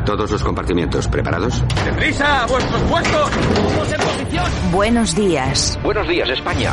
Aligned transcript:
A 0.00 0.04
todos 0.04 0.30
los 0.30 0.42
compartimientos, 0.42 1.06
¿preparados? 1.08 1.62
¡Deprisa! 1.84 2.44
¡A 2.44 2.46
vuestros 2.46 2.82
puestos! 2.84 3.30
¡Todos 3.30 3.92
en 3.92 4.00
posición! 4.00 4.46
Buenos 4.72 5.14
días. 5.14 5.78
Buenos 5.82 6.08
días, 6.08 6.30
España. 6.30 6.72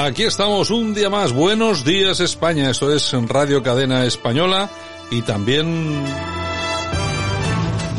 Aquí 0.00 0.22
estamos 0.22 0.70
un 0.70 0.94
día 0.94 1.10
más. 1.10 1.32
Buenos 1.32 1.84
días 1.84 2.20
España. 2.20 2.70
Esto 2.70 2.94
es 2.94 3.12
Radio 3.26 3.64
Cadena 3.64 4.04
Española 4.04 4.70
y 5.10 5.22
también 5.22 6.04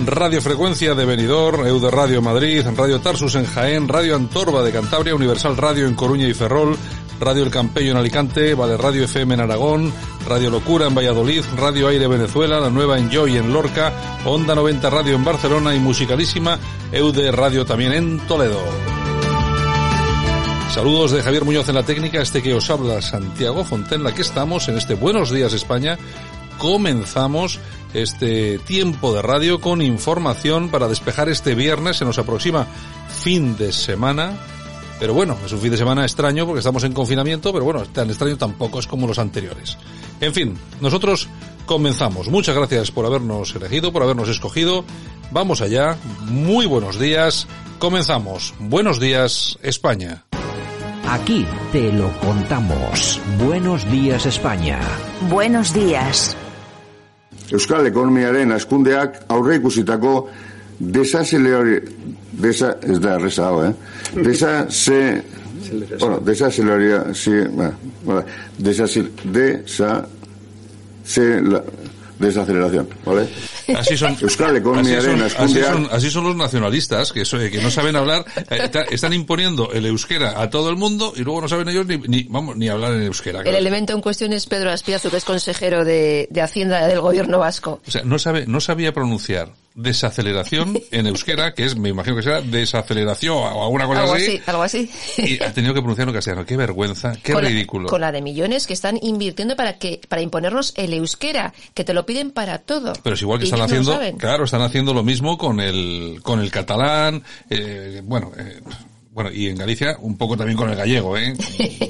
Radio 0.06 0.42
Frecuencia 0.42 0.96
de 0.96 1.04
Benidorm, 1.04 1.68
Eude 1.68 1.92
Radio 1.92 2.22
Madrid, 2.22 2.66
Radio 2.78 3.02
Tarsus 3.02 3.36
en 3.36 3.46
Jaén, 3.46 3.90
Radio 3.90 4.16
Antorba 4.16 4.64
de 4.64 4.72
Cantabria, 4.72 5.14
Universal 5.14 5.58
Radio 5.58 5.88
en 5.88 5.96
Coruña 5.96 6.26
y 6.26 6.34
Ferrol, 6.34 6.78
Radio 7.20 7.44
El 7.44 7.52
Campello 7.52 7.92
en 7.92 7.98
Alicante, 7.98 8.54
Vale 8.54 8.78
Radio 8.78 9.04
FM 9.04 9.34
en 9.34 9.42
Aragón, 9.42 9.94
Radio 10.26 10.50
Locura 10.50 10.88
en 10.88 10.96
Valladolid, 10.96 11.44
Radio 11.58 11.90
Aire 11.90 12.08
Venezuela, 12.08 12.62
La 12.62 12.70
Nueva 12.70 12.98
en 12.98 13.12
Joy 13.12 13.36
en 13.36 13.52
Lorca, 13.52 13.92
Onda 14.24 14.56
90 14.56 14.90
Radio 14.90 15.16
en 15.16 15.26
Barcelona 15.26 15.76
y 15.76 15.80
Musicalísima, 15.80 16.58
Eude 16.94 17.30
Radio 17.34 17.66
también 17.66 17.92
en 17.92 18.20
Toledo. 18.20 18.99
Saludos 20.80 21.12
de 21.12 21.22
Javier 21.22 21.44
Muñoz 21.44 21.68
en 21.68 21.76
la 21.76 21.84
técnica, 21.84 22.22
este 22.22 22.42
que 22.42 22.54
os 22.54 22.70
habla 22.70 23.02
Santiago 23.02 23.66
Fontenla, 23.66 24.16
que 24.16 24.22
estamos 24.22 24.70
en 24.70 24.78
este 24.78 24.94
Buenos 24.94 25.30
Días 25.30 25.52
España. 25.52 26.00
Comenzamos 26.58 27.60
este 27.94 28.60
tiempo 28.60 29.14
de 29.14 29.22
radio 29.22 29.60
con 29.60 29.82
información 29.82 30.70
para 30.70 30.88
despejar 30.88 31.28
este 31.28 31.54
viernes, 31.54 31.98
se 31.98 32.06
nos 32.06 32.18
aproxima 32.18 32.66
fin 33.10 33.58
de 33.58 33.74
semana. 33.74 34.38
Pero 35.02 35.14
bueno, 35.14 35.38
es 35.46 35.52
un 35.52 35.60
fin 35.60 35.72
de 35.72 35.76
semana 35.76 36.04
extraño 36.04 36.46
porque 36.46 36.60
estamos 36.60 36.86
en 36.86 36.94
confinamiento, 36.94 37.52
pero 37.52 37.66
bueno, 37.66 37.84
tan 37.88 38.10
extraño 38.10 38.38
tampoco 38.38 38.80
es 38.80 38.88
como 38.88 39.06
los 39.06 39.20
anteriores. 39.20 39.78
En 40.22 40.34
fin, 40.34 40.58
nosotros 40.80 41.28
comenzamos. 41.66 42.30
Muchas 42.30 42.56
gracias 42.56 42.90
por 42.90 43.06
habernos 43.06 43.54
elegido, 43.54 43.92
por 43.92 44.04
habernos 44.04 44.30
escogido. 44.30 44.86
Vamos 45.32 45.60
allá. 45.60 45.98
Muy 46.22 46.68
buenos 46.68 46.98
días. 46.98 47.48
Comenzamos. 47.80 48.54
Buenos 48.60 48.98
días, 49.02 49.60
España. 49.62 50.24
Aquí 51.10 51.44
te 51.72 51.92
lo 51.92 52.12
contamos. 52.20 53.20
Buenos 53.44 53.90
días 53.90 54.28
España. 54.28 54.80
Buenos 55.28 55.74
días. 55.74 56.38
Euskal 57.50 57.88
Ekonomiaren 57.88 58.52
askundeak 58.54 59.24
aurre 59.28 59.56
ikusitako 59.58 60.30
desazeleri... 60.78 61.80
Desa, 62.40 62.76
ez 62.86 63.00
da 63.02 63.18
hau, 63.18 63.64
eh? 63.66 63.74
Desa, 64.22 64.70
se... 64.70 65.24
Bueno, 66.00 66.20
desazeleria... 66.20 67.14
Si, 67.16 67.32
bueno, 68.06 68.24
desazil... 68.60 69.12
Desa... 69.26 70.06
Se... 71.04 71.42
La, 71.42 71.64
desaceleración, 72.20 72.90
¿vale? 73.06 73.28
Así 73.76 73.98
son, 73.98 74.16
Euskal 74.22 74.58
así 74.58 75.02
son, 75.02 75.22
así 75.22 75.36
askundeak... 75.36 75.74
son, 75.74 75.88
así 75.92 76.12
son 76.12 76.24
los 76.26 76.36
nacionalistas 76.36 77.14
que, 77.14 77.24
que 77.24 77.62
no 77.62 77.72
saben 77.72 77.96
hablar, 77.96 78.26
eh, 78.50 78.70
están 78.92 79.14
imponiendo 79.14 79.72
el 79.72 79.86
euskera 79.86 80.42
a 80.42 80.50
todo 80.50 80.70
el 80.70 80.76
mundo 80.76 81.14
y 81.16 81.22
luego 81.22 81.42
no 81.42 81.48
saben 81.48 81.70
ellos 81.70 81.86
ni, 81.88 81.98
ni 81.98 82.24
vamos, 82.24 82.58
ni 82.58 82.68
hablar 82.68 82.94
en 82.94 83.04
euskera. 83.04 83.42
El 83.42 83.56
elemento 83.56 83.94
en 83.94 84.02
cuestión 84.02 84.34
es 84.34 84.46
Pedro 84.46 84.72
Aspiazu, 84.72 85.10
que 85.10 85.18
es 85.18 85.26
consejero 85.26 85.86
de, 85.86 86.28
de 86.30 86.42
Hacienda 86.42 86.88
del 86.88 87.00
Gobierno 87.00 87.40
vasco. 87.40 87.82
O 87.88 87.92
sea, 87.92 88.04
no 88.04 88.20
sabe, 88.20 88.46
no 88.46 88.60
sabía 88.60 88.94
pronunciar 88.94 89.54
desaceleración 89.76 90.80
en 90.92 91.08
euskera, 91.08 91.54
que 91.54 91.66
es, 91.66 91.76
me 91.78 91.90
imagino 91.90 92.16
que 92.16 92.24
será 92.24 92.42
desaceleración 92.42 93.36
o 93.38 93.64
alguna 93.64 93.86
cosa 93.86 94.02
Algo 94.02 94.14
así. 94.14 94.24
así, 94.38 94.42
algo 94.46 94.64
así. 94.64 94.90
Y 95.18 95.44
ha 95.44 95.54
tenido 95.54 95.74
que 95.74 95.80
pronunciarlo 95.82 96.12
en 96.12 96.16
castellano. 96.18 96.46
Qué 96.46 96.58
vergüenza, 96.58 97.14
qué 97.24 97.34
con, 97.34 97.44
la- 97.44 97.50
ridículo. 97.50 97.90
con 97.90 98.02
la 98.02 98.12
de 98.12 98.22
millones 98.22 98.68
que 98.68 98.74
están 98.74 99.00
invirtiendo 99.02 99.56
para 99.56 99.78
que 99.78 100.02
para 100.08 100.22
imponernos 100.22 100.74
el 100.76 100.94
euskera, 100.94 101.54
que 101.74 101.84
te 101.84 101.94
lo 101.94 102.06
piden 102.06 102.32
para 102.32 102.60
todo. 102.60 102.94
Pero 103.04 103.14
es 103.16 103.22
igual 103.22 103.40
que 103.40 103.46
Y 103.46 103.48
están 103.48 103.60
no 103.60 103.66
haciendo, 103.66 104.00
claro, 104.18 104.44
están 104.46 104.62
haciendo 104.62 104.94
lo 104.94 105.04
mismo 105.04 105.38
con 105.38 105.60
el, 105.60 106.20
con 106.24 106.40
el 106.42 106.52
catalán, 106.52 107.24
eh, 107.50 108.02
bueno, 108.04 108.32
eh, 108.38 108.60
bueno, 109.12 109.32
y 109.32 109.48
en 109.48 109.58
Galicia 109.58 109.98
un 110.00 110.18
poco 110.18 110.38
también 110.38 110.58
con 110.58 110.70
el 110.70 110.76
gallego, 110.76 111.18
¿eh? 111.18 111.34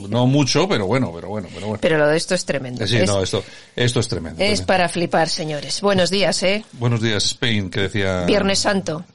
No 0.09 0.25
mucho, 0.25 0.67
pero 0.67 0.87
bueno, 0.87 1.11
pero 1.13 1.27
bueno, 1.27 1.47
pero 1.53 1.67
bueno. 1.67 1.79
Pero 1.81 1.97
lo 1.97 2.07
de 2.07 2.17
esto 2.17 2.33
es 2.33 2.45
tremendo. 2.45 2.87
Sí, 2.87 2.97
es, 2.97 3.07
no, 3.07 3.21
esto, 3.21 3.43
esto 3.75 3.99
es 3.99 4.07
tremendo. 4.07 4.41
es 4.41 4.47
tremendo. 4.47 4.65
para 4.65 4.89
flipar, 4.89 5.29
señores. 5.29 5.81
Buenos 5.81 6.09
días, 6.09 6.41
¿eh? 6.43 6.65
Buenos 6.73 7.01
días, 7.01 7.23
Spain, 7.25 7.69
que 7.69 7.81
decía... 7.81 8.25
Viernes 8.25 8.59
Santo. 8.59 9.05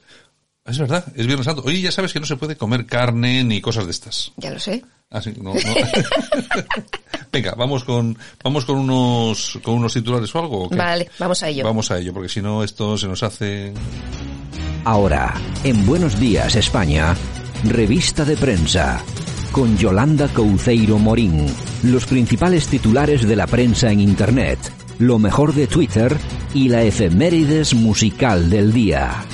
Es 0.63 0.79
verdad, 0.79 1.05
es 1.15 1.27
Viernes 1.27 1.45
Santo. 1.45 1.63
Oye, 1.65 1.81
ya 1.81 1.91
sabes 1.91 2.13
que 2.13 2.19
no 2.19 2.25
se 2.25 2.37
puede 2.37 2.55
comer 2.55 2.85
carne 2.85 3.43
ni 3.43 3.59
cosas 3.59 3.85
de 3.85 3.91
estas. 3.91 4.31
Ya 4.37 4.51
lo 4.51 4.59
sé. 4.59 4.83
Ah, 5.11 5.21
sí, 5.21 5.33
no, 5.39 5.53
no. 5.53 5.59
Venga, 7.31 7.53
vamos 7.55 7.83
con, 7.83 8.17
vamos 8.43 8.65
con 8.65 8.77
unos, 8.77 9.59
con 9.61 9.75
unos 9.75 9.93
titulares 9.93 10.33
o 10.33 10.39
algo. 10.39 10.63
¿o 10.63 10.69
qué? 10.69 10.75
Vale, 10.75 11.09
vamos 11.19 11.43
a 11.43 11.49
ello. 11.49 11.63
Vamos 11.63 11.91
a 11.91 11.99
ello, 11.99 12.13
porque 12.13 12.29
si 12.29 12.41
no 12.41 12.63
esto 12.63 12.97
se 12.97 13.07
nos 13.07 13.21
hace... 13.23 13.73
Ahora, 14.85 15.33
en 15.63 15.85
Buenos 15.85 16.19
días 16.19 16.55
España, 16.55 17.15
revista 17.63 18.25
de 18.25 18.37
prensa. 18.37 19.01
Con 19.51 19.77
Yolanda 19.77 20.27
Couceiro 20.27 20.99
Morín. 20.99 21.45
Los 21.83 22.05
principales 22.05 22.67
titulares 22.67 23.27
de 23.27 23.35
la 23.35 23.47
prensa 23.47 23.91
en 23.91 23.99
Internet. 23.99 24.59
Lo 24.99 25.19
mejor 25.19 25.53
de 25.53 25.67
Twitter 25.67 26.15
y 26.53 26.69
la 26.69 26.83
efemérides 26.83 27.73
musical 27.73 28.49
del 28.49 28.73
día. 28.73 29.25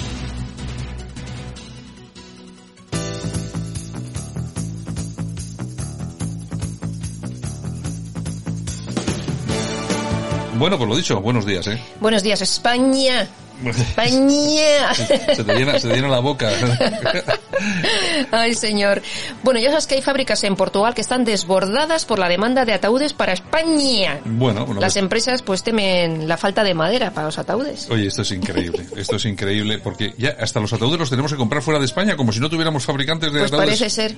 Bueno, 10.62 10.78
pues 10.78 10.90
lo 10.90 10.96
dicho, 10.96 11.20
buenos 11.22 11.44
días, 11.44 11.66
¿eh? 11.66 11.82
Buenos 12.00 12.22
días, 12.22 12.40
España. 12.40 13.28
España. 13.70 14.94
Se 14.96 15.44
te 15.44 15.54
llena, 15.56 15.80
se 15.80 15.88
te 15.90 15.96
llena 15.96 16.08
la 16.10 16.20
boca. 16.20 16.50
Ay, 18.32 18.54
señor. 18.56 19.02
Bueno, 19.44 19.60
ya 19.60 19.70
sabes 19.70 19.88
que 19.88 19.96
hay 19.96 20.02
fábricas 20.02 20.44
en 20.44 20.56
Portugal 20.56 20.94
que 20.94 21.02
están 21.02 21.24
desbordadas 21.26 22.06
por 22.06 22.20
la 22.20 22.28
demanda 22.30 22.66
de 22.66 22.74
ataúdes 22.74 23.14
para 23.14 23.34
España. 23.34 24.20
Bueno, 24.26 24.66
bueno, 24.66 24.82
Las 24.82 24.94
pues- 24.94 25.04
empresas 25.04 25.42
pues 25.42 25.64
temen 25.64 26.28
la 26.28 26.38
falta 26.38 26.64
de 26.64 26.74
madera 26.74 27.12
para 27.12 27.28
los 27.28 27.38
ataúdes. 27.38 27.90
Oye, 27.90 28.08
esto 28.08 28.22
es 28.24 28.32
increíble, 28.32 28.86
esto 28.96 29.16
es 29.18 29.26
increíble, 29.26 29.80
porque 29.80 30.14
ya 30.18 30.36
hasta 30.40 30.60
los 30.60 30.72
ataúdes 30.74 31.00
los 31.00 31.10
tenemos 31.10 31.32
que 31.32 31.38
comprar 31.38 31.62
fuera 31.62 31.80
de 31.80 31.86
España, 31.86 32.16
como 32.16 32.32
si 32.32 32.40
no 32.40 32.50
tuviéramos 32.50 32.84
fabricantes 32.86 33.32
de 33.32 33.40
Pues 33.40 33.52
ataúdes. 33.52 33.68
parece 33.80 33.90
ser. 33.90 34.16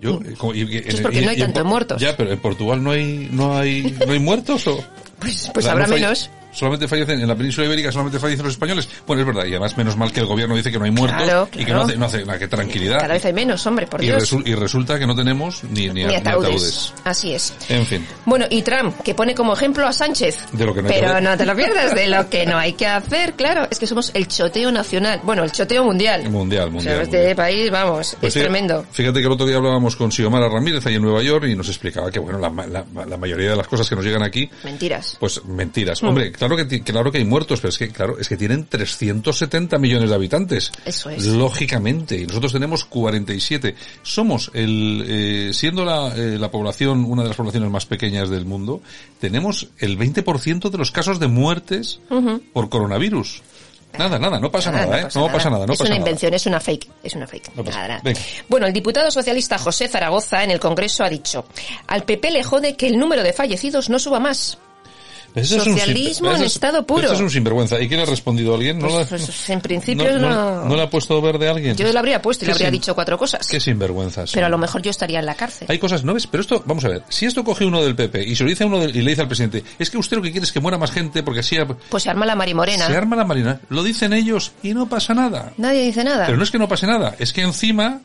Yo, 0.00 0.20
eh, 0.24 0.34
como- 0.36 0.54
y- 0.54 0.62
y- 0.62 0.82
es 0.86 1.00
porque 1.00 1.20
no 1.22 1.30
hay 1.30 1.38
tantos 1.38 1.64
muertos. 1.64 2.00
Ya, 2.02 2.16
pero 2.16 2.32
en 2.32 2.38
Portugal 2.40 2.82
no 2.82 2.90
hay, 2.90 3.28
no 3.30 3.56
hay, 3.56 3.96
no 4.06 4.12
hay 4.12 4.18
muertos 4.18 4.66
o. 4.66 4.82
Pues, 5.20 5.50
pues 5.54 5.66
habrá 5.66 5.86
menos. 5.86 6.28
Solamente 6.52 6.86
fallecen 6.88 7.20
en 7.20 7.26
la 7.28 7.34
península 7.34 7.66
ibérica, 7.66 7.90
solamente 7.90 8.18
fallecen 8.18 8.44
los 8.44 8.54
españoles. 8.54 8.88
Bueno, 9.06 9.22
es 9.22 9.26
verdad, 9.26 9.44
y 9.46 9.50
además 9.50 9.76
menos 9.76 9.96
mal 9.96 10.12
que 10.12 10.20
el 10.20 10.26
gobierno 10.26 10.54
dice 10.54 10.70
que 10.70 10.78
no 10.78 10.84
hay 10.84 10.90
muertos 10.90 11.22
Claro, 11.22 11.48
y 11.52 11.58
que 11.58 11.64
claro. 11.64 11.80
no 11.80 11.86
hace, 11.86 11.96
no 11.96 12.06
hace 12.06 12.24
nada, 12.24 12.38
que 12.38 12.48
tranquilidad. 12.48 13.00
Cada 13.00 13.14
vez 13.14 13.24
hay 13.24 13.32
menos, 13.32 13.66
hombre, 13.66 13.86
por 13.86 14.02
y, 14.04 14.10
resulta 14.54 14.98
que 14.98 15.06
no 15.06 15.14
tenemos 15.14 15.64
ni, 15.64 15.88
ni, 15.88 16.02
Ni 16.02 16.04
ni 16.04 16.14
ataúdes. 16.14 16.92
Así 17.04 17.32
es. 17.34 17.54
En 17.68 17.86
fin. 17.86 18.06
Bueno, 18.26 18.46
y 18.50 18.62
Trump, 18.62 19.00
que 19.02 19.14
pone 19.14 19.34
como 19.34 19.54
ejemplo 19.54 19.86
a 19.86 19.92
Sánchez. 19.92 20.46
De 20.52 20.64
lo 20.66 20.74
que 20.74 20.82
no 20.82 20.88
hay 20.88 20.94
que 20.94 21.00
Pero 21.00 21.12
hacer. 21.12 21.22
no 21.22 21.36
te 21.36 21.46
lo 21.46 21.56
pierdas, 21.56 21.94
de 21.94 22.06
lo 22.08 22.28
que 22.28 22.46
no 22.46 22.58
hay 22.58 22.72
que 22.74 22.86
hacer, 22.86 23.32
claro. 23.34 23.66
Es 23.70 23.78
que 23.78 23.86
somos 23.86 24.10
el 24.14 24.28
choteo 24.28 24.70
nacional. 24.70 25.20
Bueno, 25.22 25.44
el 25.44 25.52
choteo 25.52 25.84
mundial. 25.84 26.28
Mundial, 26.30 26.68
O 26.68 26.72
mundial. 26.72 26.94
sea, 26.94 27.02
este 27.02 27.16
mundial. 27.18 27.36
país, 27.36 27.70
vamos, 27.70 28.16
Pues 28.20 28.28
es 28.28 28.34
sí, 28.34 28.40
tremendo. 28.40 28.84
Fíjate 28.92 29.20
que 29.20 29.26
el 29.26 29.32
otro 29.32 29.46
día 29.46 29.56
hablábamos 29.56 29.96
con 29.96 30.12
Xiomara 30.12 30.48
Ramírez 30.48 30.84
ahí 30.86 30.96
en 30.96 31.02
Nueva 31.02 31.22
York 31.22 31.46
y 31.48 31.54
nos 31.54 31.68
explicaba 31.68 32.10
que, 32.10 32.18
bueno, 32.18 32.38
la, 32.38 32.50
la- 32.66 32.84
la 33.06 33.16
mayoría 33.16 33.50
de 33.50 33.56
las 33.56 33.66
cosas 33.68 33.88
que 33.88 33.96
nos 33.96 34.04
llegan 34.04 34.22
aquí, 34.22 34.48
Mentiras. 34.64 35.16
pues 35.18 35.44
mentiras. 35.44 36.02
Mm. 36.02 36.06
Hombre, 36.08 36.32
claro 36.48 36.56
que, 36.68 36.82
claro 36.82 37.12
que 37.12 37.18
hay 37.18 37.24
muertos, 37.24 37.60
pero 37.60 37.70
es 37.70 37.78
que, 37.78 37.88
claro, 37.90 38.18
es 38.18 38.28
que 38.28 38.36
tienen 38.36 38.66
370 38.66 39.78
millones 39.78 40.08
de 40.08 40.14
habitantes. 40.14 40.72
Eso 40.84 41.10
es. 41.10 41.24
Lógicamente. 41.26 42.16
Y 42.18 42.26
nosotros 42.26 42.52
tenemos 42.52 42.84
47. 42.84 43.74
Somos 44.02 44.50
el, 44.54 45.04
eh, 45.06 45.50
siendo 45.54 45.84
la, 45.84 46.08
eh, 46.16 46.38
la 46.38 46.50
población, 46.50 47.04
una 47.04 47.22
de 47.22 47.28
las 47.28 47.36
poblaciones 47.36 47.70
más 47.70 47.86
pequeñas 47.86 48.28
del 48.30 48.44
mundo, 48.44 48.82
tenemos 49.20 49.68
el 49.78 49.98
20% 49.98 50.70
de 50.70 50.78
los 50.78 50.90
casos 50.90 51.20
de 51.20 51.28
muertes 51.28 52.00
por 52.52 52.68
coronavirus. 52.68 53.42
Nada, 53.98 54.18
nada, 54.18 54.40
no 54.40 54.50
pasa 54.50 54.72
nada, 54.72 55.02
¿eh? 55.02 55.08
No 55.14 55.30
pasa 55.30 55.50
nada, 55.50 55.66
no 55.66 55.74
es 55.74 55.78
pasa 55.78 55.90
una 55.90 55.98
nada. 55.98 56.08
invención, 56.08 56.32
es 56.32 56.46
una 56.46 56.60
fake, 56.60 56.88
es 57.02 57.14
una 57.14 57.26
fake. 57.26 57.54
No 57.54 57.62
pasa 57.62 57.76
Nada, 57.80 57.88
nada. 57.88 58.02
nada. 58.04 58.20
Bueno, 58.48 58.66
el 58.66 58.72
diputado 58.72 59.10
socialista 59.10 59.58
José 59.58 59.86
Zaragoza 59.86 60.42
en 60.42 60.50
el 60.50 60.58
Congreso 60.58 61.04
ha 61.04 61.10
dicho, 61.10 61.44
al 61.88 62.04
PP 62.04 62.30
le 62.30 62.42
jode 62.42 62.74
que 62.74 62.86
el 62.86 62.98
número 62.98 63.22
de 63.22 63.34
fallecidos 63.34 63.90
no 63.90 63.98
suba 63.98 64.18
más. 64.18 64.56
Ese 65.34 65.56
es 65.56 65.66
un 65.66 65.72
Socialismo 65.78 66.30
en 66.32 66.42
estado 66.42 66.86
puro. 66.86 67.04
ese 67.06 67.14
es 67.14 67.20
un 67.20 67.30
sinvergüenza. 67.30 67.80
¿Y 67.80 67.88
le 67.88 68.02
ha 68.02 68.04
respondido 68.04 68.54
alguien? 68.54 68.78
¿No, 68.78 68.88
Pues, 68.88 69.10
la- 69.10 69.16
pues, 69.16 69.50
en 69.50 69.60
principio 69.60 70.18
no, 70.18 70.28
no, 70.28 70.64
no- 70.66 70.76
le 70.76 70.82
ha 70.82 70.90
puesto 70.90 71.20
verde 71.22 71.48
a 71.48 71.52
alguien? 71.52 71.74
Yo 71.76 71.90
le 71.90 71.98
habría 71.98 72.20
puesto 72.20 72.44
y 72.44 72.46
le 72.46 72.52
¿Qué 72.52 72.54
habría 72.54 72.66
sin- 72.68 72.72
dicho 72.80 72.94
cuatro 72.94 73.16
cosas. 73.16 73.46
Qué 73.48 73.58
sinvergüenzas. 73.58 74.30
Pero 74.32 74.46
a 74.46 74.48
lo 74.48 74.58
mejor 74.58 74.82
yo 74.82 74.90
estaría 74.90 75.18
en 75.20 75.26
la 75.26 75.34
cárcel. 75.34 75.66
Hay 75.70 75.78
cosas, 75.78 76.04
¿no 76.04 76.14
ves? 76.14 76.26
Pero 76.26 76.42
esto, 76.42 76.62
vamos 76.66 76.84
a 76.84 76.88
ver, 76.88 77.02
si 77.08 77.26
esto 77.26 77.42
coge 77.44 77.64
uno 77.64 77.82
del 77.82 77.94
PP 77.96 78.22
y 78.24 78.36
se 78.36 78.44
lo 78.44 78.50
dice 78.50 78.64
a 78.64 78.66
uno 78.66 78.78
del- 78.80 78.94
y 78.94 79.00
le 79.02 79.10
dice 79.10 79.22
al 79.22 79.28
presidente, 79.28 79.64
es 79.78 79.88
que 79.90 79.98
usted 79.98 80.16
lo 80.18 80.22
que 80.22 80.32
quiere 80.32 80.44
es 80.44 80.52
que 80.52 80.60
muera 80.60 80.76
más 80.78 80.90
gente 80.90 81.22
porque 81.22 81.40
así 81.40 81.56
ha- 81.56 81.66
Pues 81.66 82.02
se 82.02 82.10
arma 82.10 82.26
la 82.26 82.34
marimorena. 82.34 82.86
se 82.86 82.96
arma 82.96 83.16
la 83.16 83.24
marina. 83.24 83.60
Lo 83.70 83.82
dicen 83.82 84.12
ellos 84.12 84.52
y 84.62 84.74
no 84.74 84.88
pasa 84.88 85.14
nada. 85.14 85.52
Nadie 85.56 85.82
dice 85.82 86.04
nada. 86.04 86.26
Pero 86.26 86.36
no 86.36 86.44
es 86.44 86.50
que 86.50 86.58
no 86.58 86.68
pase 86.68 86.86
nada, 86.86 87.14
es 87.18 87.32
que 87.32 87.40
encima 87.42 88.00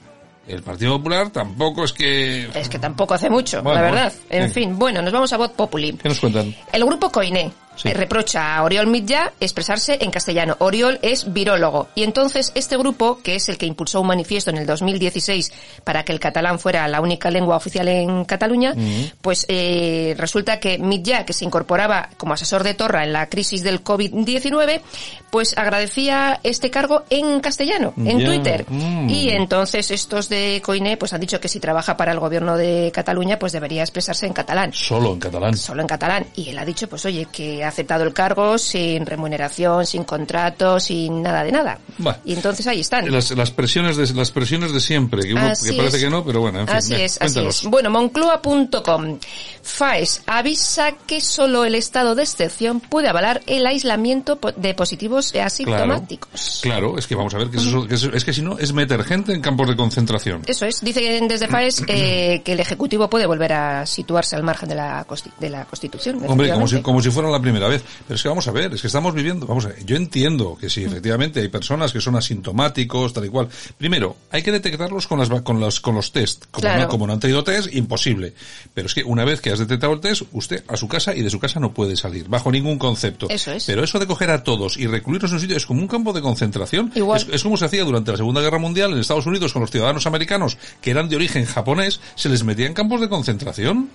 el 0.48 0.64
Partido 0.64 0.98
Popular 0.98 1.30
tampoco 1.30 1.84
es 1.84 1.94
que... 1.94 2.50
Es 2.54 2.70
que 2.70 2.80
tampoco 2.80 3.14
hace 3.14 3.30
mucho, 3.30 3.62
Bueno, 3.64 3.80
la 3.82 3.86
verdad. 3.92 4.14
bueno, 4.30 4.46
en 4.46 4.52
fin, 4.52 4.78
bueno, 4.80 5.02
nos 5.02 5.12
vamos 5.14 5.32
a 5.34 5.38
Voz 5.38 5.52
Populi. 5.52 5.94
¿Qué 5.94 6.10
nos 6.10 6.20
cuentan? 6.20 6.56
El 6.72 6.86
grupo 6.86 7.10
Coiné 7.12 7.52
Sí. 7.78 7.90
eh, 7.90 7.94
reprocha 7.94 8.56
a 8.58 8.64
Oriol 8.64 8.88
Mitjà 8.88 9.34
expresarse 9.40 10.00
en 10.02 10.10
castellano. 10.10 10.56
Oriol 10.58 10.98
es 11.04 11.32
virólogo. 11.32 11.90
Y 11.94 12.02
entonces 12.02 12.52
este 12.56 12.76
grupo, 12.76 13.20
que 13.22 13.36
es 13.36 13.50
el 13.50 13.60
que 13.60 13.68
impulsó 13.68 14.02
un 14.02 14.08
manifiesto 14.08 14.50
en 14.50 14.58
el 14.58 14.66
2016 14.66 15.54
para 15.84 16.04
que 16.04 16.12
el 16.12 16.20
catalán 16.20 16.58
fuera 16.58 16.88
la 16.88 17.02
única 17.02 17.30
lengua 17.30 17.56
oficial 17.56 17.88
en 17.88 18.26
Cataluña, 18.26 18.74
pues 19.22 19.46
eh, 19.48 20.16
resulta 20.18 20.60
que 20.60 20.80
Mitjà, 20.80 21.24
que 21.24 21.34
se 21.34 21.46
incorporaba 21.46 22.10
como 22.18 22.34
asesor 22.34 22.64
de 22.64 22.74
Torra 22.74 23.04
en 23.04 23.14
la 23.14 23.28
crisis 23.30 23.62
del 23.62 23.84
COVID-19, 23.84 24.82
pues 25.30 25.58
agradecía 25.58 26.40
este 26.44 26.70
cargo 26.70 27.04
en 27.10 27.40
castellano, 27.42 27.94
en. 27.98 28.24
Twitter. 28.24 28.66
Mm. 28.70 29.10
Y 29.10 29.30
entonces 29.30 29.92
estos 29.92 30.30
de 30.30 30.62
Coiné 30.66 30.98
pues 30.98 31.14
han 31.14 31.22
dicho 31.22 31.40
que 31.40 31.48
si 31.48 31.60
trabaja 31.60 31.98
para 31.98 32.12
el 32.12 32.20
gobierno 32.20 32.58
de 32.58 32.92
Cataluña, 32.94 33.38
pues 33.38 33.52
debería 33.52 33.82
expresarse 33.84 34.26
en 34.26 34.34
catalán 34.34 34.72
Solo 34.74 35.14
en 35.14 35.20
catalán. 35.20 35.56
solo 35.58 35.82
en 35.82 35.88
catalán. 35.88 36.26
Y 36.36 36.50
él 36.50 36.58
ha 36.60 36.66
dicho, 36.66 36.88
pues 36.88 37.06
oye, 37.06 37.28
que 37.32 37.64
ha 37.64 37.68
aceptado 37.68 38.04
el 38.04 38.14
cargo 38.14 38.58
sin 38.58 39.06
remuneración, 39.06 39.86
sin 39.86 40.04
contrato, 40.04 40.80
sin 40.80 41.22
nada 41.22 41.44
de 41.44 41.52
nada. 41.52 41.80
Bueno. 41.98 42.18
Y 42.26 42.34
entonces 42.34 42.66
ahí 42.68 42.80
están. 42.82 43.12
Las, 43.12 43.32
las 43.32 43.52
presiones 43.52 43.98
de 43.98 44.08
las 44.14 44.32
presiones 44.32 44.72
de 44.74 44.80
siempre, 44.80 45.24
que, 45.24 45.34
uno- 45.34 45.48
Así 45.48 45.72
que 45.72 45.78
parece 45.78 45.98
es. 45.98 46.04
que 46.04 46.10
no, 46.10 46.24
pero 46.24 46.42
bueno, 46.42 46.62
en 46.62 46.68
fin. 46.68 46.76
Así 46.78 46.92
venga, 46.94 47.06
es, 47.06 47.12
así 47.14 47.20
cuéntanos. 47.34 47.64
es. 47.64 47.70
Bueno, 47.70 47.90
Moncloa.com. 47.90 49.20
FAES 49.62 50.22
avisa 50.28 50.94
que 51.06 51.20
solo 51.22 51.66
el 51.66 51.76
estado 51.76 52.16
de 52.16 52.24
excepción 52.24 52.80
puede 52.80 53.10
avalar 53.10 53.42
el 53.48 53.66
aislamiento 53.68 54.40
de 54.56 54.74
positivos 54.74 55.17
asintomáticos. 55.18 56.60
Claro, 56.62 56.98
es 56.98 57.08
que 57.08 57.16
vamos 57.16 57.34
a 57.34 57.38
ver, 57.38 57.50
que 57.50 57.58
eso- 57.58 57.88
que 57.88 57.96
eso- 57.96 58.12
es 58.14 58.24
que 58.26 58.34
si 58.34 58.42
no, 58.42 58.58
es 58.58 58.74
meter 58.74 59.04
gente 59.04 59.34
en 59.34 59.42
campos 59.42 59.68
de 59.68 59.76
concentración. 59.76 60.44
Eso 60.46 60.66
es. 60.66 60.82
Dicen 60.82 61.28
desde 61.28 61.48
FAES 61.48 61.84
eh, 61.88 62.42
que 62.46 62.54
el 62.54 62.60
Ejecutivo 62.60 63.10
puede 63.10 63.26
volver 63.26 63.54
a 63.54 63.86
situarse 63.86 64.36
al 64.36 64.44
margen 64.44 64.70
de 64.70 64.76
la, 64.76 65.06
de 65.40 65.50
la 65.50 65.66
Constitución. 65.66 66.22
Hombre, 66.28 66.52
como 66.52 66.68
si, 66.68 66.82
como 66.82 67.02
si 67.02 67.10
fuera 67.12 67.30
la 67.30 67.42
primera 67.42 67.68
vez. 67.68 67.84
Pero 68.08 68.16
es 68.16 68.22
que 68.24 68.30
vamos 68.30 68.48
a 68.48 68.52
ver, 68.52 68.74
es 68.74 68.82
que 68.82 68.88
estamos 68.88 69.14
viviendo, 69.14 69.46
vamos 69.46 69.66
a 69.66 69.70
ver, 69.70 69.86
yo 69.86 69.96
entiendo 69.96 70.58
que 70.60 70.70
si 70.70 70.84
efectivamente 70.84 71.40
hay 71.42 71.48
personas 71.50 71.92
que 71.92 72.02
son 72.02 72.16
asintomáticos, 72.16 73.14
tal 73.14 73.26
y 73.26 73.30
cual. 73.30 73.48
Primero, 73.78 74.16
hay 74.32 74.42
que 74.44 74.52
detectarlos 74.52 75.08
con 75.08 75.20
las 75.20 75.30
con 75.42 75.60
los 75.60 75.80
con 75.80 75.96
los 75.96 76.12
test. 76.12 76.46
Como, 76.52 76.62
Claro. 76.62 76.82
no, 76.84 76.88
como 76.90 77.08
no 77.08 77.14
han 77.14 77.20
tenido 77.20 77.44
test, 77.44 77.74
imposible. 77.74 78.34
Pero 78.74 78.88
es 78.88 78.94
que 78.94 79.04
una 79.04 79.24
vez 79.26 79.42
que 79.42 79.52
has 79.52 79.60
detectado 79.60 79.94
el 79.94 80.00
test, 80.00 80.24
usted 80.32 80.64
a 80.68 80.78
su 80.78 80.88
casa 80.88 81.14
y 81.16 81.22
de 81.22 81.30
su 81.30 81.40
casa 81.40 81.60
no 81.60 81.74
puede 81.74 81.96
salir, 81.96 82.28
bajo 82.28 82.52
ningún 82.52 82.78
concepto. 82.78 83.28
Eso 83.30 83.52
es. 83.52 83.66
Pero 83.66 83.84
eso 83.84 84.00
de 84.00 84.08
coger 84.08 84.30
a 84.32 84.44
todos 84.44 84.78
y 84.78 84.86
recluirlos 85.08 85.32
en 85.32 85.36
un 85.36 85.42
sitio 85.42 85.58
es 85.58 85.66
como 85.66 85.82
un 85.82 85.88
campo 85.88 86.12
de 86.12 86.22
concentración. 86.22 86.92
Igual. 86.94 87.22
Es, 87.22 87.28
es 87.32 87.44
como 87.44 87.56
se 87.56 87.66
hacía 87.66 87.84
durante 87.84 88.12
la 88.12 88.18
Segunda 88.18 88.42
Guerra 88.42 88.60
Mundial 88.60 88.92
en 88.92 89.00
Estados 89.00 89.26
Unidos 89.26 89.54
con 89.54 89.62
los 89.62 89.72
ciudadanos 89.72 90.06
americanos 90.06 90.58
que 90.82 90.92
eran 90.92 91.08
de 91.08 91.16
origen 91.16 91.46
japonés, 91.46 92.02
se 92.16 92.30
les 92.30 92.44
metía 92.44 92.68
en 92.68 92.74
campos 92.74 93.00
de 93.00 93.10
concentración. 93.10 93.90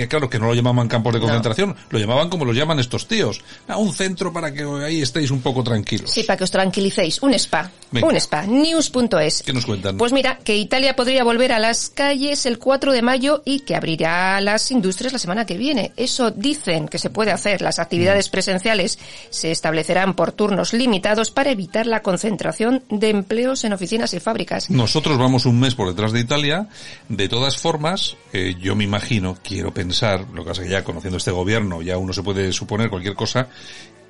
Que 0.00 0.08
claro, 0.08 0.30
que 0.30 0.38
no 0.38 0.46
lo 0.46 0.54
llamaban 0.54 0.88
campos 0.88 1.12
de 1.12 1.20
concentración, 1.20 1.76
lo 1.90 1.98
llamaban 1.98 2.30
como 2.30 2.46
lo 2.46 2.54
llaman 2.54 2.78
estos 2.80 3.06
tíos. 3.06 3.42
A 3.68 3.76
un 3.76 3.92
centro 3.92 4.32
para 4.32 4.50
que 4.54 4.62
ahí 4.62 5.02
estéis 5.02 5.30
un 5.30 5.42
poco 5.42 5.62
tranquilos. 5.62 6.10
Sí, 6.10 6.22
para 6.22 6.38
que 6.38 6.44
os 6.44 6.50
tranquilicéis. 6.50 7.20
Un 7.20 7.34
spa. 7.34 7.70
Venga. 7.90 8.06
Un 8.06 8.16
spa. 8.16 8.46
News.es. 8.46 9.42
¿Qué 9.42 9.52
nos 9.52 9.66
cuentan? 9.66 9.98
Pues 9.98 10.14
mira, 10.14 10.38
que 10.42 10.56
Italia 10.56 10.96
podría 10.96 11.22
volver 11.22 11.52
a 11.52 11.58
las 11.58 11.90
calles 11.90 12.46
el 12.46 12.58
4 12.58 12.92
de 12.92 13.02
mayo 13.02 13.42
y 13.44 13.60
que 13.60 13.76
abrirá 13.76 14.40
las 14.40 14.70
industrias 14.70 15.12
la 15.12 15.18
semana 15.18 15.44
que 15.44 15.58
viene. 15.58 15.92
Eso 15.98 16.30
dicen 16.30 16.88
que 16.88 16.98
se 16.98 17.10
puede 17.10 17.30
hacer. 17.30 17.60
Las 17.60 17.78
actividades 17.78 18.28
Mm. 18.28 18.30
presenciales 18.30 18.98
se 19.28 19.50
establecerán 19.50 20.14
por 20.14 20.32
turnos 20.32 20.72
limitados 20.72 21.30
para 21.30 21.50
evitar 21.50 21.86
la 21.86 22.00
concentración 22.00 22.84
de 22.88 23.10
empleos 23.10 23.64
en 23.64 23.74
oficinas 23.74 24.14
y 24.14 24.20
fábricas. 24.20 24.70
Nosotros 24.70 25.18
vamos 25.18 25.44
un 25.44 25.60
mes 25.60 25.74
por 25.74 25.88
detrás 25.88 26.12
de 26.12 26.20
Italia. 26.20 26.68
De 27.10 27.28
todas 27.28 27.58
formas, 27.58 28.16
eh, 28.32 28.54
yo 28.58 28.74
me 28.76 28.84
imagino, 28.84 29.36
quiero 29.42 29.74
pensar, 29.74 29.89
lo 30.32 30.42
que 30.44 30.48
pasa 30.50 30.62
es 30.62 30.68
que 30.68 30.72
ya 30.72 30.84
conociendo 30.84 31.16
este 31.18 31.30
gobierno, 31.30 31.82
ya 31.82 31.98
uno 31.98 32.12
se 32.12 32.22
puede 32.22 32.52
suponer 32.52 32.90
cualquier 32.90 33.14
cosa, 33.14 33.48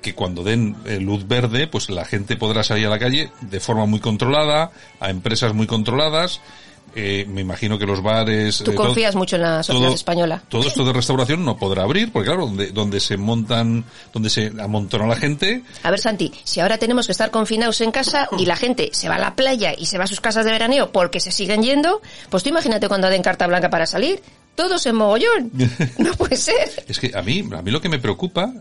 que 0.01 0.15
cuando 0.15 0.43
den 0.43 0.75
eh, 0.85 0.99
luz 0.99 1.27
verde, 1.27 1.67
pues 1.67 1.89
la 1.89 2.05
gente 2.05 2.35
podrá 2.35 2.63
salir 2.63 2.87
a 2.87 2.89
la 2.89 2.99
calle 2.99 3.29
de 3.41 3.59
forma 3.59 3.85
muy 3.85 3.99
controlada, 3.99 4.71
a 4.99 5.09
empresas 5.09 5.53
muy 5.53 5.67
controladas. 5.67 6.41
Eh, 6.93 7.25
me 7.29 7.39
imagino 7.39 7.77
que 7.79 7.85
los 7.85 8.01
bares... 8.03 8.57
Tú 8.57 8.71
eh, 8.71 8.75
todo- 8.75 8.87
confías 8.87 9.15
mucho 9.15 9.37
en 9.37 9.43
la 9.43 9.63
sociedad 9.63 9.87
todo- 9.87 9.95
española. 9.95 10.43
Todo 10.49 10.67
esto 10.67 10.83
de 10.83 10.91
restauración 10.91 11.45
no 11.45 11.55
podrá 11.55 11.83
abrir, 11.83 12.11
porque 12.11 12.25
claro, 12.27 12.47
donde, 12.47 12.71
donde 12.71 12.99
se 12.99 13.15
montan, 13.15 13.85
donde 14.11 14.29
se 14.29 14.51
amontona 14.59 15.07
la 15.07 15.15
gente, 15.15 15.63
A 15.83 15.91
ver, 15.91 15.99
Santi, 16.01 16.33
si 16.43 16.59
ahora 16.59 16.77
tenemos 16.77 17.05
que 17.05 17.13
estar 17.13 17.31
confinados 17.31 17.79
en 17.79 17.91
casa 17.91 18.27
y 18.37 18.45
la 18.45 18.57
gente 18.57 18.89
se 18.91 19.07
va 19.07 19.15
a 19.15 19.19
la 19.19 19.35
playa 19.37 19.73
y 19.77 19.85
se 19.85 19.97
va 19.97 20.03
a 20.03 20.07
sus 20.07 20.19
casas 20.19 20.43
de 20.43 20.51
veraneo 20.51 20.91
porque 20.91 21.21
se 21.21 21.31
siguen 21.31 21.63
yendo, 21.63 22.01
pues 22.29 22.43
tú 22.43 22.49
imagínate 22.49 22.89
cuando 22.89 23.07
den 23.07 23.21
carta 23.21 23.47
blanca 23.47 23.69
para 23.69 23.85
salir. 23.85 24.21
Todos 24.55 24.85
en 24.85 24.95
mogollón. 24.95 25.51
No 25.97 26.11
puede 26.13 26.35
ser. 26.35 26.83
Es 26.87 26.99
que 26.99 27.11
a 27.15 27.21
mí, 27.21 27.43
a 27.55 27.61
mí 27.61 27.71
lo 27.71 27.81
que 27.81 27.89
me 27.89 27.99
preocupa, 27.99 28.53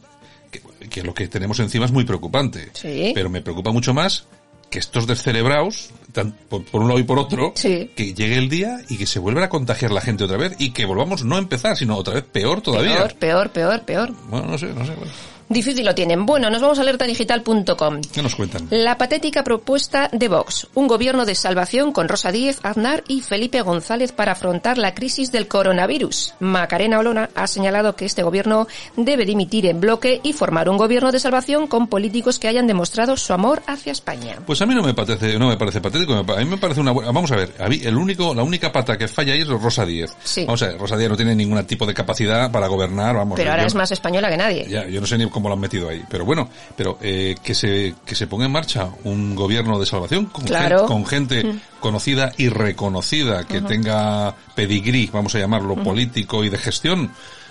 que, 0.51 0.61
que 0.89 1.03
lo 1.03 1.13
que 1.15 1.29
tenemos 1.29 1.59
encima 1.61 1.85
es 1.87 1.93
muy 1.93 2.05
preocupante. 2.05 2.71
Sí. 2.75 3.13
Pero 3.15 3.29
me 3.31 3.41
preocupa 3.43 3.71
mucho 3.73 3.93
más 3.95 4.25
que 4.71 4.79
estos 4.79 5.07
descerebrados, 5.09 5.91
tan- 6.13 6.31
por, 6.49 6.65
por 6.65 6.81
un 6.83 6.87
lado 6.89 7.01
y 7.01 7.03
por 7.03 7.19
otro, 7.19 7.53
Sí. 7.57 7.91
que 7.97 8.15
llegue 8.15 8.39
el 8.39 8.49
día 8.49 8.79
y 8.89 8.97
que 8.99 9.07
se 9.07 9.19
vuelva 9.19 9.45
a 9.45 9.49
contagiar 9.49 9.91
la 9.91 10.01
gente 10.01 10.23
otra 10.25 10.37
vez 10.37 10.55
y 10.59 10.71
que 10.71 10.85
volvamos 10.85 11.25
no 11.25 11.35
a 11.35 11.39
empezar, 11.41 11.77
sino 11.77 11.97
otra 11.97 12.15
vez 12.15 12.25
peor 12.25 12.61
todavía. 12.61 12.97
Peor, 12.99 13.15
peor, 13.17 13.51
peor, 13.51 13.83
peor. 13.85 14.13
Bueno, 14.29 14.47
no 14.47 14.59
sé, 14.59 14.67
no 14.67 14.87
sé. 14.87 14.93
bueno. 14.95 15.13
Difícil 15.53 15.85
lo 15.85 15.97
tienen. 15.97 16.27
Bueno, 16.27 16.49
nos 16.49 16.63
vamos 16.63 16.79
a 16.79 16.83
alertadigital.com. 16.83 18.01
¿Qué 18.15 18.23
nos 18.23 18.37
cuentan? 18.37 18.69
La 18.71 18.97
patética 18.97 19.43
propuesta 19.43 20.09
de 20.13 20.29
Vox, 20.29 20.69
un 20.75 20.87
gobierno 20.87 21.27
de 21.27 21.35
salvación 21.35 21.91
con 21.91 22.07
Rosa 22.09 22.31
Díez, 22.31 22.61
Aznar 22.63 23.03
y 23.09 23.21
Felipe 23.21 23.61
González 23.63 24.13
para 24.13 24.31
afrontar 24.33 24.79
la 24.79 24.95
crisis 24.95 25.33
del 25.33 25.49
coronavirus. 25.49 26.35
Macarena 26.39 27.01
Olona 27.01 27.31
ha 27.35 27.49
señalado 27.49 27.97
que 27.97 28.05
este 28.05 28.23
gobierno 28.23 28.69
debe 28.97 29.25
dimitir 29.25 29.67
en 29.67 29.81
bloque 29.81 30.21
y 30.23 30.35
formar 30.35 30.69
un 30.69 30.77
gobierno 30.77 31.11
de 31.11 31.19
salvación 31.19 31.67
con 31.67 31.89
políticos 31.89 32.39
que 32.39 32.47
hayan 32.47 32.69
demostrado 32.69 33.17
su 33.17 33.33
amor 33.33 33.61
hacia 33.67 33.91
España. 33.91 34.37
Pues 34.47 34.63
a 34.63 34.67
mí 34.67 34.75
no 34.77 34.85
me 34.85 34.95
parece, 34.95 35.37
no 35.37 35.49
me 35.49 35.57
parece 35.57 35.81
patético, 35.81 36.15
a 36.15 36.23
mí 36.23 36.45
me 36.45 36.59
parece 36.59 36.81
una 36.81 36.93
buena, 36.93 37.11
vamos 37.11 37.33
a 37.33 37.35
ver, 37.37 37.55
a 37.59 37.67
mí 37.67 37.81
el 37.83 37.97
único, 37.97 38.33
la 38.35 38.45
única 38.45 38.71
pata 38.71 38.97
que 38.97 39.09
falla 39.09 39.33
ahí 39.33 39.41
es 39.41 39.49
Rosa 39.49 39.85
Díez. 39.85 40.13
Sí. 40.23 40.45
Vamos 40.45 40.63
a 40.63 40.69
ver, 40.69 40.79
Rosa 40.79 40.97
Díez 40.97 41.11
no 41.11 41.17
tiene 41.17 41.35
ningún 41.35 41.61
tipo 41.67 41.87
de 41.87 41.93
capacidad 41.95 42.53
para 42.53 42.69
gobernar, 42.69 43.17
vamos. 43.17 43.35
Pero 43.37 43.51
ahora 43.51 43.65
yo- 43.65 43.67
es 43.67 43.75
más 43.75 43.91
española 43.91 44.31
que 44.31 44.37
nadie. 44.37 44.67
Ya, 44.69 44.87
yo 44.87 45.01
no 45.01 45.07
sé 45.09 45.19
ni 45.19 45.29
cómo 45.29 45.40
lo 45.49 45.55
han 45.55 45.61
metido 45.61 45.89
ahí. 45.89 46.03
Pero 46.09 46.25
bueno, 46.25 46.49
pero 46.77 46.99
eh, 47.01 47.35
que 47.43 47.55
se 47.55 47.95
que 48.05 48.15
se 48.15 48.27
ponga 48.27 48.47
en 48.47 48.53
marcha 48.53 48.89
un 49.05 49.35
gobierno 49.35 49.79
de 49.79 49.87
salvación 49.87 50.27
con, 50.27 50.45
Claro. 50.45 50.81
gen- 50.81 50.87
con 50.89 51.07
gente 51.07 51.55
conocida 51.81 52.33
y 52.37 52.49
reconocida, 52.49 53.45
que 53.47 53.61
tenga 53.63 54.35
pedigrí, 54.55 55.09
vamos 55.13 55.35
a 55.35 55.39
llamarlo, 55.39 55.77
político 55.77 56.45
y 56.45 56.49
de 56.51 56.59
gestión. 56.59 57.11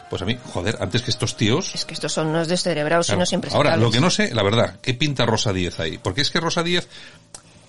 Pues 0.09 0.23
a 0.23 0.25
mí, 0.25 0.35
joder, 0.53 0.75
antes 0.81 1.03
que 1.03 1.11
estos 1.11 1.37
tíos... 1.37 1.75
Es 1.75 1.85
que 1.85 1.93
estos 1.93 2.11
son 2.11 2.27
unos 2.27 2.47
descerebrados 2.47 3.05
y 3.05 3.09
Claro. 3.09 3.19
unos 3.19 3.31
impresentables. 3.33 3.71
Ahora, 3.73 3.83
lo 3.83 3.91
que 3.91 3.99
no 4.01 4.09
sé, 4.09 4.33
la 4.33 4.41
verdad, 4.41 4.79
¿qué 4.81 4.95
pinta 4.95 5.23
Rosa 5.27 5.53
Díez 5.53 5.79
ahí? 5.79 5.99
Porque 5.99 6.21
es 6.21 6.31
que 6.31 6.39
Rosa 6.39 6.63
Díez, 6.63 6.87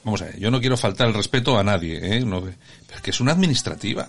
vamos 0.05 0.23
a 0.23 0.25
ver, 0.25 0.39
yo 0.41 0.51
no 0.51 0.59
quiero 0.59 0.79
faltar 0.79 1.09
el 1.09 1.13
respeto 1.15 1.59
a 1.59 1.63
nadie, 1.65 1.99
¿eh? 2.17 2.21
No, 2.25 2.41
pero 2.41 2.55
es 2.97 3.03
que 3.03 3.11
es 3.11 3.21
una 3.21 3.33
administrativa. 3.33 4.09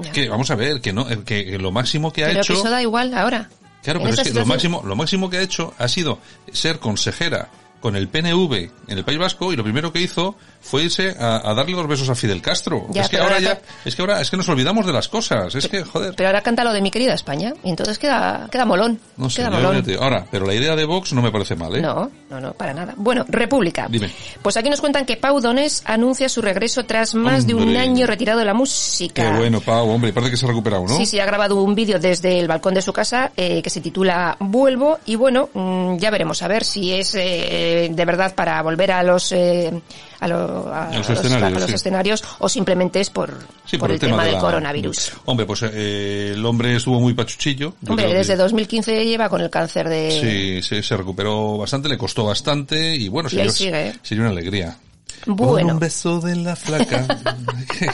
Ya. 0.00 0.10
que, 0.12 0.28
vamos 0.28 0.48
a 0.50 0.54
ver, 0.56 0.80
que 0.80 0.92
no, 0.92 1.06
que, 1.24 1.44
que 1.44 1.58
lo 1.58 1.70
máximo 1.72 2.12
que 2.12 2.24
ha 2.24 2.28
Pero 2.28 2.40
hecho... 2.40 2.54
que 2.54 2.60
eso 2.60 2.70
da 2.70 2.82
igual 2.82 3.12
ahora. 3.14 3.48
Claro, 3.82 4.00
pero 4.00 4.14
es 4.14 4.20
que 4.20 4.32
lo 4.32 4.44
máximo, 4.44 4.82
lo 4.84 4.96
máximo 4.96 5.30
que 5.30 5.38
ha 5.38 5.42
hecho 5.42 5.74
ha 5.78 5.88
sido 5.88 6.18
ser 6.52 6.78
consejera 6.78 7.48
con 7.80 7.96
el 7.96 8.08
PNV 8.08 8.70
en 8.88 8.98
el 8.98 9.04
País 9.04 9.18
Vasco 9.18 9.52
y 9.52 9.56
lo 9.56 9.62
primero 9.62 9.92
que 9.92 10.00
hizo 10.00 10.36
fue 10.60 10.84
irse 10.84 11.14
a, 11.18 11.50
a 11.50 11.54
darle 11.54 11.74
dos 11.74 11.86
besos 11.86 12.08
a 12.08 12.14
Fidel 12.14 12.42
Castro. 12.42 12.86
Ya, 12.90 13.02
es 13.02 13.08
que 13.08 13.18
ahora 13.18 13.28
ahora 13.28 13.40
ya, 13.40 13.60
es 13.84 13.94
que 13.94 14.02
ahora, 14.02 14.20
es 14.20 14.30
que 14.30 14.36
nos 14.36 14.48
olvidamos 14.48 14.86
de 14.86 14.92
las 14.92 15.08
cosas, 15.08 15.54
es 15.54 15.68
que, 15.68 15.84
joder. 15.84 16.14
Pero 16.16 16.28
ahora 16.28 16.42
canta 16.42 16.64
lo 16.64 16.72
de 16.72 16.80
mi 16.80 16.90
querida 16.90 17.14
España 17.14 17.52
y 17.62 17.70
entonces 17.70 17.98
queda, 17.98 18.48
queda 18.50 18.64
molón. 18.64 19.00
No 19.16 19.30
sé, 19.30 19.42
queda 19.42 19.50
molón. 19.50 19.82
digo. 19.82 20.02
ahora, 20.02 20.26
pero 20.30 20.46
la 20.46 20.54
idea 20.54 20.74
de 20.76 20.84
Vox 20.84 21.12
no 21.12 21.22
me 21.22 21.30
parece 21.30 21.56
mal, 21.56 21.74
¿eh? 21.76 21.80
No, 21.80 22.10
no, 22.30 22.40
no, 22.40 22.52
para 22.52 22.74
nada. 22.74 22.94
Bueno, 22.96 23.24
República. 23.28 23.86
Dime. 23.88 24.10
Pues 24.42 24.56
aquí 24.56 24.70
nos 24.70 24.80
cuentan 24.80 25.04
que 25.04 25.16
Pau 25.16 25.40
Donés 25.40 25.82
anuncia 25.84 26.28
su 26.28 26.42
regreso 26.42 26.84
tras 26.84 27.14
más 27.14 27.46
de 27.46 27.54
un 27.54 27.76
año 27.76 28.06
retirado 28.06 28.38
de 28.38 28.44
la 28.44 28.54
música. 28.54 29.30
Qué 29.30 29.36
bueno, 29.36 29.60
Pau, 29.60 29.88
hombre, 29.88 30.12
parece 30.12 30.32
que 30.32 30.36
se 30.36 30.46
ha 30.46 30.48
recuperado, 30.48 30.84
¿no? 30.86 30.96
Sí, 30.96 31.06
sí, 31.06 31.20
ha 31.20 31.26
grabado 31.26 31.62
un 31.62 31.74
vídeo 31.74 31.98
desde 31.98 32.38
el 32.38 32.48
balcón 32.48 32.74
de 32.74 32.82
su 32.82 32.92
casa 32.92 33.32
eh, 33.36 33.62
que 33.62 33.70
se 33.70 33.80
titula 33.80 34.36
Vuelvo 34.40 34.98
y 35.06 35.16
bueno, 35.16 35.48
mm, 35.52 35.96
ya 35.98 36.10
veremos 36.10 36.42
a 36.42 36.48
ver 36.48 36.64
si 36.64 36.92
es 36.92 37.14
eh, 37.14 37.88
de 37.90 38.04
verdad 38.04 38.34
para 38.34 38.62
volver 38.62 38.92
a 38.92 39.02
los 39.02 39.32
eh, 39.32 39.82
a, 40.20 40.28
lo- 40.28 40.72
a, 40.72 40.86
los 40.96 41.08
los, 41.08 41.10
a 41.10 41.12
escenarios, 41.14 41.60
los 41.60 41.68
sí. 41.70 41.74
escenarios 41.74 42.24
o 42.38 42.48
simplemente 42.48 43.00
es 43.00 43.10
por, 43.10 43.34
Sí, 43.64 43.78
por 43.78 43.90
el, 43.90 43.98
tema, 43.98 44.18
de 44.22 44.26
del 44.30 44.34
la- 44.34 44.40
coronavirus. 44.40 45.12
Hombre, 45.26 45.46
pues 45.46 45.62
eh, 45.72 46.32
el 46.34 46.44
hombre 46.44 46.76
estuvo 46.76 47.00
muy 47.00 47.14
pachuchillo. 47.14 47.74
Hombre, 47.86 48.04
creo 48.04 48.10
que- 48.10 48.18
desde 48.18 48.36
2015 48.36 49.04
lleva 49.04 49.28
con 49.28 49.40
el 49.40 49.50
cáncer 49.50 49.88
de... 49.88 50.60
Sí, 50.62 50.68
sí, 50.76 50.82
se 50.82 50.96
recuperó 50.96 51.58
bastante, 51.58 51.88
le 51.88 51.98
costó 51.98 52.24
bastante 52.24 52.94
y 52.96 53.08
bueno, 53.08 53.28
Y 53.28 53.36
sería, 53.36 53.50
sigue, 53.52 53.88
¿eh? 53.88 53.94
sería 54.02 54.22
una 54.22 54.30
alegría. 54.30 54.76
Con 55.36 55.36
Bueno. 55.36 55.74
un 55.74 55.78
beso 55.78 56.20
de 56.20 56.36
la 56.36 56.56
flaca. 56.56 57.06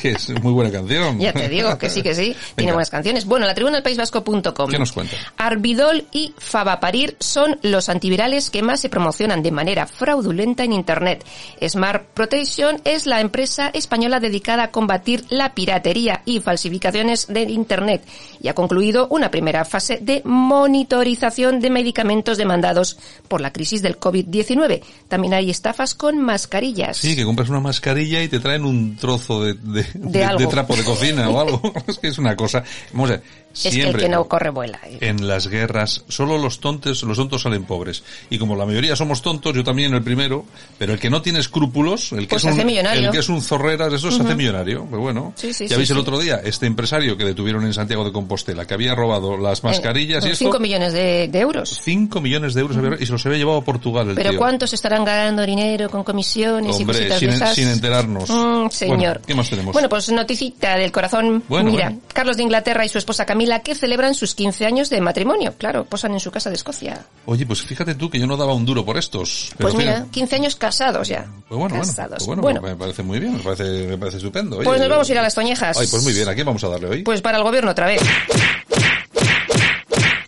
que 0.00 0.10
es 0.12 0.30
muy 0.42 0.52
buena 0.52 0.70
canción. 0.70 1.18
Ya 1.18 1.32
te 1.32 1.48
digo 1.48 1.76
que 1.78 1.90
sí, 1.90 2.02
que 2.02 2.14
sí. 2.14 2.34
Tiene 2.54 2.72
buenas 2.72 2.90
canciones. 2.90 3.24
Bueno, 3.24 3.44
la 3.46 3.54
tribuna 3.54 3.76
del 3.76 3.82
País 3.82 3.96
Vasco.com. 3.96 4.70
¿Qué 4.70 4.78
nos 4.78 4.92
cuenta? 4.92 5.16
Arbidol 5.36 6.04
y 6.12 6.32
Favaparir 6.38 7.16
son 7.18 7.58
los 7.62 7.88
antivirales 7.88 8.50
que 8.50 8.62
más 8.62 8.80
se 8.80 8.88
promocionan 8.88 9.42
de 9.42 9.50
manera 9.50 9.86
fraudulenta 9.86 10.62
en 10.64 10.72
Internet. 10.72 11.24
Smart 11.66 12.04
Protection 12.14 12.80
es 12.84 13.06
la 13.06 13.20
empresa 13.20 13.68
española 13.74 14.20
dedicada 14.20 14.64
a 14.64 14.70
combatir 14.70 15.24
la 15.30 15.54
piratería 15.54 16.22
y 16.24 16.40
falsificaciones 16.40 17.26
de 17.26 17.42
Internet 17.42 18.04
y 18.40 18.48
ha 18.48 18.54
concluido 18.54 19.08
una 19.10 19.30
primera 19.30 19.64
fase 19.64 19.98
de 20.00 20.22
monitorización 20.24 21.60
de 21.60 21.70
medicamentos 21.70 22.38
demandados 22.38 22.96
por 23.28 23.40
la 23.40 23.52
crisis 23.52 23.82
del 23.82 23.98
COVID-19. 23.98 24.82
También 25.08 25.34
hay 25.34 25.50
estafas 25.50 25.94
con 25.94 26.18
mascarillas. 26.20 26.96
Sí, 26.96 27.16
que 27.16 27.23
compras 27.24 27.48
una 27.48 27.60
mascarilla 27.60 28.22
y 28.22 28.28
te 28.28 28.40
traen 28.40 28.64
un 28.64 28.96
trozo 28.96 29.42
de, 29.44 29.54
de, 29.54 29.84
de- 29.94 30.46
trapo 30.46 30.76
de 30.76 30.84
cocina 30.84 31.28
o 31.30 31.40
algo. 31.40 31.60
es 31.86 31.98
que 31.98 32.08
es 32.08 32.18
una 32.18 32.36
cosa. 32.36 32.62
Vamos 32.92 33.10
a 33.10 33.12
ver, 33.14 33.22
es 33.54 33.74
que 33.74 33.82
el 33.82 33.96
que 33.96 34.08
no 34.08 34.24
corre 34.26 34.50
vuela. 34.50 34.78
¿eh? 34.84 34.98
en 35.00 35.26
las 35.28 35.46
guerras 35.48 36.04
solo 36.08 36.38
los 36.38 36.60
tontos, 36.60 37.02
los 37.04 37.16
tontos 37.16 37.42
salen 37.42 37.64
pobres. 37.64 38.02
Y 38.30 38.38
como 38.38 38.56
la 38.56 38.66
mayoría 38.66 38.96
somos 38.96 39.22
tontos, 39.22 39.54
yo 39.54 39.64
también 39.64 39.94
el 39.94 40.02
primero, 40.02 40.44
pero 40.78 40.92
el 40.92 40.98
que 40.98 41.10
no 41.10 41.22
tiene 41.22 41.38
escrúpulos, 41.38 42.12
el 42.12 42.20
que 42.20 42.26
Pues 42.28 42.44
es 42.44 42.52
un, 42.52 42.60
el 42.68 43.10
que 43.10 43.18
es 43.18 43.28
un 43.28 43.40
zorreras, 43.40 43.92
eso 43.92 44.10
se 44.10 44.22
hace 44.22 44.34
millonario. 44.34 44.86
Pero 44.90 45.00
bueno, 45.02 45.32
Sí, 45.36 45.52
sí, 45.52 45.64
ya 45.66 45.76
sí, 45.76 45.76
veis 45.76 45.90
el 45.90 45.98
otro 45.98 46.18
día, 46.18 46.40
este 46.44 46.66
empresario 46.66 47.16
que 47.16 47.24
detuvieron 47.24 47.64
en 47.64 47.72
Santiago 47.74 48.04
de 48.04 48.12
Compostela, 48.12 48.66
que 48.66 48.74
había 48.74 48.94
robado 48.94 49.36
las 49.36 49.62
mascarillas 49.64 50.24
Eh, 50.24 50.28
y 50.28 50.32
esto, 50.32 50.44
5 50.46 50.58
millones 50.60 50.92
de, 50.92 51.28
de 51.28 51.38
euros. 51.40 51.80
5 51.82 52.20
millones 52.20 52.54
de 52.54 52.60
euros 52.62 52.76
había- 52.76 52.96
y 53.00 53.06
se 53.06 53.12
los 53.12 53.24
había 53.26 53.38
llevado 53.38 53.58
a 53.58 53.64
Portugal 53.64 54.08
el 54.08 54.14
Pero 54.14 54.30
tío. 54.30 54.38
¿cuántos 54.38 54.72
estarán 54.72 55.04
ganando 55.04 55.44
dinero 55.46 55.88
con 55.90 56.02
comisiones 56.04 56.76
y 56.78 56.82
Hombre, 56.82 57.18
sin, 57.18 57.28
de 57.30 57.34
esas? 57.36 57.54
sin 57.54 57.68
enterarnos. 57.68 58.28
Mm, 58.30 58.68
señor. 58.70 58.96
Bueno, 58.98 59.20
¿qué 59.26 59.34
más 59.34 59.50
tenemos? 59.50 59.72
Bueno, 59.72 59.88
pues 59.88 60.10
noticita 60.10 60.76
del 60.76 60.90
corazón. 60.92 61.42
Bueno, 61.48 61.70
Mira, 61.70 61.84
bueno. 61.90 62.00
Carlos 62.12 62.36
de 62.36 62.42
Inglaterra 62.42 62.84
y 62.84 62.88
su 62.88 62.98
esposa 62.98 63.24
Camila 63.26 63.43
que 63.62 63.74
celebran 63.74 64.14
sus 64.14 64.34
15 64.34 64.66
años 64.66 64.90
de 64.90 65.00
matrimonio. 65.00 65.54
Claro, 65.58 65.84
posan 65.84 66.12
en 66.12 66.20
su 66.20 66.30
casa 66.30 66.50
de 66.50 66.56
Escocia. 66.56 67.06
Oye, 67.26 67.46
pues 67.46 67.62
fíjate 67.62 67.94
tú 67.94 68.10
que 68.10 68.18
yo 68.18 68.26
no 68.26 68.36
daba 68.36 68.54
un 68.54 68.64
duro 68.64 68.84
por 68.84 68.96
estos. 68.96 69.52
Pero 69.56 69.70
Pues 69.70 69.74
mira, 69.74 69.92
fíjate, 69.92 70.10
15 70.10 70.36
años 70.36 70.56
casados 70.56 71.08
ya. 71.08 71.26
Pues 71.48 71.58
bueno, 71.58 71.76
bueno, 71.76 71.92
pues 72.16 72.40
bueno, 72.40 72.60
me 72.60 72.76
parece 72.76 73.02
muy 73.02 73.20
bien, 73.20 73.36
me 73.36 73.42
parece, 73.42 73.64
me 73.86 73.98
parece 73.98 74.18
estupendo. 74.18 74.56
Oye, 74.56 74.64
Pues 74.64 74.80
nos 74.80 74.88
vamos 74.88 75.08
a 75.08 75.12
ir 75.12 75.18
a 75.18 75.22
las 75.22 75.34
toñejas. 75.34 75.76
Ay, 75.78 75.86
pues 75.90 76.02
muy 76.02 76.12
bien, 76.12 76.28
¿a 76.28 76.34
qué 76.34 76.44
vamos 76.44 76.62
a 76.64 76.68
darle 76.68 76.88
hoy? 76.88 77.02
Pues 77.02 77.20
para 77.20 77.38
el 77.38 77.44
gobierno 77.44 77.70
otra 77.70 77.86
vez. 77.86 78.00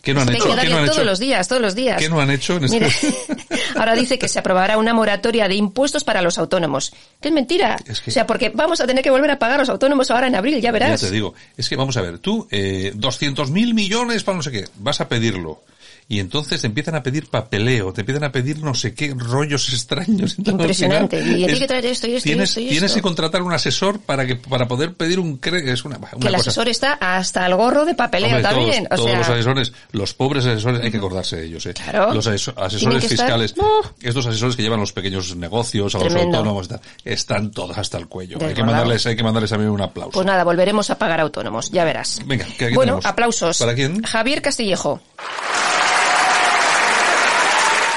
¿Qué 0.07 0.15
no 0.15 0.21
han 0.21 0.29
hecho? 0.29 0.45
¿Qué 0.57 0.69
no 0.69 0.77
han 0.79 0.85
todos 0.85 0.99
hecho? 0.99 1.05
los 1.05 1.19
días, 1.19 1.49
todos 1.49 1.61
los 1.61 1.75
días. 1.75 1.99
¿Qué 1.99 2.09
no 2.09 2.21
han 2.21 2.31
hecho 2.31 2.57
en 2.59 2.65
este? 2.65 2.79
Mira, 2.79 2.89
ahora 3.75 3.95
dice 3.97 4.19
que 4.21 4.29
se 4.29 4.39
aprobará 4.39 4.79
una 4.79 4.95
moratoria 4.95 5.49
de 5.49 5.57
impuestos 5.57 6.05
para 6.05 6.23
los 6.23 6.39
autónomos. 6.39 6.93
Es 7.21 7.33
mentira. 7.33 7.77
Es 7.85 8.01
que- 8.01 8.11
O 8.11 8.15
sea, 8.15 8.25
porque 8.25 8.51
vamos 8.55 8.81
a 8.81 8.87
tener 8.87 9.03
que 9.03 9.11
volver 9.11 9.33
a 9.33 9.39
pagar 9.41 9.57
a 9.57 9.63
los 9.63 9.69
autónomos 9.69 10.09
ahora 10.13 10.29
en 10.29 10.37
abril, 10.37 10.55
ya 10.55 10.61
Ya 10.69 10.73
verás. 10.73 11.01
te 11.01 11.11
digo, 11.11 11.35
es 11.57 11.69
que 11.69 11.75
vamos 11.75 11.97
a 11.97 12.03
ver, 12.03 12.21
tú, 12.21 12.47
eh, 12.53 12.93
200 12.95 13.51
mil 13.51 13.75
millones 13.75 14.23
para 14.23 14.37
no 14.37 14.43
sé 14.45 14.53
qué, 14.53 14.65
vas 14.77 15.01
a 15.01 15.09
pedirlo. 15.09 15.63
Y 16.09 16.21
entonces 16.21 16.61
te 16.61 16.69
empiezan 16.69 16.95
a 16.95 17.03
pedir 17.03 17.29
papeleo, 17.29 17.93
te 17.93 18.03
empiezan 18.03 18.23
a 18.23 18.31
pedir 18.31 18.63
no 18.63 18.75
sé 18.75 18.95
qué 18.95 19.13
rollos 19.17 19.73
extraños. 19.73 20.37
Impresionante. 20.45 21.21
final, 21.21 21.41
Y 21.41 21.45
es- 21.47 21.59
que 21.59 21.67
traer 21.67 21.87
esto 21.87 22.07
y 22.07 22.15
esto 22.15 22.29
y 22.29 22.31
tienes, 22.33 22.51
esto 22.51 22.61
y 22.61 22.69
Tienes 22.69 22.83
esto. 22.85 22.95
que 22.97 23.03
contratar 23.03 23.43
un 23.43 23.53
asesor 23.53 23.99
para 23.99 24.25
que 24.25 24.37
para 24.37 24.69
poder 24.69 24.95
pedir 24.95 25.19
un 25.19 25.37
cre 25.39 25.73
es 25.73 25.85
una, 25.85 25.97
una 25.97 26.09
que 26.11 26.17
el 26.29 26.35
cosa. 26.35 26.37
asesor 26.51 26.69
está 26.69 26.93
hasta 26.93 27.45
el 27.47 27.57
gorro 27.57 27.85
de 27.85 27.95
papeleo 27.97 28.29
Hombre, 28.29 28.43
también. 28.43 28.85
Todos, 28.85 29.01
o 29.01 29.03
todos 29.05 29.11
sea, 29.11 29.19
los 29.19 29.29
asesores, 29.31 29.73
los 29.91 30.15
pobres 30.15 30.45
asesores, 30.47 30.81
hay 30.83 30.91
que 30.93 30.99
acordarse 30.99 31.37
de 31.37 31.47
ellos, 31.47 31.67
¿eh? 31.67 31.75
Claro. 31.75 32.15
Los 32.15 32.27
asesores 32.29 32.81
que 32.81 32.85
estar- 32.85 33.09
fiscales, 33.09 33.55
estos 34.01 34.27
asesores 34.27 34.55
que 34.55 34.63
llevan 34.63 34.79
los 34.79 34.93
pequeños 34.93 35.35
negocios, 35.35 35.93
a 35.97 35.99
los 35.99 36.07
Tremendo. 36.07 36.37
autónomos, 36.39 36.69
están 37.05 37.51
todos 37.51 37.77
hasta 37.79 37.99
el 37.99 38.07
cuello. 38.07 38.39
Hay 38.47 38.55
que 38.55 38.63
mandarles, 38.63 39.05
hay 39.07 39.17
que 39.17 39.25
mandarles 39.25 39.51
a 39.51 39.59
mí 39.59 39.65
un 39.65 39.81
aplauso. 39.81 40.13
pues 40.13 40.27
nada, 40.27 40.45
volveremos 40.45 40.89
a 40.91 40.99
pagar 40.99 41.19
autónomos, 41.21 41.71
ya 41.73 41.85
verás. 41.85 42.21
Venga, 42.27 42.45
¿qué- 42.45 42.69
qué 42.69 42.75
bueno, 42.77 42.93
tenemos? 42.93 43.07
aplausos. 43.07 43.59
¿Para 43.59 43.75
quién? 43.75 44.05
Javier 44.05 44.41
Castillejo. 44.41 45.01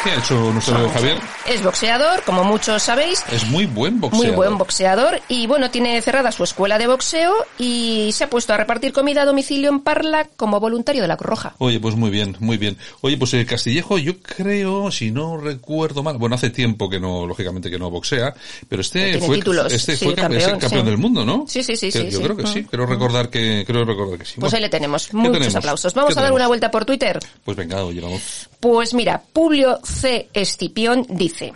¿Qué 0.03 0.11
ha 0.11 0.15
hecho 0.19 0.35
nuestro 0.53 0.89
Javier? 0.91 1.17
Es 1.45 1.61
boxeador, 1.61 2.23
como 2.23 2.43
muchos 2.45 2.81
sabéis. 2.81 3.21
Es 3.31 3.45
muy 3.47 3.65
buen 3.65 3.99
boxeador. 3.99 4.27
Muy 4.27 4.35
buen 4.35 4.57
boxeador 4.57 5.19
y 5.27 5.45
bueno, 5.45 5.69
tiene 5.71 6.01
cerrada 6.01 6.31
su 6.31 6.43
escuela 6.45 6.77
de 6.77 6.87
boxeo 6.87 7.33
y 7.57 8.09
se 8.13 8.23
ha 8.23 8.29
puesto 8.29 8.53
a 8.53 8.57
repartir 8.57 8.93
comida 8.93 9.23
a 9.23 9.25
domicilio 9.25 9.69
en 9.69 9.81
Parla 9.81 10.29
como 10.37 10.59
voluntario 10.61 11.01
de 11.01 11.07
la 11.09 11.17
Cruz 11.17 11.29
Roja. 11.31 11.55
Oye, 11.57 11.79
pues 11.81 11.95
muy 11.95 12.09
bien, 12.09 12.37
muy 12.39 12.57
bien. 12.57 12.77
Oye, 13.01 13.17
pues 13.17 13.33
el 13.33 13.45
Castillejo, 13.45 13.97
yo 13.97 14.19
creo, 14.19 14.89
si 14.89 15.11
no 15.11 15.37
recuerdo 15.37 16.01
mal, 16.01 16.17
bueno, 16.17 16.35
hace 16.35 16.49
tiempo 16.49 16.89
que 16.89 16.99
no, 16.99 17.25
lógicamente 17.27 17.69
que 17.69 17.77
no 17.77 17.89
boxea, 17.89 18.33
pero 18.69 18.81
este 18.81 19.11
Tiene 19.11 19.27
fue, 19.27 19.35
títulos, 19.35 19.73
este 19.73 19.97
sí, 19.97 20.05
fue 20.05 20.15
cam- 20.15 20.33
es 20.35 20.43
el 20.45 20.51
campeón, 20.51 20.59
campeón 20.61 20.81
sí. 20.85 20.89
del 20.91 20.97
mundo, 20.97 21.25
¿no? 21.25 21.45
Sí, 21.47 21.61
sí, 21.61 21.75
sí, 21.75 21.91
Que- 21.91 22.09
sí, 22.09 22.11
Yo 22.11 22.21
creo 22.21 22.37
que 22.37 22.47
sí, 22.47 22.61
Mm. 22.61 22.65
creo 22.67 22.85
recordar 22.85 23.29
que, 23.29 23.63
creo 23.67 23.83
recordar 23.83 24.17
que 24.17 24.25
sí. 24.25 24.35
Pues 24.39 24.53
ahí 24.53 24.61
le 24.61 24.69
tenemos. 24.69 25.07
¿qué 25.07 25.17
Muchos 25.17 25.33
tenemos? 25.33 25.55
aplausos. 25.57 25.93
Vamos 25.93 26.13
¿Qué 26.13 26.19
a 26.19 26.23
dar 26.23 26.31
una 26.31 26.47
vuelta 26.47 26.71
por 26.71 26.85
Twitter. 26.85 27.19
Pues 27.43 27.57
venga, 27.57 27.83
oye, 27.83 27.99
vamos. 27.99 28.47
Pues 28.61 28.93
mira, 28.93 29.21
Publio 29.33 29.79
C. 29.89 30.29
Escipión 30.33 31.05
dice, 31.09 31.53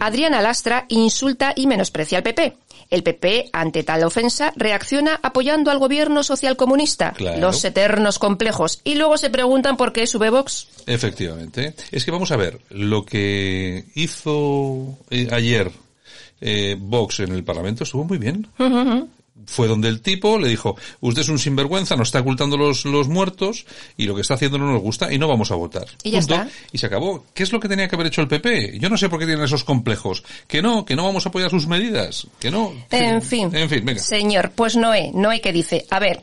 Adriana 0.00 0.40
Lastra 0.40 0.86
insulta 0.88 1.52
y 1.54 1.66
menosprecia 1.66 2.18
al 2.18 2.24
PP. 2.24 2.56
El 2.90 3.02
PP, 3.02 3.48
ante 3.52 3.84
tal 3.84 4.04
ofensa, 4.04 4.52
reacciona 4.54 5.18
apoyando 5.22 5.70
al 5.70 5.78
gobierno 5.78 6.22
socialcomunista. 6.22 7.12
Claro. 7.12 7.40
Los 7.40 7.64
eternos 7.64 8.18
complejos. 8.18 8.80
Y 8.84 8.96
luego 8.96 9.16
se 9.16 9.30
preguntan 9.30 9.78
por 9.78 9.94
qué 9.94 10.06
sube 10.06 10.28
Vox. 10.28 10.68
Efectivamente. 10.86 11.74
Es 11.90 12.04
que 12.04 12.10
vamos 12.10 12.32
a 12.32 12.36
ver, 12.36 12.60
lo 12.68 13.06
que 13.06 13.86
hizo 13.94 14.98
eh, 15.08 15.28
ayer 15.32 15.72
eh, 16.42 16.76
Vox 16.78 17.20
en 17.20 17.32
el 17.32 17.44
Parlamento 17.44 17.84
estuvo 17.84 18.04
muy 18.04 18.18
bien. 18.18 18.46
Fue 19.46 19.66
donde 19.66 19.88
el 19.88 20.02
tipo 20.02 20.38
le 20.38 20.48
dijo, 20.48 20.76
usted 21.00 21.22
es 21.22 21.28
un 21.28 21.38
sinvergüenza, 21.38 21.96
nos 21.96 22.08
está 22.08 22.20
ocultando 22.20 22.56
los, 22.56 22.84
los 22.84 23.08
muertos 23.08 23.64
y 23.96 24.04
lo 24.04 24.14
que 24.14 24.20
está 24.20 24.34
haciendo 24.34 24.58
no 24.58 24.70
nos 24.70 24.82
gusta 24.82 25.12
y 25.12 25.18
no 25.18 25.26
vamos 25.26 25.50
a 25.50 25.54
votar. 25.54 25.86
Y 26.02 26.10
ya 26.10 26.20
Punto. 26.20 26.34
está. 26.34 26.48
Y 26.70 26.78
se 26.78 26.86
acabó. 26.86 27.24
¿Qué 27.34 27.42
es 27.42 27.52
lo 27.52 27.58
que 27.58 27.68
tenía 27.68 27.88
que 27.88 27.96
haber 27.96 28.08
hecho 28.08 28.20
el 28.20 28.28
PP? 28.28 28.78
Yo 28.78 28.88
no 28.90 28.96
sé 28.96 29.08
por 29.08 29.18
qué 29.18 29.26
tienen 29.26 29.44
esos 29.44 29.64
complejos. 29.64 30.22
Que 30.46 30.60
no, 30.60 30.84
que 30.84 30.94
no 30.94 31.04
vamos 31.04 31.24
a 31.26 31.30
apoyar 31.30 31.50
sus 31.50 31.66
medidas. 31.66 32.26
Que 32.38 32.50
no. 32.50 32.72
En 32.90 33.22
fin. 33.22 33.50
En 33.54 33.68
fin, 33.68 33.84
venga. 33.84 34.00
Señor, 34.00 34.52
pues 34.54 34.76
Noé, 34.76 35.10
Noé 35.14 35.40
que 35.40 35.52
dice, 35.52 35.86
a 35.90 35.98
ver, 35.98 36.22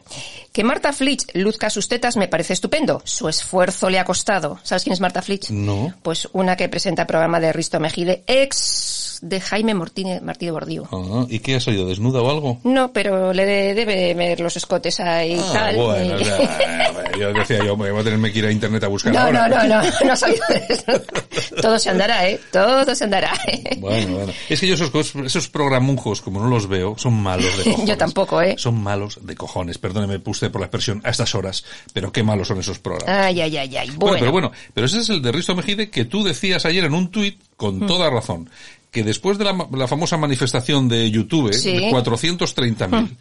que 0.51 0.63
Marta 0.63 0.91
Flitch 0.93 1.25
luzca 1.35 1.69
sus 1.69 1.87
tetas 1.87 2.17
me 2.17 2.27
parece 2.27 2.53
estupendo. 2.53 3.01
Su 3.05 3.29
esfuerzo 3.29 3.89
le 3.89 3.99
ha 3.99 4.05
costado. 4.05 4.59
¿Sabes 4.63 4.83
quién 4.83 4.93
es 4.93 4.99
Marta 4.99 5.21
Flitch? 5.21 5.49
No. 5.51 5.93
Pues 6.01 6.27
una 6.33 6.55
que 6.55 6.69
presenta 6.69 7.03
el 7.03 7.07
programa 7.07 7.39
de 7.39 7.53
Risto 7.53 7.79
Mejide, 7.79 8.23
ex 8.27 9.19
de 9.21 9.41
Jaime 9.41 9.73
Martínez, 9.73 10.21
Martí 10.21 10.45
de 10.45 10.51
Bordío. 10.51 10.87
Ah, 10.93 11.25
¿Y 11.27 11.39
qué 11.39 11.55
ha 11.55 11.59
salido? 11.59 11.85
¿Desnuda 11.87 12.21
o 12.21 12.29
algo? 12.31 12.59
No, 12.63 12.93
pero 12.93 13.33
le 13.33 13.45
de- 13.45 13.73
debe 13.75 14.13
ver 14.13 14.39
los 14.39 14.55
escotes 14.55 14.99
ahí 15.01 15.37
Ah, 15.37 15.51
tal. 15.53 15.75
bueno, 15.75 16.15
y- 16.19 16.23
yo 17.19 17.33
decía 17.33 17.57
yo, 17.65 17.75
me 17.75 17.91
voy 17.91 17.99
a 17.99 18.03
tenerme 18.05 18.31
que 18.31 18.39
ir 18.39 18.45
a 18.45 18.51
internet 18.51 18.81
a 18.85 18.87
buscar 18.87 19.13
No, 19.13 19.19
ahora. 19.19 19.49
no, 19.49 19.57
no, 19.57 19.67
no, 19.67 19.89
no 20.05 20.15
de 20.47 20.65
eso. 20.69 21.55
Todo 21.61 21.77
se 21.77 21.89
andará, 21.89 22.29
¿eh? 22.29 22.39
Todo 22.51 22.95
se 22.95 23.03
andará. 23.03 23.33
Bueno, 23.79 24.15
bueno. 24.17 24.33
Es 24.47 24.61
que 24.61 24.67
yo 24.67 24.75
esos, 24.75 25.13
esos 25.15 25.49
programujos, 25.49 26.21
como 26.21 26.39
no 26.39 26.47
los 26.47 26.67
veo, 26.69 26.95
son 26.97 27.13
malos 27.21 27.57
de 27.57 27.63
cojones. 27.71 27.87
Yo 27.89 27.97
tampoco, 27.97 28.41
¿eh? 28.41 28.55
Son 28.57 28.81
malos 28.81 29.19
de 29.21 29.35
cojones. 29.35 29.77
Perdóneme 29.77 30.19
usted 30.39 30.51
por 30.51 30.61
la 30.61 30.67
expresión 30.67 31.01
a 31.03 31.09
estas 31.09 31.35
horas, 31.35 31.63
pero 31.93 32.11
qué 32.11 32.23
malos 32.23 32.47
son 32.47 32.59
esos 32.59 32.79
programas. 32.79 33.25
Ay, 33.25 33.41
ay, 33.41 33.57
ay, 33.57 33.75
ay. 33.77 33.87
Bueno, 33.91 33.97
Bueno, 33.99 34.19
pero 34.19 34.31
bueno, 34.31 34.51
pero 34.73 34.85
ese 34.87 34.99
es 34.99 35.09
el 35.09 35.21
de 35.21 35.31
Risto 35.31 35.55
Mejide 35.55 35.89
que 35.89 36.05
tú 36.05 36.23
decías 36.23 36.65
ayer 36.65 36.85
en 36.85 36.93
un 36.93 37.09
tuit, 37.11 37.37
Mm. 37.39 37.45
con 37.57 37.85
toda 37.87 38.09
razón, 38.09 38.49
que 38.91 39.03
después 39.03 39.37
de 39.37 39.43
la, 39.43 39.67
la 39.73 39.87
famosa 39.87 40.17
manifestación 40.17 40.87
de 40.87 41.11
YouTube, 41.11 41.53
Sí. 41.53 41.73
de 41.73 41.89
430.000, 41.91 43.17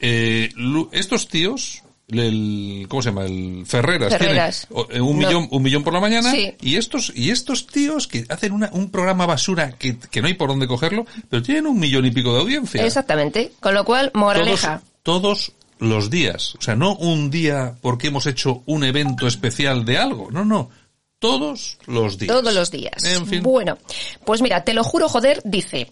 eh, 0.00 0.48
lu- 0.54 0.88
estos 0.92 1.28
tíos, 1.28 1.82
el, 2.08 2.86
¿cómo 2.88 3.02
se 3.02 3.08
llama? 3.10 3.24
El 3.24 3.64
Ferreras, 3.66 4.12
Ferreras. 4.16 4.68
tiene 4.68 4.98
eh, 4.98 5.00
un 5.00 5.18
No. 5.18 5.26
millón, 5.26 5.48
un 5.50 5.62
millón 5.62 5.82
por 5.82 5.92
la 5.94 6.00
mañana, 6.00 6.30
Sí. 6.30 6.52
y 6.60 6.76
estos, 6.76 7.12
y 7.14 7.30
estos 7.30 7.66
tíos 7.66 8.06
que 8.06 8.24
hacen 8.28 8.52
una- 8.52 8.70
un 8.72 8.90
programa 8.90 9.26
basura 9.26 9.72
que, 9.72 9.98
que 9.98 10.20
no 10.20 10.28
hay 10.28 10.34
por 10.34 10.48
dónde 10.50 10.66
cogerlo, 10.66 11.06
pero 11.28 11.42
tienen 11.42 11.66
un 11.66 11.78
millón 11.80 12.04
y 12.06 12.10
pico 12.10 12.32
de 12.34 12.40
audiencia. 12.40 12.84
exactamente. 12.84 13.52
Con 13.60 13.74
lo 13.74 13.84
cual, 13.84 14.10
Todos, 14.12 14.20
moraleja. 14.22 14.82
todos 15.02 15.52
los 15.78 16.10
días. 16.10 16.54
O 16.56 16.62
sea, 16.62 16.74
no 16.74 16.94
un 16.96 17.30
día 17.30 17.76
porque 17.80 18.08
hemos 18.08 18.26
hecho 18.26 18.62
un 18.66 18.84
evento 18.84 19.26
especial 19.26 19.84
de 19.84 19.98
algo. 19.98 20.30
No, 20.30 20.44
no. 20.44 20.70
Todos 21.18 21.78
los 21.86 22.18
días. 22.18 22.36
Todos 22.36 22.54
los 22.54 22.70
días. 22.70 23.02
En 23.04 23.26
fin. 23.26 23.42
Bueno, 23.42 23.78
pues 24.26 24.42
mira, 24.42 24.62
te 24.62 24.74
lo 24.74 24.84
juro, 24.84 25.08
joder, 25.08 25.40
dice. 25.44 25.90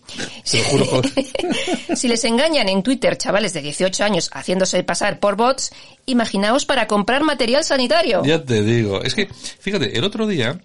Te 0.50 0.58
lo 0.58 0.64
juro, 0.64 0.84
joder. 0.84 1.12
si 1.96 2.06
les 2.06 2.22
engañan 2.24 2.68
en 2.68 2.82
Twitter 2.82 3.16
chavales 3.16 3.54
de 3.54 3.62
18 3.62 4.04
años 4.04 4.30
haciéndose 4.34 4.82
pasar 4.82 5.20
por 5.20 5.36
bots, 5.36 5.72
imaginaos 6.04 6.66
para 6.66 6.86
comprar 6.86 7.22
material 7.22 7.64
sanitario. 7.64 8.22
Ya 8.24 8.44
te 8.44 8.62
digo. 8.62 9.02
Es 9.02 9.14
que, 9.14 9.26
fíjate, 9.26 9.96
el 9.96 10.04
otro 10.04 10.26
día 10.26 10.60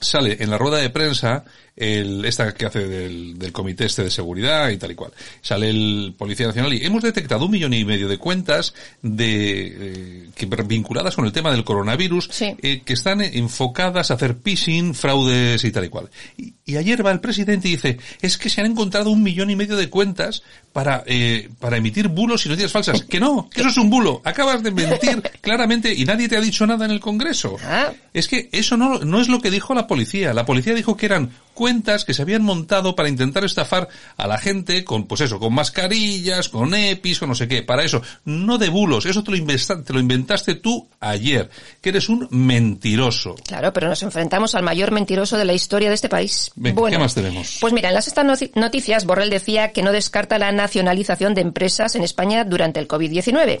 sale 0.00 0.38
en 0.40 0.50
la 0.50 0.56
rueda 0.56 0.78
de 0.78 0.88
prensa 0.88 1.44
el, 1.80 2.24
esta 2.26 2.52
que 2.54 2.66
hace 2.66 2.86
del, 2.86 3.38
del 3.38 3.52
comité 3.52 3.86
este 3.86 4.04
de 4.04 4.10
seguridad 4.10 4.68
y 4.68 4.76
tal 4.76 4.90
y 4.92 4.94
cual. 4.94 5.12
Sale 5.40 5.70
el 5.70 6.14
Policía 6.16 6.46
Nacional 6.46 6.74
y 6.74 6.84
hemos 6.84 7.02
detectado 7.02 7.46
un 7.46 7.50
millón 7.50 7.72
y 7.72 7.84
medio 7.84 8.06
de 8.06 8.18
cuentas 8.18 8.74
de, 9.02 9.66
eh, 9.78 10.28
que 10.34 10.46
vinculadas 10.46 11.16
con 11.16 11.24
el 11.24 11.32
tema 11.32 11.50
del 11.50 11.64
coronavirus, 11.64 12.28
Sí. 12.30 12.54
eh, 12.62 12.82
que 12.84 12.92
están 12.92 13.22
enfocadas 13.22 14.10
a 14.10 14.14
hacer 14.14 14.36
phishing, 14.44 14.94
fraudes 14.94 15.64
y 15.64 15.70
tal 15.70 15.86
y 15.86 15.88
cual. 15.88 16.10
Y, 16.36 16.52
y 16.66 16.76
ayer 16.76 17.04
va 17.04 17.10
el 17.12 17.20
presidente 17.20 17.68
y 17.68 17.72
dice, 17.72 17.98
es 18.20 18.36
que 18.36 18.50
se 18.50 18.60
han 18.60 18.66
encontrado 18.66 19.10
un 19.10 19.22
millón 19.22 19.50
y 19.50 19.56
medio 19.56 19.76
de 19.76 19.88
cuentas 19.88 20.42
para, 20.72 21.02
eh, 21.06 21.48
para 21.58 21.78
emitir 21.78 22.08
bulos 22.08 22.44
y 22.46 22.50
noticias 22.50 22.72
falsas. 22.72 23.02
Que 23.02 23.18
no, 23.20 23.48
que 23.48 23.60
eso 23.60 23.70
es 23.70 23.76
un 23.78 23.88
bulo. 23.90 24.20
Acabas 24.24 24.62
de 24.62 24.70
mentir 24.70 25.22
claramente 25.40 25.94
y 25.94 26.04
nadie 26.04 26.28
te 26.28 26.36
ha 26.36 26.40
dicho 26.40 26.66
nada 26.66 26.84
en 26.84 26.90
el 26.90 27.00
Congreso. 27.00 27.56
Ah. 27.64 27.92
Es 28.12 28.28
que 28.28 28.48
eso 28.52 28.76
no, 28.76 28.98
no 29.00 29.20
es 29.20 29.28
lo 29.28 29.40
que 29.40 29.50
dijo 29.50 29.74
la 29.74 29.86
policía. 29.86 30.34
La 30.34 30.44
policía 30.44 30.74
dijo 30.74 30.96
que 30.96 31.06
eran 31.06 31.30
cuentas 31.60 32.06
que 32.06 32.14
se 32.14 32.22
habían 32.22 32.40
montado 32.40 32.96
para 32.96 33.10
intentar 33.10 33.44
estafar 33.44 33.86
a 34.16 34.26
la 34.26 34.38
gente 34.38 34.82
con, 34.82 35.06
pues 35.06 35.20
eso, 35.20 35.38
con 35.38 35.52
mascarillas, 35.52 36.48
con 36.48 36.74
EPIs, 36.74 37.18
con 37.18 37.28
no 37.28 37.34
sé 37.34 37.48
qué. 37.48 37.62
Para 37.62 37.84
eso, 37.84 38.00
no 38.24 38.56
de 38.56 38.70
bulos. 38.70 39.04
Eso 39.04 39.22
te 39.22 39.30
lo, 39.30 39.36
investa- 39.36 39.84
te 39.84 39.92
lo 39.92 40.00
inventaste 40.00 40.54
tú 40.54 40.88
ayer. 41.00 41.50
Que 41.82 41.90
eres 41.90 42.08
un 42.08 42.26
mentiroso. 42.30 43.34
Claro, 43.46 43.74
pero 43.74 43.88
nos 43.88 44.02
enfrentamos 44.02 44.54
al 44.54 44.62
mayor 44.62 44.90
mentiroso 44.90 45.36
de 45.36 45.44
la 45.44 45.52
historia 45.52 45.90
de 45.90 45.96
este 45.96 46.08
país. 46.08 46.50
Venga, 46.56 46.80
bueno, 46.80 46.96
¿qué 46.96 47.02
más 47.02 47.14
tenemos? 47.14 47.58
Pues 47.60 47.74
mira, 47.74 47.88
en 47.90 47.94
las 47.94 48.08
estas 48.08 48.24
noticias, 48.54 49.04
Borrell 49.04 49.28
decía 49.28 49.72
que 49.72 49.82
no 49.82 49.92
descarta 49.92 50.38
la 50.38 50.52
nacionalización 50.52 51.34
de 51.34 51.42
empresas 51.42 51.94
en 51.94 52.04
España 52.04 52.44
durante 52.44 52.80
el 52.80 52.88
COVID-19. 52.88 53.60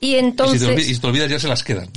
Y 0.00 0.08
Y 0.08 0.10
si, 0.10 0.16
entonces, 0.18 0.60
te 0.60 0.66
olvidas, 0.66 0.86
y 0.90 0.94
si 0.94 1.00
te 1.00 1.06
olvidas 1.06 1.30
ya 1.30 1.40
se 1.40 1.48
las 1.48 1.64
quedan. 1.64 1.88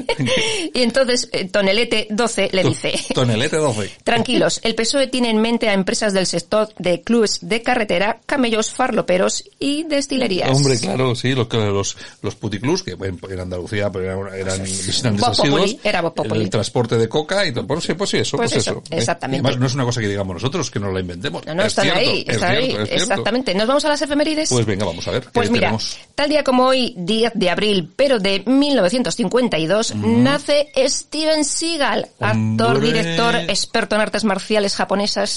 y 0.72 0.80
entonces 0.80 1.28
eh, 1.30 1.44
Tonelete 1.44 2.06
12 2.10 2.48
le 2.54 2.64
dice... 2.64 2.94
Tonelete 3.12 3.56
12. 3.58 3.90
Tranquilos, 4.04 4.60
el 4.62 4.74
PSOE 4.74 4.93
tiene 5.10 5.30
en 5.30 5.40
mente 5.40 5.68
a 5.68 5.74
empresas 5.74 6.12
del 6.12 6.26
sector 6.26 6.68
de 6.78 7.02
clubes 7.02 7.38
de 7.42 7.62
carretera, 7.62 8.20
camellos, 8.26 8.70
farloperos 8.70 9.44
y 9.58 9.84
destilerías. 9.84 10.50
Hombre, 10.50 10.78
claro, 10.78 11.14
sí, 11.14 11.34
los, 11.34 11.52
los, 11.52 11.96
los 12.22 12.34
puticlubs, 12.34 12.82
que 12.82 12.92
en, 12.92 13.40
Andalucía 13.40 13.90
eran, 13.94 14.34
eran 14.34 14.62
visitantes 14.62 15.20
Voz 15.20 15.36
populi, 15.36 15.62
asiduos, 15.62 15.84
era 15.84 16.02
populi. 16.02 16.42
el 16.42 16.50
transporte 16.50 16.96
de 16.96 17.08
coca 17.08 17.46
y 17.46 17.52
todo, 17.52 17.66
pues 17.66 17.84
sí, 17.84 17.94
pues 17.94 18.10
sí, 18.10 18.18
eso, 18.18 18.36
Pues 18.36 18.52
pues, 18.52 18.66
eso, 18.66 18.82
¿eh? 18.90 18.96
exactamente. 18.98 19.46
Además 19.46 19.60
no 19.60 19.66
es 19.66 19.74
una 19.74 19.84
cosa 19.84 20.00
que 20.00 20.08
digamos 20.08 20.34
nosotros, 20.34 20.70
que 20.70 20.80
nos 20.80 20.92
la 20.92 21.00
inventemos. 21.00 21.44
No, 21.46 21.54
no, 21.54 21.62
es 21.62 21.68
están 21.68 21.84
cierto, 21.84 22.00
ahí, 22.00 22.24
es 22.26 22.34
están 22.34 22.56
ahí, 22.56 22.76
es 22.88 23.02
exactamente. 23.02 23.54
¿Nos 23.54 23.66
vamos 23.66 23.84
a 23.84 23.88
las 23.88 24.02
efemérides? 24.02 24.48
Pues 24.48 24.66
venga, 24.66 24.84
vamos 24.84 25.06
a 25.08 25.10
ver. 25.10 25.28
Pues 25.32 25.48
¿qué 25.48 25.52
mira, 25.52 25.66
tenemos? 25.68 25.98
tal 26.14 26.28
día 26.28 26.44
como 26.44 26.66
hoy, 26.66 26.94
10 26.96 27.32
de 27.34 27.50
abril, 27.50 27.92
pero 27.96 28.18
de 28.18 28.42
1952, 28.46 29.94
nace 29.96 30.68
Steven 30.76 31.44
Seagal, 31.44 32.08
actor, 32.20 32.76
Hombre. 32.76 32.92
director, 32.92 33.36
experto 33.36 33.94
en 33.96 34.00
artes 34.02 34.24
marciales 34.24 34.74
japonesas. 34.74 34.83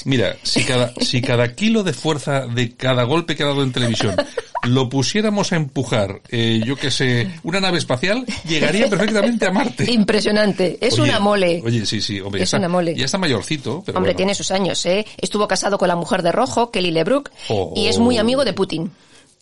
Mira, 0.06 0.36
si 0.44 0.64
cada, 0.64 0.94
si 1.02 1.22
cada 1.22 1.54
kilo 1.54 1.84
de 1.84 1.94
fuerza 1.94 2.48
de 2.48 2.76
cada 2.76 3.04
golpe 3.04 3.36
que 3.36 3.44
ha 3.44 3.48
dado 3.48 3.64
en 3.64 3.72
televisión 3.72 4.16
lo 4.64 4.90
pusiéramos 4.90 5.52
a 5.54 5.56
empujar, 5.56 6.22
eh, 6.30 6.62
yo 6.66 6.76
que 6.76 6.92
sé, 6.92 7.30
una 7.44 7.60
nave 7.62 7.78
espacial, 7.78 8.26
llegaría 8.48 8.90
perfectamente 8.90 9.46
a 9.46 9.52
Marte. 9.52 9.90
Impresionante, 9.92 10.78
es 10.82 10.94
Oye, 11.00 11.10
una 11.12 11.20
mole. 11.20 11.62
Oye, 11.66 11.86
sí, 11.86 12.02
sí, 12.02 12.20
hombre, 12.20 12.40
ya 12.40 12.44
Es 12.44 12.48
está- 12.50 12.58
una 12.58 12.68
mole. 12.70 12.96
Ya 12.96 13.06
está 13.06 13.18
mayorcito, 13.18 13.84
pero 13.86 13.98
Hombre, 13.98 14.12
bueno. 14.12 14.18
tiene 14.18 14.36
sus 14.36 14.52
años, 14.52 14.86
¿eh? 14.86 15.06
Estuvo 15.18 15.48
casado 15.48 15.78
con 15.78 15.88
la 15.88 15.96
mujer 15.96 16.22
de 16.22 16.32
rojo, 16.32 16.72
Kelly 16.72 16.92
LeBrook, 16.92 17.30
Oh. 17.50 17.74
y 17.76 17.88
es 17.88 17.98
muy 18.00 18.18
amigo 18.18 18.44
de 18.44 18.54
Putin. 18.54 18.92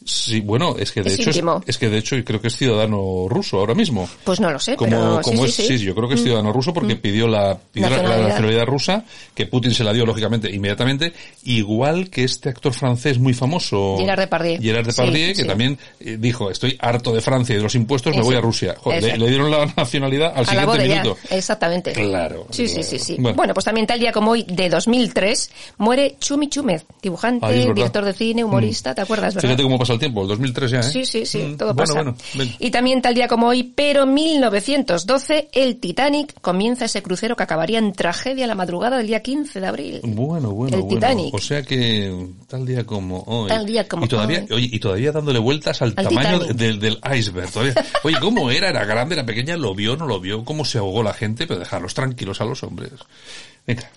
Sí, 0.05 0.39
bueno, 0.41 0.75
es 0.77 0.91
que 0.91 1.01
de 1.01 1.09
Es 1.09 1.19
hecho 1.19 1.31
es, 1.31 1.35
íntimo. 1.37 1.63
es 1.65 1.77
que 1.79 1.89
de 1.89 1.97
hecho 1.97 2.15
creo 2.23 2.39
que 2.39 2.47
es 2.49 2.55
ciudadano 2.55 3.25
ruso 3.27 3.57
ahora 3.57 3.73
mismo. 3.73 4.07
Pues 4.23 4.39
no 4.39 4.51
lo 4.51 4.59
sé, 4.59 4.75
Como, 4.75 4.91
pero 4.91 5.19
como 5.23 5.43
sí, 5.43 5.49
es, 5.49 5.55
sí, 5.55 5.77
sí. 5.79 5.83
Mm. 5.83 5.87
yo 5.87 5.95
creo 5.95 6.07
que 6.07 6.13
es 6.15 6.21
ciudadano 6.23 6.53
ruso 6.53 6.73
porque 6.73 6.95
pidió 6.95 7.27
la, 7.27 7.57
pidió 7.71 7.89
la- 7.89 7.95
la 7.97 8.01
Nacionalidad. 8.03 8.27
nacionalidad 8.29 8.65
rusa, 8.65 9.05
que 9.33 9.47
Putin 9.47 9.73
se 9.73 9.83
la 9.83 9.91
dio 9.93 10.05
lógicamente 10.05 10.49
inmediatamente, 10.53 11.11
igual 11.43 12.09
que 12.09 12.23
este 12.23 12.49
actor 12.49 12.73
francés 12.73 13.17
muy 13.19 13.33
famoso. 13.33 13.95
Gerard 13.97 14.19
Depardieu. 14.19 14.61
Gerard 14.61 14.85
Depardieu, 14.85 15.33
Sí, 15.35 15.41
que 15.41 15.47
también 15.47 15.77
eh, 15.99 16.17
dijo, 16.19 16.51
estoy 16.51 16.77
harto 16.79 17.11
de 17.11 17.21
Francia 17.21 17.53
y 17.53 17.57
de 17.57 17.63
los 17.63 17.73
impuestos, 17.75 18.15
me 18.15 18.21
voy 18.21 18.35
a 18.35 18.41
Rusia. 18.41 18.75
Joder, 18.77 19.17
le, 19.17 19.27
dieron 19.29 19.49
la 19.49 19.65
nacionalidad 19.77 20.33
al 20.35 20.43
a 20.43 20.45
siguiente 20.45 20.87
minuto. 20.87 21.17
exactamente. 21.31 21.93
Claro, 21.93 22.45
Sí, 22.51 22.67
sí, 22.67 22.75
claro. 22.75 22.89
sí, 22.89 22.99
sí. 22.99 23.15
Bueno. 23.19 23.35
Bueno. 23.35 23.53
pues 23.53 23.65
también 23.65 23.87
tal 23.87 23.99
día 23.99 24.11
como 24.11 24.31
hoy, 24.31 24.43
de 24.47 24.69
2003, 24.69 25.51
muere 25.79 26.15
Chumi 26.19 26.47
Chúmez, 26.49 26.85
dibujante, 27.01 27.73
director 27.73 28.05
de 28.05 28.13
cine, 28.13 28.43
humorista, 28.43 28.93
¿te 28.93 29.01
acuerdas, 29.01 29.33
verdad? 29.33 29.49
Fíjate 29.49 29.63
cómo 29.63 29.79
pasa 29.79 29.94
el 29.95 29.99
tiempo, 29.99 30.21
el 30.21 30.27
2003 30.29 30.71
ya, 30.71 30.79
¿eh? 30.79 30.83
Sí, 30.83 31.05
sí, 31.05 31.25
sí, 31.25 31.39
Mm, 31.39 31.57
todo 31.57 31.73
bueno, 31.73 31.77
pasa. 31.93 31.93
Bueno, 31.93 32.17
ven. 32.35 32.55
y 32.59 32.71
también 32.71 33.01
tal 33.01 33.13
día 33.15 33.27
como 33.27 33.47
hoy, 33.47 33.63
pero 33.75 34.05
1912, 34.05 35.49
el 35.53 35.77
Titanic 35.77 36.33
comienza 36.41 36.85
ese 36.85 37.01
crucero 37.03 37.35
que 37.35 37.43
acabaría 37.43 37.79
en 37.79 37.93
tragedia 37.93 38.47
la 38.47 38.55
madrugada 38.55 38.97
del 38.97 39.07
día 39.07 39.21
15 39.21 39.59
de 39.59 39.67
abril. 39.67 40.01
Bueno, 40.03 40.51
bueno, 40.51 40.75
El 40.77 40.83
bueno. 40.83 40.95
Titanic. 40.99 41.33
O 41.33 41.39
sea 41.39 41.63
que 41.63 42.27
tal 42.47 42.65
día 42.65 42.85
como 42.85 43.23
hoy. 43.27 43.47
Tal 43.49 43.65
día 43.65 43.87
como 43.87 44.05
y 44.05 44.07
todavía, 44.07 44.45
hoy. 44.49 44.55
Oye, 44.55 44.69
y 44.71 44.79
todavía 44.79 45.11
dándole 45.11 45.39
vueltas 45.39 45.81
al, 45.81 45.93
Al 45.95 46.05
tamaño 46.05 46.39
del, 46.39 46.79
del 46.79 46.99
iceberg. 47.17 47.51
Todavía. 47.51 47.73
Oye, 48.03 48.17
¿cómo 48.19 48.49
era? 48.51 48.69
¿Era 48.69 48.85
grande? 48.85 49.15
¿Era 49.15 49.25
pequeña? 49.25 49.57
¿Lo 49.57 49.73
vio? 49.75 49.95
¿No 49.95 50.05
lo 50.07 50.19
vio? 50.19 50.43
¿Cómo 50.45 50.65
se 50.65 50.77
ahogó 50.77 51.03
la 51.03 51.13
gente? 51.13 51.47
Pero 51.47 51.59
dejarlos 51.59 51.93
tranquilos 51.93 52.41
a 52.41 52.45
los 52.45 52.63
hombres. 52.63 52.91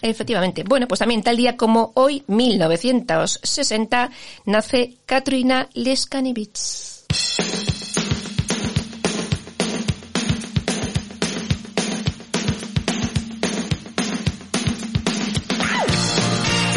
Efectivamente. 0.02 0.64
Bueno, 0.64 0.88
pues 0.88 0.98
también 1.00 1.22
tal 1.22 1.37
día 1.37 1.57
como 1.57 1.92
hoy, 1.94 2.24
1960, 2.26 4.11
nace 4.46 4.96
Katrina 5.07 5.68
Leskanevich. 5.74 6.59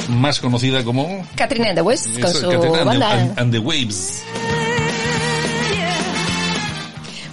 Más 0.09 0.39
conocida 0.39 0.83
como... 0.83 1.25
Katrina 1.35 1.69
and 1.69 1.75
the 1.77 1.81
West, 1.81 2.19
con 2.19 2.33
su 2.33 2.49
Katrina 2.49 3.33
and 3.37 3.51
the 3.51 3.59
Waves. 3.59 4.23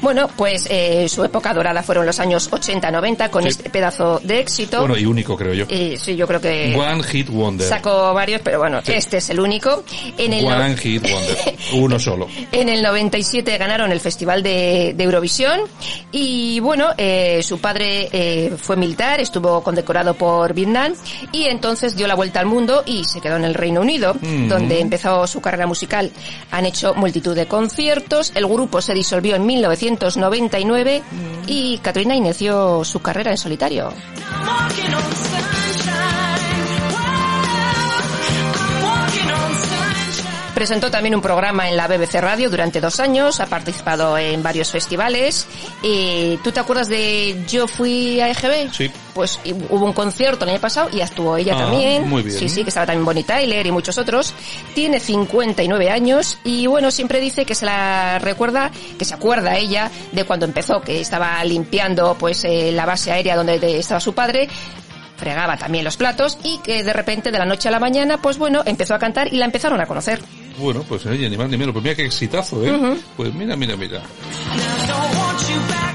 Bueno, 0.01 0.29
pues 0.37 0.67
eh, 0.71 1.09
su 1.09 1.25
época 1.25 1.53
dorada 1.53 1.83
fueron 1.83 2.07
los 2.07 2.21
años 2.21 2.51
80-90 2.51 3.31
con 3.31 3.43
Sí. 3.43 3.49
este 3.49 3.71
pedazo 3.71 4.21
de 4.23 4.41
éxito. 4.41 4.81
Bueno, 4.81 4.97
y 4.97 5.05
único, 5.07 5.37
creo 5.37 5.55
yo. 5.55 5.65
Y 5.69 5.97
sí, 5.97 6.15
yo 6.17 6.27
creo 6.27 6.41
que 6.41 6.75
One 6.77 7.03
Hit 7.03 7.29
Wonder. 7.31 7.67
sacó 7.69 8.13
varios, 8.15 8.41
pero 8.43 8.59
bueno, 8.59 8.81
Sí. 8.85 8.93
este 8.93 9.17
es 9.19 9.31
el 9.31 9.41
único. 9.41 9.83
En 10.17 10.33
el, 10.33 10.45
no- 10.45 10.57
One 10.57 10.77
Hit 10.77 11.03
Wonder. 11.03 11.57
Uno 11.75 11.99
solo. 11.99 12.29
en 12.53 12.69
el 12.69 12.83
97 12.83 13.59
ganaron 13.59 13.91
el 13.93 14.01
Festival 14.01 14.43
de, 14.43 14.95
de 14.97 15.05
Eurovisión 15.05 15.61
y 16.13 16.61
bueno, 16.61 16.89
eh, 16.97 17.43
su 17.43 17.59
padre 17.61 18.09
eh, 18.13 18.53
fue 18.57 18.77
militar, 18.77 19.21
estuvo 19.21 19.63
condecorado 19.63 20.15
por 20.15 20.55
Vietnam 20.55 20.95
y 21.33 21.45
entonces 21.45 21.97
dio 21.97 22.07
la 22.07 22.15
vuelta 22.15 22.41
al 22.41 22.47
mundo 22.47 22.83
y 22.87 23.05
se 23.05 23.21
quedó 23.21 23.37
en 23.37 23.45
el 23.45 23.55
Reino 23.55 23.81
Unido, 23.81 24.15
Mm. 24.21 24.49
donde 24.49 24.81
empezó 24.81 25.27
su 25.27 25.41
carrera 25.41 25.67
musical. 25.67 26.11
Han 26.51 26.67
hecho 26.67 26.95
multitud 26.95 27.35
de 27.35 27.47
conciertos, 27.47 28.33
el 28.35 28.47
grupo 28.47 28.81
se 28.81 28.95
disolvió 28.95 29.37
en 29.37 29.45
1999 29.89 31.03
y 31.47 31.79
Katrina 31.79 32.15
inició 32.15 32.85
su 32.85 33.01
carrera 33.01 33.31
en 33.31 33.37
solitario. 33.39 33.93
Presentó 40.59 40.91
también 40.91 41.15
un 41.15 41.23
programa 41.23 41.69
en 41.69 41.77
la 41.77 41.87
BBC 41.87 42.15
Radio 42.21 42.51
durante 42.51 42.81
dos 42.81 42.99
años, 42.99 43.39
ha 43.39 43.47
participado 43.47 44.19
en 44.19 44.43
varios 44.43 44.73
festivales. 44.73 45.47
Y 45.85 46.37
¿Tú 46.43 46.51
te 46.51 46.59
acuerdas 46.59 46.89
de 46.89 47.45
Yo 47.47 47.69
fui 47.69 48.21
a 48.21 48.29
EGB? 48.29 48.73
Sí. 48.73 48.91
Pues 49.15 49.39
hubo 49.71 49.85
un 49.87 49.93
concierto 49.93 50.45
el 50.45 50.51
año 50.51 50.61
pasado 50.61 50.89
y 50.93 51.01
actuó 51.01 51.37
ella 51.37 51.53
Ah, 51.55 51.59
también. 51.61 52.09
muy 52.09 52.25
bien. 52.25 52.37
Sí, 52.37 52.49
sí, 52.49 52.65
que 52.65 52.71
estaba 52.71 52.87
también 52.87 53.05
Bonnie 53.05 53.23
Tyler 53.23 53.65
y 53.65 53.71
muchos 53.71 53.99
otros. 53.99 54.35
Tiene 54.75 54.99
59 54.99 55.91
años 55.91 56.39
y 56.43 56.67
bueno, 56.67 56.91
siempre 56.91 57.21
dice 57.21 57.45
que 57.45 57.55
se 57.55 57.65
la 57.65 58.19
recuerda, 58.19 58.73
que 58.99 59.05
se 59.05 59.15
acuerda 59.15 59.55
ella 59.57 59.93
de 60.11 60.25
cuando 60.25 60.45
empezó, 60.45 60.81
que 60.81 61.01
estaba 61.01 61.45
limpiando 61.45 62.17
pues 62.19 62.43
eh, 62.45 62.73
la 62.73 62.85
base 62.85 63.13
aérea 63.13 63.37
donde 63.37 63.61
de- 63.61 63.79
estaba 63.79 64.01
su 64.01 64.13
padre 64.13 64.49
fregaba 65.17 65.57
también 65.57 65.85
los 65.85 65.97
platos 65.97 66.39
y 66.45 66.59
que 66.59 66.85
de 66.85 66.93
repente 66.93 67.33
de 67.33 67.39
la 67.41 67.45
noche 67.45 67.69
a 67.69 67.73
la 67.73 67.81
mañana, 67.81 68.19
pues 68.23 68.39
bueno, 68.39 68.63
empezó 68.65 68.95
a 68.95 69.01
cantar 69.01 69.33
y 69.33 69.37
la 69.37 69.47
empezaron 69.47 69.81
a 69.81 69.87
conocer. 69.87 70.21
Bueno, 70.59 70.85
pues 70.89 71.07
oye, 71.07 71.29
ni 71.31 71.37
más 71.37 71.49
ni 71.49 71.57
menos. 71.57 71.73
Pues 71.73 71.83
mira 71.85 71.95
qué 71.97 72.05
exitazo, 72.07 72.65
¿eh? 72.65 72.97
Pues 73.17 73.33
mira, 73.35 73.55
mira, 73.57 73.77
mira. 73.77 74.03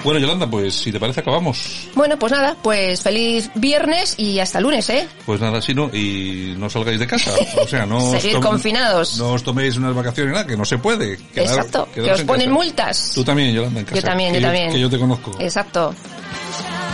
Bueno, 0.03 0.19
Yolanda, 0.19 0.47
pues 0.49 0.73
si 0.75 0.91
te 0.91 0.99
parece 0.99 1.21
acabamos. 1.21 1.87
Bueno, 1.95 2.17
pues 2.19 2.31
nada, 2.31 2.55
pues 2.61 3.01
feliz 3.01 3.49
viernes 3.55 4.15
y 4.17 4.39
hasta 4.39 4.59
lunes, 4.59 4.89
¿eh? 4.89 5.07
Pues 5.25 5.39
nada, 5.39 5.61
si 5.61 5.73
no, 5.73 5.89
y 5.93 6.55
no 6.57 6.69
salgáis 6.69 6.99
de 6.99 7.07
casa. 7.07 7.31
O 7.61 7.67
sea, 7.67 7.85
no 7.85 8.11
Seguir 8.19 8.39
confinados. 8.39 9.17
No 9.17 9.31
os 9.33 9.43
toméis 9.43 9.77
unas 9.77 9.95
vacaciones, 9.95 10.33
nada, 10.33 10.45
que 10.45 10.57
no 10.57 10.65
se 10.65 10.77
puede. 10.77 11.17
Quedar- 11.33 11.45
Exacto, 11.45 11.87
que 11.93 12.01
os 12.01 12.19
en 12.19 12.27
ponen 12.27 12.47
casa. 12.47 12.53
multas. 12.53 13.11
Tú 13.15 13.23
también, 13.23 13.53
Yolanda, 13.53 13.79
en 13.79 13.85
casa. 13.85 13.97
Yo 14.01 14.03
también, 14.07 14.33
yo 14.33 14.41
también. 14.41 14.71
Que 14.71 14.79
yo 14.79 14.89
te 14.89 14.99
conozco. 14.99 15.31
Exacto. 15.39 15.93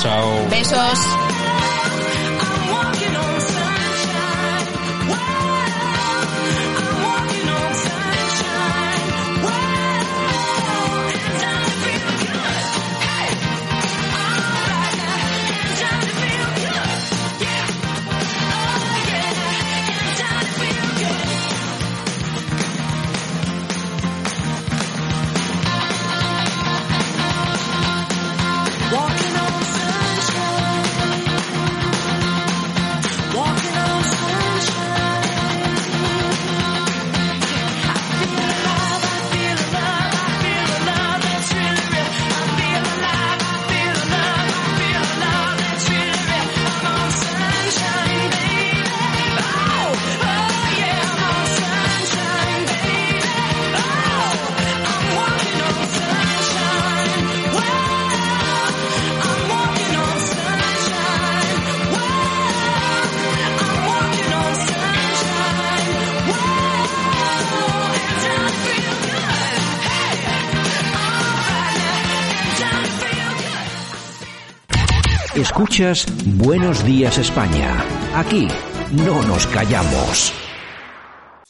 Chao. 0.01 0.47
Besos. 0.49 0.99
Escuchas 75.60 76.06
Buenos 76.38 76.86
Días 76.86 77.17
España. 77.17 77.84
Aquí 78.15 78.48
no 78.93 79.22
nos 79.24 79.45
callamos. 79.48 80.34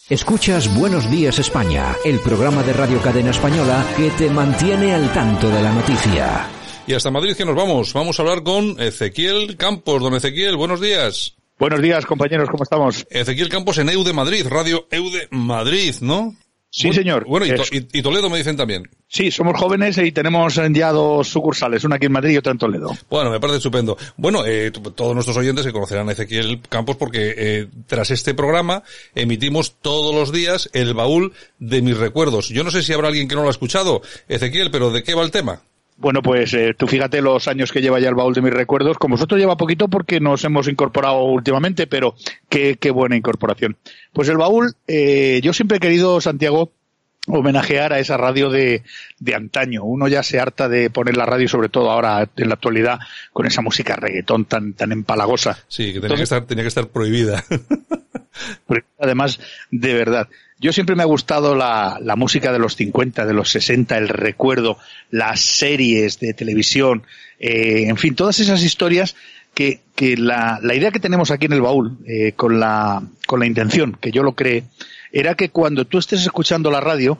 Escuchas 0.09 0.75
Buenos 0.75 1.11
Días 1.11 1.37
España, 1.37 1.95
el 2.03 2.19
programa 2.19 2.63
de 2.63 2.73
Radio 2.73 2.99
Cadena 3.03 3.29
Española 3.29 3.85
que 3.95 4.09
te 4.09 4.31
mantiene 4.31 4.95
al 4.95 5.13
tanto 5.13 5.51
de 5.51 5.61
la 5.61 5.71
noticia. 5.71 6.47
Y 6.87 6.95
hasta 6.95 7.11
Madrid 7.11 7.35
que 7.35 7.45
nos 7.45 7.55
vamos. 7.55 7.93
Vamos 7.93 8.17
a 8.17 8.23
hablar 8.23 8.41
con 8.41 8.81
Ezequiel 8.81 9.55
Campos. 9.57 10.01
Don 10.01 10.15
Ezequiel, 10.15 10.55
buenos 10.55 10.81
días. 10.81 11.35
Buenos 11.59 11.79
días, 11.79 12.03
compañeros, 12.07 12.49
¿cómo 12.49 12.63
estamos? 12.63 13.05
Ezequiel 13.11 13.49
Campos 13.49 13.77
en 13.77 13.89
EUDE 13.89 14.13
Madrid, 14.13 14.47
Radio 14.49 14.87
EUDE 14.89 15.27
Madrid, 15.29 15.93
¿no? 16.01 16.35
Sí, 16.71 16.93
señor. 16.93 17.25
Bueno, 17.25 17.47
y, 17.47 17.87
y, 17.93 18.01
Toledo 18.01 18.29
me 18.29 18.37
dicen 18.37 18.55
también. 18.55 18.87
Sí, 19.07 19.31
somos 19.31 19.59
jóvenes 19.59 19.97
y 19.97 20.11
tenemos 20.11 20.53
ya 20.53 20.91
dos 20.91 21.27
sucursales, 21.27 21.83
una 21.83 21.95
aquí 21.95 22.05
en 22.05 22.11
Madrid 22.11 22.33
y 22.33 22.37
otra 22.37 22.51
en 22.51 22.59
Toledo. 22.59 22.95
Bueno, 23.09 23.31
me 23.31 23.39
parece 23.39 23.57
estupendo. 23.57 23.97
Bueno, 24.17 24.45
eh, 24.45 24.71
todos 24.71 25.15
nuestros 25.15 25.35
oyentes 25.35 25.65
se 25.65 25.71
conocerán 25.71 26.07
a 26.09 26.11
Ezequiel 26.11 26.61
Campos 26.69 26.95
porque 26.95 27.33
eh, 27.35 27.67
tras 27.87 28.11
este 28.11 28.35
programa 28.35 28.83
emitimos 29.15 29.77
todos 29.81 30.13
los 30.13 30.31
días 30.31 30.69
el 30.73 30.93
baúl 30.93 31.33
de 31.57 31.81
mis 31.81 31.97
recuerdos. 31.97 32.49
Yo 32.49 32.63
no 32.63 32.69
sé 32.69 32.83
si 32.83 32.93
habrá 32.93 33.07
alguien 33.07 33.27
que 33.27 33.35
no 33.35 33.41
lo 33.41 33.47
ha 33.47 33.51
escuchado, 33.51 34.03
Ezequiel, 34.27 34.69
pero 34.69 34.91
¿de 34.91 35.01
qué 35.01 35.15
va 35.15 35.23
el 35.23 35.31
tema? 35.31 35.63
Bueno, 35.99 36.21
pues 36.21 36.53
eh, 36.53 36.73
tú 36.77 36.87
fíjate 36.87 37.21
los 37.21 37.49
años 37.49 37.73
que 37.73 37.81
lleva 37.81 37.99
ya 37.99 38.07
el 38.07 38.15
baúl 38.15 38.33
de 38.33 38.41
mis 38.41 38.53
recuerdos. 38.53 38.97
Como 38.97 39.15
vosotros 39.15 39.37
lleva 39.37 39.57
poquito 39.57 39.89
porque 39.89 40.21
nos 40.21 40.43
hemos 40.45 40.69
incorporado 40.69 41.23
últimamente, 41.23 41.87
pero 41.87 42.15
qué, 42.47 42.77
qué 42.79 42.89
buena 42.89 43.17
incorporación. 43.17 43.75
Pues 44.13 44.29
el 44.29 44.37
baúl, 44.37 44.73
eh, 44.87 45.41
yo 45.43 45.51
siempre 45.51 45.77
he 45.77 45.81
querido, 45.81 46.21
Santiago, 46.21 46.71
homenajear 47.27 47.91
a 47.91 47.99
esa 47.99 48.15
radio 48.15 48.49
de, 48.49 48.83
de 49.19 49.35
antaño. 49.35 49.83
Uno 49.83 50.07
ya 50.07 50.23
se 50.23 50.39
harta 50.39 50.69
de 50.69 50.89
poner 50.89 51.17
la 51.17 51.25
radio, 51.25 51.49
sobre 51.49 51.67
todo 51.67 51.91
ahora 51.91 52.29
en 52.35 52.47
la 52.47 52.55
actualidad, 52.55 52.99
con 53.33 53.45
esa 53.45 53.61
música 53.61 53.97
reggaetón 53.97 54.45
tan, 54.45 54.73
tan 54.73 54.93
empalagosa. 54.93 55.59
Sí, 55.67 55.93
que 55.93 55.99
tenía, 55.99 56.15
que, 56.15 56.23
estar, 56.23 56.45
tenía 56.45 56.63
que 56.63 56.69
estar 56.69 56.87
prohibida. 56.87 57.43
Además, 58.99 59.39
de 59.69 59.93
verdad. 59.93 60.29
Yo 60.59 60.73
siempre 60.73 60.95
me 60.95 61.03
ha 61.03 61.07
gustado 61.07 61.55
la, 61.55 61.97
la, 62.01 62.17
música 62.17 62.51
de 62.51 62.59
los 62.59 62.75
50, 62.75 63.25
de 63.25 63.33
los 63.33 63.49
60, 63.49 63.97
el 63.97 64.09
recuerdo, 64.09 64.77
las 65.09 65.39
series 65.39 66.19
de 66.19 66.33
televisión, 66.33 67.03
eh, 67.39 67.85
en 67.87 67.95
fin, 67.95 68.13
todas 68.13 68.39
esas 68.39 68.61
historias 68.63 69.15
que, 69.53 69.79
que 69.95 70.17
la, 70.17 70.59
la, 70.61 70.75
idea 70.75 70.91
que 70.91 70.99
tenemos 70.99 71.31
aquí 71.31 71.45
en 71.45 71.53
el 71.53 71.61
baúl, 71.61 71.97
eh, 72.05 72.33
con, 72.33 72.59
la, 72.59 73.01
con 73.25 73.39
la 73.39 73.45
intención, 73.45 73.97
que 74.01 74.11
yo 74.11 74.21
lo 74.21 74.33
cree, 74.33 74.65
era 75.13 75.35
que 75.35 75.49
cuando 75.49 75.85
tú 75.85 75.97
estés 75.97 76.21
escuchando 76.21 76.69
la 76.69 76.81
radio, 76.81 77.17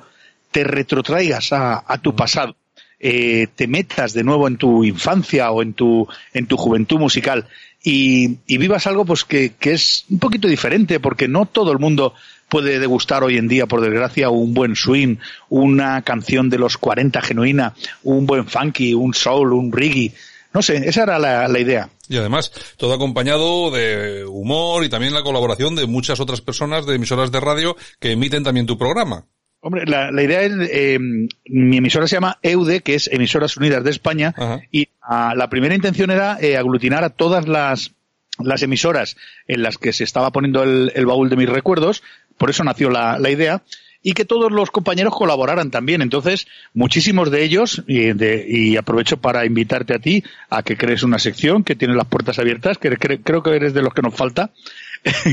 te 0.52 0.66
retrotraigas 0.66 1.54
a, 1.54 1.84
a 1.88 1.98
tu 2.00 2.16
pasado. 2.16 2.56
Eh, 3.00 3.48
te 3.56 3.68
metas 3.68 4.12
de 4.12 4.26
nuevo 4.26 4.50
en 4.50 4.58
tu 4.58 4.84
infancia 4.84 5.52
o 5.52 5.62
en 5.62 5.74
tu, 5.74 6.06
en 6.34 6.48
tu 6.48 6.58
juventud 6.58 7.00
musical 7.00 7.48
y, 7.82 8.40
y 8.46 8.58
vivas 8.58 8.88
algo 8.88 9.06
pues 9.06 9.24
que, 9.24 9.54
que 9.58 9.72
es 9.72 10.04
un 10.10 10.20
poquito 10.20 10.50
diferente 10.50 11.00
porque 11.00 11.30
no 11.30 11.46
todo 11.46 11.72
el 11.72 11.80
mundo 11.80 12.14
puede 12.50 12.80
degustar 12.80 13.24
hoy 13.24 13.38
en 13.38 13.48
día, 13.48 13.68
por 13.68 13.82
desgracia, 13.82 14.30
un 14.30 14.54
buen 14.54 14.76
swing, 14.76 15.18
una 15.50 16.02
canción 16.02 16.50
de 16.50 16.58
los 16.58 16.78
40 16.78 17.22
genuina, 17.22 17.76
un 18.04 18.26
buen 18.26 18.48
funky, 18.48 18.94
un 18.94 19.14
soul, 19.14 19.54
un 19.54 19.72
reggae. 19.72 20.14
No 20.54 20.62
sé, 20.62 20.78
esa 20.90 21.04
era 21.04 21.20
la, 21.20 21.48
la, 21.48 21.60
idea. 21.60 21.90
Y 22.08 22.18
además, 22.18 22.52
todo 22.78 22.94
acompañado 22.94 23.70
de 23.70 24.26
humor 24.26 24.84
y 24.84 24.90
también 24.90 25.14
la 25.14 25.22
colaboración 25.22 25.76
de 25.76 25.86
muchas 25.86 26.20
otras 26.20 26.42
personas 26.42 26.88
de 26.88 26.96
emisoras 26.96 27.32
de 27.32 27.40
radio 27.40 27.76
que 28.00 28.12
emiten 28.12 28.44
también 28.44 28.66
tu 28.66 28.78
programa. 28.78 29.26
Hombre, 29.62 29.86
la, 29.86 30.10
la 30.12 30.24
idea 30.24 30.42
es, 30.42 30.54
eh, 30.72 30.98
mi 31.46 31.78
emisora 31.78 32.08
se 32.08 32.16
llama 32.16 32.40
EUDE, 32.42 32.80
que 32.80 32.96
es 32.96 33.10
Emisoras 33.12 33.58
Unidas 33.58 33.84
de 33.84 33.92
España, 33.92 34.34
Ajá. 34.38 34.62
y 34.72 34.88
a, 35.02 35.36
la 35.36 35.50
primera 35.50 35.76
intención 35.76 36.10
era 36.12 36.38
eh, 36.40 36.56
aglutinar 36.56 37.04
a 37.04 37.10
todas 37.10 37.48
las, 37.48 37.92
las 38.40 38.64
emisoras 38.64 39.18
en 39.48 39.62
las 39.62 39.78
que 39.78 39.92
se 39.92 40.06
estaba 40.06 40.32
poniendo 40.32 40.64
el, 40.64 40.94
el 40.96 41.06
baúl 41.06 41.30
de 41.30 41.36
mis 41.36 41.50
recuerdos, 41.50 42.04
por 42.40 42.50
eso 42.50 42.64
nació 42.64 42.90
la, 42.90 43.20
la, 43.20 43.30
idea, 43.30 43.62
y 44.02 44.14
que 44.14 44.26
todos 44.26 44.52
los 44.52 44.72
compañeros 44.72 45.14
colaboraran 45.14 45.70
también. 45.70 46.02
Entonces, 46.02 46.48
muchísimos 46.74 47.30
de 47.30 47.44
ellos, 47.44 47.84
y, 47.86 48.14
de, 48.14 48.46
y 48.48 48.78
aprovecho 48.78 49.18
para 49.18 49.46
invitarte 49.46 49.94
a 49.94 50.00
ti 50.00 50.24
a 50.50 50.64
que 50.64 50.78
crees 50.78 51.04
una 51.04 51.20
sección 51.20 51.64
que 51.64 51.76
tiene 51.76 51.94
las 51.94 52.08
puertas 52.08 52.40
abiertas, 52.40 52.78
que 52.78 52.96
cre, 52.98 53.22
creo 53.22 53.44
que 53.44 53.56
eres 53.56 53.74
de 53.74 53.84
los 53.84 53.94
que 53.94 54.02
nos 54.02 54.16
falta. 54.16 54.52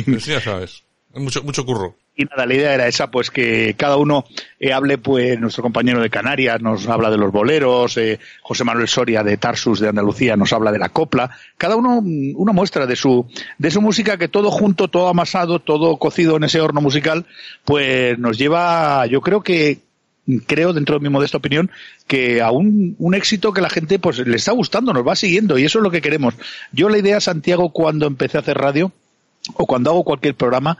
Pues 0.05 0.27
ya 0.27 0.40
sabes. 0.40 0.83
Mucho, 1.16 1.42
mucho 1.42 1.64
curro. 1.64 1.96
Y 2.14 2.24
nada, 2.24 2.46
la 2.46 2.55
idea 2.55 2.74
era 2.74 2.88
esa, 2.88 3.11
pues 3.11 3.31
que 3.31 3.74
cada 3.76 3.96
uno 3.96 4.24
eh, 4.61 4.72
hable, 4.72 4.98
pues 4.98 5.38
nuestro 5.38 5.62
compañero 5.62 6.00
de 6.00 6.11
Canarias 6.11 6.61
nos 6.61 6.87
habla 6.88 7.11
de 7.11 7.18
los 7.18 7.33
boleros, 7.33 7.96
eh, 7.96 8.18
José 8.42 8.64
Manuel 8.64 8.88
Soria 8.88 9.22
de 9.22 9.37
Tarsus 9.37 9.81
de 9.81 9.88
Andalucía 9.88 10.37
nos 10.37 10.52
habla 10.52 10.72
de 10.72 10.79
la 10.79 10.88
copla, 10.88 11.31
cada 11.59 11.76
uno 11.76 11.98
una 12.00 12.52
muestra 12.52 12.87
de 12.87 12.96
su, 12.96 13.26
de 13.59 13.70
su 13.70 13.83
música 13.83 14.16
que 14.16 14.29
todo 14.29 14.50
junto, 14.50 14.88
todo 14.88 15.09
amasado, 15.09 15.59
todo 15.59 15.96
cocido 15.98 16.37
en 16.37 16.44
ese 16.44 16.61
horno 16.61 16.81
musical, 16.81 17.26
pues 17.64 18.18
nos 18.18 18.38
lleva, 18.38 19.07
yo 19.07 19.20
creo 19.20 19.42
que, 19.42 19.81
creo 20.46 20.72
dentro 20.72 20.98
de 20.98 21.02
mi 21.02 21.11
modesta 21.11 21.38
opinión 21.38 21.70
que 22.07 22.40
a 22.40 22.50
un, 22.50 22.96
un 22.98 23.14
éxito 23.14 23.52
que 23.52 23.61
la 23.61 23.70
gente 23.70 23.98
pues 23.98 24.18
le 24.18 24.37
está 24.37 24.52
gustando, 24.52 24.92
nos 24.92 25.07
va 25.07 25.16
siguiendo 25.16 25.59
y 25.59 25.64
eso 25.64 25.79
es 25.79 25.83
lo 25.83 25.90
que 25.90 26.00
queremos. 26.02 26.35
Yo 26.72 26.88
la 26.88 26.98
idea, 26.98 27.20
Santiago, 27.20 27.70
cuando 27.70 28.07
empecé 28.07 28.38
a 28.38 28.40
hacer 28.40 28.57
radio, 28.57 28.92
o 29.55 29.66
cuando 29.66 29.90
hago 29.90 30.05
cualquier 30.05 30.35
programa, 30.35 30.79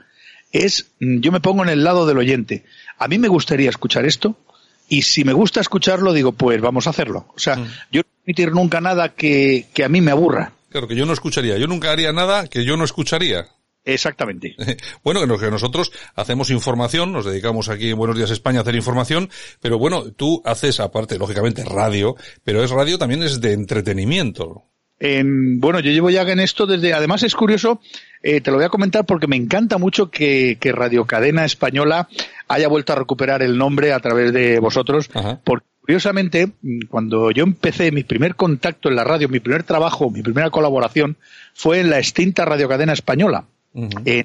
es, 0.65 0.91
yo 1.01 1.33
me 1.33 1.41
pongo 1.41 1.63
en 1.63 1.69
el 1.69 1.85
lado 1.85 2.07
del 2.07 2.19
oyente. 2.19 2.65
A 2.99 3.09
mí 3.09 3.19
me 3.19 3.29
gustaría 3.29 3.71
escuchar 3.71 4.07
esto 4.07 4.37
y 4.89 5.03
si 5.03 5.25
me 5.25 5.33
gusta 5.33 5.61
escucharlo, 5.61 6.13
digo, 6.13 6.33
pues 6.33 6.61
vamos 6.61 6.87
a 6.87 6.91
hacerlo. 6.91 7.27
O 7.35 7.39
sea, 7.39 7.57
mm. 7.57 7.71
yo 7.93 8.03
no 8.03 8.09
emitir 8.25 8.53
nunca 8.53 8.81
nada 8.81 9.11
que, 9.11 9.67
que 9.75 9.85
a 9.85 9.89
mí 9.89 10.01
me 10.01 10.13
aburra. 10.13 10.53
Claro, 10.69 10.89
que 10.89 10.97
yo 10.97 11.07
no 11.07 11.13
escucharía. 11.13 11.57
Yo 11.59 11.67
nunca 11.67 11.91
haría 11.91 12.13
nada 12.13 12.47
que 12.49 12.65
yo 12.65 12.77
no 12.77 12.85
escucharía. 12.85 13.49
Exactamente. 13.87 14.57
Bueno, 15.05 15.39
que 15.39 15.51
nosotros 15.51 15.93
hacemos 16.17 16.51
información, 16.51 17.13
nos 17.13 17.25
dedicamos 17.25 17.69
aquí 17.69 17.91
en 17.91 17.97
Buenos 17.97 18.17
Días 18.17 18.31
España 18.31 18.59
a 18.59 18.63
hacer 18.63 18.75
información, 18.75 19.31
pero 19.61 19.79
bueno, 19.79 20.11
tú 20.11 20.43
haces 20.45 20.81
aparte, 20.81 21.17
lógicamente, 21.17 21.65
radio, 21.65 22.17
pero 22.43 22.63
es 22.65 22.71
radio 22.71 22.99
también 22.99 23.23
es 23.23 23.41
de 23.41 23.53
entretenimiento. 23.53 24.65
En, 24.99 25.61
bueno, 25.61 25.81
yo 25.81 25.91
llevo 25.91 26.09
ya 26.11 26.23
en 26.23 26.41
esto 26.41 26.67
desde, 26.67 26.95
además 26.95 27.23
es 27.23 27.35
curioso, 27.35 27.81
eh, 28.23 28.41
te 28.41 28.51
lo 28.51 28.57
voy 28.57 28.67
a 28.67 28.71
comentar 28.71 29.05
porque 29.05 29.27
me 29.27 29.37
encanta 29.37 29.77
mucho 29.77 30.11
que, 30.11 30.57
que, 30.59 30.73
Radio 30.73 31.05
Cadena 31.05 31.45
Española 31.45 32.09
haya 32.49 32.69
vuelto 32.69 32.93
a 32.93 32.97
recuperar 32.97 33.43
el 33.43 33.59
nombre 33.59 33.93
a 33.93 34.01
través 34.01 34.33
de 34.33 34.59
vosotros, 34.59 35.11
Ajá. 35.13 35.41
porque 35.45 35.67
curiosamente, 35.83 36.49
cuando 36.89 37.31
yo 37.31 37.45
empecé 37.45 37.93
mi 37.93 38.05
primer 38.05 38.35
contacto 38.37 38.89
en 38.89 38.97
la 38.97 39.05
radio, 39.05 39.29
mi 39.29 39.41
primer 39.41 39.65
trabajo, 39.65 40.11
mi 40.11 40.23
primera 40.23 40.51
colaboración, 40.51 41.17
fue 41.55 41.81
en 41.81 41.91
la 41.91 41.99
extinta 41.99 42.45
Radio 42.45 42.69
Cadena 42.69 42.93
Española. 42.95 43.45
Uh 43.75 43.89
-huh. 43.89 44.03
eh, 44.07 44.25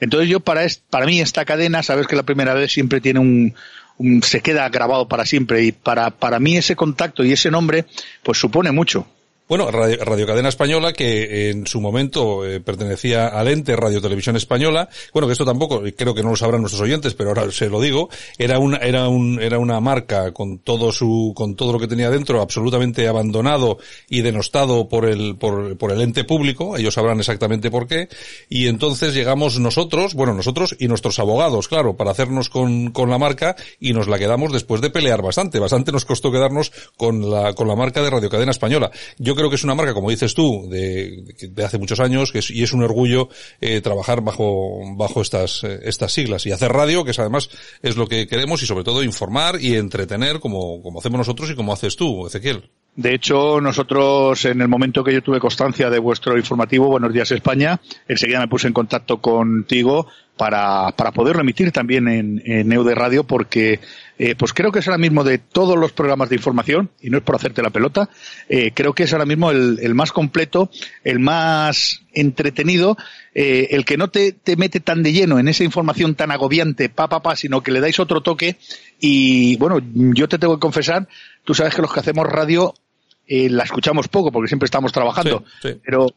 entonces 0.00 0.28
yo 0.28 0.40
para, 0.40 0.66
para 0.90 1.06
mí 1.06 1.20
esta 1.20 1.44
cadena, 1.44 1.82
sabes 1.82 2.06
que 2.06 2.16
la 2.16 2.22
primera 2.22 2.54
vez 2.54 2.72
siempre 2.72 3.00
tiene 3.00 3.20
un, 3.20 3.54
un, 3.98 4.22
se 4.22 4.40
queda 4.40 4.68
grabado 4.68 5.06
para 5.06 5.26
siempre 5.26 5.62
y 5.64 5.72
para, 5.72 6.10
para 6.10 6.40
mí 6.40 6.56
ese 6.56 6.76
contacto 6.76 7.24
y 7.24 7.32
ese 7.32 7.50
nombre 7.50 7.84
pues 8.22 8.38
supone 8.38 8.72
mucho. 8.72 9.06
Bueno, 9.48 9.70
Radio, 9.70 10.04
Radio, 10.04 10.26
Cadena 10.26 10.50
Española, 10.50 10.92
que 10.92 11.48
en 11.48 11.66
su 11.66 11.80
momento 11.80 12.44
eh, 12.44 12.60
pertenecía 12.60 13.28
al 13.28 13.48
ente 13.48 13.74
Radio 13.76 14.02
Televisión 14.02 14.36
Española, 14.36 14.90
bueno, 15.14 15.26
que 15.26 15.32
esto 15.32 15.46
tampoco, 15.46 15.82
creo 15.96 16.14
que 16.14 16.22
no 16.22 16.28
lo 16.28 16.36
sabrán 16.36 16.60
nuestros 16.60 16.82
oyentes, 16.82 17.14
pero 17.14 17.30
ahora 17.30 17.50
se 17.50 17.70
lo 17.70 17.80
digo, 17.80 18.10
era 18.36 18.58
una, 18.58 18.76
era 18.76 19.08
un, 19.08 19.40
era 19.40 19.58
una 19.58 19.80
marca 19.80 20.32
con 20.34 20.58
todo 20.58 20.92
su, 20.92 21.32
con 21.34 21.56
todo 21.56 21.72
lo 21.72 21.78
que 21.78 21.86
tenía 21.86 22.10
dentro, 22.10 22.42
absolutamente 22.42 23.08
abandonado 23.08 23.78
y 24.10 24.20
denostado 24.20 24.86
por 24.86 25.06
el, 25.06 25.36
por, 25.36 25.78
por 25.78 25.92
el 25.92 26.02
ente 26.02 26.24
público, 26.24 26.76
ellos 26.76 26.92
sabrán 26.92 27.18
exactamente 27.18 27.70
por 27.70 27.86
qué, 27.86 28.10
y 28.50 28.66
entonces 28.66 29.14
llegamos 29.14 29.58
nosotros, 29.58 30.12
bueno, 30.12 30.34
nosotros 30.34 30.76
y 30.78 30.88
nuestros 30.88 31.18
abogados, 31.20 31.68
claro, 31.68 31.96
para 31.96 32.10
hacernos 32.10 32.50
con, 32.50 32.90
con 32.90 33.08
la 33.08 33.16
marca 33.16 33.56
y 33.80 33.94
nos 33.94 34.08
la 34.08 34.18
quedamos 34.18 34.52
después 34.52 34.82
de 34.82 34.90
pelear 34.90 35.22
bastante, 35.22 35.58
bastante 35.58 35.90
nos 35.90 36.04
costó 36.04 36.30
quedarnos 36.30 36.70
con 36.98 37.30
la, 37.30 37.54
con 37.54 37.66
la 37.66 37.76
marca 37.76 38.02
de 38.02 38.10
Radio 38.10 38.28
Cadena 38.28 38.50
Española. 38.50 38.90
Yo 39.16 39.37
creo 39.38 39.48
que 39.48 39.56
es 39.56 39.64
una 39.64 39.74
marca, 39.74 39.94
como 39.94 40.10
dices 40.10 40.34
tú, 40.34 40.68
de, 40.68 41.24
hace 41.64 41.78
muchos 41.78 42.00
años, 42.00 42.32
que 42.32 42.40
es, 42.40 42.50
y 42.50 42.62
es 42.62 42.72
un 42.72 42.82
orgullo 42.82 43.28
eh, 43.60 43.80
trabajar 43.80 44.20
bajo, 44.20 44.80
bajo 44.96 45.22
estas, 45.22 45.64
eh, 45.64 45.80
estas 45.84 46.12
siglas 46.12 46.44
y 46.46 46.52
hacer 46.52 46.72
radio, 46.72 47.04
que 47.04 47.12
es 47.12 47.18
además 47.18 47.48
es 47.82 47.96
lo 47.96 48.06
que 48.06 48.26
queremos 48.26 48.62
y 48.62 48.66
sobre 48.66 48.84
todo 48.84 49.02
informar 49.02 49.60
y 49.60 49.76
entretener 49.76 50.40
como, 50.40 50.82
como 50.82 50.98
hacemos 50.98 51.18
nosotros 51.18 51.50
y 51.50 51.54
como 51.54 51.72
haces 51.72 51.96
tú, 51.96 52.26
Ezequiel. 52.26 52.70
De 52.98 53.14
hecho, 53.14 53.60
nosotros, 53.60 54.44
en 54.44 54.60
el 54.60 54.66
momento 54.66 55.04
que 55.04 55.12
yo 55.12 55.22
tuve 55.22 55.38
constancia 55.38 55.88
de 55.88 56.00
vuestro 56.00 56.36
informativo, 56.36 56.88
Buenos 56.88 57.12
Días 57.12 57.30
España, 57.30 57.80
enseguida 58.08 58.40
me 58.40 58.48
puse 58.48 58.66
en 58.66 58.72
contacto 58.72 59.18
contigo 59.18 60.08
para, 60.36 60.90
para 60.96 61.12
poder 61.12 61.36
remitir 61.36 61.70
también 61.70 62.08
en, 62.08 62.42
en 62.44 62.96
Radio, 62.96 63.22
porque 63.22 63.78
eh, 64.18 64.34
pues 64.34 64.52
creo 64.52 64.72
que 64.72 64.80
es 64.80 64.88
ahora 64.88 64.98
mismo 64.98 65.22
de 65.22 65.38
todos 65.38 65.78
los 65.78 65.92
programas 65.92 66.28
de 66.28 66.34
información, 66.34 66.90
y 67.00 67.08
no 67.08 67.18
es 67.18 67.22
por 67.22 67.36
hacerte 67.36 67.62
la 67.62 67.70
pelota, 67.70 68.10
eh, 68.48 68.72
creo 68.74 68.92
que 68.94 69.04
es 69.04 69.12
ahora 69.12 69.26
mismo 69.26 69.52
el, 69.52 69.78
el, 69.80 69.94
más 69.94 70.10
completo, 70.10 70.68
el 71.04 71.20
más 71.20 72.00
entretenido, 72.12 72.96
eh, 73.32 73.68
el 73.70 73.84
que 73.84 73.96
no 73.96 74.08
te, 74.08 74.32
te, 74.32 74.56
mete 74.56 74.80
tan 74.80 75.04
de 75.04 75.12
lleno 75.12 75.38
en 75.38 75.46
esa 75.46 75.62
información 75.62 76.16
tan 76.16 76.32
agobiante, 76.32 76.88
pa, 76.88 77.08
pa, 77.08 77.22
pa, 77.22 77.36
sino 77.36 77.62
que 77.62 77.70
le 77.70 77.80
dais 77.80 78.00
otro 78.00 78.22
toque. 78.22 78.56
Y 78.98 79.56
bueno, 79.58 79.78
yo 79.94 80.28
te 80.28 80.40
tengo 80.40 80.56
que 80.56 80.60
confesar, 80.60 81.06
tú 81.44 81.54
sabes 81.54 81.76
que 81.76 81.82
los 81.82 81.92
que 81.92 82.00
hacemos 82.00 82.26
radio 82.26 82.74
eh, 83.28 83.48
la 83.50 83.64
escuchamos 83.64 84.08
poco 84.08 84.32
porque 84.32 84.48
siempre 84.48 84.64
estamos 84.64 84.92
trabajando, 84.92 85.44
pero 85.84 86.08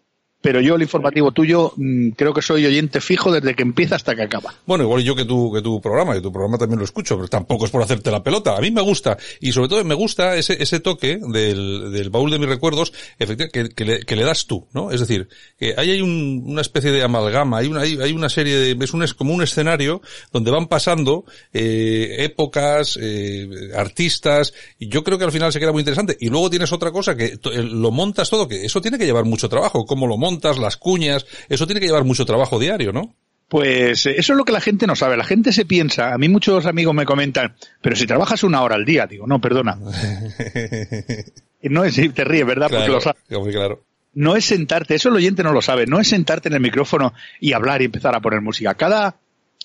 pero 0.41 0.59
yo 0.59 0.75
el 0.75 0.81
informativo 0.81 1.31
tuyo 1.31 1.73
mm, 1.77 2.09
creo 2.11 2.33
que 2.33 2.41
soy 2.41 2.65
oyente 2.65 2.99
fijo 2.99 3.31
desde 3.31 3.53
que 3.53 3.61
empieza 3.61 3.95
hasta 3.95 4.15
que 4.15 4.23
acaba. 4.23 4.53
Bueno, 4.65 4.83
igual 4.83 5.03
yo 5.03 5.15
que 5.15 5.25
tu, 5.25 5.51
que 5.53 5.61
tu 5.61 5.79
programa, 5.79 6.13
que 6.13 6.21
tu 6.21 6.31
programa 6.31 6.57
también 6.57 6.79
lo 6.79 6.85
escucho, 6.85 7.15
pero 7.15 7.27
tampoco 7.27 7.65
es 7.65 7.71
por 7.71 7.81
hacerte 7.81 8.11
la 8.11 8.23
pelota. 8.23 8.57
A 8.57 8.61
mí 8.61 8.71
me 8.71 8.81
gusta, 8.81 9.17
y 9.39 9.51
sobre 9.51 9.69
todo 9.69 9.83
me 9.83 9.95
gusta 9.95 10.35
ese, 10.35 10.61
ese 10.61 10.79
toque 10.79 11.19
del, 11.21 11.91
del 11.91 12.09
baúl 12.09 12.31
de 12.31 12.39
mis 12.39 12.49
recuerdos, 12.49 12.91
efectivamente, 13.19 13.73
que, 13.75 13.85
le, 13.85 13.99
que 13.99 14.15
le 14.15 14.23
das 14.23 14.47
tú, 14.47 14.67
¿no? 14.73 14.91
Es 14.91 14.99
decir, 14.99 15.29
que 15.57 15.75
ahí 15.77 15.91
hay 15.91 16.01
un, 16.01 16.43
una 16.45 16.61
especie 16.61 16.91
de 16.91 17.03
amalgama, 17.03 17.59
hay 17.59 17.67
una, 17.67 17.81
hay, 17.81 18.11
una 18.11 18.29
serie 18.29 18.55
de, 18.55 18.83
es 18.83 18.93
un, 18.93 19.03
es 19.03 19.13
como 19.13 19.33
un 19.33 19.43
escenario 19.43 20.01
donde 20.31 20.51
van 20.51 20.67
pasando, 20.67 21.25
eh, 21.53 22.17
épocas, 22.19 22.97
eh, 22.99 23.47
artistas, 23.75 24.53
y 24.79 24.87
yo 24.87 25.03
creo 25.03 25.17
que 25.17 25.25
al 25.25 25.31
final 25.31 25.53
se 25.53 25.59
queda 25.59 25.71
muy 25.71 25.81
interesante. 25.81 26.17
Y 26.19 26.29
luego 26.29 26.49
tienes 26.49 26.71
otra 26.71 26.91
cosa 26.91 27.15
que 27.15 27.37
lo 27.43 27.91
montas 27.91 28.29
todo, 28.29 28.47
que 28.47 28.65
eso 28.65 28.81
tiene 28.81 28.97
que 28.97 29.05
llevar 29.05 29.25
mucho 29.25 29.49
trabajo, 29.49 29.85
cómo 29.85 30.07
lo 30.07 30.17
montas 30.17 30.30
las 30.59 30.77
cuñas, 30.77 31.25
eso 31.49 31.65
tiene 31.65 31.79
que 31.79 31.87
llevar 31.87 32.03
mucho 32.03 32.25
trabajo 32.25 32.59
diario, 32.59 32.91
¿no? 32.91 33.15
Pues 33.51 34.05
eh, 34.05 34.15
eso 34.17 34.31
es 34.31 34.37
lo 34.37 34.45
que 34.45 34.53
la 34.53 34.61
gente 34.61 34.87
no 34.87 34.95
sabe. 34.95 35.17
La 35.17 35.25
gente 35.25 35.51
se 35.51 35.65
piensa, 35.65 36.13
a 36.13 36.17
mí 36.17 36.29
muchos 36.29 36.65
amigos 36.65 36.95
me 36.95 37.05
comentan, 37.05 37.55
pero 37.81 37.97
si 37.97 38.07
trabajas 38.07 38.43
una 38.43 38.61
hora 38.61 38.75
al 38.75 38.85
día, 38.85 39.07
digo, 39.07 39.27
no, 39.27 39.41
perdona. 39.41 39.77
no 41.63 41.83
es, 41.83 42.13
te 42.13 42.23
ríes, 42.23 42.45
¿verdad? 42.45 42.69
Porque 42.69 42.87
lo 42.87 43.01
sabes. 43.01 43.21
Claro. 43.27 43.83
No 44.13 44.37
es 44.37 44.45
sentarte, 44.45 44.95
eso 44.95 45.09
el 45.09 45.15
oyente 45.15 45.43
no 45.43 45.51
lo 45.51 45.61
sabe, 45.61 45.85
no 45.85 45.99
es 45.99 46.07
sentarte 46.07 46.47
en 46.47 46.55
el 46.55 46.61
micrófono 46.61 47.13
y 47.39 47.51
hablar 47.51 47.81
y 47.81 47.85
empezar 47.85 48.15
a 48.15 48.21
poner 48.21 48.39
música. 48.39 48.73
Cada, 48.75 49.17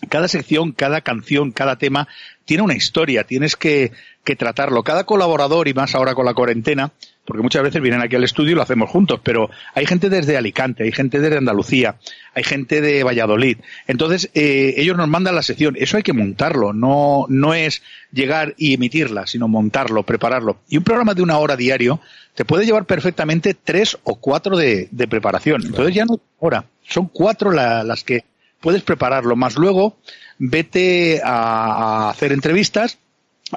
cada 0.09 0.27
sección, 0.27 0.73
cada 0.73 1.01
canción, 1.01 1.53
cada 1.53 1.77
tema 1.79 2.09
tiene 2.47 2.63
una 2.63 2.75
historia, 2.75 3.25
tienes 3.25 3.57
que, 3.57 3.93
que 4.25 4.37
tratarlo. 4.37 4.83
Cada 4.83 5.05
colaborador, 5.05 5.69
y 5.69 5.75
más 5.75 5.95
ahora 5.95 6.15
con 6.15 6.25
la 6.25 6.33
cuarentena, 6.33 6.93
porque 7.27 7.43
muchas 7.43 7.63
veces 7.63 7.83
vienen 7.83 8.01
aquí 8.01 8.17
al 8.17 8.25
estudio 8.25 8.53
y 8.53 8.55
lo 8.55 8.63
hacemos 8.63 8.89
juntos, 8.89 9.21
pero 9.23 9.51
hay 9.75 9.85
gente 9.85 10.09
desde 10.09 10.37
Alicante, 10.37 10.85
hay 10.85 10.93
gente 10.93 11.21
desde 11.21 11.37
Andalucía, 11.37 11.97
hay 12.35 12.45
gente 12.45 12.81
de 12.81 13.03
Valladolid. 13.03 13.59
Entonces, 13.89 14.31
eh, 14.33 14.75
ellos 14.79 14.97
nos 14.97 15.09
mandan 15.09 15.35
la 15.35 15.43
sección. 15.43 15.77
Eso 15.77 15.97
hay 15.97 16.05
que 16.05 16.13
montarlo, 16.13 16.73
no, 16.73 17.27
no 17.29 17.53
es 17.53 17.83
llegar 18.13 18.55
y 18.57 18.75
emitirla, 18.75 19.27
sino 19.27 19.49
montarlo, 19.49 20.05
prepararlo. 20.05 20.61
Y 20.69 20.79
un 20.79 20.85
programa 20.85 21.15
de 21.15 21.23
una 21.23 21.39
hora 21.39 21.57
diario 21.57 22.01
te 22.35 22.45
puede 22.45 22.65
llevar 22.65 22.85
perfectamente 22.85 23.55
tres 23.55 23.99
o 24.05 24.15
cuatro 24.15 24.57
de, 24.57 24.89
de 24.93 25.09
preparación. 25.09 25.63
Entonces 25.67 25.95
ya 25.95 26.05
no 26.05 26.21
hora, 26.39 26.65
son 26.89 27.09
cuatro 27.09 27.51
las 27.51 28.05
que 28.05 28.25
puedes 28.61 28.83
prepararlo, 28.83 29.37
más 29.37 29.57
luego 29.57 29.97
vete 30.39 31.21
a 31.25 32.11
hacer 32.11 32.33
entrevistas 32.33 32.99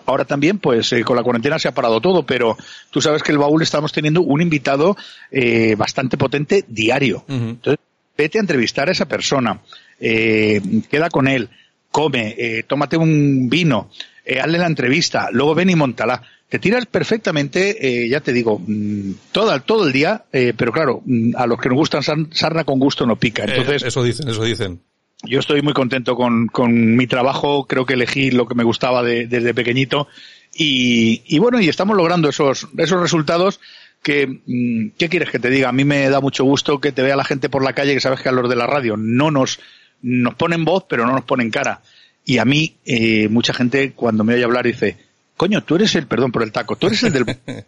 Ahora 0.05 0.25
también, 0.25 0.59
pues 0.59 0.93
eh, 0.93 1.03
con 1.03 1.15
la 1.15 1.23
cuarentena 1.23 1.57
se 1.57 1.67
ha 1.67 1.73
parado 1.73 1.99
todo, 1.99 2.23
pero 2.23 2.55
tú 2.91 3.01
sabes 3.01 3.23
que 3.23 3.31
el 3.31 3.39
baúl 3.39 3.63
estamos 3.63 3.91
teniendo 3.91 4.21
un 4.21 4.41
invitado 4.41 4.95
eh, 5.31 5.75
bastante 5.75 6.15
potente 6.15 6.63
diario. 6.67 7.25
Entonces, 7.27 7.79
vete 8.15 8.37
a 8.37 8.41
entrevistar 8.41 8.87
a 8.89 8.91
esa 8.91 9.07
persona, 9.07 9.61
eh, 9.99 10.61
queda 10.91 11.09
con 11.09 11.27
él, 11.27 11.49
come, 11.89 12.35
eh, 12.37 12.63
tómate 12.67 12.97
un 12.97 13.49
vino, 13.49 13.89
eh, 14.25 14.39
hazle 14.39 14.59
la 14.59 14.67
entrevista, 14.67 15.29
luego 15.31 15.55
ven 15.55 15.71
y 15.71 15.75
montala. 15.75 16.21
Te 16.49 16.57
tiras 16.59 16.87
perfectamente, 16.87 18.09
ya 18.09 18.21
te 18.21 18.33
digo, 18.33 18.59
mm, 18.59 19.11
todo, 19.31 19.61
todo 19.61 19.85
el 19.85 19.93
día, 19.93 20.25
pero 20.31 20.71
claro, 20.71 21.01
mm, 21.05 21.35
a 21.37 21.45
los 21.45 21.59
que 21.59 21.69
nos 21.69 21.77
gustan 21.77 22.01
sarna 22.31 22.63
con 22.63 22.79
gusto 22.79 23.05
no 23.05 23.17
pica. 23.17 23.45
Entonces, 23.45 23.83
eso 23.83 24.03
dicen, 24.03 24.27
eso 24.27 24.43
dicen 24.43 24.81
yo 25.23 25.39
estoy 25.39 25.61
muy 25.61 25.73
contento 25.73 26.15
con, 26.15 26.47
con, 26.47 26.95
mi 26.95 27.05
trabajo, 27.05 27.65
creo 27.65 27.85
que 27.85 27.95
elegí 27.95 28.31
lo 28.31 28.47
que 28.47 28.55
me 28.55 28.63
gustaba 28.63 29.03
de, 29.03 29.27
desde 29.27 29.53
pequeñito 29.53 30.07
y, 30.55 31.23
y, 31.25 31.39
bueno, 31.39 31.59
y 31.59 31.67
estamos 31.67 31.97
logrando 31.97 32.29
esos, 32.29 32.67
esos 32.77 33.01
resultados 33.01 33.59
que, 34.01 34.27
mm, 34.27 34.91
¿qué 34.97 35.09
quieres 35.09 35.29
que 35.29 35.39
te 35.39 35.49
diga? 35.49 35.69
A 35.69 35.73
mí 35.73 35.83
me 35.83 36.09
da 36.09 36.21
mucho 36.21 36.43
gusto 36.43 36.79
que 36.79 36.91
te 36.91 37.01
vea 37.01 37.15
la 37.15 37.25
gente 37.25 37.49
por 37.49 37.63
la 37.63 37.73
calle 37.73 37.93
que 37.93 37.99
sabes 37.99 38.21
que 38.21 38.29
a 38.29 38.31
los 38.31 38.49
de 38.49 38.55
la 38.55 38.67
radio 38.67 38.95
no 38.97 39.29
nos, 39.29 39.59
nos 40.01 40.35
ponen 40.35 40.65
voz, 40.65 40.85
pero 40.87 41.05
no 41.05 41.13
nos 41.13 41.25
ponen 41.25 41.51
cara. 41.51 41.81
Y 42.25 42.37
a 42.37 42.45
mí, 42.45 42.77
eh, 42.85 43.27
mucha 43.27 43.53
gente 43.53 43.91
cuando 43.93 44.23
me 44.23 44.35
oye 44.35 44.43
hablar 44.43 44.65
dice, 44.65 44.97
coño, 45.39 45.63
tú 45.63 45.75
eres 45.75 45.95
el, 45.95 46.05
perdón 46.05 46.33
por 46.33 46.43
el 46.43 46.51
taco, 46.51 46.75
tú 46.75 46.87
eres 46.87 47.01
el 47.03 47.13
del, 47.13 47.25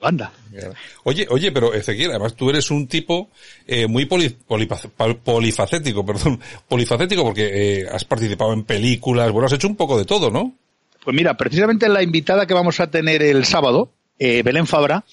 banda. 0.00 0.32
Oye, 1.02 1.26
oye, 1.28 1.52
pero 1.52 1.74
Ezequiel, 1.74 2.10
además 2.10 2.34
tú 2.34 2.48
eres 2.48 2.70
un 2.70 2.86
tipo 2.86 3.28
eh, 3.66 3.86
muy 3.86 4.06
polifacético, 4.06 6.06
perdón, 6.06 6.40
polifacético 6.66 7.22
porque 7.22 7.82
eh, 7.82 7.86
has 7.92 8.06
participado 8.06 8.54
en 8.54 8.64
películas, 8.64 9.30
bueno, 9.32 9.46
has 9.46 9.52
hecho 9.52 9.68
un 9.68 9.76
poco 9.76 9.98
de 9.98 10.06
todo, 10.06 10.30
¿no? 10.30 10.54
Pues 11.04 11.14
mira, 11.14 11.36
precisamente 11.36 11.90
la 11.90 12.02
invitada 12.02 12.46
que 12.46 12.54
vamos 12.54 12.80
a 12.80 12.90
tener 12.90 13.22
el 13.22 13.44
sábado, 13.44 13.92
eh, 14.18 14.42
Belén 14.42 14.66
Fabra, 14.66 15.04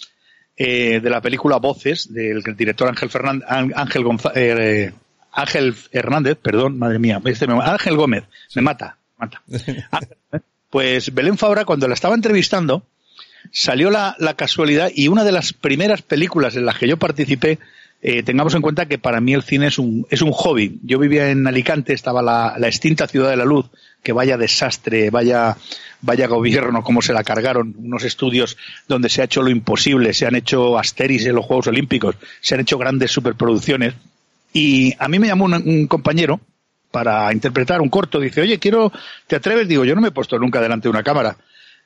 de 0.58 1.02
la 1.02 1.22
película 1.22 1.58
Voces, 1.58 2.14
del 2.14 2.44
director 2.56 2.88
Ángel 2.88 3.10
Fernández, 3.10 3.48
Ángel 3.50 4.06
Ángel 5.34 5.76
Hernández, 5.92 6.38
perdón, 6.38 6.78
madre 6.78 7.00
mía, 7.00 7.20
este 7.26 7.48
Ángel 7.50 7.98
Gómez, 7.98 8.24
me 8.56 8.62
mata, 8.62 8.96
mata. 9.18 9.42
pues 10.72 11.14
Belén 11.14 11.38
Fabra, 11.38 11.66
cuando 11.66 11.88
la 11.88 11.94
estaba 11.94 12.16
entrevistando, 12.16 12.84
salió 13.52 13.92
la, 13.92 14.16
casualidad 14.36 14.90
y 14.96 15.10
una 15.10 15.24
de 15.24 15.34
las 15.34 15.54
primeras 15.54 16.02
películas 16.02 16.56
en 16.56 16.66
las 16.66 16.78
que 16.78 16.88
yo 16.88 16.98
participé, 16.98 17.60
eh, 18.02 18.24
tengamos 18.24 18.56
en 18.56 18.62
cuenta 18.62 18.88
que 18.88 18.98
para 18.98 19.22
mí 19.22 19.34
el 19.34 19.44
cine 19.44 19.68
es 19.68 19.78
un, 19.78 20.08
es 20.10 20.22
un 20.22 20.32
hobby. 20.32 20.80
Yo 20.84 20.98
vivía 20.98 21.30
en 21.30 21.46
Alicante, 21.46 21.94
estaba 21.94 22.22
la, 22.22 22.56
la 22.58 22.68
extinta 22.68 23.06
Ciudad 23.06 23.30
de 23.30 23.36
la 23.36 23.46
Luz, 23.46 23.66
que 24.02 24.14
vaya 24.14 24.38
desastre, 24.38 25.10
vaya, 25.10 25.58
vaya 26.02 26.28
gobierno, 26.28 26.84
cómo 26.84 27.02
se 27.02 27.14
la 27.14 27.26
cargaron, 27.26 27.76
unos 27.78 28.04
estudios 28.06 28.58
donde 28.88 29.10
se 29.10 29.22
ha 29.22 29.26
hecho 29.26 29.44
lo 29.44 29.50
imposible, 29.50 30.14
se 30.14 30.26
han 30.26 30.36
hecho 30.36 30.80
Asteris 30.80 31.26
en 31.26 31.36
los 31.36 31.46
Juegos 31.46 31.68
Olímpicos, 31.68 32.16
se 32.40 32.56
han 32.56 32.62
hecho 32.62 32.78
grandes 32.78 33.12
superproducciones. 33.12 33.94
Y 34.54 34.96
a 34.98 35.10
mí 35.10 35.20
me 35.20 35.28
llamó 35.28 35.46
un, 35.46 35.54
un 35.54 35.88
compañero 35.88 36.40
para 36.92 37.32
interpretar 37.32 37.82
un 37.82 37.90
corto, 37.90 38.20
dice, 38.20 38.42
oye, 38.42 38.60
quiero, 38.60 38.92
¿te 39.28 39.38
atreves? 39.38 39.68
Digo, 39.68 39.86
yo 39.86 39.96
no 39.96 40.02
me 40.02 40.10
he 40.10 40.12
puesto 40.12 40.38
nunca 40.38 40.62
delante 40.62 40.84
de 40.84 40.90
una 40.90 41.04
cámara 41.04 41.38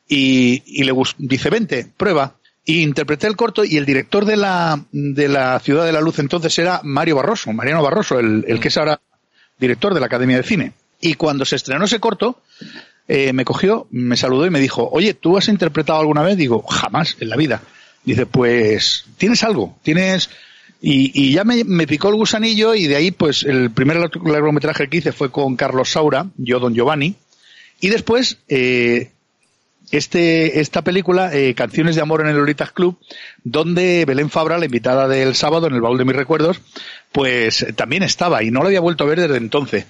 y, 0.08 0.64
y 0.66 0.84
le 0.84 0.94
dice, 1.18 1.50
vente, 1.50 1.88
prueba. 1.96 2.36
Y 2.68 2.82
interpreté 2.82 3.28
el 3.28 3.36
corto 3.36 3.64
y 3.64 3.78
el 3.78 3.86
director 3.86 4.26
de 4.26 4.38
la, 4.38 4.84
de 4.92 5.30
la 5.30 5.60
Ciudad 5.60 5.86
de 5.86 5.92
la 5.92 6.02
Luz 6.02 6.18
entonces 6.18 6.58
era 6.58 6.82
Mario 6.84 7.18
Barroso, 7.18 7.54
Mariano 7.54 7.84
Barroso, 7.84 8.18
el, 8.18 8.44
el 8.48 8.60
que 8.60 8.70
es 8.70 8.78
ahora 8.78 9.00
director 9.60 9.94
de 9.94 10.00
la 10.00 10.08
Academia 10.08 10.38
de 10.38 10.44
Cine. 10.44 10.74
Y 11.00 11.14
cuando 11.14 11.46
se 11.46 11.58
estrenó 11.58 11.86
ese 11.86 12.00
corto, 12.00 12.42
eh, 13.08 13.34
me 13.34 13.46
cogió, 13.46 13.88
me 13.92 14.18
saludó 14.18 14.48
y 14.48 14.50
me 14.50 14.60
dijo, 14.60 14.90
oye, 14.92 15.14
¿tú 15.14 15.38
has 15.38 15.48
interpretado 15.48 16.00
alguna 16.00 16.24
vez? 16.24 16.38
Digo, 16.38 16.64
jamás 16.64 17.18
en 17.20 17.30
la 17.30 17.36
vida. 17.36 17.62
Dice, 18.04 18.26
pues, 18.26 19.06
¿tienes 19.18 19.44
algo? 19.44 19.78
¿Tienes...? 19.84 20.30
Y, 20.82 21.12
y 21.14 21.34
ya 21.34 21.44
me, 21.44 21.64
me, 21.64 21.88
picó 21.88 22.10
el 22.10 22.16
gusanillo 22.16 22.76
y 22.76 22.88
de 22.88 22.96
ahí, 22.96 23.12
pues, 23.12 23.44
el 23.44 23.72
primer 23.72 23.98
largometraje 23.98 24.88
que 24.88 24.98
hice 24.98 25.12
fue 25.12 25.32
con 25.32 25.56
Carlos 25.56 25.92
Saura, 25.92 26.28
yo, 26.38 26.60
Don 26.60 26.76
Giovanni. 26.76 27.16
Y 27.80 27.90
después, 27.90 28.40
eh, 28.48 29.12
este, 29.92 30.60
esta 30.60 30.84
película, 30.84 31.34
eh, 31.34 31.54
Canciones 31.54 31.96
de 31.96 32.02
Amor 32.02 32.22
en 32.22 32.28
el 32.28 32.38
Lolitas 32.38 32.72
Club, 32.72 32.98
donde 33.44 34.06
Belén 34.06 34.30
Fabra, 34.30 34.58
la 34.58 34.66
invitada 34.66 35.08
del 35.08 35.36
sábado 35.36 35.68
en 35.68 35.74
el 35.74 35.82
baúl 35.82 35.98
de 35.98 36.06
mis 36.06 36.16
recuerdos, 36.16 36.62
pues 37.12 37.66
también 37.76 38.04
estaba 38.04 38.44
y 38.44 38.52
no 38.52 38.62
lo 38.62 38.68
había 38.68 38.82
vuelto 38.82 39.04
a 39.04 39.08
ver 39.08 39.22
desde 39.22 39.38
entonces. 39.38 39.86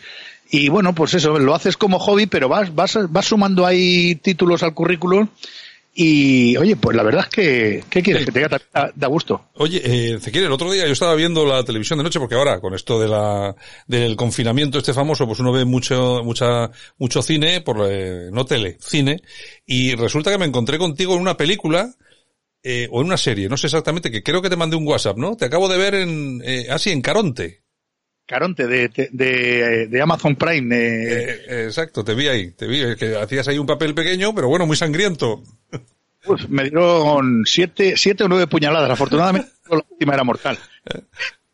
Y 0.50 0.69
bueno, 0.69 0.93
pues 0.93 1.13
eso, 1.13 1.39
lo 1.39 1.56
haces 1.56 1.76
como 1.76 2.00
hobby, 2.00 2.28
pero 2.28 2.48
vas, 2.48 2.74
vas, 2.76 2.98
vas 3.10 3.26
sumando 3.26 3.65
ahí 3.65 4.15
títulos 4.15 4.63
al 4.63 4.74
currículum 4.74 5.28
y 5.98 6.58
oye, 6.58 6.76
pues 6.76 6.98
la 6.98 7.04
verdad 7.04 7.24
es 7.24 7.30
que, 7.30 7.84
¿qué 7.90 8.04
quieres? 8.04 8.26
Que 8.26 8.32
te 8.34 8.42
da, 8.42 8.92
da 8.94 9.08
gusto. 9.08 9.50
Oye, 9.54 9.82
eh, 9.82 10.20
el 10.22 10.52
otro 10.52 10.70
día 10.70 10.86
yo 10.86 10.92
estaba 10.92 11.16
viendo 11.16 11.46
la 11.46 11.64
televisión 11.64 11.98
de 11.98 12.04
noche 12.04 12.20
porque 12.20 12.36
ahora 12.36 12.60
con 12.60 12.74
esto 12.74 13.00
de 13.00 13.08
la, 13.08 13.56
del 13.88 14.18
confinamiento 14.18 14.78
este 14.78 14.94
famoso, 14.94 15.26
pues 15.26 15.40
uno 15.40 15.54
ve 15.54 15.64
mucho, 15.64 16.22
mucha, 16.26 16.70
mucho 16.98 17.22
cine, 17.22 17.62
por, 17.62 17.78
eh, 17.90 18.30
no 18.30 18.44
tele, 18.44 18.78
cine, 18.82 19.22
y 19.66 19.96
resulta 19.96 20.32
que 20.32 20.38
me 20.38 20.46
encontré 20.46 20.78
contigo 20.78 21.16
en 21.16 21.22
una 21.22 21.38
película, 21.38 21.96
eh, 22.62 22.90
o 22.92 23.00
en 23.00 23.08
una 23.08 23.18
serie, 23.18 23.48
no 23.48 23.56
sé 23.56 23.68
exactamente, 23.68 24.12
que 24.12 24.22
creo 24.24 24.42
que 24.42 24.50
te 24.50 24.58
mandé 24.58 24.76
un 24.76 24.88
WhatsApp, 24.88 25.18
¿no? 25.18 25.38
Te 25.38 25.46
acabo 25.46 25.70
de 25.70 25.78
ver 25.78 25.96
en, 25.96 26.42
eh, 26.44 26.68
así, 26.70 26.90
en 26.92 27.02
Caronte. 27.02 27.64
Caronte 28.26 28.66
de, 28.68 28.90
de, 29.12 29.88
de 29.88 30.02
Amazon 30.02 30.36
Prime. 30.36 30.76
Eh, 30.76 31.46
eh, 31.48 31.64
exacto, 31.66 32.04
te 32.04 32.16
vi 32.16 32.28
ahí, 32.28 32.52
te 32.52 32.68
vi, 32.68 32.96
que 32.96 33.16
hacías 33.16 33.48
ahí 33.48 33.58
un 33.58 33.68
papel 33.68 33.94
pequeño, 33.94 34.34
pero 34.34 34.48
bueno, 34.48 34.66
muy 34.66 34.76
sangriento. 34.76 35.44
Pues 36.24 36.50
me 36.50 36.64
dieron 36.64 37.44
siete, 37.46 37.96
siete 37.98 38.24
o 38.24 38.28
nueve 38.28 38.48
puñaladas, 38.48 38.90
afortunadamente 38.90 39.50
la 39.70 39.78
última 39.78 40.14
era 40.16 40.24
mortal. 40.24 40.58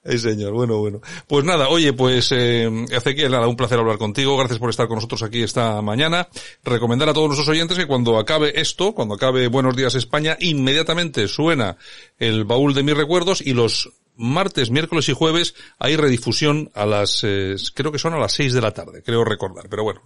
Sí, 0.03 0.17
señor. 0.17 0.53
Bueno, 0.53 0.77
bueno. 0.77 0.99
Pues 1.27 1.45
nada, 1.45 1.69
oye, 1.69 1.93
pues, 1.93 2.31
eh, 2.31 2.69
Ezequiel, 2.89 3.31
nada, 3.31 3.47
un 3.47 3.55
placer 3.55 3.77
hablar 3.77 3.99
contigo. 3.99 4.35
Gracias 4.35 4.57
por 4.57 4.71
estar 4.71 4.87
con 4.87 4.95
nosotros 4.95 5.21
aquí 5.21 5.43
esta 5.43 5.79
mañana. 5.81 6.27
Recomendar 6.63 7.09
a 7.09 7.13
todos 7.13 7.27
nuestros 7.27 7.49
oyentes 7.49 7.77
que 7.77 7.85
cuando 7.85 8.17
acabe 8.17 8.59
esto, 8.59 8.93
cuando 8.93 9.13
acabe 9.13 9.47
Buenos 9.47 9.75
Días 9.75 9.93
España, 9.93 10.37
inmediatamente 10.39 11.27
suena 11.27 11.77
el 12.17 12.45
baúl 12.45 12.73
de 12.73 12.81
mis 12.81 12.97
recuerdos 12.97 13.41
y 13.41 13.53
los 13.53 13.91
martes, 14.15 14.71
miércoles 14.71 15.09
y 15.09 15.13
jueves 15.13 15.55
hay 15.79 15.95
redifusión 15.95 16.69
a 16.73 16.85
las, 16.85 17.23
eh, 17.23 17.55
creo 17.73 17.91
que 17.91 17.99
son 17.99 18.13
a 18.13 18.19
las 18.19 18.33
seis 18.33 18.53
de 18.53 18.61
la 18.61 18.71
tarde, 18.71 19.01
creo 19.03 19.23
recordar, 19.23 19.67
pero 19.69 19.83
bueno, 19.83 20.01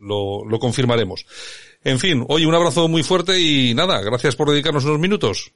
lo, 0.00 0.44
lo, 0.44 0.58
confirmaremos. 0.58 1.26
En 1.84 1.98
fin, 1.98 2.24
hoy 2.28 2.44
un 2.44 2.54
abrazo 2.54 2.88
muy 2.88 3.02
fuerte 3.02 3.40
y 3.40 3.74
nada, 3.74 4.00
gracias 4.02 4.36
por 4.36 4.50
dedicarnos 4.50 4.84
unos 4.84 4.98
minutos. 4.98 5.52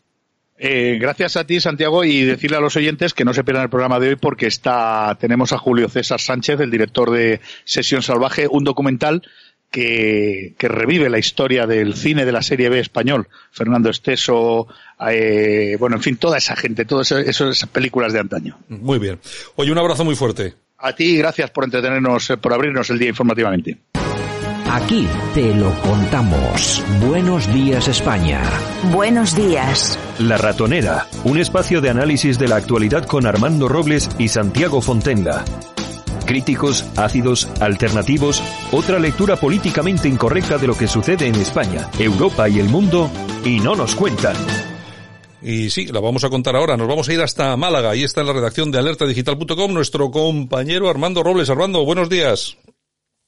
Eh, 0.63 0.99
gracias 1.01 1.39
a 1.39 1.47
ti, 1.47 1.59
Santiago, 1.59 2.05
y 2.05 2.23
decirle 2.23 2.59
a 2.59 2.61
los 2.61 2.77
oyentes 2.77 3.15
que 3.15 3.25
no 3.25 3.33
se 3.33 3.45
pierdan 3.45 3.65
el 3.65 3.71
programa 3.71 3.99
de 3.99 4.11
hoy 4.11 4.17
porque 4.17 4.47
está 4.47 5.17
tenemos 5.19 5.55
a 5.55 5.59
Julio 5.59 5.89
César 5.89 6.21
Sánchez, 6.21 6.61
el 6.61 6.71
director 6.71 7.11
de 7.11 7.41
Sesión 7.65 8.03
Salvaje, 8.03 8.47
un 8.47 8.63
documental 8.63 9.23
que, 9.71 10.55
revive 10.59 11.09
la 11.09 11.19
historia 11.19 11.67
del 11.67 11.95
cine 11.95 12.25
de 12.25 12.33
la 12.33 12.43
serie 12.43 12.69
B 12.69 12.81
español. 12.81 13.29
Fernando 13.51 13.91
Esteso, 13.91 14.67
eh, 15.09 15.77
bueno, 15.79 15.97
en 15.97 16.03
fin, 16.03 16.17
toda 16.17 16.39
esa 16.39 16.57
gente, 16.57 16.85
todas 16.85 17.13
esas 17.13 17.67
películas 17.67 18.13
de 18.13 18.21
antaño. 18.21 18.59
Muy 18.69 18.99
bien. 18.99 19.19
Oye, 19.57 19.73
un 19.73 19.79
abrazo 19.79 20.05
muy 20.05 20.17
fuerte. 20.17 20.55
A 20.79 20.95
ti, 20.95 21.17
gracias 21.17 21.51
por 21.51 21.65
entretenernos, 21.65 22.31
eh, 22.31 22.37
por 22.37 22.53
abrirnos 22.53 22.89
el 22.91 22.99
día 22.99 23.11
informativamente. 23.11 23.79
Aquí 24.71 25.09
te 25.35 25.53
lo 25.53 25.75
contamos. 25.81 26.85
Buenos 27.05 27.53
días 27.53 27.89
España. 27.89 28.41
Buenos 28.93 29.35
días. 29.35 29.99
La 30.21 30.37
Ratonera, 30.37 31.09
un 31.25 31.39
espacio 31.39 31.81
de 31.81 31.91
análisis 31.91 32.39
de 32.39 32.47
la 32.47 32.57
actualidad 32.57 33.05
con 33.05 33.27
Armando 33.27 33.67
Robles 33.69 34.09
y 34.17 34.29
Santiago 34.29 34.81
Fontenga. 34.81 35.45
Críticos, 36.31 36.89
ácidos, 36.97 37.49
alternativos, 37.61 38.41
otra 38.71 39.01
lectura 39.01 39.35
políticamente 39.35 40.07
incorrecta 40.07 40.59
de 40.59 40.69
lo 40.69 40.79
que 40.79 40.87
sucede 40.87 41.27
en 41.27 41.35
España, 41.35 41.91
Europa 41.99 42.49
y 42.49 42.61
el 42.61 42.69
mundo, 42.69 43.11
y 43.45 43.59
no 43.59 43.75
nos 43.75 43.97
cuentan. 43.97 44.37
Y 45.43 45.71
sí, 45.71 45.87
la 45.87 45.99
vamos 45.99 46.23
a 46.23 46.31
contar 46.31 46.55
ahora. 46.55 46.77
Nos 46.77 46.87
vamos 46.87 47.09
a 47.09 47.15
ir 47.15 47.21
hasta 47.21 47.57
Málaga. 47.57 47.97
y 47.97 48.05
está 48.05 48.21
en 48.21 48.29
la 48.29 48.33
redacción 48.33 48.71
de 48.71 48.79
alertadigital.com 48.79 49.75
nuestro 49.75 50.13
compañero 50.13 50.89
Armando 50.89 51.25
Robles. 51.25 51.51
Armando, 51.51 51.85
buenos 51.85 52.09
días. 52.09 52.57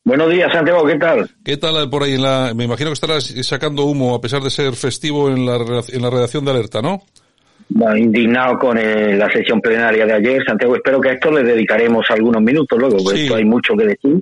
Buenos 0.05 0.31
días, 0.31 0.53
Santiago, 0.53 0.87
¿qué 0.87 0.95
tal? 0.95 1.29
¿Qué 1.45 1.57
tal 1.57 1.91
por 1.91 2.05
ahí? 2.05 2.15
En 2.15 2.23
la, 2.23 2.53
me 2.55 2.63
imagino 2.63 2.91
que 2.91 2.95
estarás 2.95 3.35
sacando 3.43 3.83
humo 3.83 4.15
a 4.15 4.21
pesar 4.21 4.43
de 4.43 4.51
ser 4.51 4.75
festivo 4.75 5.29
en 5.29 5.45
la, 5.45 5.57
en 5.57 6.03
la 6.03 6.11
redacción 6.11 6.45
de 6.45 6.53
Alerta, 6.53 6.81
¿no? 6.81 7.03
Indignado 7.97 8.59
con 8.59 8.79
eh, 8.79 9.17
la 9.17 9.31
sesión 9.31 9.61
plenaria 9.61 10.07
de 10.07 10.13
ayer, 10.13 10.43
Santiago. 10.47 10.77
Espero 10.77 11.01
que 11.01 11.11
a 11.11 11.13
esto 11.13 11.31
le 11.31 11.43
dedicaremos 11.43 12.05
algunos 12.11 12.43
minutos 12.43 12.79
luego, 12.79 12.97
porque 13.03 13.23
esto 13.23 13.37
hay 13.37 13.45
mucho 13.45 13.75
que 13.75 13.87
decir. 13.87 14.21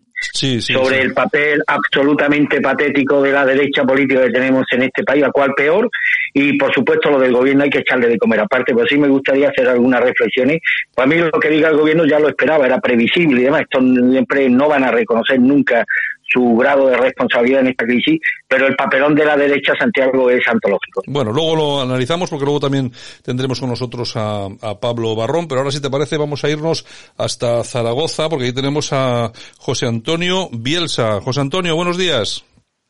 sobre 0.61 1.01
el 1.01 1.13
papel 1.13 1.63
absolutamente 1.67 2.61
patético 2.61 3.23
de 3.23 3.33
la 3.33 3.45
derecha 3.45 3.85
política 3.85 4.23
que 4.25 4.31
tenemos 4.31 4.65
en 4.73 4.83
este 4.83 5.03
país, 5.03 5.25
a 5.25 5.31
cual 5.31 5.53
peor, 5.55 5.91
y 6.35 6.57
por 6.57 6.73
supuesto 6.73 7.11
lo 7.11 7.19
del 7.19 7.33
gobierno 7.33 7.65
hay 7.65 7.71
que 7.71 7.79
echarle 7.79 8.09
de 8.09 8.19
comer 8.19 8.41
aparte, 8.41 8.75
pero 8.75 8.87
sí 8.87 8.99
me 8.99 9.09
gustaría 9.09 9.49
hacer 9.49 9.69
algunas 9.69 10.01
reflexiones. 10.01 10.59
Para 10.95 11.09
mí 11.09 11.17
lo 11.17 11.41
que 11.41 11.49
diga 11.49 11.69
el 11.69 11.77
gobierno 11.77 12.05
ya 12.07 12.19
lo 12.19 12.29
esperaba, 12.29 12.67
era 12.67 12.79
previsible 12.79 13.41
y 13.41 13.45
demás. 13.45 13.63
Esto 13.63 13.81
siempre 13.81 14.49
no 14.49 14.69
van 14.69 14.85
a 14.85 14.91
reconocer 14.91 15.41
nunca 15.41 15.85
su 16.33 16.57
grado 16.57 16.89
de 16.89 16.97
responsabilidad 16.97 17.61
en 17.61 17.69
esta 17.69 17.85
crisis, 17.85 18.21
pero 18.47 18.67
el 18.67 18.77
papelón 18.77 19.15
de 19.15 19.25
la 19.25 19.37
derecha, 19.37 19.73
Santiago, 19.79 20.31
es 20.31 20.47
antológico. 20.47 21.03
Bueno, 21.07 21.33
luego 21.33 21.57
lo 21.57 21.81
analizamos 21.81 22.31
porque 22.31 22.45
luego 22.45 22.61
también 22.61 22.93
tendremos 23.23 23.61
con 23.61 23.71
nosotros 23.71 24.13
a, 24.17 24.49
Pablo 24.81 25.15
Barrón, 25.15 25.49
pero 25.49 25.61
ahora 25.61 25.73
si 25.73 25.81
te 25.81 25.91
parece 25.91 26.17
vamos 26.17 26.45
a 26.45 26.49
irnos 26.49 26.87
hasta 27.17 27.63
Zaragoza 27.65 28.29
porque 28.29 28.47
ahí 28.47 28.53
tenemos 28.53 28.93
a 28.93 29.33
José 29.59 29.87
Antonio 29.87 30.49
Bielsa. 30.53 31.21
José 31.21 31.41
Antonio, 31.41 31.75
buenos 31.77 31.99
días. 31.99 32.45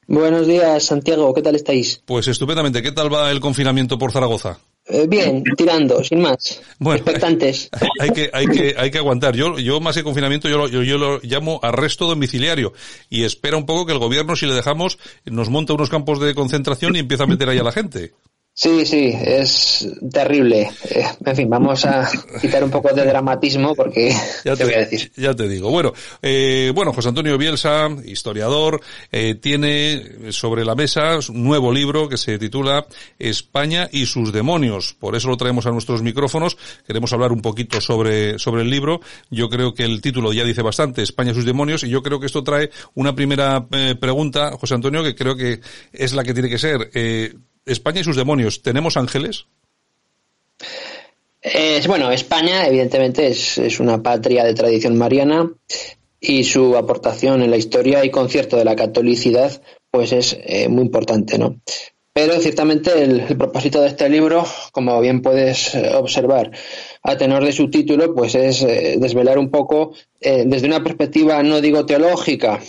Buenos 0.06 0.46
días, 0.46 0.84
Santiago, 0.84 1.32
¿qué 1.32 1.42
tal 1.42 1.54
estáis? 1.54 2.02
Pues 2.04 2.26
estupendamente, 2.28 2.82
¿qué 2.82 2.92
tal 2.92 3.12
va 3.12 3.30
el 3.30 3.40
confinamiento 3.40 3.98
por 3.98 4.12
Zaragoza? 4.12 4.58
Eh, 4.92 5.06
bien, 5.08 5.44
tirando, 5.56 6.02
sin 6.02 6.20
más. 6.20 6.60
Bueno, 6.78 6.96
Expectantes. 6.96 7.70
Hay 8.00 8.10
que, 8.10 8.30
hay 8.32 8.46
que, 8.46 8.74
hay 8.76 8.90
que 8.90 8.98
aguantar. 8.98 9.36
Yo, 9.36 9.58
yo 9.58 9.78
más 9.80 9.94
que 9.94 10.02
confinamiento, 10.02 10.48
yo 10.48 10.56
lo, 10.56 10.68
yo, 10.68 10.98
lo 10.98 11.20
llamo 11.22 11.60
arresto 11.62 12.06
domiciliario. 12.06 12.72
Y 13.08 13.24
espera 13.24 13.56
un 13.56 13.66
poco 13.66 13.84
que 13.86 13.92
el 13.92 13.98
gobierno, 13.98 14.36
si 14.36 14.46
le 14.46 14.54
dejamos, 14.54 14.98
nos 15.26 15.50
monta 15.50 15.74
unos 15.74 15.90
campos 15.90 16.18
de 16.18 16.34
concentración 16.34 16.96
y 16.96 17.00
empieza 17.00 17.24
a 17.24 17.26
meter 17.26 17.48
ahí 17.48 17.58
a 17.58 17.62
la 17.62 17.72
gente. 17.72 18.12
Sí, 18.52 18.84
sí, 18.84 19.12
es 19.14 19.88
terrible. 20.12 20.70
Eh, 20.90 21.04
en 21.24 21.36
fin, 21.36 21.48
vamos 21.48 21.84
a 21.86 22.10
quitar 22.40 22.62
un 22.62 22.70
poco 22.70 22.92
de 22.92 23.06
dramatismo 23.06 23.74
porque 23.74 24.14
ya 24.44 24.54
te, 24.56 24.64
voy 24.64 24.74
a 24.74 24.78
decir. 24.78 25.10
Ya 25.16 25.34
te 25.34 25.48
digo. 25.48 25.70
Bueno, 25.70 25.94
eh, 26.20 26.70
bueno, 26.74 26.92
José 26.92 27.08
Antonio 27.08 27.38
Bielsa, 27.38 27.88
historiador, 28.04 28.82
eh, 29.12 29.36
tiene 29.36 30.32
sobre 30.32 30.64
la 30.64 30.74
mesa 30.74 31.18
un 31.30 31.44
nuevo 31.44 31.72
libro 31.72 32.08
que 32.08 32.18
se 32.18 32.38
titula 32.38 32.86
España 33.18 33.88
y 33.92 34.04
sus 34.06 34.32
demonios. 34.32 34.94
Por 34.98 35.16
eso 35.16 35.28
lo 35.28 35.36
traemos 35.36 35.64
a 35.66 35.70
nuestros 35.70 36.02
micrófonos. 36.02 36.58
Queremos 36.86 37.12
hablar 37.12 37.32
un 37.32 37.40
poquito 37.40 37.80
sobre, 37.80 38.38
sobre 38.38 38.62
el 38.62 38.68
libro. 38.68 39.00
Yo 39.30 39.48
creo 39.48 39.72
que 39.72 39.84
el 39.84 40.02
título 40.02 40.32
ya 40.32 40.44
dice 40.44 40.60
bastante, 40.60 41.02
España 41.02 41.30
y 41.30 41.34
sus 41.34 41.46
demonios, 41.46 41.84
y 41.84 41.88
yo 41.88 42.02
creo 42.02 42.20
que 42.20 42.26
esto 42.26 42.42
trae 42.42 42.70
una 42.94 43.14
primera 43.14 43.66
eh, 43.70 43.94
pregunta, 43.98 44.50
José 44.58 44.74
Antonio, 44.74 45.02
que 45.02 45.14
creo 45.14 45.36
que 45.36 45.60
es 45.92 46.12
la 46.12 46.24
que 46.24 46.34
tiene 46.34 46.50
que 46.50 46.58
ser. 46.58 46.90
Eh, 47.70 47.72
España 47.72 48.00
y 48.00 48.04
sus 48.04 48.16
demonios, 48.16 48.62
¿tenemos 48.62 48.96
ángeles? 48.96 49.46
bueno, 51.86 52.10
España 52.10 52.66
evidentemente 52.66 53.28
es, 53.28 53.80
una 53.80 54.02
patria 54.02 54.44
de 54.44 54.54
tradición 54.54 54.98
mariana 54.98 55.50
y 56.20 56.44
su 56.44 56.76
aportación 56.76 57.42
en 57.42 57.50
la 57.50 57.56
historia 57.56 58.04
y 58.04 58.10
concierto 58.10 58.56
de 58.56 58.64
la 58.64 58.76
catolicidad 58.76 59.62
pues 59.90 60.12
es 60.12 60.38
eh, 60.44 60.68
muy 60.68 60.82
importante, 60.82 61.38
¿no? 61.38 61.60
Pero 62.12 62.38
ciertamente 62.40 63.02
el, 63.02 63.36
propósito 63.36 63.80
de 63.80 63.88
este 63.88 64.08
libro, 64.08 64.44
como 64.72 65.00
bien 65.00 65.22
puedes 65.22 65.74
eh, 65.74 65.94
observar 65.94 66.50
a 67.02 67.16
tenor 67.16 67.44
de 67.44 67.52
su 67.52 67.70
título, 67.70 68.14
pues 68.14 68.34
es 68.34 68.62
eh, 68.62 68.96
desvelar 68.98 69.38
un 69.38 69.50
poco 69.50 69.94
desde 70.20 70.66
una 70.66 70.84
perspectiva, 70.84 71.42
no 71.42 71.62
digo 71.62 71.86
teológica, 71.86 72.60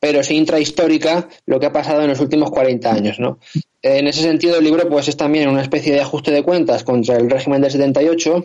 pero 0.00 0.22
sí 0.22 0.36
intrahistórica, 0.36 1.28
lo 1.46 1.58
que 1.58 1.66
ha 1.66 1.72
pasado 1.72 2.02
en 2.02 2.08
los 2.08 2.20
últimos 2.20 2.50
40 2.50 2.92
años, 2.92 3.18
¿no? 3.18 3.38
En 3.82 4.06
ese 4.06 4.22
sentido, 4.22 4.58
el 4.58 4.64
libro 4.64 4.88
pues, 4.88 5.08
es 5.08 5.16
también 5.16 5.48
una 5.48 5.62
especie 5.62 5.92
de 5.92 6.00
ajuste 6.00 6.30
de 6.30 6.42
cuentas 6.42 6.84
contra 6.84 7.16
el 7.16 7.30
régimen 7.30 7.60
del 7.60 7.70
78 7.70 8.44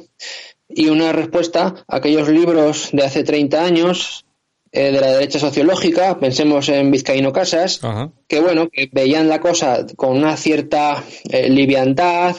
y 0.69 0.89
una 0.89 1.11
respuesta 1.11 1.85
a 1.87 1.97
aquellos 1.97 2.29
libros 2.29 2.89
de 2.91 3.03
hace 3.03 3.23
30 3.23 3.63
años 3.63 4.25
eh, 4.71 4.91
de 4.91 4.99
la 4.99 5.11
derecha 5.11 5.39
sociológica, 5.39 6.19
pensemos 6.19 6.67
en 6.69 6.89
Vizcaíno 6.89 7.31
Casas, 7.31 7.79
que 8.27 8.39
bueno, 8.39 8.69
que 8.69 8.89
veían 8.91 9.29
la 9.29 9.39
cosa 9.39 9.85
con 9.95 10.17
una 10.17 10.35
cierta 10.35 11.03
eh, 11.29 11.49
liviandad, 11.49 12.37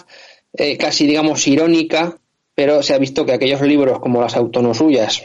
eh, 0.52 0.76
casi 0.76 1.06
digamos 1.06 1.46
irónica, 1.46 2.18
pero 2.54 2.82
se 2.82 2.94
ha 2.94 2.98
visto 2.98 3.24
que 3.24 3.32
aquellos 3.32 3.60
libros 3.60 4.00
como 4.00 4.20
las 4.20 4.34
autonosuyas 4.36 5.22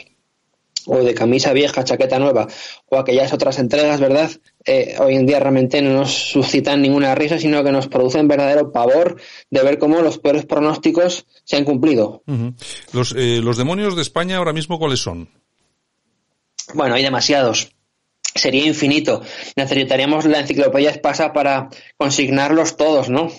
o 0.89 1.03
de 1.03 1.13
camisa 1.13 1.53
vieja, 1.53 1.83
chaqueta 1.83 2.17
nueva, 2.17 2.47
o 2.87 2.97
aquellas 2.97 3.31
otras 3.31 3.59
entregas, 3.59 3.99
¿verdad? 3.99 4.31
Eh, 4.65 4.95
hoy 4.99 5.15
en 5.15 5.27
día 5.27 5.39
realmente 5.39 5.81
no 5.83 5.93
nos 5.93 6.11
suscitan 6.31 6.81
ninguna 6.81 7.13
risa, 7.13 7.37
sino 7.37 7.63
que 7.63 7.71
nos 7.71 7.87
producen 7.87 8.27
verdadero 8.27 8.71
pavor 8.71 9.21
de 9.51 9.63
ver 9.63 9.77
cómo 9.77 10.01
los 10.01 10.17
peores 10.17 10.45
pronósticos 10.45 11.27
se 11.43 11.57
han 11.57 11.63
cumplido. 11.63 12.23
los, 12.91 13.13
eh, 13.15 13.39
los 13.43 13.57
demonios 13.57 13.95
de 13.95 14.01
España 14.01 14.37
ahora 14.37 14.51
mismo, 14.51 14.79
¿cuáles 14.79 14.99
son? 14.99 15.29
Bueno, 16.73 16.95
hay 16.95 17.03
demasiados. 17.03 17.69
Sería 18.33 18.65
infinito. 18.65 19.21
Necesitaríamos 19.55 20.25
la 20.25 20.39
enciclopedia 20.39 20.89
espasa 20.89 21.33
para 21.33 21.69
consignarlos 21.97 22.77
todos, 22.77 23.09
¿no? 23.09 23.31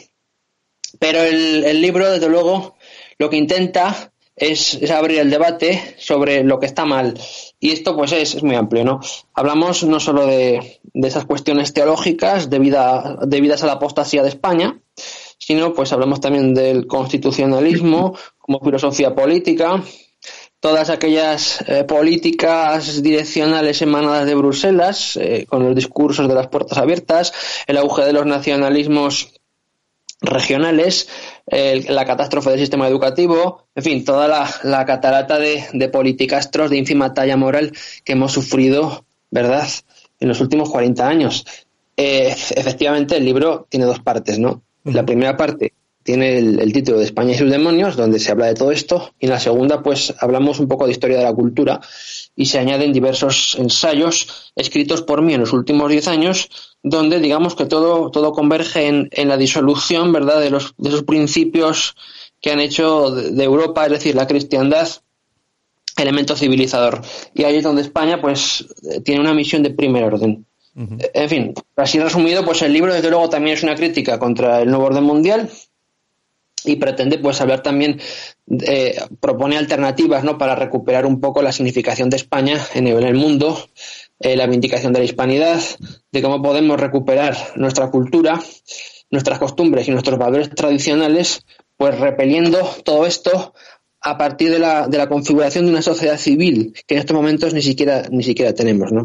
Pero 0.98 1.22
el, 1.22 1.64
el 1.64 1.82
libro, 1.82 2.10
desde 2.10 2.28
luego, 2.28 2.76
lo 3.18 3.28
que 3.30 3.36
intenta 3.36 4.09
es, 4.40 4.90
abrir 4.90 5.20
el 5.20 5.30
debate 5.30 5.94
sobre 5.98 6.42
lo 6.42 6.58
que 6.58 6.66
está 6.66 6.84
mal. 6.84 7.14
Y 7.60 7.70
esto 7.70 7.94
pues 7.94 8.12
es, 8.12 8.42
muy 8.42 8.56
amplio, 8.56 8.84
¿no? 8.84 9.00
Hablamos 9.34 9.84
no 9.84 10.00
solo 10.00 10.26
de, 10.26 10.80
esas 10.94 11.26
cuestiones 11.26 11.72
teológicas 11.74 12.48
debidas 12.50 13.62
a 13.62 13.66
la 13.66 13.72
apostasía 13.74 14.22
de 14.22 14.30
España, 14.30 14.80
sino 15.38 15.74
pues 15.74 15.92
hablamos 15.92 16.20
también 16.20 16.54
del 16.54 16.86
constitucionalismo 16.86 18.16
como 18.38 18.60
filosofía 18.60 19.14
política, 19.14 19.82
todas 20.58 20.90
aquellas 20.90 21.62
eh, 21.66 21.84
políticas 21.84 23.02
direccionales 23.02 23.82
emanadas 23.82 24.26
de 24.26 24.34
Bruselas, 24.34 25.16
eh, 25.16 25.46
con 25.48 25.64
los 25.64 25.74
discursos 25.74 26.28
de 26.28 26.34
las 26.34 26.48
puertas 26.48 26.78
abiertas, 26.78 27.32
el 27.66 27.76
auge 27.76 28.04
de 28.04 28.12
los 28.12 28.26
nacionalismos 28.26 29.39
regionales, 30.20 31.08
la 31.46 32.04
catástrofe 32.04 32.50
del 32.50 32.60
sistema 32.60 32.86
educativo, 32.86 33.66
en 33.74 33.82
fin, 33.82 34.04
toda 34.04 34.28
la, 34.62 34.84
catarata 34.84 35.38
de, 35.38 35.64
de 35.72 35.88
politicastros 35.88 36.70
de 36.70 36.78
ínfima 36.78 37.14
talla 37.14 37.36
moral 37.36 37.72
que 38.04 38.12
hemos 38.12 38.32
sufrido, 38.32 39.04
¿verdad?, 39.30 39.66
en 40.20 40.28
los 40.28 40.40
últimos 40.40 40.70
40 40.70 41.08
años. 41.08 41.44
Eh, 41.96 42.34
efectivamente, 42.56 43.16
el 43.16 43.24
libro 43.24 43.66
tiene 43.68 43.86
dos 43.86 44.00
partes, 44.00 44.38
¿no? 44.38 44.62
La 44.84 45.04
primera 45.04 45.36
parte 45.36 45.72
tiene 46.02 46.38
el, 46.38 46.72
título 46.72 46.98
de 46.98 47.04
España 47.04 47.32
y 47.32 47.38
sus 47.38 47.50
demonios, 47.50 47.96
donde 47.96 48.18
se 48.18 48.30
habla 48.30 48.46
de 48.46 48.54
todo 48.54 48.72
esto, 48.72 49.12
y 49.18 49.26
en 49.26 49.32
la 49.32 49.40
segunda, 49.40 49.82
pues, 49.82 50.14
hablamos 50.18 50.58
un 50.60 50.68
poco 50.68 50.86
de 50.86 50.92
historia 50.92 51.18
de 51.18 51.24
la 51.24 51.34
cultura 51.34 51.80
y 52.36 52.46
se 52.46 52.58
añaden 52.58 52.92
diversos 52.92 53.56
ensayos 53.58 54.52
escritos 54.56 55.02
por 55.02 55.22
mí 55.22 55.34
en 55.34 55.40
los 55.40 55.52
últimos 55.52 55.90
diez 55.90 56.08
años 56.08 56.48
donde 56.82 57.20
digamos 57.20 57.54
que 57.54 57.66
todo, 57.66 58.10
todo 58.10 58.32
converge 58.32 58.86
en, 58.86 59.08
en 59.12 59.28
la 59.28 59.36
disolución, 59.36 60.12
¿verdad?, 60.12 60.40
de, 60.40 60.50
los, 60.50 60.74
de 60.78 60.88
esos 60.88 61.02
principios 61.02 61.94
que 62.40 62.50
han 62.50 62.60
hecho 62.60 63.10
de, 63.10 63.44
Europa, 63.44 63.84
es 63.86 63.92
decir, 63.92 64.14
la 64.14 64.26
cristiandad, 64.26 64.88
elemento 65.96 66.36
civilizador. 66.36 67.02
Y 67.34 67.44
ahí 67.44 67.56
es 67.56 67.62
donde 67.62 67.82
España, 67.82 68.20
pues, 68.20 68.66
tiene 69.04 69.20
una 69.20 69.34
misión 69.34 69.62
de 69.62 69.70
primer 69.70 70.04
orden. 70.04 70.46
En 70.74 71.28
fin, 71.28 71.52
así 71.76 71.98
resumido, 71.98 72.44
pues 72.44 72.62
el 72.62 72.72
libro, 72.72 72.94
desde 72.94 73.10
luego, 73.10 73.28
también 73.28 73.56
es 73.56 73.62
una 73.62 73.74
crítica 73.74 74.18
contra 74.18 74.62
el 74.62 74.70
nuevo 74.70 74.86
orden 74.86 75.04
mundial, 75.04 75.50
y 76.64 76.76
pretende 76.76 77.18
pues 77.18 77.40
hablar 77.40 77.62
también 77.62 78.00
eh, 78.66 78.96
propone 79.20 79.56
alternativas 79.56 80.24
no 80.24 80.38
para 80.38 80.54
recuperar 80.54 81.06
un 81.06 81.20
poco 81.20 81.42
la 81.42 81.52
significación 81.52 82.10
de 82.10 82.16
España 82.16 82.58
en 82.74 82.86
el 82.86 83.14
mundo 83.14 83.58
eh, 84.18 84.36
la 84.36 84.46
vindicación 84.46 84.92
de 84.92 85.00
la 85.00 85.04
hispanidad 85.04 85.60
de 86.12 86.22
cómo 86.22 86.42
podemos 86.42 86.80
recuperar 86.80 87.36
nuestra 87.56 87.90
cultura 87.90 88.40
nuestras 89.10 89.38
costumbres 89.38 89.88
y 89.88 89.90
nuestros 89.90 90.18
valores 90.18 90.50
tradicionales 90.50 91.44
pues 91.76 91.98
repeliendo 91.98 92.58
todo 92.84 93.06
esto 93.06 93.54
a 94.02 94.16
partir 94.16 94.50
de 94.50 94.58
la, 94.58 94.88
de 94.88 94.96
la 94.96 95.08
configuración 95.08 95.66
de 95.66 95.72
una 95.72 95.82
sociedad 95.82 96.18
civil 96.18 96.72
que 96.86 96.94
en 96.94 97.00
estos 97.00 97.14
momentos 97.14 97.52
ni 97.52 97.60
siquiera 97.60 98.08
ni 98.10 98.22
siquiera 98.22 98.54
tenemos, 98.54 98.90
¿no? 98.90 99.04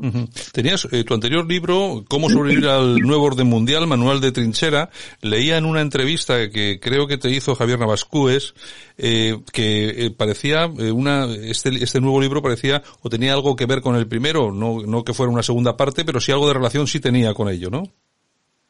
Tenías 0.54 0.88
eh, 0.92 1.04
tu 1.04 1.14
anterior 1.14 1.46
libro, 1.46 2.06
Cómo 2.08 2.30
sobrevivir 2.30 2.68
al 2.68 3.00
nuevo 3.00 3.26
orden 3.26 3.48
mundial, 3.48 3.88
manual 3.88 4.22
de 4.22 4.32
trinchera. 4.32 4.90
Leía 5.22 5.58
en 5.58 5.66
una 5.66 5.82
entrevista 5.82 6.50
que 6.50 6.80
creo 6.80 7.08
que 7.08 7.18
te 7.18 7.30
hizo 7.30 7.56
Javier 7.56 7.80
Navascúes 7.80 8.54
eh, 8.98 9.38
que 9.52 10.06
eh, 10.06 10.12
parecía 10.12 10.68
una 10.68 11.26
este 11.26 11.70
este 11.84 12.00
nuevo 12.00 12.22
libro 12.22 12.42
parecía 12.42 12.82
o 13.02 13.10
tenía 13.10 13.34
algo 13.34 13.58
que 13.58 13.66
ver 13.66 13.82
con 13.82 13.98
el 13.98 14.08
primero, 14.08 14.54
no 14.54 14.82
no 14.86 15.04
que 15.04 15.14
fuera 15.14 15.32
una 15.32 15.44
segunda 15.44 15.76
parte, 15.76 16.06
pero 16.06 16.22
sí 16.22 16.32
algo 16.32 16.48
de 16.48 16.54
relación 16.54 16.88
sí 16.88 17.02
tenía 17.02 17.34
con 17.34 17.50
ello, 17.50 17.70
¿no? 17.70 17.84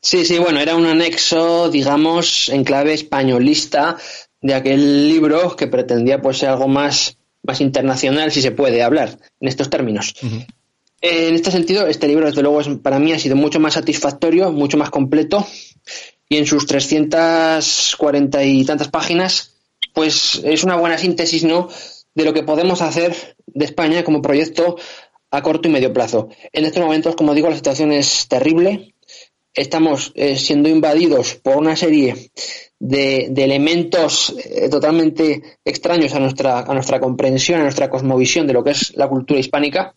Sí, 0.05 0.23
sí, 0.23 0.37
bueno, 0.37 0.59
era 0.59 0.75
un 0.75 0.85
anexo, 0.85 1.69
digamos, 1.71 2.49
en 2.49 2.63
clave 2.63 2.93
españolista 2.93 3.97
de 4.45 4.53
aquel 4.53 5.09
libro 5.09 5.55
que 5.55 5.65
pretendía 5.65 6.21
pues 6.21 6.37
ser 6.37 6.49
algo 6.49 6.67
más, 6.67 7.17
más 7.41 7.61
internacional, 7.61 8.31
si 8.31 8.43
se 8.43 8.51
puede 8.51 8.83
hablar 8.83 9.17
en 9.39 9.47
estos 9.47 9.71
términos. 9.71 10.13
En 11.01 11.33
este 11.33 11.49
sentido, 11.49 11.87
este 11.87 12.07
libro, 12.07 12.27
desde 12.27 12.43
luego, 12.43 12.61
es, 12.61 12.67
para 12.77 12.99
mí 12.99 13.11
ha 13.11 13.17
sido 13.17 13.35
mucho 13.35 13.59
más 13.59 13.73
satisfactorio, 13.73 14.51
mucho 14.51 14.77
más 14.77 14.91
completo, 14.91 15.47
y 16.29 16.37
en 16.37 16.45
sus 16.45 16.67
340 16.67 18.43
y 18.43 18.63
tantas 18.65 18.89
páginas, 18.89 19.55
pues 19.95 20.39
es 20.43 20.63
una 20.63 20.75
buena 20.75 20.99
síntesis, 20.99 21.43
¿no?, 21.43 21.67
de 22.13 22.23
lo 22.23 22.31
que 22.31 22.43
podemos 22.43 22.83
hacer 22.83 23.35
de 23.47 23.65
España 23.65 24.03
como 24.03 24.21
proyecto 24.21 24.77
a 25.31 25.41
corto 25.41 25.67
y 25.67 25.71
medio 25.71 25.91
plazo. 25.91 26.29
En 26.53 26.65
estos 26.65 26.83
momentos, 26.83 27.15
como 27.15 27.33
digo, 27.33 27.49
la 27.49 27.55
situación 27.55 27.91
es 27.91 28.27
terrible. 28.27 28.93
Estamos 29.55 30.11
eh, 30.15 30.37
siendo 30.37 30.69
invadidos 30.69 31.33
por 31.35 31.57
una 31.57 31.75
serie 31.75 32.31
de, 32.87 33.43
elementos 33.43 34.35
eh, 34.37 34.69
totalmente 34.69 35.41
extraños 35.63 36.13
a 36.13 36.19
nuestra, 36.19 36.59
a 36.59 36.73
nuestra 36.73 36.99
comprensión, 36.99 37.59
a 37.59 37.63
nuestra 37.63 37.89
cosmovisión 37.89 38.47
de 38.47 38.53
lo 38.53 38.63
que 38.63 38.71
es 38.71 38.95
la 38.95 39.07
cultura 39.07 39.39
hispánica. 39.39 39.95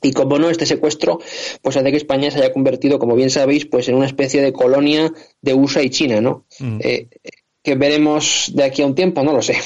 Y 0.00 0.12
como 0.12 0.38
no, 0.38 0.48
este 0.48 0.64
secuestro 0.64 1.18
pues 1.60 1.76
hace 1.76 1.90
que 1.90 1.96
España 1.96 2.30
se 2.30 2.38
haya 2.38 2.52
convertido, 2.52 2.98
como 2.98 3.16
bien 3.16 3.30
sabéis, 3.30 3.66
pues 3.66 3.88
en 3.88 3.96
una 3.96 4.06
especie 4.06 4.40
de 4.40 4.52
colonia 4.52 5.12
de 5.42 5.54
USA 5.54 5.82
y 5.82 5.90
China, 5.90 6.20
¿no? 6.20 6.46
Mm. 6.60 6.78
Eh, 6.80 7.08
que 7.62 7.74
veremos 7.74 8.52
de 8.54 8.64
aquí 8.64 8.82
a 8.82 8.86
un 8.86 8.94
tiempo, 8.94 9.22
no 9.22 9.32
lo 9.32 9.42
sé. 9.42 9.56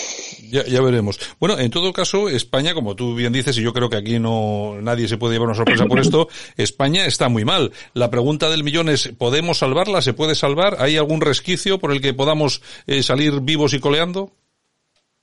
Ya, 0.52 0.82
veremos. 0.82 1.18
Bueno, 1.40 1.58
en 1.58 1.70
todo 1.70 1.94
caso, 1.94 2.28
España, 2.28 2.74
como 2.74 2.94
tú 2.94 3.14
bien 3.14 3.32
dices, 3.32 3.56
y 3.56 3.62
yo 3.62 3.72
creo 3.72 3.88
que 3.88 3.96
aquí 3.96 4.18
no 4.18 4.76
nadie 4.82 5.08
se 5.08 5.16
puede 5.16 5.32
llevar 5.32 5.48
una 5.48 5.56
sorpresa 5.56 5.86
por 5.86 5.98
esto, 5.98 6.28
España 6.58 7.06
está 7.06 7.30
muy 7.30 7.46
mal. 7.46 7.72
La 7.94 8.10
pregunta 8.10 8.50
del 8.50 8.62
millón 8.62 8.90
es, 8.90 9.08
¿podemos 9.16 9.56
salvarla? 9.56 10.02
¿Se 10.02 10.12
puede 10.12 10.34
salvar? 10.34 10.76
¿Hay 10.78 10.98
algún 10.98 11.22
resquicio 11.22 11.78
por 11.78 11.90
el 11.90 12.02
que 12.02 12.12
podamos 12.12 12.60
eh, 12.86 13.02
salir 13.02 13.40
vivos 13.40 13.72
y 13.72 13.80
coleando? 13.80 14.30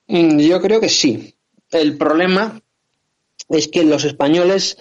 Mm, 0.07 0.39
yo 0.39 0.59
creo 0.61 0.81
que 0.81 0.89
sí. 0.89 1.35
El 1.69 1.95
problema 1.95 2.59
es 3.49 3.67
que 3.67 3.83
los 3.83 4.05
españoles 4.05 4.79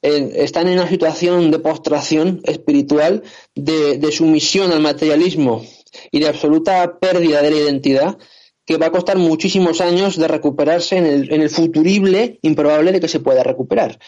eh, 0.00 0.32
están 0.36 0.68
en 0.68 0.78
una 0.78 0.88
situación 0.88 1.50
de 1.50 1.58
postración 1.58 2.40
espiritual, 2.44 3.22
de 3.54 4.12
sumisión 4.12 4.72
al 4.72 4.80
materialismo 4.80 5.62
y 6.10 6.20
de 6.20 6.28
absoluta 6.28 6.98
pérdida 6.98 7.42
de 7.42 7.50
la 7.50 7.56
identidad 7.58 8.18
que 8.64 8.76
va 8.76 8.86
a 8.86 8.92
costar 8.92 9.18
muchísimos 9.18 9.80
años 9.80 10.16
de 10.16 10.28
recuperarse 10.28 10.96
en 10.96 11.06
el, 11.06 11.32
en 11.32 11.42
el 11.42 11.50
futurible 11.50 12.38
improbable 12.42 12.92
de 12.92 13.00
que 13.00 13.08
se 13.08 13.20
pueda 13.20 13.42
recuperar. 13.42 13.98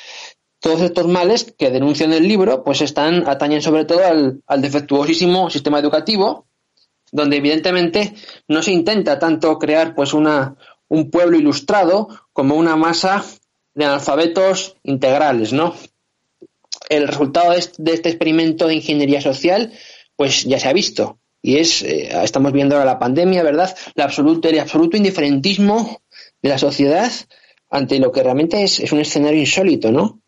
Todos 0.61 0.81
estos 0.81 1.07
males 1.07 1.55
que 1.59 1.71
denuncian 1.71 2.13
el 2.13 2.27
libro, 2.27 2.65
pues 2.65 2.81
están, 2.81 3.29
atañen 3.29 3.63
sobre 3.63 3.85
todo 3.85 4.05
al, 4.05 4.43
al 4.47 4.63
defectuosísimo 4.63 5.51
sistema 5.51 5.79
educativo, 5.79 6.47
donde 7.13 7.37
evidentemente 7.37 8.15
no 8.49 8.63
se 8.63 8.73
intenta 8.73 9.19
tanto 9.19 9.59
crear 9.59 9.95
pues 9.95 10.15
una, 10.15 10.57
un 10.89 11.11
pueblo 11.11 11.37
ilustrado 11.37 12.09
como 12.33 12.55
una 12.55 12.77
masa 12.77 13.25
de 13.75 13.85
analfabetos 13.85 14.77
integrales, 14.85 15.53
¿no? 15.53 15.75
El 16.89 17.09
resultado 17.09 17.53
de 17.53 17.93
este 17.93 18.09
experimento 18.09 18.67
de 18.67 18.75
ingeniería 18.75 19.21
social, 19.21 19.73
pues 20.17 20.45
ya 20.45 20.59
se 20.59 20.69
ha 20.69 20.73
visto 20.73 21.19
y 21.45 21.59
es, 21.59 21.83
eh, 21.83 22.09
estamos 22.25 22.53
viendo 22.53 22.75
ahora 22.75 22.87
la 22.87 22.99
pandemia, 22.99 23.43
¿verdad? 23.43 23.77
La 23.97 24.05
absoluto, 24.05 24.49
el 24.49 24.59
absoluto 24.59 24.97
indiferentismo 24.97 26.01
de 26.41 26.49
la 26.49 26.57
sociedad 26.57 27.13
ante 27.71 27.99
lo 27.99 28.11
que 28.11 28.23
realmente 28.23 28.65
es, 28.65 28.81
es 28.81 28.93
un 28.93 29.01
escenario 29.01 29.39
insólito, 29.39 29.93
¿no? 29.93 30.21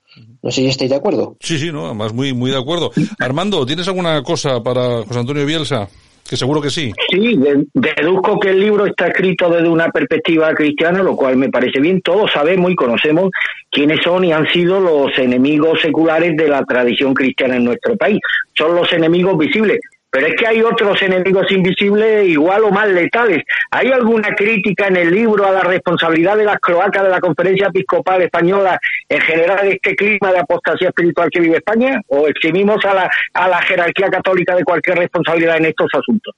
No 0.42 0.50
sé 0.50 0.60
si 0.60 0.66
estáis 0.66 0.90
de 0.90 0.96
acuerdo. 0.96 1.38
Sí, 1.40 1.58
sí, 1.58 1.72
no, 1.72 1.86
además 1.86 2.12
muy, 2.12 2.34
muy 2.34 2.50
de 2.50 2.58
acuerdo. 2.58 2.90
Armando, 3.18 3.64
¿tienes 3.64 3.88
alguna 3.88 4.22
cosa 4.22 4.62
para 4.62 5.04
José 5.04 5.18
Antonio 5.18 5.46
Bielsa? 5.46 5.88
Que 6.28 6.36
seguro 6.36 6.60
que 6.60 6.68
sí. 6.68 6.92
Sí, 7.10 7.38
deduzco 7.72 8.38
que 8.38 8.50
el 8.50 8.60
libro 8.60 8.84
está 8.84 9.06
escrito 9.06 9.48
desde 9.48 9.68
una 9.68 9.88
perspectiva 9.88 10.52
cristiana, 10.54 11.02
lo 11.02 11.16
cual 11.16 11.36
me 11.36 11.48
parece 11.48 11.80
bien. 11.80 12.02
Todos 12.02 12.30
sabemos 12.30 12.72
y 12.72 12.74
conocemos 12.74 13.30
quiénes 13.70 14.02
son 14.02 14.24
y 14.24 14.32
han 14.32 14.46
sido 14.48 14.80
los 14.80 15.16
enemigos 15.18 15.80
seculares 15.80 16.36
de 16.36 16.48
la 16.48 16.62
tradición 16.64 17.14
cristiana 17.14 17.56
en 17.56 17.64
nuestro 17.64 17.96
país. 17.96 18.18
Son 18.54 18.74
los 18.74 18.92
enemigos 18.92 19.38
visibles. 19.38 19.78
Pero 20.16 20.28
es 20.28 20.34
que 20.34 20.46
hay 20.46 20.62
otros 20.62 21.02
enemigos 21.02 21.44
invisibles 21.52 22.26
igual 22.26 22.64
o 22.64 22.70
más 22.70 22.88
letales. 22.88 23.42
¿Hay 23.70 23.92
alguna 23.92 24.34
crítica 24.34 24.86
en 24.86 24.96
el 24.96 25.10
libro 25.10 25.46
a 25.46 25.50
la 25.50 25.60
responsabilidad 25.60 26.38
de 26.38 26.44
las 26.46 26.56
croacas 26.56 27.02
de 27.02 27.10
la 27.10 27.20
Conferencia 27.20 27.66
Episcopal 27.66 28.22
Española 28.22 28.80
en 29.10 29.20
general 29.20 29.58
de 29.60 29.72
este 29.72 29.94
clima 29.94 30.32
de 30.32 30.38
apostasía 30.38 30.88
espiritual 30.88 31.28
que 31.30 31.40
vive 31.40 31.58
España? 31.58 32.00
¿O 32.06 32.28
eximimos 32.28 32.82
a 32.86 32.94
la, 32.94 33.10
a 33.34 33.46
la 33.46 33.60
jerarquía 33.60 34.08
católica 34.08 34.56
de 34.56 34.64
cualquier 34.64 34.96
responsabilidad 34.96 35.58
en 35.58 35.66
estos 35.66 35.88
asuntos? 35.92 36.34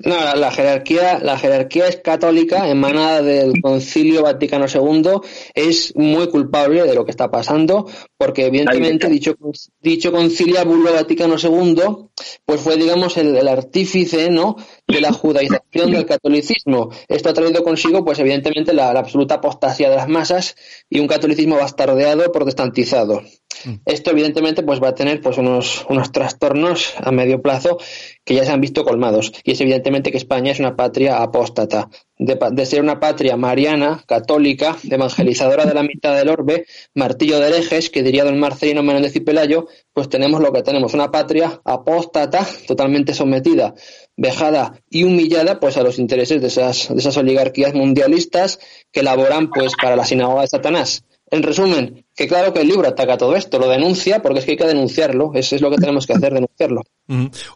No, 0.00 0.14
la, 0.36 0.52
jerarquía, 0.52 1.18
la 1.18 1.36
jerarquía 1.36 1.88
es 1.88 1.96
católica, 1.96 2.68
emanada 2.68 3.20
del 3.20 3.60
Concilio 3.60 4.22
Vaticano 4.22 4.66
II, 4.72 5.20
es 5.54 5.92
muy 5.96 6.28
culpable 6.28 6.84
de 6.84 6.94
lo 6.94 7.04
que 7.04 7.10
está 7.10 7.32
pasando, 7.32 7.90
porque 8.16 8.46
evidentemente 8.46 9.08
dicho, 9.08 9.34
dicho 9.80 10.12
Concilio 10.12 10.64
Vaticano 10.64 11.34
II, 11.36 12.10
pues 12.44 12.60
fue, 12.60 12.76
digamos, 12.76 13.16
el, 13.16 13.48
artífice, 13.48 14.30
¿no?, 14.30 14.54
de 14.86 15.00
la 15.00 15.12
judaización 15.12 15.90
del 15.90 16.06
catolicismo. 16.06 16.90
Esto 17.08 17.30
ha 17.30 17.34
traído 17.34 17.64
consigo, 17.64 18.04
pues, 18.04 18.20
evidentemente, 18.20 18.72
la, 18.72 18.92
la 18.92 19.00
absoluta 19.00 19.36
apostasía 19.36 19.90
de 19.90 19.96
las 19.96 20.08
masas 20.08 20.54
y 20.88 21.00
un 21.00 21.08
catolicismo 21.08 21.56
bastardeado, 21.56 22.30
protestantizado. 22.30 23.22
Mm. 23.64 23.74
Esto, 23.84 24.10
evidentemente, 24.10 24.62
pues 24.62 24.82
va 24.82 24.88
a 24.88 24.94
tener, 24.94 25.20
pues, 25.20 25.38
unos, 25.38 25.86
unos 25.88 26.12
trastornos 26.12 26.94
a 26.98 27.10
medio 27.10 27.42
plazo 27.42 27.78
que 28.24 28.34
ya 28.34 28.44
se 28.44 28.52
han 28.52 28.60
visto 28.60 28.84
colmados. 28.84 29.32
Y 29.42 29.52
es 29.52 29.60
evidentemente 29.60 30.10
que 30.10 30.18
España 30.18 30.52
es 30.52 30.60
una 30.60 30.76
patria 30.76 31.22
apóstata. 31.22 31.88
De, 32.18 32.66
ser 32.66 32.82
una 32.82 32.98
patria 32.98 33.36
mariana, 33.36 34.02
católica, 34.06 34.76
evangelizadora 34.90 35.64
de 35.64 35.72
la 35.72 35.84
mitad 35.84 36.16
del 36.16 36.28
orbe, 36.28 36.66
martillo 36.94 37.38
de 37.38 37.48
herejes, 37.48 37.90
que 37.90 38.02
diría 38.02 38.24
don 38.24 38.38
Marcelino 38.38 38.82
Menéndez 38.82 39.14
y 39.16 39.20
Pelayo, 39.20 39.68
pues 39.92 40.08
tenemos 40.08 40.40
lo 40.40 40.52
que 40.52 40.62
tenemos, 40.62 40.94
una 40.94 41.10
patria 41.12 41.60
apóstata, 41.64 42.46
totalmente 42.66 43.14
sometida, 43.14 43.74
vejada 44.16 44.82
y 44.90 45.04
humillada 45.04 45.60
pues 45.60 45.76
a 45.76 45.82
los 45.82 45.98
intereses 45.98 46.40
de 46.40 46.48
esas, 46.48 46.88
de 46.88 46.98
esas 46.98 47.16
oligarquías 47.16 47.72
mundialistas 47.74 48.58
que 48.92 49.04
laboran 49.04 49.48
pues 49.48 49.72
para 49.80 49.96
la 49.96 50.04
sinagoga 50.04 50.42
de 50.42 50.48
Satanás. 50.48 51.04
En 51.30 51.42
resumen, 51.42 52.06
que 52.16 52.26
claro 52.26 52.54
que 52.54 52.62
el 52.62 52.68
libro 52.68 52.88
ataca 52.88 53.18
todo 53.18 53.36
esto, 53.36 53.58
lo 53.58 53.68
denuncia, 53.68 54.22
porque 54.22 54.38
es 54.38 54.44
que 54.46 54.52
hay 54.52 54.56
que 54.56 54.66
denunciarlo, 54.66 55.32
eso 55.34 55.56
es 55.56 55.60
lo 55.60 55.70
que 55.70 55.76
tenemos 55.76 56.06
que 56.06 56.14
hacer, 56.14 56.32
denunciarlo. 56.32 56.82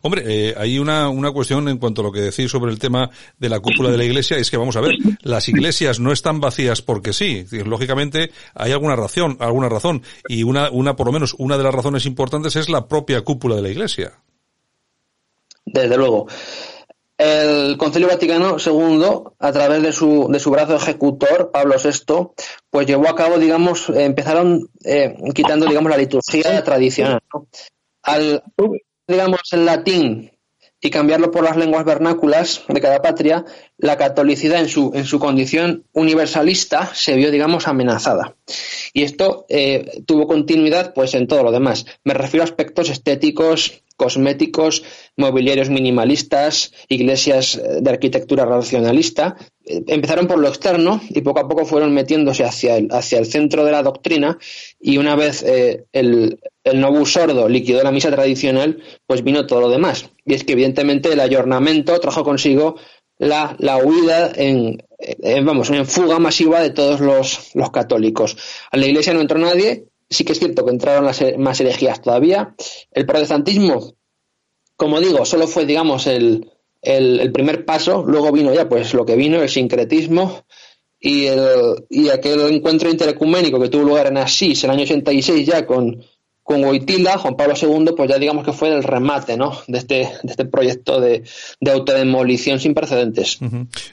Hombre, 0.02 0.22
eh, 0.26 0.54
hay 0.58 0.78
una, 0.78 1.08
una 1.08 1.32
cuestión 1.32 1.66
en 1.68 1.78
cuanto 1.78 2.02
a 2.02 2.04
lo 2.04 2.12
que 2.12 2.20
decís 2.20 2.50
sobre 2.50 2.70
el 2.70 2.78
tema 2.78 3.10
de 3.38 3.48
la 3.48 3.60
cúpula 3.60 3.90
de 3.90 3.96
la 3.96 4.04
iglesia, 4.04 4.36
es 4.36 4.50
que 4.50 4.58
vamos 4.58 4.76
a 4.76 4.82
ver, 4.82 4.96
las 5.22 5.48
iglesias 5.48 6.00
no 6.00 6.12
están 6.12 6.40
vacías 6.40 6.82
porque 6.82 7.14
sí, 7.14 7.46
lógicamente 7.64 8.30
hay 8.54 8.72
alguna 8.72 8.94
razón, 8.94 9.38
alguna 9.40 9.70
razón, 9.70 10.02
y 10.28 10.42
una, 10.42 10.70
una, 10.70 10.94
por 10.94 11.06
lo 11.06 11.12
menos, 11.12 11.34
una 11.38 11.56
de 11.56 11.64
las 11.64 11.74
razones 11.74 12.04
importantes 12.04 12.56
es 12.56 12.68
la 12.68 12.88
propia 12.88 13.22
cúpula 13.22 13.56
de 13.56 13.62
la 13.62 13.70
iglesia. 13.70 14.12
Desde 15.64 15.96
luego 15.96 16.26
el 17.22 17.76
Concilio 17.78 18.08
Vaticano 18.08 18.56
II, 18.58 19.32
a 19.38 19.52
través 19.52 19.82
de 19.82 19.92
su, 19.92 20.28
de 20.30 20.40
su 20.40 20.50
brazo 20.50 20.76
ejecutor, 20.76 21.50
Pablo 21.52 21.76
VI, 21.82 22.28
pues 22.70 22.86
llevó 22.86 23.08
a 23.08 23.14
cabo, 23.14 23.38
digamos, 23.38 23.88
empezaron 23.90 24.68
eh, 24.84 25.14
quitando, 25.34 25.66
digamos, 25.66 25.90
la 25.90 25.98
liturgia 25.98 26.62
tradicional. 26.64 27.20
Al, 28.02 28.42
digamos, 29.06 29.40
el 29.52 29.64
latín 29.64 30.31
y 30.84 30.90
cambiarlo 30.90 31.30
por 31.30 31.44
las 31.44 31.56
lenguas 31.56 31.84
vernáculas 31.84 32.64
de 32.68 32.80
cada 32.80 33.00
patria, 33.00 33.44
la 33.78 33.96
catolicidad 33.96 34.60
en 34.60 34.68
su, 34.68 34.90
en 34.94 35.04
su 35.04 35.20
condición 35.20 35.84
universalista 35.92 36.90
se 36.92 37.14
vio, 37.14 37.30
digamos, 37.30 37.68
amenazada. 37.68 38.34
Y 38.92 39.04
esto 39.04 39.46
eh, 39.48 40.02
tuvo 40.04 40.26
continuidad 40.26 40.92
pues 40.92 41.14
en 41.14 41.28
todo 41.28 41.44
lo 41.44 41.52
demás. 41.52 41.86
Me 42.02 42.14
refiero 42.14 42.42
a 42.42 42.46
aspectos 42.46 42.90
estéticos, 42.90 43.84
cosméticos, 43.96 44.82
mobiliarios 45.16 45.70
minimalistas, 45.70 46.72
iglesias 46.88 47.54
eh, 47.54 47.80
de 47.80 47.90
arquitectura 47.90 48.44
racionalista. 48.44 49.36
Eh, 49.64 49.84
empezaron 49.86 50.26
por 50.26 50.38
lo 50.38 50.48
externo 50.48 51.00
y 51.08 51.20
poco 51.20 51.40
a 51.40 51.48
poco 51.48 51.64
fueron 51.64 51.94
metiéndose 51.94 52.44
hacia 52.44 52.76
el, 52.76 52.88
hacia 52.90 53.18
el 53.18 53.26
centro 53.26 53.64
de 53.64 53.72
la 53.72 53.82
doctrina 53.82 54.38
y 54.80 54.98
una 54.98 55.14
vez 55.14 55.42
eh, 55.42 55.84
el, 55.92 56.40
el 56.64 56.80
novus 56.80 57.12
sordo 57.12 57.48
liquidó 57.48 57.82
la 57.82 57.92
misa 57.92 58.10
tradicional, 58.10 58.82
pues 59.06 59.22
vino 59.22 59.46
todo 59.46 59.60
lo 59.60 59.68
demás. 59.68 60.10
Y 60.24 60.34
es 60.34 60.44
que 60.44 60.52
evidentemente 60.52 61.12
el 61.12 61.20
ayornamiento 61.20 61.98
trajo 62.00 62.24
consigo 62.24 62.76
la, 63.18 63.54
la 63.58 63.76
huida 63.76 64.32
en, 64.34 64.82
vamos, 65.44 65.70
en 65.70 65.86
fuga 65.86 66.18
masiva 66.18 66.60
de 66.60 66.70
todos 66.70 67.00
los, 67.00 67.54
los 67.54 67.70
católicos. 67.70 68.36
A 68.70 68.76
la 68.76 68.86
iglesia 68.86 69.14
no 69.14 69.20
entró 69.20 69.38
nadie, 69.38 69.86
sí 70.10 70.24
que 70.24 70.32
es 70.32 70.38
cierto 70.38 70.64
que 70.64 70.72
entraron 70.72 71.04
las, 71.04 71.22
más 71.38 71.60
herejías 71.60 72.02
todavía. 72.02 72.54
El 72.90 73.06
protestantismo, 73.06 73.94
como 74.76 75.00
digo, 75.00 75.24
solo 75.24 75.46
fue, 75.46 75.66
digamos, 75.66 76.06
el, 76.08 76.51
el, 76.82 77.32
primer 77.32 77.64
paso. 77.64 78.04
Luego 78.06 78.32
vino 78.32 78.52
ya, 78.52 78.68
pues, 78.68 78.92
lo 78.92 79.06
que 79.06 79.16
vino, 79.16 79.40
el 79.40 79.48
sincretismo 79.48 80.44
y, 81.00 81.26
el, 81.26 81.86
y 81.88 82.08
aquel 82.10 82.40
encuentro 82.52 82.90
interecuménico 82.90 83.60
que 83.60 83.68
tuvo 83.68 83.84
lugar 83.84 84.08
en 84.08 84.18
Asís 84.18 84.62
en 84.64 84.70
el 84.70 84.76
año 84.76 84.84
86 84.84 85.46
ya 85.46 85.66
con, 85.66 86.02
con 86.42 86.64
Wojtyla, 86.64 87.18
Juan 87.18 87.36
Pablo 87.36 87.54
II, 87.60 87.92
pues 87.96 88.10
ya 88.10 88.18
digamos 88.18 88.44
que 88.44 88.52
fue 88.52 88.68
el 88.68 88.82
remate 88.82 89.36
¿no? 89.36 89.58
de, 89.68 89.78
este, 89.78 89.94
de 90.22 90.30
este 90.30 90.44
proyecto 90.44 91.00
de, 91.00 91.22
de 91.60 91.70
autodemolición 91.70 92.58
sin 92.58 92.74
precedentes. 92.74 93.38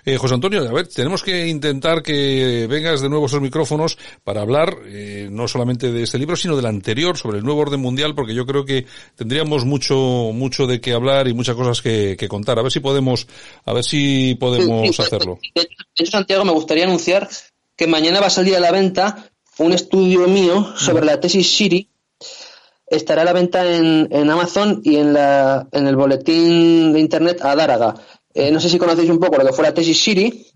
eh, 0.04 0.18
José 0.18 0.34
Antonio, 0.34 0.68
a 0.68 0.74
ver, 0.74 0.88
tenemos 0.88 1.22
que 1.22 1.48
intentar 1.48 2.02
que 2.02 2.66
vengas 2.68 3.02
de 3.02 3.10
nuevo 3.10 3.26
a 3.26 3.28
esos 3.28 3.42
micrófonos 3.42 3.98
para 4.24 4.42
hablar 4.42 4.78
eh, 4.86 5.30
no 5.32 5.48
solamente 5.48 5.92
de 5.92 6.04
este 6.04 6.18
libro, 6.18 6.36
sino 6.36 6.56
del 6.56 6.66
anterior, 6.66 7.18
sobre 7.18 7.38
el 7.38 7.44
nuevo 7.44 7.62
orden 7.62 7.80
mundial, 7.80 8.16
porque 8.16 8.34
yo 8.34 8.46
creo 8.46 8.66
que 8.66 8.86
tendríamos 9.16 9.66
mucho, 9.66 9.96
mucho 10.34 10.66
de 10.66 10.82
qué 10.82 10.94
hablar 10.94 11.28
y 11.28 11.34
muchas 11.34 11.56
cosas 11.56 11.82
que, 11.82 12.18
que 12.18 12.28
contar. 12.28 12.58
A 12.58 12.64
ver 12.64 12.72
si 12.72 12.80
podemos, 12.80 13.28
a 13.66 13.74
ver 13.74 13.84
si 13.84 14.36
podemos 14.40 15.00
hacerlo. 15.00 15.40
De 15.54 15.68
hecho, 15.96 16.12
Santiago, 16.12 16.46
me 16.46 16.52
gustaría 16.52 16.86
anunciar 16.86 17.30
que 17.76 17.88
mañana 17.88 18.20
va 18.20 18.28
a 18.28 18.32
salir 18.32 18.56
a 18.56 18.60
la 18.60 18.72
venta 18.72 19.30
un 19.60 19.74
estudio 19.74 20.28
mío 20.28 20.74
sobre 20.78 21.06
la 21.06 21.20
tesis 21.20 21.56
Siri 21.56 21.89
estará 22.90 23.22
a 23.22 23.26
la 23.26 23.34
venta 23.34 23.70
en, 23.72 24.08
en 24.12 24.30
Amazon 24.30 24.82
y 24.84 24.98
en, 24.98 25.14
la, 25.14 25.68
en 25.72 25.88
el 25.88 25.96
boletín 25.96 26.94
de 26.94 27.00
internet 27.00 27.42
Adáraga. 27.42 27.96
Eh, 28.34 28.52
no 28.52 28.60
sé 28.60 28.70
si 28.70 28.78
conocéis 28.78 29.10
un 29.10 29.20
poco 29.20 29.38
lo 29.38 29.46
que 29.46 29.54
fue 29.54 29.64
la 29.64 29.74
tesis 29.74 30.02
Siri. 30.02 30.48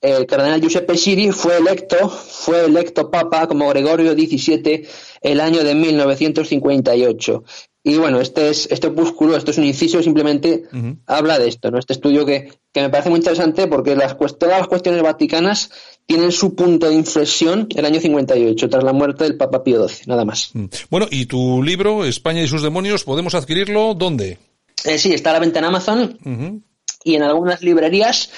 El 0.00 0.26
cardenal 0.26 0.60
Giuseppe 0.60 0.96
Siri 0.96 1.32
fue 1.32 1.56
electo, 1.56 2.08
fue 2.08 2.66
electo 2.66 3.10
papa 3.10 3.48
como 3.48 3.68
Gregorio 3.70 4.12
XVII 4.12 4.86
el 5.22 5.40
año 5.40 5.64
de 5.64 5.74
1958. 5.74 7.44
Y 7.88 7.98
bueno, 7.98 8.20
este 8.20 8.50
es 8.50 8.66
este 8.72 8.88
opúsculo, 8.88 9.36
esto 9.36 9.52
es 9.52 9.58
un 9.58 9.64
inciso, 9.64 10.02
simplemente 10.02 10.64
habla 11.06 11.38
de 11.38 11.46
esto, 11.46 11.70
¿no? 11.70 11.78
Este 11.78 11.92
estudio 11.92 12.26
que, 12.26 12.52
que 12.72 12.80
me 12.80 12.90
parece 12.90 13.10
muy 13.10 13.18
interesante 13.18 13.68
porque 13.68 13.94
las, 13.94 14.16
todas 14.16 14.58
las 14.58 14.66
cuestiones 14.66 15.00
vaticanas 15.02 15.70
tienen 16.04 16.32
su 16.32 16.56
punto 16.56 16.88
de 16.88 16.96
inflexión 16.96 17.68
el 17.76 17.84
año 17.84 18.00
58, 18.00 18.68
tras 18.68 18.82
la 18.82 18.92
muerte 18.92 19.22
del 19.22 19.36
Papa 19.36 19.62
Pío 19.62 19.86
XII, 19.86 20.06
nada 20.06 20.24
más. 20.24 20.50
Mm. 20.54 20.64
Bueno, 20.90 21.06
¿y 21.12 21.26
tu 21.26 21.62
libro, 21.62 22.04
España 22.04 22.42
y 22.42 22.48
sus 22.48 22.62
demonios, 22.62 23.04
podemos 23.04 23.36
adquirirlo 23.36 23.94
dónde? 23.94 24.38
Eh, 24.82 24.98
sí, 24.98 25.14
está 25.14 25.30
a 25.30 25.34
la 25.34 25.38
venta 25.38 25.60
en 25.60 25.66
Amazon 25.66 26.64
y 27.04 27.14
en 27.14 27.22
algunas 27.22 27.62
librerías. 27.62 28.32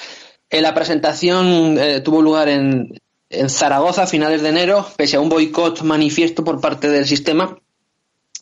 Eh, 0.51 0.61
la 0.61 0.75
presentación 0.75 1.75
eh, 1.79 2.01
tuvo 2.01 2.21
lugar 2.21 2.49
en, 2.49 2.99
en 3.31 3.49
Zaragoza 3.49 4.03
a 4.03 4.07
finales 4.07 4.43
de 4.43 4.49
enero, 4.49 4.85
pese 4.95 5.17
a 5.17 5.21
un 5.21 5.29
boicot 5.29 5.81
manifiesto 5.81 6.43
por 6.43 6.61
parte 6.61 6.87
del 6.87 7.07
sistema 7.07 7.58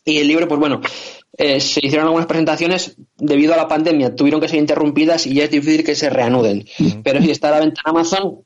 y 0.04 0.18
el 0.18 0.28
libro, 0.28 0.48
pues 0.48 0.60
bueno, 0.60 0.80
eh, 1.36 1.60
se 1.60 1.80
hicieron 1.84 2.06
algunas 2.06 2.26
presentaciones 2.26 2.96
debido 3.16 3.54
a 3.54 3.56
la 3.56 3.68
pandemia, 3.68 4.14
tuvieron 4.14 4.40
que 4.40 4.48
ser 4.48 4.58
interrumpidas 4.58 5.26
y 5.26 5.34
ya 5.34 5.44
es 5.44 5.50
difícil 5.50 5.84
que 5.84 5.94
se 5.94 6.10
reanuden. 6.10 6.66
Pero 7.02 7.22
sí 7.22 7.30
está 7.30 7.48
a 7.48 7.52
la 7.52 7.60
venta 7.60 7.80
en 7.84 7.90
Amazon 7.90 8.40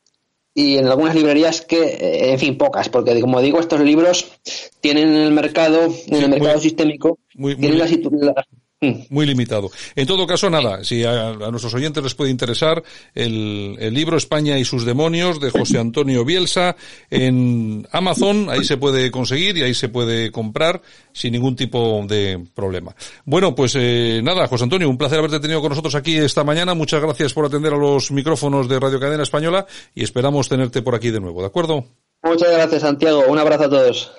y 0.55 0.76
en 0.76 0.86
algunas 0.86 1.14
librerías 1.14 1.62
que, 1.62 1.82
eh, 1.82 2.32
en 2.32 2.38
fin, 2.38 2.59
pocas, 2.59 2.88
porque 2.88 3.18
como 3.20 3.40
digo, 3.40 3.61
estos 3.61 3.80
libros 3.80 4.32
tienen 4.80 5.09
en 5.09 5.22
el 5.22 5.32
mercado, 5.32 5.92
en 6.07 6.22
el 6.22 6.28
mercado 6.28 6.61
sistémico, 6.61 7.18
tienen 7.34 7.78
la, 7.78 7.86
Mm. 7.86 8.62
Muy 9.11 9.26
limitado. 9.26 9.70
En 9.95 10.07
todo 10.07 10.26
caso, 10.26 10.51
nada, 10.51 10.83
si 10.83 11.05
a, 11.05 11.35
nuestros 11.35 11.72
oyentes 11.74 12.03
les 12.03 12.14
puede 12.14 12.30
interesar 12.30 12.83
el, 13.14 13.76
el, 13.78 13.95
libro 13.95 14.16
España 14.16 14.59
y 14.59 14.64
sus 14.64 14.85
demonios 14.85 15.41
de 15.41 15.51
José 15.51 15.78
Antonio 15.78 16.24
Bielsa 16.24 16.74
en 17.11 17.87
Amazon, 17.93 18.49
ahí 18.51 18.64
se 18.64 18.76
puede 18.76 19.11
conseguir 19.11 19.57
y 19.57 19.62
ahí 19.62 19.74
se 19.74 19.89
puede 19.89 20.33
comprar 20.33 20.83
sin 21.12 21.33
ningún 21.33 21.55
tipo 21.55 22.05
de 22.09 22.45
problema. 22.55 22.95
Bueno, 23.24 23.55
pues 23.55 23.76
eh, 23.78 24.20
nada, 24.22 24.49
José 24.49 24.64
Antonio, 24.64 24.89
un 24.89 24.99
placer 24.99 25.18
haberte 25.18 25.41
tenido 25.41 25.61
con 25.61 25.70
nosotros 25.70 25.95
aquí 25.95 26.16
esta 26.16 26.43
mañana. 26.43 26.74
Muchas 26.74 27.01
gracias 27.01 27.33
por 27.33 27.47
atender 27.47 27.74
a 27.74 27.78
los 27.78 28.11
micrófonos 28.11 28.68
de 28.68 28.80
Radio 28.80 28.99
Cadena 28.99 29.22
Española 29.22 29.66
y 29.95 30.03
esperamos 30.03 30.49
tenerte 30.49 30.83
por 30.83 30.95
aquí 30.95 31.11
de 31.11 31.20
nuevo, 31.20 31.41
¿de 31.41 31.47
acuerdo? 31.47 31.85
Muchas 32.22 32.51
gracias, 32.53 32.83
Santiago. 32.83 33.24
Un 33.28 33.39
abrazo 33.39 33.64
a 33.64 33.70
todos. 33.70 34.12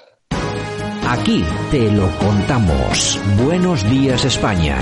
Aquí 1.13 1.45
te 1.69 1.91
lo 1.91 2.09
contamos. 2.17 3.19
Buenos 3.37 3.87
días 3.87 4.25
España. 4.25 4.79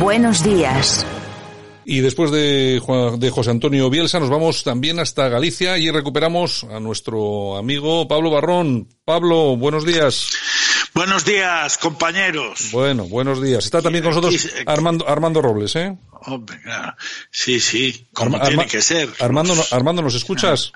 Buenos 0.00 0.42
días. 0.42 1.04
Y 1.84 2.00
después 2.00 2.30
de, 2.30 2.80
de, 3.18 3.30
José 3.30 3.50
Antonio 3.50 3.90
Bielsa 3.90 4.18
nos 4.18 4.30
vamos 4.30 4.64
también 4.64 4.98
hasta 4.98 5.28
Galicia 5.28 5.76
y 5.76 5.90
recuperamos 5.90 6.64
a 6.64 6.80
nuestro 6.80 7.58
amigo 7.58 8.08
Pablo 8.08 8.30
Barrón. 8.30 8.88
Pablo, 9.04 9.58
buenos 9.58 9.84
días. 9.84 10.30
Buenos 10.94 11.26
días, 11.26 11.76
compañeros. 11.76 12.70
Bueno, 12.72 13.04
buenos 13.04 13.42
días. 13.42 13.66
Está 13.66 13.82
también 13.82 14.04
con 14.04 14.14
nosotros 14.14 14.48
Armando, 14.64 15.06
Armando 15.06 15.42
Robles, 15.42 15.76
¿eh? 15.76 15.98
Hombre, 16.22 16.60
sí, 17.30 17.60
sí, 17.60 18.06
como 18.14 18.40
tiene 18.40 18.66
que 18.66 18.80
ser. 18.80 19.10
Armando, 19.20 19.54
Armando, 19.70 20.00
¿nos 20.00 20.14
escuchas? 20.14 20.72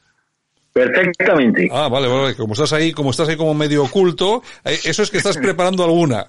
Perfectamente. 0.79 1.69
Ah, 1.73 1.89
vale, 1.89 2.09
vale. 2.09 2.35
Como 2.37 2.53
estás 2.53 2.73
ahí, 2.73 2.93
como 2.93 3.11
estás 3.11 3.29
ahí 3.29 3.37
como 3.37 3.55
medio 3.55 3.85
oculto, 3.85 4.43
eh, 4.65 4.79
eso 4.85 5.03
es 5.03 5.11
que 5.11 5.19
estás 5.19 5.37
preparando 5.39 5.85
alguna. 5.85 6.27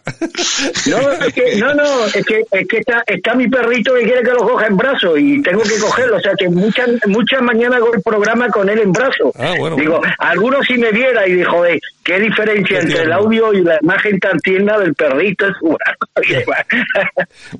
No, 0.88 1.12
es 1.12 1.34
que, 1.34 1.56
no, 1.58 1.74
no, 1.74 2.06
es 2.06 2.26
que, 2.26 2.44
es 2.52 2.68
que 2.68 2.78
está, 2.78 3.04
está 3.06 3.36
mi 3.36 3.48
perrito 3.48 3.94
que 3.94 4.04
quiere 4.04 4.24
que 4.24 4.32
lo 4.32 4.48
coja 4.48 4.68
en 4.68 4.78
brazo 4.78 5.18
y 5.18 5.42
tengo 5.42 5.62
que 5.62 5.78
cogerlo. 5.80 6.18
O 6.18 6.20
sea 6.20 6.34
que 6.38 6.50
muchas 6.50 6.90
muchas 7.08 7.42
mañanas 7.42 7.78
hago 7.78 7.94
el 7.94 8.02
programa 8.02 8.50
con 8.50 8.70
él 8.70 8.80
en 8.80 8.92
brazo. 8.92 9.32
Ah, 9.38 9.54
bueno, 9.58 9.76
Digo, 9.76 10.02
algunos 10.18 10.66
si 10.66 10.78
me 10.78 10.92
viera 10.92 11.28
y 11.28 11.34
dijo, 11.34 11.66
eh, 11.66 11.80
qué 12.04 12.20
diferencia 12.20 12.80
entre 12.80 13.04
el 13.04 13.12
audio 13.12 13.54
y 13.54 13.62
la 13.62 13.78
imagen 13.82 14.20
tan 14.20 14.38
tierna 14.40 14.78
del 14.78 14.94
perrito 14.96 15.46
es 15.48 16.46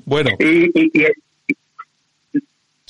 bueno. 0.04 0.30
y, 0.38 0.70
y 0.74 1.06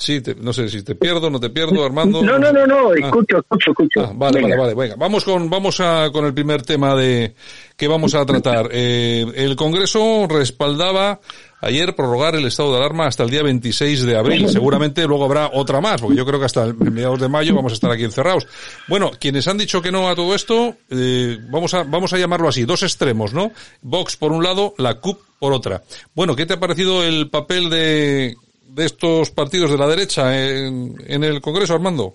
Sí, 0.01 0.19
no 0.39 0.51
sé 0.51 0.67
si 0.67 0.81
te 0.81 0.95
pierdo, 0.95 1.29
no 1.29 1.39
te 1.39 1.51
pierdo, 1.51 1.85
Armando. 1.85 2.23
No, 2.23 2.39
no, 2.39 2.51
no, 2.51 2.65
no, 2.65 2.89
ah. 2.89 2.93
escucho, 2.97 3.37
escucho, 3.37 3.69
escucho. 3.69 4.01
Ah, 4.01 4.11
vale, 4.15 4.41
vale, 4.41 4.57
vale, 4.57 4.73
venga. 4.73 4.95
Vamos 4.97 5.23
con, 5.23 5.47
vamos 5.47 5.79
a, 5.79 6.09
con 6.11 6.25
el 6.25 6.33
primer 6.33 6.63
tema 6.63 6.95
de, 6.95 7.35
que 7.77 7.87
vamos 7.87 8.15
a 8.15 8.25
tratar. 8.25 8.69
Eh, 8.83 9.25
el 9.35 9.55
Congreso 9.55 10.27
respaldaba 10.27 11.19
ayer 11.59 11.95
prorrogar 11.95 12.35
el 12.35 12.45
estado 12.45 12.71
de 12.71 12.77
alarma 12.77 13.05
hasta 13.05 13.23
el 13.23 13.29
día 13.29 13.43
26 13.43 14.03
de 14.03 14.17
abril. 14.17 14.49
Seguramente 14.49 15.05
luego 15.05 15.25
habrá 15.25 15.51
otra 15.53 15.81
más, 15.81 16.01
porque 16.01 16.17
yo 16.17 16.25
creo 16.25 16.39
que 16.39 16.45
hasta 16.45 16.63
el 16.63 16.75
mediados 16.75 17.19
de 17.19 17.27
mayo 17.27 17.53
vamos 17.53 17.73
a 17.73 17.75
estar 17.75 17.91
aquí 17.91 18.03
encerrados. 18.03 18.47
Bueno, 18.87 19.11
quienes 19.19 19.47
han 19.47 19.57
dicho 19.57 19.81
que 19.81 19.91
no 19.91 20.09
a 20.09 20.15
todo 20.15 20.33
esto, 20.33 20.77
eh, 20.89 21.37
vamos 21.49 21.73
a, 21.73 21.83
vamos 21.83 22.11
a 22.13 22.17
llamarlo 22.17 22.47
así, 22.47 22.63
dos 22.63 22.81
extremos, 22.81 23.33
¿no? 23.33 23.51
Vox 23.81 24.15
por 24.15 24.31
un 24.31 24.41
lado, 24.41 24.73
la 24.77 24.95
CUP 24.95 25.19
por 25.37 25.53
otra. 25.53 25.83
Bueno, 26.15 26.35
¿qué 26.35 26.45
te 26.45 26.53
ha 26.53 26.59
parecido 26.59 27.03
el 27.03 27.29
papel 27.29 27.69
de 27.69 28.35
de 28.73 28.85
estos 28.85 29.31
partidos 29.31 29.71
de 29.71 29.77
la 29.77 29.87
derecha 29.87 30.37
en, 30.37 30.95
en 31.07 31.23
el 31.23 31.41
Congreso, 31.41 31.73
Armando? 31.73 32.13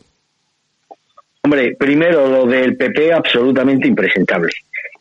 Hombre, 1.42 1.76
primero 1.78 2.26
lo 2.26 2.46
del 2.46 2.76
PP 2.76 3.12
absolutamente 3.12 3.86
impresentable. 3.86 4.50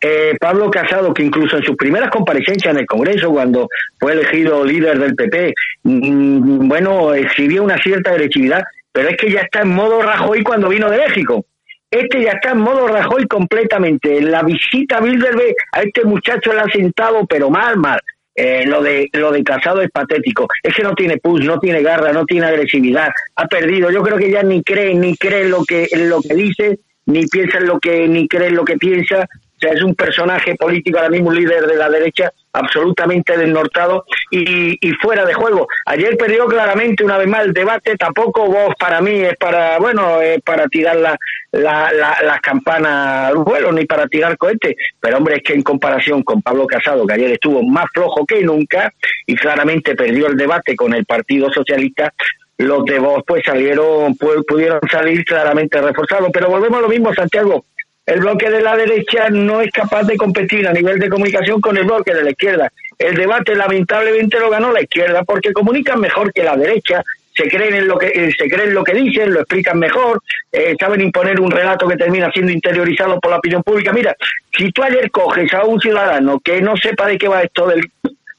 Eh, 0.01 0.36
Pablo 0.39 0.70
Casado, 0.70 1.14
que 1.14 1.24
incluso 1.24 1.58
en 1.58 1.64
sus 1.64 1.76
primeras 1.76 2.12
comparecencias 2.12 2.74
en 2.74 2.82
el 2.82 2.86
Congreso, 2.86 3.32
cuando 3.32 3.68
fue 3.99 4.14
elegido 4.14 4.64
líder 4.64 4.99
del 4.99 5.16
PP, 5.16 5.53
mm, 5.84 6.68
bueno, 6.68 7.14
exhibió 7.16 7.64
una 7.64 7.78
cierta 7.78 8.12
agresividad, 8.12 8.64
pero 8.91 9.10
es 9.10 9.18
que 9.18 9.32
ya 9.32 9.41
está 9.41 9.62
en 9.62 9.70
modo 9.70 10.01
Rajoy 10.01 10.43
cuando 10.43 10.70
vino 10.70 10.89
de 10.91 10.99
México. 10.99 11.45
Este 11.89 12.24
ya 12.24 12.34
está 12.34 12.51
en 12.51 12.60
modo 12.60 12.88
Rajoy 12.88 13.26
completamente. 13.26 14.22
La 14.22 14.43
visita 14.43 14.97
a 14.97 15.01
Bilderberg 15.01 15.56
a 15.72 15.82
este 15.82 16.03
muchacho 16.03 16.53
le 16.53 16.60
ha 16.60 16.70
sentado, 16.72 17.26
pero 17.26 17.49
mal, 17.49 17.78
mal. 17.78 17.99
Eh, 18.38 18.65
lo 18.67 18.83
de 18.83 19.09
lo 19.13 19.31
de 19.31 19.43
Casado 19.43 19.81
es 19.81 19.89
patético. 19.89 20.47
Es 20.61 20.75
que 20.75 20.83
no 20.83 20.93
tiene 20.93 21.17
push, 21.17 21.43
no 21.45 21.57
tiene 21.57 21.81
garra, 21.81 22.11
no 22.11 22.25
tiene 22.25 22.47
agresividad. 22.47 23.09
Ha 23.36 23.47
perdido. 23.47 23.89
Yo 23.91 24.03
creo 24.03 24.17
que 24.17 24.29
ya 24.29 24.43
ni 24.43 24.61
cree 24.61 24.93
ni 24.93 25.15
cree 25.15 25.47
lo 25.47 25.63
que 25.63 25.88
lo 25.93 26.21
que 26.21 26.36
dice, 26.36 26.79
ni 27.05 27.25
piensa 27.27 27.59
en 27.59 27.67
lo 27.67 27.79
que 27.79 28.07
ni 28.07 28.27
cree 28.27 28.49
en 28.49 28.55
lo 28.55 28.65
que 28.65 28.77
piensa. 28.77 29.21
O 29.55 29.59
sea, 29.59 29.71
es 29.71 29.81
un 29.81 29.95
personaje 29.95 30.55
político 30.55 30.97
ahora 30.97 31.09
mismo, 31.09 31.29
un 31.29 31.38
líder 31.38 31.65
de 31.65 31.77
la 31.77 31.89
derecha 31.89 32.31
absolutamente 32.56 33.38
desnortado 33.38 34.06
y, 34.32 34.78
fuera 35.01 35.26
de 35.26 35.34
juego. 35.34 35.68
Ayer 35.86 36.18
perdió 36.18 36.45
claramente 36.47 37.03
una 37.03 37.18
vez 37.18 37.28
más 37.28 37.45
el 37.45 37.53
debate, 37.53 37.95
tampoco 37.97 38.47
vos 38.47 38.74
para 38.80 39.01
mí 39.01 39.22
es 39.22 39.36
para, 39.38 39.78
bueno, 39.78 40.22
es 40.22 40.41
para 40.41 40.68
tirar 40.68 40.95
la, 40.95 41.18
la, 41.51 41.91
las 41.91 42.41
campanas 42.41 43.30
al 43.30 43.38
vuelo 43.38 43.72
ni 43.72 43.86
para 43.86 44.08
tirar 44.08 44.38
cohetes, 44.38 44.76
pero 44.99 45.18
hombre, 45.18 45.36
es 45.38 45.43
que 45.43 45.53
en 45.53 45.64
comparación 45.64 46.24
con 46.24 46.41
Pablo 46.41 46.66
Casado, 46.66 47.06
que 47.06 47.14
ayer 47.14 47.32
estuvo 47.32 47.62
más 47.64 47.86
flojo 47.93 48.26
que 48.26 48.41
nunca 48.41 48.91
y 49.26 49.36
claramente 49.36 49.95
perdió 49.95 50.28
el 50.28 50.38
debate 50.38 50.76
con 50.76 50.93
el 50.93 51.06
Partido 51.06 51.51
Socialista, 51.51 52.14
los 52.58 52.86
de 52.86 52.99
vos 52.99 53.22
pues 53.28 53.43
salieron, 53.45 54.16
pudieron 54.16 54.80
salir 54.89 55.26
claramente 55.26 55.82
reforzados. 55.82 56.30
Pero 56.32 56.49
volvemos 56.49 56.80
a 56.80 56.82
lo 56.84 56.88
mismo, 56.88 57.14
Santiago 57.14 57.66
el 58.06 58.20
bloque 58.20 58.49
de 58.49 58.62
la 58.62 58.76
derecha 58.76 59.30
no 59.30 59.62
es 59.62 59.72
capaz 59.72 60.03
de 60.03 60.18
competir 60.18 60.68
a 60.68 60.74
nivel 60.74 60.99
de 60.99 61.10
comunicación 61.10 61.60
con 61.60 61.76
el 61.78 61.86
bloque 61.86 62.14
de 62.14 62.24
la 62.24 62.32
izquierda. 62.32 62.72
El 62.97 63.16
debate 63.16 63.56
lamentablemente 63.56 64.39
lo 64.39 64.49
ganó 64.49 64.72
la 64.72 64.82
izquierda 64.82 65.24
porque 65.24 65.51
comunican 65.51 65.99
mejor 65.99 66.32
que 66.32 66.43
la 66.43 66.56
derecha, 66.56 67.03
se 67.36 67.49
creen 67.49 67.76
en 67.76 67.88
lo 67.88 67.97
que 67.97 68.08
eh, 68.08 68.34
se 68.38 68.47
creen 68.47 68.74
lo 68.74 68.84
que 68.84 68.93
dicen, 68.93 69.34
lo 69.34 69.41
explican 69.41 69.78
mejor, 69.78 70.22
eh, 70.51 70.76
saben 70.80 71.01
imponer 71.01 71.39
un 71.39 71.51
relato 71.51 71.88
que 71.88 71.97
termina 71.97 72.32
siendo 72.32 72.51
interiorizado 72.51 73.20
por 73.20 73.32
la 73.32 73.38
opinión 73.38 73.62
pública. 73.64 73.91
Mira, 73.91 74.16
si 74.56 74.72
tú 74.72 74.84
ayer 74.84 75.12
coges 75.12 75.53
a 75.53 75.66
un 75.66 75.80
ciudadano 75.82 76.39
que 76.39 76.62
no 76.62 76.78
sepa 76.78 77.08
de 77.08 77.18
qué 77.18 77.28
va 77.28 77.41
esto 77.41 77.68
del, 77.68 77.91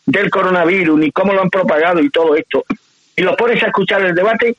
del 0.07 0.31
coronavirus 0.31 0.99
ni 0.99 1.11
cómo 1.11 1.35
lo 1.35 1.43
han 1.43 1.51
propagado 1.51 2.01
y 2.01 2.09
todo 2.09 2.37
esto 2.37 2.65
y 3.17 3.23
lo 3.23 3.37
pones 3.37 3.63
a 3.63 3.67
escuchar 3.67 4.03
el 4.03 4.15
debate, 4.15 4.57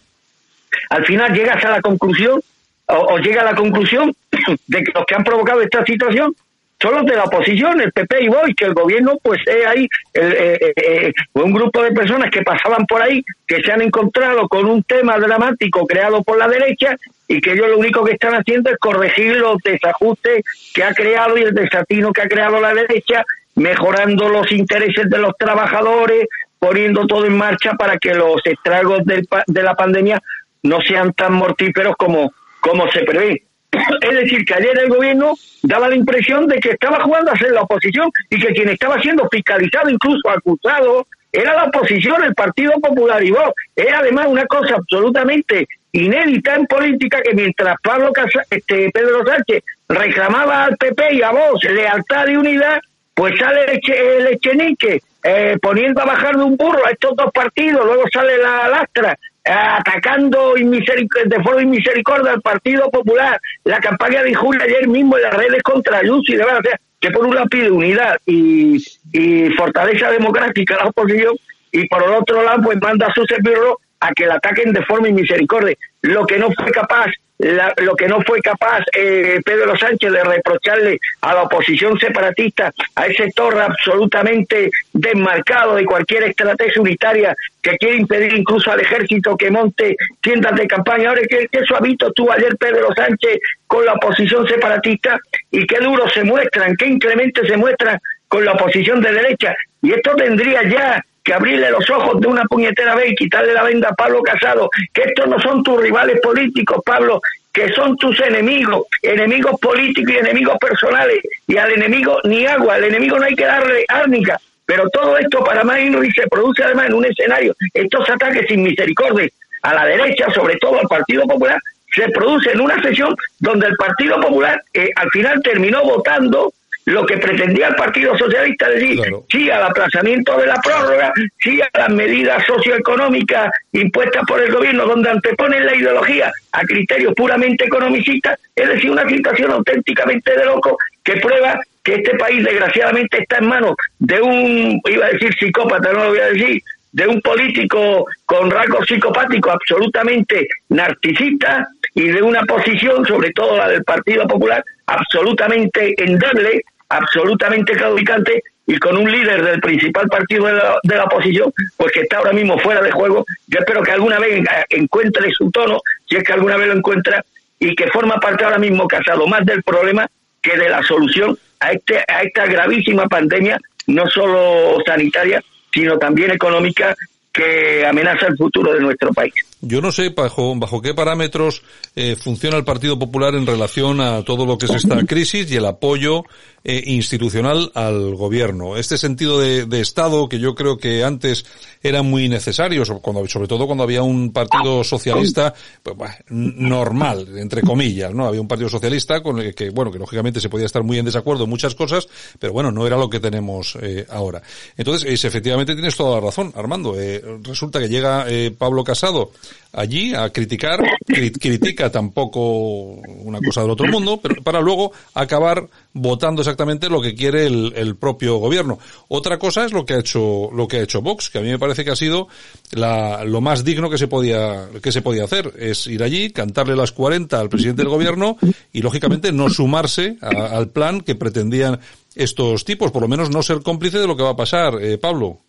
al 0.89 1.05
final 1.05 1.33
llegas 1.33 1.63
a 1.63 1.71
la 1.71 1.81
conclusión 1.81 2.41
o, 2.87 3.17
llega 3.17 3.41
a 3.41 3.45
la 3.45 3.55
conclusión 3.55 4.13
de 4.67 4.83
que 4.83 4.91
los 4.93 5.05
que 5.05 5.15
han 5.15 5.23
provocado 5.23 5.61
esta 5.61 5.83
situación 5.85 6.33
son 6.79 6.93
los 6.93 7.05
de 7.05 7.15
la 7.15 7.23
oposición, 7.23 7.81
el 7.81 7.91
PP 7.91 8.23
y 8.23 8.27
Voy, 8.27 8.53
que 8.53 8.65
el 8.65 8.75
gobierno 8.75 9.17
pues 9.21 9.41
es 9.47 9.65
ahí 9.65 9.89
eh, 10.13 10.57
eh, 10.61 10.73
eh, 10.75 11.13
un 11.33 11.51
grupo 11.51 11.81
de 11.81 11.91
personas 11.91 12.29
que 12.29 12.43
pasaban 12.43 12.85
por 12.85 13.01
ahí, 13.01 13.23
que 13.47 13.61
se 13.63 13.71
han 13.71 13.81
encontrado 13.81 14.47
con 14.47 14.67
un 14.67 14.83
tema 14.83 15.17
dramático 15.17 15.87
creado 15.87 16.23
por 16.23 16.37
la 16.37 16.47
derecha 16.47 16.95
y 17.27 17.41
que 17.41 17.53
ellos 17.53 17.69
lo 17.69 17.79
único 17.79 18.03
que 18.03 18.13
están 18.13 18.35
haciendo 18.35 18.69
es 18.69 18.77
corregir 18.77 19.37
los 19.37 19.57
desajustes 19.63 20.43
que 20.71 20.83
ha 20.83 20.93
creado 20.93 21.35
y 21.37 21.41
el 21.41 21.53
desatino 21.55 22.13
que 22.13 22.21
ha 22.21 22.27
creado 22.27 22.61
la 22.61 22.75
derecha, 22.75 23.25
mejorando 23.55 24.29
los 24.29 24.51
intereses 24.51 25.09
de 25.09 25.17
los 25.17 25.35
trabajadores, 25.35 26.27
poniendo 26.59 27.07
todo 27.07 27.25
en 27.25 27.37
marcha 27.37 27.73
para 27.73 27.97
que 27.97 28.13
los 28.13 28.39
estragos 28.45 29.01
de 29.03 29.63
la 29.63 29.73
pandemia 29.73 30.21
no 30.61 30.79
sean 30.81 31.13
tan 31.13 31.33
mortíferos 31.33 31.95
como 31.97 32.31
como 32.59 32.89
se 32.91 33.01
prevé. 33.01 33.43
Es 34.01 34.15
decir, 34.15 34.45
que 34.45 34.53
ayer 34.53 34.77
el 34.79 34.89
gobierno 34.89 35.33
daba 35.63 35.89
la 35.89 35.95
impresión 35.95 36.47
de 36.47 36.59
que 36.59 36.71
estaba 36.71 37.01
jugando 37.01 37.31
a 37.31 37.37
ser 37.37 37.51
la 37.51 37.61
oposición 37.61 38.09
y 38.29 38.39
que 38.39 38.53
quien 38.53 38.69
estaba 38.69 38.99
siendo 39.01 39.27
fiscalizado, 39.29 39.89
incluso 39.89 40.29
acusado, 40.29 41.07
era 41.31 41.53
la 41.53 41.65
oposición, 41.65 42.23
el 42.23 42.33
Partido 42.33 42.71
Popular 42.81 43.23
y 43.23 43.31
vos. 43.31 43.51
Era 43.75 43.99
además 43.99 44.27
una 44.27 44.45
cosa 44.45 44.75
absolutamente 44.75 45.67
inédita 45.91 46.55
en 46.55 46.65
política 46.65 47.21
que 47.21 47.33
mientras 47.33 47.75
Pablo 47.83 48.11
este, 48.49 48.89
Pedro 48.91 49.25
Sánchez 49.25 49.63
reclamaba 49.89 50.65
al 50.65 50.77
PP 50.77 51.15
y 51.15 51.21
a 51.21 51.31
vos 51.31 51.63
lealtad 51.63 52.27
y 52.27 52.35
unidad, 52.37 52.79
pues 53.13 53.37
sale 53.39 53.65
el, 53.65 54.27
Echenique 54.27 55.01
eh, 55.23 55.57
poniendo 55.61 56.01
a 56.01 56.05
bajar 56.05 56.35
de 56.37 56.43
un 56.43 56.55
burro 56.55 56.85
a 56.85 56.91
estos 56.91 57.15
dos 57.15 57.31
partidos, 57.33 57.85
luego 57.85 58.03
sale 58.11 58.37
la 58.37 58.67
lastra 58.69 59.17
atacando 59.47 60.53
de 60.55 61.43
forma 61.43 61.61
inmisericordia 61.61 62.33
al 62.33 62.41
Partido 62.41 62.89
Popular, 62.89 63.39
la 63.63 63.79
campaña 63.79 64.23
de 64.23 64.31
injuria 64.31 64.63
ayer 64.63 64.87
mismo 64.87 65.17
en 65.17 65.23
las 65.23 65.33
redes 65.33 65.63
contra 65.63 66.03
Lucy, 66.03 66.35
de 66.35 66.45
verdad, 66.45 66.61
que 66.99 67.11
por 67.11 67.25
un 67.25 67.35
lado 67.35 67.47
pide 67.47 67.71
unidad 67.71 68.17
y, 68.25 68.77
y 69.13 69.49
fortaleza 69.51 70.11
democrática 70.11 70.75
a 70.75 70.83
la 70.83 70.89
oposición, 70.89 71.35
y 71.71 71.87
por 71.87 72.03
el 72.03 72.11
otro 72.11 72.43
lado 72.43 72.61
pues 72.63 72.77
manda 72.81 73.07
a 73.07 73.13
sus 73.13 73.25
servidores 73.27 73.73
a 73.99 74.11
que 74.13 74.25
la 74.25 74.35
ataquen 74.35 74.73
de 74.73 74.83
forma 74.85 75.09
inmisericordia. 75.09 75.75
Lo 76.01 76.25
que 76.25 76.37
no 76.37 76.49
fue 76.51 76.71
capaz 76.71 77.07
lo 77.39 77.95
que 77.95 78.07
no 78.07 78.21
fue 78.21 78.41
capaz 78.41 78.83
eh, 78.93 79.39
Pedro 79.45 79.77
Sánchez 79.77 80.11
de 80.11 80.23
reprocharle 80.23 80.99
a 81.21 81.35
la 81.35 81.43
oposición 81.43 81.97
separatista, 81.99 82.73
a 82.95 83.05
ese 83.05 83.29
torre 83.35 83.61
absolutamente 83.61 84.71
desmarcado 84.91 85.75
de 85.75 85.85
cualquier 85.85 86.23
estrategia 86.23 86.81
unitaria 86.81 87.35
que 87.61 87.77
quiere 87.77 87.97
impedir 87.97 88.33
incluso 88.33 88.71
al 88.71 88.79
ejército 88.79 89.37
que 89.37 89.51
monte 89.51 89.95
tiendas 90.21 90.55
de 90.55 90.67
campaña. 90.67 91.09
Ahora, 91.09 91.21
¿qué, 91.29 91.47
qué 91.51 91.63
suavito 91.63 92.11
tú 92.13 92.31
ayer 92.31 92.57
Pedro 92.57 92.87
Sánchez 92.95 93.39
con 93.67 93.85
la 93.85 93.93
oposición 93.93 94.47
separatista 94.47 95.19
y 95.51 95.65
qué 95.67 95.79
duro 95.79 96.09
se 96.09 96.23
muestran, 96.23 96.75
qué 96.75 96.87
inclemente 96.87 97.45
se 97.45 97.57
muestran 97.57 97.99
con 98.27 98.45
la 98.45 98.53
oposición 98.53 98.99
de 99.01 99.11
derecha? 99.11 99.55
Y 99.81 99.91
esto 99.91 100.15
tendría 100.15 100.63
ya 100.63 101.05
que 101.27 101.33
abrirle 101.33 101.69
los 101.71 101.89
ojos 101.89 102.21
de 102.21 102.27
una 102.27 102.45
puñetera 102.45 102.95
vez 102.95 103.11
y 103.11 103.15
quitarle 103.15 103.53
la 103.53 103.63
venda 103.63 103.89
a 103.89 103.95
Pablo 103.95 104.21
Casado, 104.21 104.69
que 104.93 105.01
estos 105.01 105.27
no 105.27 105.37
son 105.41 105.61
tus 105.61 105.81
rivales 105.81 106.21
políticos, 106.21 106.81
Pablo, 106.85 107.19
que 107.51 107.67
son 107.73 107.97
tus 107.97 108.17
enemigos, 108.21 108.85
enemigos 109.01 109.59
políticos 109.59 110.13
y 110.13 110.17
enemigos 110.19 110.57
personales, 110.57 111.19
y 111.45 111.57
al 111.57 111.73
enemigo 111.73 112.21
ni 112.23 112.45
agua, 112.45 112.75
al 112.75 112.85
enemigo 112.85 113.19
no 113.19 113.25
hay 113.25 113.35
que 113.35 113.43
darle 113.43 113.83
árnica, 113.89 114.39
pero 114.65 114.89
todo 114.89 115.17
esto 115.17 115.43
para 115.43 115.65
más 115.65 115.81
y 115.81 116.11
se 116.11 116.27
produce 116.27 116.63
además 116.63 116.87
en 116.87 116.93
un 116.93 117.05
escenario, 117.05 117.53
estos 117.73 118.09
ataques 118.09 118.45
sin 118.47 118.63
misericordia 118.63 119.27
a 119.63 119.73
la 119.73 119.85
derecha, 119.85 120.31
sobre 120.33 120.55
todo 120.55 120.79
al 120.79 120.87
Partido 120.87 121.23
Popular, 121.27 121.59
se 121.93 122.07
produce 122.09 122.51
en 122.53 122.61
una 122.61 122.81
sesión 122.81 123.13
donde 123.39 123.67
el 123.67 123.75
Partido 123.75 124.21
Popular 124.21 124.61
eh, 124.73 124.91
al 124.95 125.09
final 125.09 125.41
terminó 125.43 125.83
votando 125.83 126.53
lo 126.87 127.05
que 127.05 127.17
pretendía 127.17 127.67
el 127.67 127.75
Partido 127.75 128.17
Socialista 128.17 128.69
decir 128.69 129.01
sí 129.29 129.51
al 129.51 129.63
aplazamiento 129.63 130.37
de 130.37 130.47
la 130.47 130.55
prórroga, 130.55 131.11
sí 131.37 131.59
a 131.61 131.79
las 131.79 131.89
medidas 131.89 132.41
socioeconómicas 132.45 133.51
impuestas 133.73 134.23
por 134.25 134.41
el 134.41 134.53
gobierno, 134.53 134.85
donde 134.85 135.09
anteponen 135.09 135.65
la 135.65 135.75
ideología 135.75 136.31
a 136.53 136.61
criterios 136.61 137.13
puramente 137.13 137.65
economicistas, 137.65 138.39
es 138.55 138.69
decir, 138.69 138.89
una 138.89 139.07
situación 139.09 139.51
auténticamente 139.51 140.31
de 140.31 140.45
loco 140.45 140.77
que 141.03 141.17
prueba 141.17 141.59
que 141.83 141.95
este 141.95 142.15
país 142.15 142.41
desgraciadamente 142.41 143.21
está 143.21 143.39
en 143.39 143.47
manos 143.47 143.75
de 143.99 144.21
un, 144.21 144.81
iba 144.85 145.07
a 145.07 145.09
decir 145.09 145.35
psicópata, 145.37 145.91
no 145.91 146.05
lo 146.05 146.09
voy 146.11 146.19
a 146.19 146.27
decir, 146.27 146.61
de 146.93 147.05
un 147.05 147.19
político 147.21 148.05
con 148.25 148.49
rasgos 148.49 148.87
psicopáticos 148.87 149.55
absolutamente 149.55 150.47
narcisista 150.69 151.67
y 151.93 152.07
de 152.07 152.21
una 152.21 152.43
posición, 152.43 153.05
sobre 153.05 153.31
todo 153.31 153.57
la 153.57 153.67
del 153.67 153.83
Partido 153.83 154.25
Popular, 154.25 154.63
absolutamente 154.85 155.93
endeble 156.01 156.63
absolutamente 156.89 157.73
claudicante 157.73 158.43
y 158.65 158.77
con 158.79 158.97
un 158.97 159.09
líder 159.09 159.43
del 159.43 159.61
principal 159.61 160.07
partido 160.07 160.45
de 160.45 160.95
la, 160.95 161.03
oposición, 161.05 161.53
pues 161.77 161.91
que 161.93 162.01
está 162.01 162.17
ahora 162.17 162.33
mismo 162.33 162.59
fuera 162.59 162.81
de 162.81 162.91
juego. 162.91 163.25
Yo 163.47 163.59
espero 163.59 163.81
que 163.81 163.91
alguna 163.91 164.19
vez 164.19 164.43
encuentre 164.69 165.31
su 165.31 165.49
tono, 165.51 165.79
si 166.05 166.17
es 166.17 166.23
que 166.23 166.33
alguna 166.33 166.57
vez 166.57 166.67
lo 166.67 166.73
encuentra, 166.73 167.23
y 167.59 167.73
que 167.75 167.87
forma 167.87 168.19
parte 168.19 168.43
ahora 168.43 168.59
mismo 168.59 168.87
casado 168.87 169.25
más 169.25 169.45
del 169.45 169.63
problema 169.63 170.05
que 170.41 170.57
de 170.57 170.69
la 170.69 170.83
solución 170.83 171.37
a, 171.59 171.71
este, 171.71 171.99
a 172.07 172.21
esta 172.21 172.45
gravísima 172.45 173.07
pandemia, 173.07 173.57
no 173.87 174.07
solo 174.09 174.77
sanitaria, 174.85 175.41
sino 175.73 175.97
también 175.97 176.31
económica 176.31 176.95
que 177.37 177.85
amenaza 177.85 178.27
el 178.27 178.35
futuro 178.35 178.73
de 178.73 178.79
nuestro 178.79 179.13
país. 179.13 179.33
Yo 179.61 179.79
no 179.79 179.91
sé 179.91 180.09
bajo, 180.09 180.55
bajo 180.55 180.81
qué 180.81 180.93
parámetros 180.93 181.61
eh, 181.95 182.15
funciona 182.15 182.57
el 182.57 182.63
Partido 182.63 182.97
Popular 182.97 183.35
en 183.35 183.45
relación 183.45 184.01
a 184.01 184.23
todo 184.23 184.45
lo 184.45 184.57
que 184.57 184.65
es 184.65 184.73
esta 184.73 185.03
crisis 185.05 185.51
y 185.51 185.55
el 185.55 185.65
apoyo 185.65 186.23
eh, 186.69 186.83
institucional 186.87 187.71
al 187.75 188.15
gobierno. 188.15 188.75
Este 188.75 188.97
sentido 188.97 189.39
de, 189.39 189.65
de, 189.65 189.79
Estado 189.79 190.27
que 190.27 190.37
yo 190.37 190.53
creo 190.53 190.77
que 190.77 191.01
antes 191.01 191.45
era 191.81 192.01
muy 192.01 192.27
necesario, 192.27 192.83
cuando, 193.01 193.25
sobre 193.29 193.47
todo 193.47 193.67
cuando 193.67 193.85
había 193.85 194.03
un 194.03 194.33
partido 194.33 194.83
socialista 194.83 195.53
pues, 195.81 196.11
normal, 196.27 197.37
entre 197.37 197.61
comillas, 197.61 198.13
¿no? 198.13 198.25
Había 198.25 198.41
un 198.41 198.49
partido 198.49 198.67
socialista 198.67 199.23
con 199.23 199.39
el 199.39 199.55
que, 199.55 199.69
bueno, 199.69 199.93
que 199.93 199.97
lógicamente 199.97 200.41
se 200.41 200.49
podía 200.49 200.65
estar 200.65 200.83
muy 200.83 200.97
en 200.97 201.05
desacuerdo 201.05 201.45
en 201.45 201.49
muchas 201.49 201.73
cosas, 201.73 202.05
pero 202.37 202.51
bueno, 202.51 202.69
no 202.69 202.85
era 202.85 202.97
lo 202.97 203.09
que 203.09 203.21
tenemos 203.21 203.77
eh, 203.81 204.05
ahora. 204.09 204.41
Entonces, 204.75 205.23
efectivamente 205.23 205.73
tienes 205.73 205.95
toda 205.95 206.15
la 206.15 206.25
razón, 206.25 206.51
Armando. 206.53 206.97
resulta 207.43 207.79
que 207.79 207.87
llega 207.87 208.25
Pablo 208.57 208.83
Casado 208.83 209.31
allí 209.71 210.13
a 210.13 210.29
criticar, 210.31 210.83
critica 211.05 211.91
tampoco 211.91 212.39
una 212.41 213.39
cosa 213.39 213.61
del 213.61 213.69
otro 213.69 213.87
mundo, 213.87 214.19
pero 214.21 214.41
para 214.43 214.59
luego 214.59 214.91
acabar 215.13 215.67
votando 215.97 216.41
exactamente 216.41 216.89
lo 216.89 217.01
que 217.01 217.15
quiere 217.15 217.45
el, 217.45 217.95
propio 217.95 218.37
gobierno. 218.37 218.79
Otra 219.07 219.37
cosa 219.39 219.65
es 219.65 219.73
lo 219.73 219.85
que 219.85 219.93
ha 219.93 219.99
hecho, 219.99 220.49
lo 220.53 220.67
que 220.67 220.77
ha 220.77 220.83
hecho 220.83 221.01
Vox, 221.01 221.29
que 221.29 221.39
a 221.39 221.41
mí 221.41 221.49
me 221.49 221.59
parece 221.59 221.83
que 221.83 221.91
ha 221.91 221.95
sido 221.95 222.27
la, 222.71 223.23
lo 223.23 223.41
más 223.41 223.63
digno 223.63 223.89
que 223.89 223.97
se 223.97 224.07
podía, 224.07 224.69
que 224.81 224.91
se 224.91 225.01
podía 225.01 225.23
hacer, 225.23 225.53
es 225.57 225.87
ir 225.87 226.03
allí, 226.03 226.31
cantarle 226.31 226.75
las 226.75 226.91
40 226.91 227.39
al 227.39 227.49
presidente 227.49 227.81
del 227.81 227.89
gobierno 227.89 228.37
y 228.71 228.81
lógicamente 228.81 229.31
no 229.31 229.49
sumarse 229.49 230.17
al 230.21 230.69
plan 230.69 231.01
que 231.01 231.15
pretendían 231.15 231.79
estos 232.15 232.65
tipos, 232.65 232.91
por 232.91 233.01
lo 233.01 233.07
menos 233.07 233.29
no 233.29 233.43
ser 233.43 233.61
cómplice 233.61 233.99
de 233.99 234.07
lo 234.07 234.17
que 234.17 234.23
va 234.23 234.31
a 234.31 234.35
pasar, 234.35 234.81
eh, 234.81 234.97
Pablo. 234.97 235.41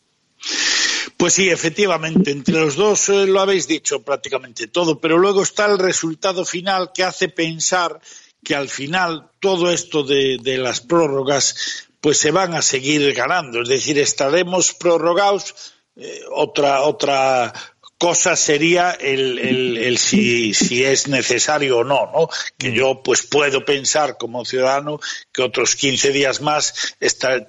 Pues 1.17 1.35
sí, 1.35 1.49
efectivamente, 1.49 2.31
entre 2.31 2.55
los 2.55 2.77
dos 2.77 3.09
eh, 3.09 3.27
lo 3.27 3.41
habéis 3.41 3.67
dicho 3.67 4.03
prácticamente 4.03 4.69
todo, 4.69 5.01
pero 5.01 5.19
luego 5.19 5.43
está 5.43 5.67
el 5.67 5.79
resultado 5.79 6.45
final 6.45 6.93
que 6.95 7.03
hace 7.03 7.29
pensar 7.29 8.01
que 8.45 8.55
al 8.55 8.69
final 8.69 9.31
todo 9.41 9.71
esto 9.71 10.03
de, 10.03 10.39
las 10.59 10.81
prórrogas 10.81 11.89
pues 12.01 12.19
se 12.19 12.31
van 12.31 12.55
a 12.55 12.63
seguir 12.63 13.13
ganando, 13.13 13.63
es 13.63 13.69
decir, 13.69 13.99
estaremos 13.99 14.75
prorrogados 14.75 15.75
eh, 15.97 16.21
otra 16.33 16.83
otra 16.83 17.53
cosa 17.99 18.37
sería 18.37 18.93
el, 18.93 19.39
el, 19.41 19.77
el 19.77 19.99
si, 19.99 20.55
si, 20.55 20.85
es 20.85 21.09
necesario 21.09 21.79
o 21.79 21.85
no, 21.85 22.11
¿no? 22.13 22.29
Que 22.57 22.73
yo 22.73 23.03
pues 23.03 23.23
puedo 23.27 23.65
pensar 23.65 24.17
como 24.17 24.45
ciudadano 24.45 25.01
que 25.33 25.43
otros 25.43 25.75
15 25.75 26.13
días 26.13 26.41
más 26.41 26.97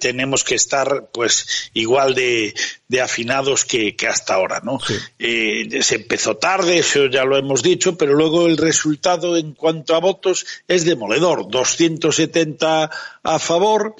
tenemos 0.00 0.42
que 0.42 0.56
estar 0.56 1.10
pues 1.12 1.70
igual 1.72 2.14
de, 2.16 2.52
de 2.88 3.00
afinados 3.00 3.64
que, 3.64 3.94
que, 3.94 4.08
hasta 4.08 4.34
ahora, 4.34 4.60
¿no? 4.64 4.80
Eh, 5.20 5.82
se 5.82 5.94
empezó 5.94 6.36
tarde, 6.36 6.78
eso 6.78 7.06
ya 7.06 7.24
lo 7.24 7.36
hemos 7.36 7.62
dicho, 7.62 7.96
pero 7.96 8.14
luego 8.14 8.48
el 8.48 8.56
resultado 8.56 9.36
en 9.36 9.54
cuanto 9.54 9.94
a 9.94 10.00
votos 10.00 10.44
es 10.66 10.84
demoledor, 10.84 11.48
270 11.48 12.90
a 13.22 13.38
favor, 13.38 13.94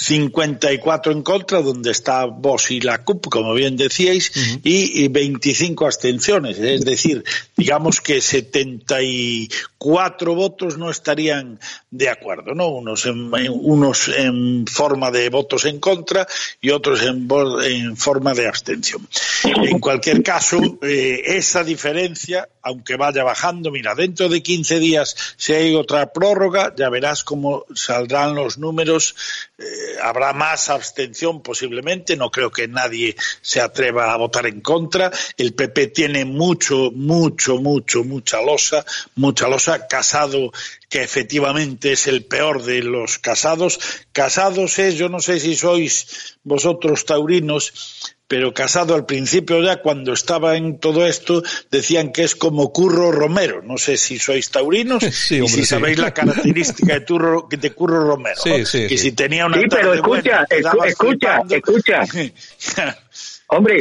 54 0.00 1.10
en 1.10 1.22
contra, 1.22 1.60
donde 1.60 1.90
está 1.90 2.24
vos 2.24 2.70
y 2.70 2.80
la 2.80 3.02
CUP, 3.02 3.26
como 3.28 3.52
bien 3.52 3.76
decíais, 3.76 4.30
y 4.62 5.08
25 5.08 5.86
abstenciones. 5.86 6.56
Es 6.58 6.84
decir, 6.84 7.24
digamos 7.56 8.00
que 8.00 8.20
74 8.20 10.36
votos 10.36 10.78
no 10.78 10.88
estarían 10.88 11.58
de 11.90 12.10
acuerdo, 12.10 12.54
¿no? 12.54 12.68
Unos 12.68 13.06
en, 13.06 13.32
unos 13.50 14.06
en 14.06 14.68
forma 14.68 15.10
de 15.10 15.30
votos 15.30 15.64
en 15.64 15.80
contra 15.80 16.28
y 16.60 16.70
otros 16.70 17.02
en, 17.02 17.26
en 17.64 17.96
forma 17.96 18.34
de 18.34 18.46
abstención. 18.46 19.04
En 19.44 19.80
cualquier 19.80 20.22
caso, 20.22 20.60
eh, 20.82 21.22
esa 21.24 21.64
diferencia, 21.64 22.48
aunque 22.62 22.94
vaya 22.94 23.24
bajando, 23.24 23.72
mira, 23.72 23.96
dentro 23.96 24.28
de 24.28 24.44
15 24.44 24.78
días, 24.78 25.16
si 25.36 25.54
hay 25.54 25.74
otra 25.74 26.12
prórroga, 26.12 26.72
ya 26.76 26.88
verás 26.88 27.24
cómo 27.24 27.64
saldrán 27.74 28.36
los 28.36 28.58
números. 28.58 29.16
Eh, 29.58 29.87
habrá 30.02 30.32
más 30.32 30.70
abstención 30.70 31.42
posiblemente, 31.42 32.16
no 32.16 32.30
creo 32.30 32.50
que 32.50 32.68
nadie 32.68 33.16
se 33.40 33.60
atreva 33.60 34.12
a 34.12 34.16
votar 34.16 34.46
en 34.46 34.60
contra. 34.60 35.10
El 35.36 35.54
PP 35.54 35.88
tiene 35.88 36.24
mucho, 36.24 36.90
mucho, 36.92 37.58
mucho, 37.58 38.04
mucha 38.04 38.40
losa, 38.42 38.84
mucha 39.16 39.48
losa. 39.48 39.86
Casado, 39.86 40.52
que 40.88 41.02
efectivamente 41.02 41.92
es 41.92 42.06
el 42.06 42.24
peor 42.24 42.62
de 42.62 42.82
los 42.82 43.18
casados. 43.18 43.78
Casados 44.12 44.78
es, 44.78 44.96
yo 44.96 45.08
no 45.08 45.20
sé 45.20 45.40
si 45.40 45.56
sois 45.56 46.36
vosotros 46.42 47.04
taurinos, 47.04 47.72
pero 48.28 48.52
Casado 48.52 48.94
al 48.94 49.06
principio 49.06 49.62
ya 49.62 49.80
cuando 49.80 50.12
estaba 50.12 50.56
en 50.56 50.78
todo 50.78 51.06
esto 51.06 51.42
decían 51.70 52.12
que 52.12 52.24
es 52.24 52.36
como 52.36 52.72
Curro 52.72 53.10
Romero. 53.10 53.62
No 53.62 53.78
sé 53.78 53.96
si 53.96 54.18
sois 54.18 54.50
taurinos 54.50 55.02
y 55.30 55.48
si 55.48 55.64
sabéis 55.64 55.98
la 55.98 56.12
característica 56.12 56.94
de, 56.94 57.00
Turro, 57.00 57.48
de 57.50 57.70
Curro 57.72 58.06
Romero. 58.06 58.40
que 58.44 58.66
si 58.98 59.12
tenía 59.12 59.46
una 59.46 59.58
sí, 59.58 59.64
pero 59.70 59.94
escucha, 59.94 60.44
escucha, 60.50 61.42
escucha. 61.48 62.04
Hombre, 63.50 63.80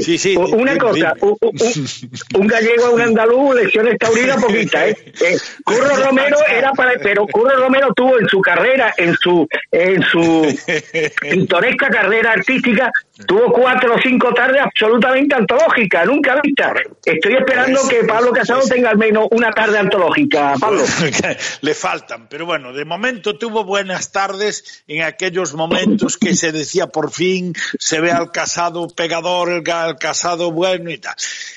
una 0.53 0.77
cosa, 0.77 1.13
un, 1.21 2.47
gallego 2.47 2.85
a 2.85 2.89
un 2.91 3.01
andaluz, 3.01 3.55
lecciones 3.55 3.97
taurinas 3.99 4.41
poquita, 4.41 4.87
¿eh? 4.87 4.95
¿eh? 5.21 5.37
Curro 5.65 5.93
Romero 6.05 6.37
era 6.49 6.71
para, 6.71 6.93
pero 7.03 7.27
Curro 7.27 7.53
Romero 7.57 7.93
tuvo 7.93 8.17
en 8.17 8.29
su 8.29 8.39
carrera, 8.39 8.93
en 8.95 9.15
su, 9.15 9.45
en 9.69 10.01
su 10.03 10.57
pintoresca 11.21 11.89
carrera 11.89 12.31
artística, 12.31 12.89
tuvo 13.25 13.51
cuatro 13.51 13.95
o 13.95 13.99
cinco 14.01 14.33
tardes 14.33 14.61
absolutamente 14.61 15.35
antológicas, 15.35 16.05
nunca 16.05 16.39
vista. 16.41 16.73
Estoy 17.03 17.35
esperando 17.35 17.85
que 17.89 18.05
Pablo 18.05 18.31
Casado 18.31 18.61
tenga 18.69 18.91
al 18.91 18.97
menos 18.97 19.27
una 19.31 19.51
tarde 19.51 19.79
antológica, 19.79 20.53
Pablo. 20.59 20.83
Le 21.61 21.73
faltan, 21.73 22.29
pero 22.29 22.45
bueno, 22.45 22.71
de 22.71 22.85
momento 22.85 23.37
tuvo 23.37 23.65
buenas 23.65 24.13
tardes 24.13 24.83
en 24.87 25.01
aquellos 25.01 25.53
momentos 25.55 26.17
que 26.17 26.35
se 26.35 26.53
decía 26.53 26.87
por 26.87 27.11
fin 27.11 27.53
se 27.79 27.99
ve 27.99 28.11
al 28.11 28.31
casado 28.31 28.87
pegador, 28.87 29.56
el, 29.57 29.97
casado 29.97 30.51
bueno 30.51 30.89
y 30.89 30.97
tal. 30.97 31.15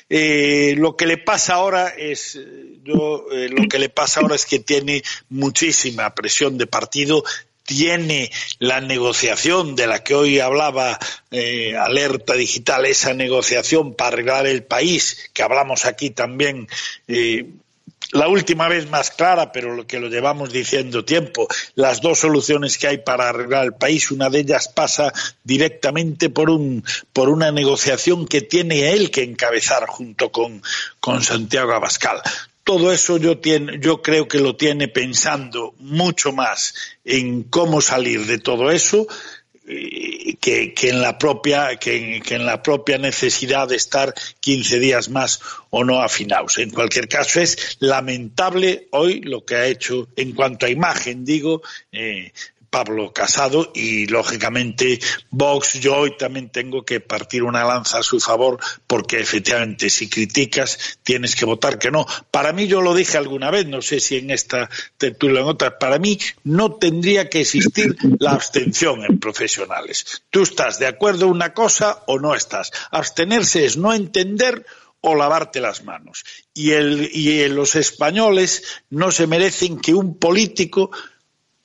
Eh, 0.09 0.75
lo 0.77 0.97
que 0.97 1.07
le 1.07 1.19
pasa 1.19 1.55
ahora 1.55 1.89
es, 1.89 2.39
yo, 2.83 3.27
eh, 3.33 3.49
lo 3.49 3.69
que 3.69 3.79
le 3.79 3.89
pasa 3.89 4.21
ahora 4.21 4.35
es 4.35 4.47
que 4.47 4.59
tiene 4.59 5.03
muchísima 5.29 6.15
presión 6.15 6.59
de 6.59 6.67
partido, 6.67 7.25
tiene 7.71 8.33
la 8.59 8.81
negociación 8.81 9.77
de 9.77 9.87
la 9.87 10.03
que 10.03 10.17
hoy 10.17 10.41
hablaba 10.41 10.99
eh, 11.31 11.77
Alerta 11.77 12.35
Digital, 12.35 12.85
esa 12.85 13.15
negociación 13.15 13.95
para 13.95 14.09
arreglar 14.09 14.49
el 14.49 14.65
país, 14.65 15.31
que 15.33 15.45
hablamos 15.45 15.85
aquí 15.85 16.11
también. 16.11 16.67
Eh, 17.07 17.47
la 18.13 18.29
última 18.29 18.69
vez 18.69 18.89
más 18.91 19.11
clara, 19.11 19.53
pero 19.53 19.75
lo 19.75 19.87
que 19.87 20.01
lo 20.01 20.09
llevamos 20.09 20.53
diciendo 20.53 21.05
tiempo, 21.05 21.49
las 21.75 22.01
dos 22.01 22.19
soluciones 22.19 22.79
que 22.79 22.89
hay 22.89 22.99
para 22.99 23.29
arreglar 23.29 23.65
el 23.65 23.75
país, 23.75 24.11
una 24.11 24.29
de 24.31 24.41
ellas 24.41 24.69
pasa 24.69 25.13
directamente 25.45 26.31
por 26.31 26.51
un 26.51 26.85
por 27.13 27.29
una 27.29 27.53
negociación 27.53 28.27
que 28.27 28.43
tiene 28.43 28.93
él 28.93 29.11
que 29.11 29.23
encabezar 29.23 29.87
junto 29.87 30.31
con, 30.31 30.63
con 30.99 31.23
Santiago 31.23 31.73
Abascal. 31.73 32.21
Todo 32.65 32.93
eso 32.93 33.17
yo, 33.17 33.39
tiene, 33.39 33.79
yo 33.81 34.03
creo 34.03 34.29
que 34.29 34.39
lo 34.39 34.55
tiene 34.55 34.87
pensando 34.87 35.75
mucho 35.79 36.33
más 36.33 36.75
en 37.05 37.45
cómo 37.45 37.81
salir 37.81 38.27
de 38.27 38.39
todo 38.39 38.71
eso 38.71 39.07
que, 40.41 40.75
que, 40.75 40.89
en 40.91 41.01
la 41.01 41.19
propia 41.19 41.77
que, 41.77 42.21
que, 42.25 42.35
en 42.35 42.47
la 42.47 42.63
propia 42.63 42.99
necesidad 42.99 43.69
de 43.69 43.77
estar 43.77 44.15
15 44.41 44.79
días 44.79 45.09
más 45.09 45.41
o 45.71 45.85
no 45.85 46.03
afinados. 46.03 46.59
En 46.59 46.71
cualquier 46.71 47.09
caso 47.09 47.41
es 47.41 47.77
lamentable 47.81 48.89
hoy 48.93 49.21
lo 49.21 49.45
que 49.45 49.55
ha 49.57 49.67
hecho 49.67 50.09
en 50.17 50.33
cuanto 50.33 50.67
a 50.67 50.71
imagen, 50.71 51.25
digo, 51.25 51.63
eh, 51.93 52.33
Pablo 52.71 53.13
Casado 53.13 53.73
y 53.75 54.07
lógicamente 54.07 55.01
Vox 55.31 55.75
yo 55.81 55.97
hoy 55.97 56.17
también 56.17 56.51
tengo 56.51 56.85
que 56.85 57.01
partir 57.01 57.43
una 57.43 57.65
lanza 57.65 57.99
a 57.99 58.03
su 58.03 58.21
favor 58.21 58.59
porque 58.87 59.19
efectivamente 59.19 59.91
si 59.91 60.09
criticas 60.09 60.99
tienes 61.03 61.35
que 61.35 61.45
votar 61.45 61.79
que 61.79 61.91
no. 61.91 62.07
Para 62.31 62.53
mí 62.53 62.69
yo 62.69 62.81
lo 62.81 62.95
dije 62.95 63.19
alguna 63.19 63.51
vez, 63.51 63.67
no 63.67 63.83
sé 63.83 63.99
si 63.99 64.17
en 64.17 64.31
esta 64.31 64.71
tertulia 64.97 65.41
o 65.41 65.43
en 65.43 65.49
otra, 65.51 65.79
para 65.79 65.99
mí 65.99 66.19
no 66.45 66.77
tendría 66.77 67.29
que 67.29 67.41
existir 67.41 67.97
la 68.19 68.33
abstención 68.33 69.05
en 69.05 69.19
profesionales. 69.19 70.23
Tú 70.31 70.43
estás 70.43 70.79
de 70.79 70.87
acuerdo 70.87 71.27
en 71.27 71.33
una 71.33 71.53
cosa 71.53 72.05
o 72.07 72.19
no 72.19 72.35
estás. 72.35 72.71
Abstenerse 72.91 73.65
es 73.65 73.77
no 73.77 73.93
entender 73.93 74.65
o 75.01 75.15
lavarte 75.15 75.61
las 75.61 75.85
manos. 75.85 76.25
Y, 76.55 76.73
el, 76.73 77.11
y 77.13 77.49
los 77.49 77.75
españoles 77.75 78.63
no 78.91 79.11
se 79.11 79.27
merecen 79.27 79.79
que 79.79 79.95
un 79.95 80.19
político 80.19 80.91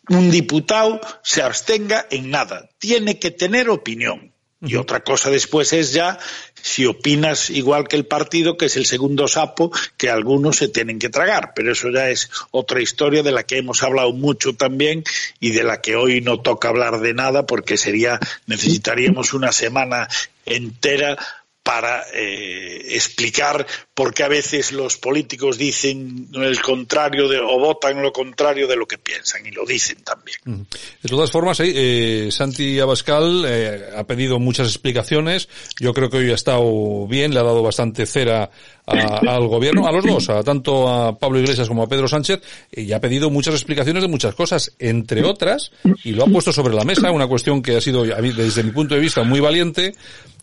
un 0.09 0.31
diputado 0.31 0.99
se 1.23 1.41
abstenga 1.41 2.05
en 2.09 2.29
nada. 2.31 2.69
Tiene 2.77 3.19
que 3.19 3.31
tener 3.31 3.69
opinión. 3.69 4.33
Y 4.61 4.77
otra 4.77 5.01
cosa 5.01 5.29
después 5.29 5.73
es 5.73 5.93
ya 5.93 6.17
si 6.55 6.85
opinas 6.85 7.51
igual 7.51 7.87
que 7.87 7.95
el 7.95 8.07
partido, 8.07 8.57
que 8.57 8.65
es 8.65 8.77
el 8.77 8.87
segundo 8.87 9.27
sapo 9.27 9.71
que 9.97 10.09
algunos 10.09 10.57
se 10.57 10.69
tienen 10.69 10.97
que 10.97 11.09
tragar. 11.09 11.53
Pero 11.55 11.71
eso 11.71 11.89
ya 11.91 12.09
es 12.09 12.31
otra 12.51 12.81
historia 12.81 13.21
de 13.21 13.31
la 13.31 13.43
que 13.43 13.57
hemos 13.57 13.83
hablado 13.83 14.11
mucho 14.13 14.55
también 14.55 15.03
y 15.39 15.51
de 15.51 15.63
la 15.63 15.81
que 15.81 15.95
hoy 15.95 16.21
no 16.21 16.41
toca 16.41 16.69
hablar 16.69 16.99
de 16.99 17.13
nada 17.13 17.45
porque 17.45 17.77
sería, 17.77 18.19
necesitaríamos 18.47 19.33
una 19.33 19.51
semana 19.51 20.07
entera 20.45 21.17
para 21.61 22.05
eh, 22.13 22.95
explicar 22.95 23.65
por 23.95 24.13
qué 24.13 24.23
a 24.23 24.27
veces 24.27 24.73
los 24.73 24.97
políticos 24.97 25.57
dicen 25.57 26.27
el 26.33 26.61
contrario 26.61 27.29
de, 27.29 27.39
o 27.39 27.57
votan 27.57 28.01
lo 28.01 28.11
contrario 28.11 28.67
de 28.67 28.75
lo 28.75 28.85
que 28.85 28.97
piensan 28.97 29.45
y 29.45 29.51
lo 29.51 29.65
dicen 29.65 30.03
también. 30.03 30.67
De 31.01 31.09
todas 31.09 31.31
formas, 31.31 31.61
eh, 31.63 32.27
Santi 32.29 32.77
Abascal 32.77 33.45
eh, 33.47 33.85
ha 33.95 34.03
pedido 34.03 34.37
muchas 34.37 34.67
explicaciones. 34.67 35.47
Yo 35.79 35.93
creo 35.93 36.09
que 36.09 36.17
hoy 36.17 36.31
ha 36.31 36.35
estado 36.35 37.07
bien, 37.07 37.33
le 37.33 37.39
ha 37.39 37.43
dado 37.43 37.63
bastante 37.63 38.05
cera 38.05 38.51
al 38.85 39.47
gobierno, 39.47 39.87
a 39.87 39.93
los 39.93 40.03
dos, 40.03 40.29
a 40.29 40.43
tanto 40.43 40.89
a 40.89 41.17
Pablo 41.17 41.39
Iglesias 41.39 41.67
como 41.67 41.83
a 41.83 41.87
Pedro 41.87 42.09
Sánchez, 42.09 42.41
y 42.71 42.91
ha 42.91 42.99
pedido 42.99 43.29
muchas 43.29 43.55
explicaciones 43.55 44.03
de 44.03 44.09
muchas 44.09 44.35
cosas, 44.35 44.73
entre 44.77 45.23
otras, 45.23 45.71
y 46.03 46.11
lo 46.11 46.23
ha 46.23 46.27
puesto 46.27 46.51
sobre 46.51 46.75
la 46.75 46.83
mesa, 46.83 47.11
una 47.11 47.27
cuestión 47.27 47.61
que 47.61 47.77
ha 47.77 47.81
sido, 47.81 48.03
desde 48.03 48.63
mi 48.63 48.71
punto 48.71 48.93
de 48.93 49.01
vista, 49.01 49.23
muy 49.23 49.39
valiente, 49.39 49.95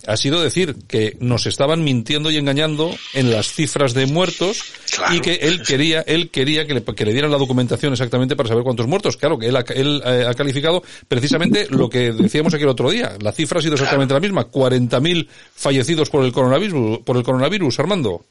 ha 0.06 0.16
sido 0.16 0.42
decir 0.42 0.76
que 0.88 1.16
nos 1.20 1.46
estaban 1.46 1.84
mintiendo 1.84 2.30
y 2.30 2.36
engañando 2.36 2.90
en 3.14 3.30
las 3.42 3.52
cifras 3.52 3.92
de 3.92 4.06
muertos 4.06 4.62
y 5.10 5.20
que 5.20 5.34
él 5.34 5.62
quería 5.66 6.02
él 6.02 6.30
quería 6.30 6.64
que 6.64 6.74
le, 6.74 6.84
que 6.84 7.04
le, 7.04 7.12
dieran 7.12 7.30
la 7.32 7.38
documentación 7.38 7.92
exactamente 7.92 8.36
para 8.36 8.48
saber 8.48 8.62
cuántos 8.62 8.86
muertos. 8.86 9.16
Claro, 9.16 9.36
que 9.36 9.48
él, 9.48 9.56
ha, 9.56 9.64
él 9.74 10.00
eh, 10.04 10.24
ha 10.28 10.34
calificado 10.34 10.80
precisamente 11.08 11.66
lo 11.70 11.90
que 11.90 12.12
decíamos 12.12 12.54
aquí 12.54 12.62
el 12.62 12.68
otro 12.68 12.88
día. 12.88 13.12
La 13.20 13.32
cifra 13.32 13.58
ha 13.58 13.62
sido 13.62 13.74
exactamente 13.74 14.14
la 14.14 14.20
misma, 14.20 14.48
40.000 14.48 15.26
fallecidos 15.56 16.08
por 16.08 16.24
el 16.24 16.32
coronavirus, 16.32 17.00
por 17.00 17.16
el 17.16 17.24
coronavirus, 17.24 17.80
Armando. 17.80 18.24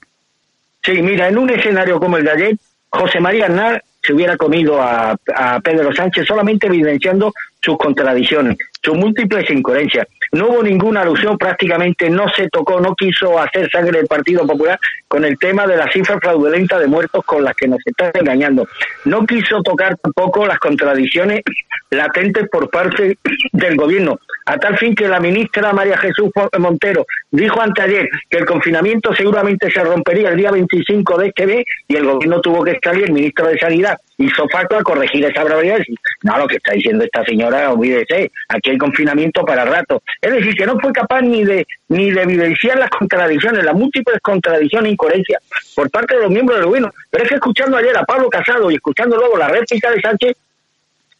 Sí, 0.81 0.93
mira, 1.01 1.27
en 1.27 1.37
un 1.37 1.49
escenario 1.49 1.99
como 1.99 2.15
el 2.15 2.23
de 2.23 2.31
ayer, 2.31 2.57
José 2.89 3.19
María 3.19 3.47
Aznar 3.47 3.83
se 4.01 4.13
hubiera 4.13 4.37
comido 4.37 4.81
a, 4.81 5.15
a 5.35 5.59
Pedro 5.59 5.93
Sánchez 5.93 6.25
solamente 6.25 6.67
evidenciando 6.67 7.33
sus 7.61 7.77
contradicciones, 7.77 8.57
sus 8.83 8.95
múltiples 8.95 9.49
incoherencias. 9.49 10.07
No 10.33 10.47
hubo 10.47 10.63
ninguna 10.63 11.01
alusión, 11.01 11.37
prácticamente 11.37 12.09
no 12.09 12.29
se 12.29 12.47
tocó, 12.49 12.79
no 12.79 12.95
quiso 12.95 13.37
hacer 13.37 13.69
sangre 13.69 13.99
el 13.99 14.07
Partido 14.07 14.47
Popular 14.47 14.79
con 15.07 15.25
el 15.25 15.37
tema 15.37 15.67
de 15.67 15.75
la 15.75 15.91
cifra 15.91 16.19
fraudulenta 16.19 16.79
de 16.79 16.87
muertos 16.87 17.23
con 17.25 17.43
las 17.43 17.53
que 17.55 17.67
nos 17.67 17.79
están 17.85 18.11
engañando. 18.13 18.65
No 19.05 19.25
quiso 19.25 19.61
tocar 19.61 19.97
tampoco 19.97 20.45
las 20.45 20.57
contradicciones 20.59 21.41
latentes 21.89 22.47
por 22.49 22.69
parte 22.69 23.17
del 23.51 23.75
gobierno, 23.75 24.19
a 24.45 24.57
tal 24.57 24.77
fin 24.77 24.95
que 24.95 25.09
la 25.09 25.19
ministra 25.19 25.73
María 25.73 25.97
Jesús 25.97 26.29
Montero 26.57 27.05
dijo 27.29 27.61
anteayer 27.61 28.07
que 28.29 28.37
el 28.37 28.45
confinamiento 28.45 29.13
seguramente 29.13 29.69
se 29.69 29.83
rompería 29.83 30.29
el 30.29 30.37
día 30.37 30.51
25 30.51 31.17
de 31.17 31.27
este 31.27 31.45
mes 31.45 31.65
y 31.89 31.97
el 31.97 32.05
gobierno 32.05 32.39
tuvo 32.39 32.63
que 32.63 32.79
salir, 32.81 33.03
el 33.03 33.11
ministro 33.11 33.47
de 33.47 33.59
Sanidad 33.59 33.97
hizo 34.17 34.47
facto 34.49 34.77
a 34.77 34.83
corregir 34.83 35.25
esa 35.25 35.43
barbaridad. 35.43 35.79
No, 36.23 36.37
lo 36.37 36.47
que 36.47 36.57
está 36.57 36.73
diciendo 36.73 37.03
esta 37.03 37.23
señora, 37.25 37.71
olvídese, 37.71 38.31
aquí 38.49 38.70
hay 38.71 38.77
confinamiento 38.77 39.45
para 39.45 39.65
rato. 39.65 40.01
Es 40.21 40.31
decir, 40.31 40.55
que 40.55 40.65
no 40.65 40.79
fue 40.79 40.91
capaz 40.91 41.21
ni 41.21 41.43
de 41.43 41.65
ni 41.89 42.11
de 42.11 42.21
evidenciar 42.21 42.79
las 42.79 42.89
contradicciones, 42.89 43.63
las 43.63 43.75
múltiples 43.75 44.19
contradicciones 44.21 44.89
e 44.89 44.93
incoherencias 44.93 45.43
por 45.75 45.89
parte 45.89 46.15
de 46.15 46.21
los 46.21 46.31
miembros 46.31 46.57
del 46.57 46.67
gobierno. 46.67 46.93
Pero 47.09 47.23
es 47.23 47.29
que 47.29 47.35
escuchando 47.35 47.77
ayer 47.77 47.95
a 47.97 48.03
Pablo 48.03 48.29
Casado 48.29 48.71
y 48.71 48.75
escuchando 48.75 49.17
luego 49.17 49.37
la 49.37 49.49
réplica 49.49 49.91
de 49.91 50.01
Sánchez, 50.01 50.37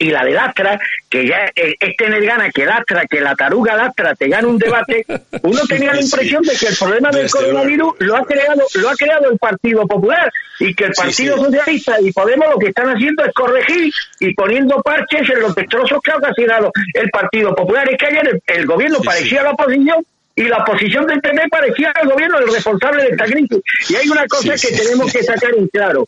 y 0.02 0.10
la 0.10 0.26
de 0.26 0.32
Lastra, 0.32 0.80
que 1.08 1.28
ya 1.28 1.52
es 1.56 1.96
tener 1.96 2.26
ganas 2.26 2.52
que 2.52 2.66
Lastra, 2.66 3.06
que 3.06 3.22
la 3.22 3.36
taruga 3.36 3.76
Lastra 3.76 4.16
te 4.16 4.28
gane 4.28 4.48
un 4.48 4.58
debate, 4.58 5.06
uno 5.44 5.62
tenía 5.68 5.94
la 5.94 6.02
impresión 6.02 6.42
de 6.42 6.56
que 6.58 6.68
el 6.68 6.76
problema 6.76 7.12
del 7.12 7.30
coronavirus 7.30 7.94
lo 8.00 8.18
ha 8.18 8.26
creado 8.26 8.64
lo 8.74 8.90
ha 8.90 8.96
creado 8.96 9.30
el 9.30 9.38
Partido 9.38 9.86
Popular 9.86 10.32
y 10.60 10.74
que 10.74 10.86
el 10.86 10.94
Partido 10.94 11.38
Socialista 11.38 12.02
y 12.02 12.12
Podemos 12.12 12.50
lo 12.52 12.58
que 12.58 12.68
están 12.68 12.90
haciendo 12.90 13.24
es 13.24 13.34
corregir 13.34 13.94
y 14.20 14.34
poniendo 14.34 14.82
parches 14.82 15.30
en 15.30 15.40
los 15.40 15.56
destrozos 15.56 16.00
que 16.04 16.12
ha 16.12 16.18
ocasionado 16.18 16.72
el 16.94 17.10
Partido 17.10 17.56
Popular. 17.56 17.88
Es 17.90 17.98
que 17.98 18.06
ayer 18.08 18.42
el, 18.48 18.66
gobierno 18.66 19.00
parecía 19.04 19.44
la 19.44 19.52
oposición 19.52 20.06
y 20.36 20.44
la 20.44 20.58
oposición 20.58 21.06
del 21.06 21.22
PP 21.22 21.48
parecía 21.50 21.94
el 22.02 22.10
gobierno 22.10 22.40
el 22.40 22.52
responsable 22.52 23.04
de 23.04 23.10
esta 23.10 23.26
crisis. 23.26 23.60
Y 23.90 23.96
hay 23.96 24.10
una 24.10 24.26
cosa 24.28 24.54
que 24.56 24.76
tenemos 24.76 25.12
que 25.12 25.24
sacar 25.24 25.52
en 25.56 25.68
claro 25.68 26.08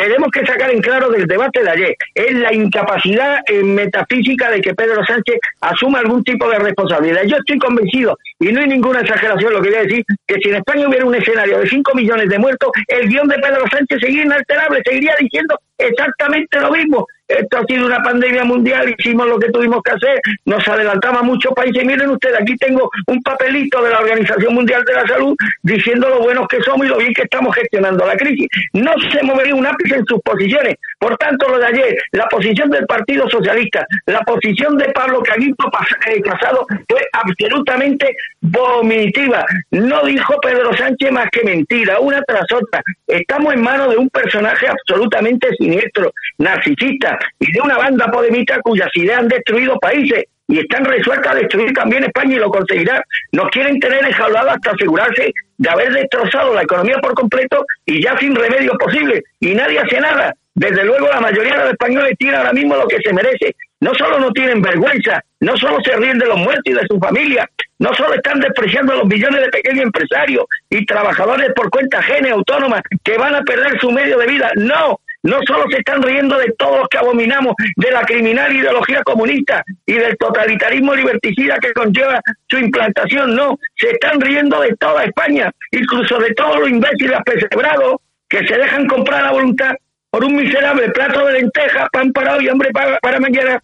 tenemos 0.00 0.30
que 0.30 0.46
sacar 0.46 0.70
en 0.70 0.80
claro 0.80 1.10
del 1.10 1.26
debate 1.26 1.62
de 1.62 1.70
ayer 1.70 1.96
es 2.14 2.34
la 2.34 2.54
incapacidad 2.54 3.40
metafísica 3.62 4.50
de 4.50 4.60
que 4.60 4.74
Pedro 4.74 5.04
Sánchez 5.04 5.38
asuma 5.60 5.98
algún 5.98 6.24
tipo 6.24 6.48
de 6.48 6.58
responsabilidad. 6.58 7.22
Yo 7.26 7.36
estoy 7.36 7.58
convencido, 7.58 8.16
y 8.38 8.50
no 8.50 8.60
hay 8.60 8.68
ninguna 8.68 9.00
exageración 9.00 9.52
lo 9.52 9.60
que 9.60 9.68
voy 9.68 9.78
a 9.78 9.82
decir, 9.82 10.04
que 10.26 10.36
si 10.42 10.48
en 10.48 10.56
España 10.56 10.88
hubiera 10.88 11.04
un 11.04 11.14
escenario 11.14 11.58
de 11.58 11.68
5 11.68 11.94
millones 11.94 12.28
de 12.28 12.38
muertos, 12.38 12.70
el 12.88 13.08
guion 13.08 13.28
de 13.28 13.38
Pedro 13.38 13.64
Sánchez 13.70 13.98
seguiría 14.00 14.24
inalterable, 14.24 14.80
seguiría 14.84 15.14
diciendo 15.20 15.58
exactamente 15.80 16.60
lo 16.60 16.70
mismo. 16.70 17.06
Esto 17.30 17.58
ha 17.58 17.64
sido 17.64 17.86
una 17.86 18.02
pandemia 18.02 18.42
mundial, 18.42 18.92
hicimos 18.98 19.28
lo 19.28 19.38
que 19.38 19.50
tuvimos 19.50 19.80
que 19.84 19.92
hacer, 19.92 20.20
nos 20.46 20.66
adelantamos 20.66 21.22
a 21.22 21.24
muchos 21.24 21.52
países. 21.54 21.84
Miren 21.84 22.10
ustedes, 22.10 22.40
aquí 22.40 22.56
tengo 22.56 22.90
un 23.06 23.22
papelito 23.22 23.80
de 23.82 23.90
la 23.90 24.00
Organización 24.00 24.52
Mundial 24.52 24.84
de 24.84 24.94
la 24.94 25.06
Salud 25.06 25.36
diciendo 25.62 26.08
lo 26.08 26.22
buenos 26.22 26.48
que 26.48 26.60
somos 26.62 26.84
y 26.86 26.88
lo 26.88 26.98
bien 26.98 27.14
que 27.14 27.22
estamos 27.22 27.54
gestionando 27.54 28.04
la 28.04 28.16
crisis. 28.16 28.48
No 28.72 28.92
se 29.12 29.22
movería 29.22 29.54
un 29.54 29.64
ápice 29.64 29.94
en 29.94 30.06
sus 30.06 30.20
posiciones. 30.22 30.74
Por 30.98 31.16
tanto, 31.18 31.48
lo 31.48 31.58
de 31.58 31.66
ayer, 31.66 31.96
la 32.12 32.26
posición 32.26 32.68
del 32.68 32.84
Partido 32.86 33.30
Socialista, 33.30 33.86
la 34.06 34.20
posición 34.22 34.76
de 34.76 34.86
Pablo 34.86 35.22
Caguito 35.22 35.70
eh, 36.08 36.20
Casado 36.22 36.66
fue 36.88 37.00
absolutamente 37.12 38.16
vomitiva. 38.40 39.46
No 39.70 40.04
dijo 40.04 40.34
Pedro 40.40 40.74
Sánchez 40.74 41.12
más 41.12 41.28
que 41.30 41.44
mentira, 41.44 42.00
una 42.00 42.20
tras 42.22 42.50
otra. 42.52 42.82
Estamos 43.06 43.54
en 43.54 43.62
manos 43.62 43.90
de 43.90 43.98
un 43.98 44.08
personaje 44.08 44.66
absolutamente 44.66 45.48
siniestro, 45.70 46.12
narcisista, 46.38 47.18
y 47.38 47.52
de 47.52 47.60
una 47.60 47.78
banda 47.78 48.10
podemita 48.10 48.60
cuyas 48.62 48.88
ideas 48.94 49.20
han 49.20 49.28
destruido 49.28 49.78
países 49.78 50.24
y 50.48 50.58
están 50.58 50.84
resueltas 50.84 51.32
a 51.32 51.36
destruir 51.36 51.72
también 51.72 52.04
España 52.04 52.34
y 52.34 52.38
lo 52.38 52.50
conseguirán. 52.50 53.00
Nos 53.32 53.48
quieren 53.50 53.78
tener 53.78 54.04
enjaulados 54.04 54.52
hasta 54.52 54.72
asegurarse 54.72 55.32
de 55.58 55.70
haber 55.70 55.92
destrozado 55.92 56.54
la 56.54 56.62
economía 56.62 56.98
por 56.98 57.14
completo 57.14 57.64
y 57.86 58.02
ya 58.02 58.18
sin 58.18 58.34
remedio 58.34 58.72
posible. 58.72 59.22
Y 59.38 59.54
nadie 59.54 59.78
hace 59.78 60.00
nada. 60.00 60.34
Desde 60.54 60.84
luego 60.84 61.06
la 61.06 61.20
mayoría 61.20 61.52
de 61.56 61.64
los 61.64 61.72
españoles 61.72 62.14
tienen 62.18 62.36
ahora 62.36 62.52
mismo 62.52 62.76
lo 62.76 62.88
que 62.88 62.98
se 62.98 63.12
merece. 63.12 63.54
No 63.78 63.94
solo 63.94 64.18
no 64.18 64.32
tienen 64.32 64.60
vergüenza, 64.60 65.22
no 65.38 65.56
solo 65.56 65.78
se 65.84 65.96
ríen 65.96 66.18
de 66.18 66.26
los 66.26 66.36
muertos 66.36 66.64
y 66.66 66.72
de 66.72 66.86
su 66.90 66.98
familia, 66.98 67.48
no 67.78 67.94
solo 67.94 68.14
están 68.14 68.40
despreciando 68.40 68.92
a 68.92 68.96
los 68.96 69.06
millones 69.06 69.40
de 69.40 69.48
pequeños 69.48 69.84
empresarios 69.84 70.44
y 70.68 70.84
trabajadores 70.84 71.50
por 71.54 71.70
cuenta 71.70 71.98
ajena 71.98 72.32
autónomas 72.32 72.82
que 73.02 73.16
van 73.16 73.36
a 73.36 73.42
perder 73.42 73.80
su 73.80 73.90
medio 73.90 74.18
de 74.18 74.26
vida, 74.26 74.50
no, 74.56 75.00
no 75.22 75.38
solo 75.46 75.64
se 75.70 75.78
están 75.78 76.02
riendo 76.02 76.38
de 76.38 76.52
todos 76.58 76.78
los 76.78 76.88
que 76.88 76.98
abominamos 76.98 77.54
de 77.76 77.90
la 77.90 78.02
criminal 78.02 78.54
ideología 78.54 79.02
comunista 79.02 79.62
y 79.86 79.94
del 79.94 80.16
totalitarismo 80.16 80.94
liberticida 80.94 81.58
que 81.58 81.72
conlleva 81.72 82.20
su 82.48 82.58
implantación, 82.58 83.34
no, 83.34 83.58
se 83.76 83.90
están 83.90 84.20
riendo 84.20 84.60
de 84.60 84.74
toda 84.76 85.04
España, 85.04 85.50
incluso 85.70 86.18
de 86.18 86.32
todos 86.34 86.60
los 86.60 86.70
imbéciles 86.70 87.16
apesebrados 87.16 87.96
que 88.28 88.46
se 88.46 88.56
dejan 88.56 88.86
comprar 88.86 89.24
a 89.24 89.32
voluntad 89.32 89.72
por 90.10 90.24
un 90.24 90.36
miserable 90.36 90.88
plato 90.90 91.26
de 91.26 91.34
lentejas, 91.34 91.88
pan 91.92 92.12
para 92.12 92.36
hoy, 92.36 92.48
hambre 92.48 92.70
para, 92.72 92.98
para 92.98 93.20
mañana, 93.20 93.60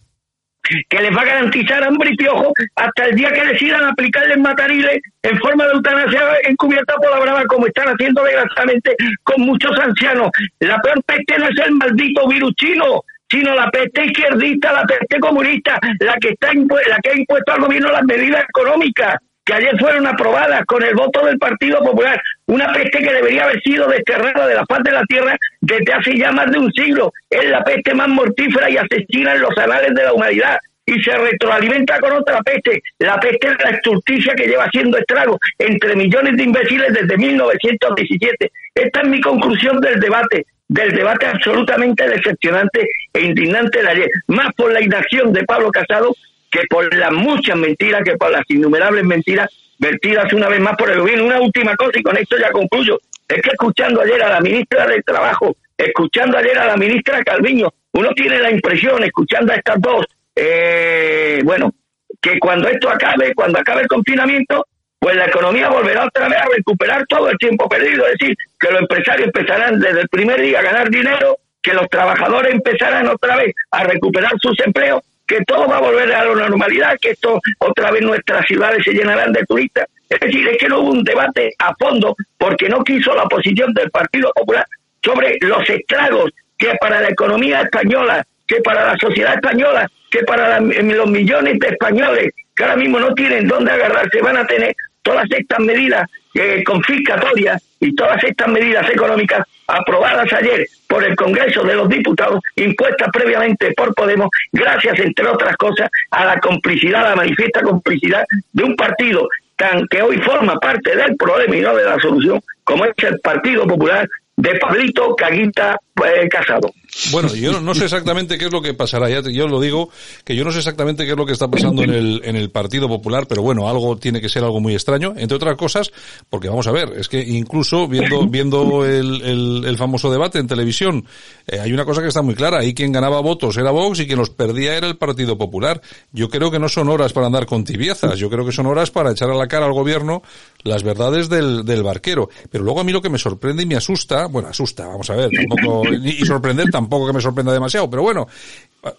que 0.89 1.01
les 1.01 1.15
va 1.15 1.21
a 1.21 1.25
garantizar 1.25 1.83
hambre 1.83 2.11
y 2.11 2.15
piojo 2.15 2.51
hasta 2.75 3.05
el 3.05 3.15
día 3.15 3.31
que 3.31 3.45
decidan 3.45 3.83
aplicarles 3.85 4.37
matariles 4.37 4.99
en 5.23 5.37
forma 5.39 5.65
de 5.65 5.73
eutanasia 5.73 6.21
encubierta 6.43 6.95
por 6.95 7.25
la 7.25 7.43
como 7.45 7.67
están 7.67 7.87
haciendo 7.89 8.23
desgraciadamente 8.23 8.95
con 9.23 9.41
muchos 9.41 9.77
ancianos. 9.79 10.29
La 10.59 10.79
peor 10.79 11.01
peste 11.05 11.37
no 11.37 11.47
es 11.47 11.59
el 11.65 11.73
maldito 11.73 12.27
virus 12.27 12.53
chino, 12.55 13.01
sino 13.29 13.55
la 13.55 13.69
peste 13.69 14.05
izquierdista, 14.05 14.71
la 14.71 14.83
peste 14.83 15.19
comunista, 15.19 15.79
la 15.99 16.15
que 16.15 16.29
está 16.29 16.49
la 16.53 16.97
que 17.03 17.09
ha 17.09 17.17
impuesto 17.17 17.51
al 17.51 17.61
gobierno 17.61 17.91
las 17.91 18.03
medidas 18.03 18.43
económicas 18.49 19.15
que 19.47 19.53
ayer 19.53 19.79
fueron 19.79 20.05
aprobadas 20.05 20.65
con 20.65 20.83
el 20.83 20.93
voto 20.93 21.25
del 21.25 21.39
Partido 21.39 21.79
Popular, 21.79 22.21
una 22.47 22.71
peste 22.73 22.99
que 22.99 23.13
debería 23.13 23.45
haber 23.45 23.61
sido 23.61 23.87
desterrada 23.87 24.45
de 24.45 24.55
la 24.55 24.65
faz 24.65 24.83
de 24.83 24.91
la 24.91 25.03
tierra 25.05 25.37
desde 25.61 25.93
hace 25.93 26.17
ya 26.17 26.31
más 26.33 26.51
de 26.51 26.59
un 26.59 26.71
siglo. 26.73 27.13
Es 27.29 27.49
la 27.49 27.63
peste 27.63 27.93
más 27.93 28.09
mortífera 28.09 28.69
y 28.69 28.77
asesina 28.77 29.33
en 29.35 29.41
los 29.41 29.57
anales 29.57 29.95
de 29.95 30.03
la 30.03 30.13
humanidad 30.13 30.57
y 30.85 31.01
se 31.01 31.17
retroalimenta 31.17 31.99
con 31.99 32.11
otra 32.13 32.41
peste, 32.41 32.81
la 32.99 33.19
peste 33.19 33.49
de 33.49 33.63
la 33.63 33.69
estulticia 33.71 34.35
que 34.35 34.47
lleva 34.47 34.65
haciendo 34.65 34.97
estragos 34.97 35.37
entre 35.57 35.95
millones 35.95 36.35
de 36.35 36.43
imbéciles 36.43 36.93
desde 36.93 37.17
1917. 37.17 38.51
Esta 38.75 39.01
es 39.01 39.07
mi 39.07 39.21
conclusión 39.21 39.79
del 39.79 39.99
debate, 39.99 40.45
del 40.67 40.91
debate 40.91 41.25
absolutamente 41.25 42.07
decepcionante 42.07 42.87
e 43.13 43.21
indignante 43.21 43.81
de 43.81 43.89
ayer, 43.89 44.09
más 44.27 44.53
por 44.55 44.73
la 44.73 44.81
inacción 44.81 45.31
de 45.31 45.43
Pablo 45.43 45.71
Casado 45.71 46.13
que 46.51 46.61
por 46.69 46.93
las 46.95 47.11
muchas 47.11 47.57
mentiras, 47.57 48.03
que 48.03 48.17
por 48.17 48.31
las 48.31 48.43
innumerables 48.49 49.03
mentiras 49.03 49.49
vertidas 49.79 50.31
una 50.33 50.49
vez 50.49 50.59
más 50.59 50.75
por 50.75 50.89
el 50.89 50.99
gobierno. 50.99 51.25
Una 51.25 51.41
última 51.41 51.75
cosa 51.75 51.99
y 51.99 52.03
con 52.03 52.17
esto 52.17 52.37
ya 52.37 52.51
concluyo. 52.51 52.99
Es 53.27 53.41
que 53.41 53.49
escuchando 53.49 54.01
ayer 54.01 54.21
a 54.23 54.29
la 54.29 54.39
ministra 54.39 54.87
del 54.87 55.03
Trabajo, 55.03 55.55
escuchando 55.77 56.37
ayer 56.37 56.57
a 56.57 56.67
la 56.67 56.77
ministra 56.77 57.23
Calviño, 57.23 57.69
uno 57.93 58.09
tiene 58.13 58.39
la 58.39 58.51
impresión, 58.51 59.03
escuchando 59.03 59.51
a 59.51 59.55
estas 59.55 59.81
dos, 59.81 60.05
eh, 60.35 61.41
bueno, 61.43 61.73
que 62.21 62.39
cuando 62.39 62.69
esto 62.69 62.89
acabe, 62.89 63.33
cuando 63.33 63.59
acabe 63.59 63.81
el 63.81 63.87
confinamiento, 63.87 64.65
pues 64.99 65.15
la 65.15 65.25
economía 65.25 65.69
volverá 65.69 66.05
otra 66.05 66.27
vez 66.27 66.37
a 66.37 66.47
recuperar 66.55 67.05
todo 67.07 67.29
el 67.29 67.37
tiempo 67.37 67.67
perdido. 67.67 68.05
Es 68.07 68.17
decir, 68.19 68.35
que 68.59 68.71
los 68.71 68.81
empresarios 68.81 69.27
empezarán 69.27 69.79
desde 69.79 70.01
el 70.01 70.09
primer 70.09 70.41
día 70.41 70.59
a 70.59 70.63
ganar 70.63 70.89
dinero, 70.89 71.37
que 71.61 71.73
los 71.73 71.87
trabajadores 71.89 72.53
empezarán 72.53 73.07
otra 73.07 73.35
vez 73.35 73.53
a 73.71 73.83
recuperar 73.83 74.33
sus 74.41 74.57
empleos 74.65 75.01
que 75.27 75.43
todo 75.45 75.67
va 75.67 75.77
a 75.77 75.81
volver 75.81 76.11
a 76.13 76.25
la 76.25 76.47
normalidad, 76.47 76.97
que 76.99 77.11
esto 77.11 77.39
otra 77.59 77.91
vez 77.91 78.01
nuestras 78.01 78.45
ciudades 78.45 78.83
se 78.83 78.93
llenarán 78.93 79.33
de 79.33 79.43
turistas. 79.45 79.87
Es 80.09 80.19
decir, 80.21 80.47
es 80.47 80.57
que 80.57 80.69
no 80.69 80.79
hubo 80.79 80.91
un 80.91 81.03
debate 81.03 81.53
a 81.59 81.75
fondo 81.75 82.15
porque 82.37 82.69
no 82.69 82.83
quiso 82.83 83.13
la 83.13 83.25
posición 83.25 83.73
del 83.73 83.91
Partido 83.91 84.31
Popular 84.33 84.65
sobre 85.03 85.37
los 85.41 85.69
estragos 85.69 86.31
que 86.57 86.73
para 86.79 87.01
la 87.01 87.09
economía 87.09 87.61
española, 87.61 88.25
que 88.47 88.61
para 88.61 88.85
la 88.85 88.97
sociedad 88.97 89.35
española, 89.35 89.89
que 90.09 90.23
para 90.23 90.61
los 90.61 91.09
millones 91.09 91.59
de 91.59 91.67
españoles 91.67 92.33
que 92.55 92.63
ahora 92.63 92.77
mismo 92.77 92.99
no 92.99 93.13
tienen 93.13 93.47
dónde 93.47 93.71
agarrarse, 93.71 94.19
van 94.21 94.37
a 94.37 94.47
tener 94.47 94.75
todas 95.03 95.29
estas 95.29 95.59
medidas 95.59 96.09
eh, 96.33 96.63
confiscatorias 96.65 97.61
y 97.79 97.93
todas 97.95 98.23
estas 98.23 98.47
medidas 98.47 98.89
económicas 98.89 99.45
aprobadas 99.67 100.31
ayer 100.33 100.65
por 100.87 101.03
el 101.03 101.15
Congreso 101.15 101.63
de 101.63 101.75
los 101.75 101.89
Diputados, 101.89 102.41
impuestas 102.55 103.09
previamente 103.11 103.73
por 103.73 103.93
Podemos, 103.93 104.29
gracias, 104.51 104.99
entre 104.99 105.27
otras 105.27 105.55
cosas, 105.57 105.89
a 106.11 106.25
la 106.25 106.39
complicidad, 106.39 107.09
la 107.09 107.15
manifiesta 107.15 107.61
complicidad 107.61 108.23
de 108.53 108.63
un 108.63 108.75
partido 108.75 109.27
tan 109.55 109.87
que 109.87 110.01
hoy 110.01 110.17
forma 110.19 110.57
parte 110.59 110.95
del 110.95 111.15
problema 111.17 111.55
y 111.55 111.61
no 111.61 111.75
de 111.75 111.83
la 111.83 111.99
solución, 111.99 112.39
como 112.63 112.85
es 112.85 112.93
el 112.99 113.19
Partido 113.19 113.65
Popular 113.65 114.07
de 114.35 114.55
Pablito 114.55 115.15
Caguita 115.15 115.77
eh, 116.05 116.27
Casado. 116.29 116.73
Bueno, 117.11 117.33
yo 117.35 117.61
no 117.61 117.75
sé 117.75 117.85
exactamente 117.85 118.37
qué 118.37 118.45
es 118.45 118.51
lo 118.51 118.61
que 118.61 118.73
pasará. 118.73 119.09
Ya 119.09 119.21
yo 119.21 119.47
lo 119.47 119.59
digo, 119.59 119.89
que 120.23 120.35
yo 120.35 120.43
no 120.43 120.51
sé 120.51 120.59
exactamente 120.59 121.05
qué 121.05 121.11
es 121.11 121.17
lo 121.17 121.25
que 121.25 121.33
está 121.33 121.47
pasando 121.47 121.83
en 121.83 121.91
el, 121.91 122.21
en 122.23 122.35
el 122.35 122.49
Partido 122.49 122.87
Popular, 122.87 123.27
pero 123.27 123.41
bueno, 123.41 123.69
algo 123.69 123.97
tiene 123.97 124.19
que 124.19 124.29
ser 124.29 124.43
algo 124.43 124.59
muy 124.59 124.73
extraño, 124.73 125.13
entre 125.15 125.35
otras 125.35 125.55
cosas, 125.57 125.91
porque 126.29 126.49
vamos 126.49 126.67
a 126.67 126.71
ver, 126.71 126.93
es 126.97 127.07
que 127.07 127.19
incluso 127.19 127.87
viendo, 127.87 128.25
viendo 128.29 128.85
el, 128.85 129.21
el, 129.21 129.65
el 129.65 129.77
famoso 129.77 130.11
debate 130.11 130.39
en 130.39 130.47
televisión, 130.47 131.05
eh, 131.45 131.59
hay 131.59 131.71
una 131.71 131.85
cosa 131.85 132.01
que 132.01 132.07
está 132.07 132.21
muy 132.21 132.35
clara, 132.35 132.59
ahí 132.59 132.73
quien 132.73 132.91
ganaba 132.91 133.21
votos 133.21 133.57
era 133.57 133.71
Vox 133.71 133.99
y 133.99 134.07
quien 134.07 134.19
los 134.19 134.29
perdía 134.29 134.75
era 134.75 134.87
el 134.87 134.97
Partido 134.97 135.37
Popular. 135.37 135.81
Yo 136.11 136.29
creo 136.29 136.49
que 136.51 136.59
no 136.59 136.69
son 136.69 136.89
horas 136.89 137.13
para 137.13 137.27
andar 137.27 137.45
con 137.45 137.63
tibiezas, 137.63 138.17
yo 138.17 138.29
creo 138.29 138.45
que 138.45 138.51
son 138.51 138.65
horas 138.65 138.91
para 138.91 139.11
echar 139.11 139.29
a 139.29 139.35
la 139.35 139.47
cara 139.47 139.65
al 139.65 139.73
gobierno 139.73 140.23
las 140.63 140.83
verdades 140.83 141.29
del, 141.29 141.63
del 141.63 141.83
barquero. 141.83 142.29
Pero 142.49 142.63
luego 142.63 142.81
a 142.81 142.83
mí 142.83 142.91
lo 142.91 143.01
que 143.01 143.09
me 143.09 143.17
sorprende 143.17 143.63
y 143.63 143.65
me 143.65 143.75
asusta, 143.75 144.27
bueno, 144.27 144.49
asusta, 144.49 144.87
vamos 144.87 145.09
a 145.09 145.15
ver, 145.15 145.29
tampoco, 145.31 145.86
y 145.93 146.25
sorprender 146.25 146.69
tampoco 146.69 147.07
que 147.07 147.13
me 147.13 147.21
sorprenda 147.21 147.53
demasiado, 147.53 147.89
pero 147.89 148.03
bueno, 148.03 148.27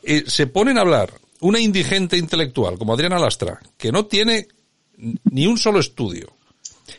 eh, 0.02 0.24
se 0.26 0.46
ponen 0.46 0.78
a 0.78 0.82
hablar 0.82 1.12
una 1.40 1.60
indigente 1.60 2.16
intelectual 2.16 2.78
como 2.78 2.94
Adriana 2.94 3.18
Lastra, 3.18 3.60
que 3.76 3.92
no 3.92 4.06
tiene 4.06 4.48
ni 5.30 5.46
un 5.46 5.58
solo 5.58 5.78
estudio, 5.78 6.32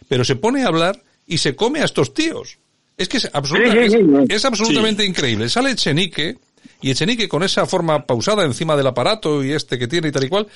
pero 0.07 0.23
se 0.23 0.35
pone 0.35 0.63
a 0.63 0.67
hablar 0.67 1.01
y 1.27 1.37
se 1.37 1.55
come 1.55 1.81
a 1.81 1.85
estos 1.85 2.13
tíos. 2.13 2.57
Es 2.97 3.07
que 3.07 3.17
es, 3.17 3.29
absolutamente, 3.31 4.35
es, 4.35 4.43
absolutamente 4.43 5.05
increíble. 5.05 5.47
Sale 5.47 5.71
Echenique, 5.71 6.37
y 6.81 6.91
Echenique 6.91 7.29
con 7.29 7.43
esa 7.43 7.65
forma 7.65 8.05
pausada 8.05 8.43
encima 8.43 8.75
del 8.75 8.87
aparato 8.87 9.43
y 9.43 9.53
este 9.53 9.77
que 9.77 9.87
tiene 9.87 10.09
y 10.09 10.11
tal 10.11 10.25
y 10.25 10.29
cual, 10.29 10.47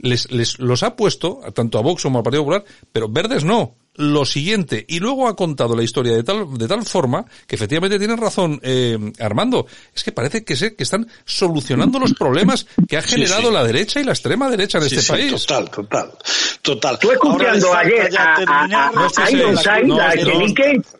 les, 0.00 0.30
les 0.30 0.58
los 0.58 0.82
ha 0.82 0.96
puesto, 0.96 1.40
tanto 1.54 1.78
a 1.78 1.82
Vox 1.82 2.02
como 2.02 2.18
al 2.18 2.24
Partido 2.24 2.42
Popular, 2.42 2.64
pero 2.92 3.08
verdes 3.08 3.44
no. 3.44 3.76
Lo 4.00 4.24
siguiente 4.24 4.84
y 4.86 5.00
luego 5.00 5.26
ha 5.26 5.34
contado 5.34 5.74
la 5.74 5.82
historia 5.82 6.14
de 6.14 6.22
tal 6.22 6.56
de 6.56 6.68
tal 6.68 6.84
forma 6.84 7.24
que 7.48 7.56
efectivamente 7.56 7.98
tienen 7.98 8.16
razón 8.16 8.60
eh, 8.62 8.96
Armando. 9.18 9.66
Es 9.92 10.04
que 10.04 10.12
parece 10.12 10.44
que 10.44 10.54
se 10.54 10.76
que 10.76 10.84
están 10.84 11.08
solucionando 11.24 11.98
los 11.98 12.14
problemas 12.14 12.64
que 12.88 12.96
ha 12.96 13.02
generado 13.02 13.50
la 13.50 13.64
derecha 13.64 13.98
y 13.98 14.04
la 14.04 14.12
extrema 14.12 14.48
derecha 14.48 14.78
en 14.78 14.84
este 14.84 15.02
país. 15.02 15.44
total 15.44 15.68
total 15.68 16.12
total. 16.62 16.96
Tú 17.00 17.10
escuchando 17.10 17.74
ayer 17.74 18.16
a, 18.16 18.36
a, 18.36 18.64
a, 18.64 19.08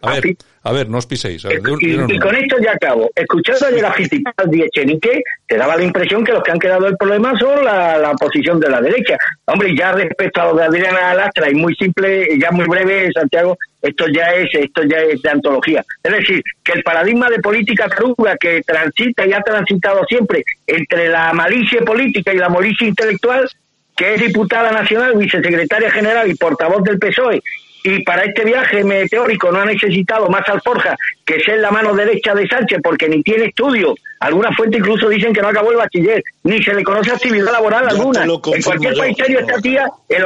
a, 0.02 0.14
ver 0.14 0.36
a 0.68 0.72
ver, 0.72 0.90
no 0.90 0.98
os 0.98 1.06
piséis. 1.06 1.46
y, 1.46 2.18
con 2.18 2.36
esto 2.36 2.56
ya 2.62 2.72
acabo. 2.72 3.10
Escuchando 3.14 3.66
ayer 3.68 3.86
a 3.86 3.92
Fittipaldi 3.92 4.58
y 4.58 4.62
Echenique, 4.64 5.22
te 5.46 5.56
daba 5.56 5.78
la 5.78 5.82
impresión 5.82 6.22
que 6.22 6.32
los 6.32 6.42
que 6.42 6.50
han 6.50 6.58
quedado 6.58 6.86
el 6.88 6.96
problema 6.98 7.32
son 7.38 7.64
la, 7.64 7.96
la 7.96 8.12
posición 8.12 8.60
de 8.60 8.68
la 8.68 8.82
derecha. 8.82 9.16
Hombre, 9.46 9.74
ya 9.74 9.92
respecto 9.92 10.42
a 10.42 10.44
lo 10.44 10.56
de 10.56 10.64
Adriana 10.64 11.14
Lastra, 11.14 11.50
y 11.50 11.54
muy 11.54 11.74
simple, 11.74 12.38
ya 12.38 12.50
muy 12.50 12.66
breve, 12.66 13.10
Santiago, 13.14 13.56
esto 13.80 14.08
ya 14.08 14.26
es 14.34 14.50
esto 14.52 14.82
ya 14.82 14.98
es 14.98 15.22
de 15.22 15.30
antología. 15.30 15.82
Es 16.02 16.12
decir, 16.12 16.42
que 16.62 16.72
el 16.72 16.82
paradigma 16.82 17.30
de 17.30 17.38
política 17.38 17.88
taruga 17.88 18.36
que 18.36 18.60
transita 18.60 19.26
y 19.26 19.32
ha 19.32 19.40
transitado 19.40 20.04
siempre 20.06 20.44
entre 20.66 21.08
la 21.08 21.32
malicia 21.32 21.80
política 21.80 22.34
y 22.34 22.36
la 22.36 22.50
malicia 22.50 22.86
intelectual, 22.86 23.48
que 23.96 24.16
es 24.16 24.20
diputada 24.20 24.70
nacional, 24.70 25.16
vicesecretaria 25.16 25.90
general 25.90 26.30
y 26.30 26.34
portavoz 26.34 26.82
del 26.82 26.98
PSOE, 26.98 27.42
y 27.84 28.02
para 28.02 28.24
este 28.24 28.44
viaje 28.44 28.82
meteórico 28.84 29.50
no 29.52 29.60
ha 29.60 29.64
necesitado 29.64 30.28
más 30.28 30.48
alforja 30.48 30.96
que 31.24 31.40
ser 31.40 31.60
la 31.60 31.70
mano 31.70 31.94
derecha 31.94 32.34
de 32.34 32.48
Sánchez 32.48 32.80
porque 32.82 33.08
ni 33.08 33.22
tiene 33.22 33.46
estudio. 33.46 33.94
Algunas 34.20 34.56
fuentes 34.56 34.80
incluso 34.80 35.08
dicen 35.08 35.32
que 35.32 35.40
no 35.40 35.48
acabó 35.48 35.70
el 35.70 35.76
bachiller, 35.76 36.22
ni 36.44 36.62
se 36.62 36.74
le 36.74 36.82
conoce 36.82 37.12
actividad 37.12 37.52
laboral 37.52 37.88
alguna. 37.88 38.24
En 38.24 38.62
cualquier 38.62 38.94
país 38.94 39.16
serio 39.16 39.40
esta 39.40 39.60
tía, 39.60 39.88
el, 40.08 40.24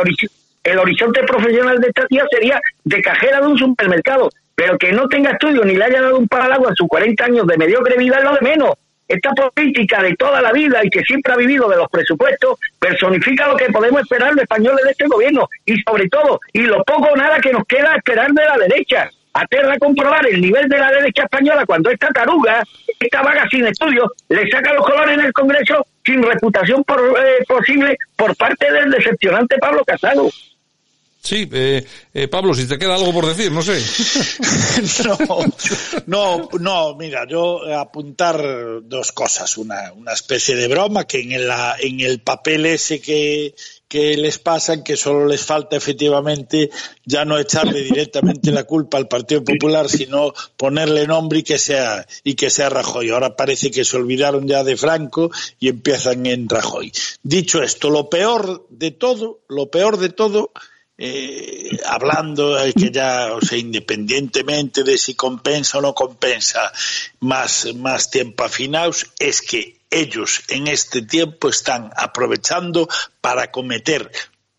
el 0.65 0.79
horizonte 0.79 1.23
profesional 1.25 1.81
de 1.81 1.89
esta 1.89 2.07
tía 2.07 2.25
sería 2.31 2.61
de 2.85 3.03
cajera 3.03 3.41
de 3.41 3.47
un 3.49 3.59
supermercado, 3.59 4.31
pero 4.55 4.79
que 4.79 4.93
no 4.93 5.09
tenga 5.09 5.33
estudio 5.33 5.65
ni 5.65 5.75
le 5.75 5.85
haya 5.85 6.03
dado 6.03 6.19
un 6.19 6.29
agua 6.31 6.71
en 6.71 6.77
sus 6.77 6.89
40 6.89 7.25
años 7.25 7.47
de 7.47 7.59
mediocre 7.59 7.99
vida 7.99 8.19
es 8.19 8.25
lo 8.25 8.35
de 8.35 8.41
menos 8.41 8.75
esta 9.15 9.31
política 9.33 10.03
de 10.03 10.17
toda 10.17 10.41
la 10.41 10.53
vida 10.53 10.81
y 10.83 10.91
que 10.91 11.03
siempre 11.03 11.33
ha 11.33 11.37
vivido 11.37 11.69
de 11.69 11.77
los 11.77 11.89
presupuestos 11.89 12.59
personifica 12.79 13.49
lo 13.49 13.57
que 13.57 13.67
podemos 13.67 14.03
esperar 14.03 14.35
de 14.35 14.43
españoles 14.43 14.85
de 14.85 14.91
este 14.91 15.07
gobierno 15.07 15.49
y 15.67 15.81
sobre 15.83 16.09
todo, 16.09 16.41
y 16.53 16.63
lo 16.63 16.83
poco 16.85 17.09
o 17.13 17.17
nada 17.17 17.39
que 17.41 17.53
nos 17.53 17.65
queda 17.67 17.95
esperar 17.97 18.31
de 18.33 18.45
la 18.45 18.57
derecha. 18.57 19.11
Aterra 19.35 19.75
a 19.75 19.79
comprobar 19.79 20.27
el 20.27 20.41
nivel 20.41 20.69
de 20.69 20.79
la 20.79 20.91
derecha 20.91 21.23
española 21.23 21.65
cuando 21.65 21.91
esta 21.91 22.09
taruga, 22.09 22.63
esta 23.01 23.23
vaga 23.23 23.47
sin 23.51 23.67
estudios, 23.67 24.11
le 24.29 24.47
saca 24.51 24.75
los 24.75 24.85
colores 24.85 25.19
en 25.19 25.25
el 25.25 25.33
Congreso 25.33 25.87
sin 26.05 26.23
reputación 26.23 26.85
por, 26.85 27.01
eh, 27.01 27.45
posible 27.49 27.97
por 28.17 28.37
parte 28.37 28.71
del 28.71 28.91
decepcionante 28.91 29.57
Pablo 29.59 29.85
Casado. 29.87 30.29
Sí, 31.25 31.49
eh, 31.53 31.87
eh, 32.13 32.27
Pablo, 32.27 32.53
si 32.53 32.67
te 32.67 32.77
queda 32.77 32.97
algo 32.97 33.13
por 33.13 33.27
decir, 33.27 33.53
no 33.53 33.63
sé. 33.63 33.79
no, 36.07 36.49
no, 36.59 36.97
mira, 36.97 37.29
yo 37.29 37.61
apuntar 37.79 38.43
dos 38.83 39.13
cosas. 39.13 39.57
Una, 39.57 39.93
una 39.93 40.15
especie 40.15 40.57
de 40.57 40.67
broma 40.67 41.07
que 41.07 41.21
en, 41.21 41.47
la, 41.47 41.77
en 41.79 42.01
el 42.01 42.23
papel 42.23 42.67
ese 42.67 43.01
que, 43.01 43.55
que 43.87 44.17
les 44.17 44.39
pasa, 44.39 44.83
que 44.83 44.97
solo 44.97 45.27
les 45.27 45.45
falta 45.45 45.77
efectivamente 45.77 46.71
ya 47.05 47.25
no 47.25 47.39
echarle 47.39 47.83
directamente 47.83 48.51
la 48.51 48.65
culpa 48.65 48.99
al 48.99 49.07
Partido 49.07 49.45
Popular, 49.45 49.89
sino 49.89 50.35
ponerle 50.57 51.07
nombre 51.07 51.39
y 51.39 51.43
que 51.45 51.59
sea, 51.59 52.05
y 52.25 52.35
que 52.35 52.51
sea 52.51 52.69
Rajoy. 52.69 53.11
Ahora 53.11 53.37
parece 53.37 53.71
que 53.71 53.85
se 53.85 53.97
olvidaron 53.97 54.49
ya 54.49 54.65
de 54.65 54.77
Franco 54.77 55.31
y 55.61 55.69
empiezan 55.69 56.27
en 56.27 56.49
Rajoy. 56.49 56.91
Dicho 57.23 57.63
esto, 57.63 57.91
lo 57.91 58.11
peor 58.11 58.67
de 58.71 58.91
todo, 58.91 59.43
lo 59.49 59.71
peor 59.71 59.99
de 59.99 60.09
todo, 60.09 60.51
eh, 61.05 61.81
hablando 61.85 62.57
que 62.77 62.93
ya, 62.93 63.35
o 63.35 63.41
sea, 63.41 63.59
independientemente 63.59 64.85
de 64.85 64.97
si 64.97 65.17
compensa 65.17 65.79
o 65.79 65.81
no 65.81 65.95
compensa 65.95 66.73
más, 67.19 67.75
más 67.75 68.09
tiempo 68.09 68.45
afinados, 68.45 69.11
es 69.19 69.43
que 69.43 69.81
ellos 69.91 70.43
en 70.47 70.69
este 70.69 71.03
tiempo 71.03 71.49
están 71.49 71.91
aprovechando 71.97 72.89
para 73.21 73.51
cometer 73.51 74.13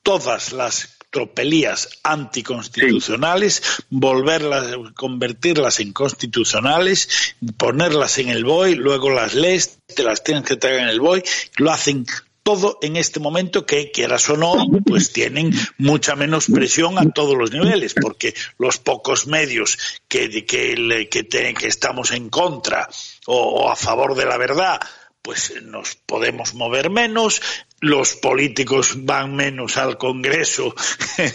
todas 0.03 0.51
las 0.51 0.97
tropelías 1.11 1.87
anticonstitucionales, 2.03 3.63
volverlas, 3.89 4.75
convertirlas 4.95 5.79
en 5.79 5.93
constitucionales, 5.93 7.35
ponerlas 7.55 8.17
en 8.17 8.27
el 8.27 8.43
BOE, 8.43 8.75
luego 8.75 9.11
las 9.11 9.33
lees, 9.33 9.77
te 9.95 10.03
las 10.03 10.25
tienes 10.25 10.43
que 10.43 10.57
traer 10.57 10.79
en 10.79 10.89
el 10.89 10.99
BOE, 10.99 11.23
lo 11.55 11.71
hacen 11.71 12.05
todo 12.43 12.77
en 12.81 12.97
este 12.97 13.19
momento 13.21 13.65
que, 13.65 13.89
quieras 13.91 14.29
o 14.29 14.37
no, 14.37 14.55
pues 14.85 15.13
tienen 15.13 15.51
mucha 15.77 16.15
menos 16.15 16.47
presión 16.53 16.99
a 16.99 17.09
todos 17.09 17.37
los 17.37 17.51
niveles, 17.51 17.95
porque 17.99 18.35
los 18.57 18.77
pocos 18.77 19.27
medios 19.27 19.77
que, 20.09 20.45
que, 20.45 21.09
que, 21.09 21.67
estamos 21.67 22.11
en 22.11 22.29
contra 22.29 22.89
o, 23.25 23.69
a 23.69 23.75
favor 23.77 24.15
de 24.15 24.25
la 24.25 24.37
verdad, 24.37 24.79
pues 25.21 25.53
nos 25.63 25.95
podemos 25.95 26.53
mover 26.53 26.89
menos, 26.89 27.41
los 27.79 28.15
políticos 28.15 29.05
van 29.05 29.35
menos 29.35 29.77
al 29.77 29.97
Congreso 29.97 30.75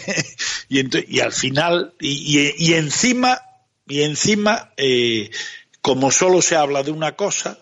y, 0.69 1.15
y, 1.15 1.19
al 1.21 1.33
final, 1.33 1.95
y, 1.99 2.53
y 2.55 2.73
encima, 2.75 3.41
y 3.87 4.03
encima 4.03 4.73
eh, 4.77 5.31
como 5.81 6.11
solo 6.11 6.43
se 6.43 6.55
habla 6.55 6.83
de 6.83 6.91
una 6.91 7.15
cosa, 7.15 7.57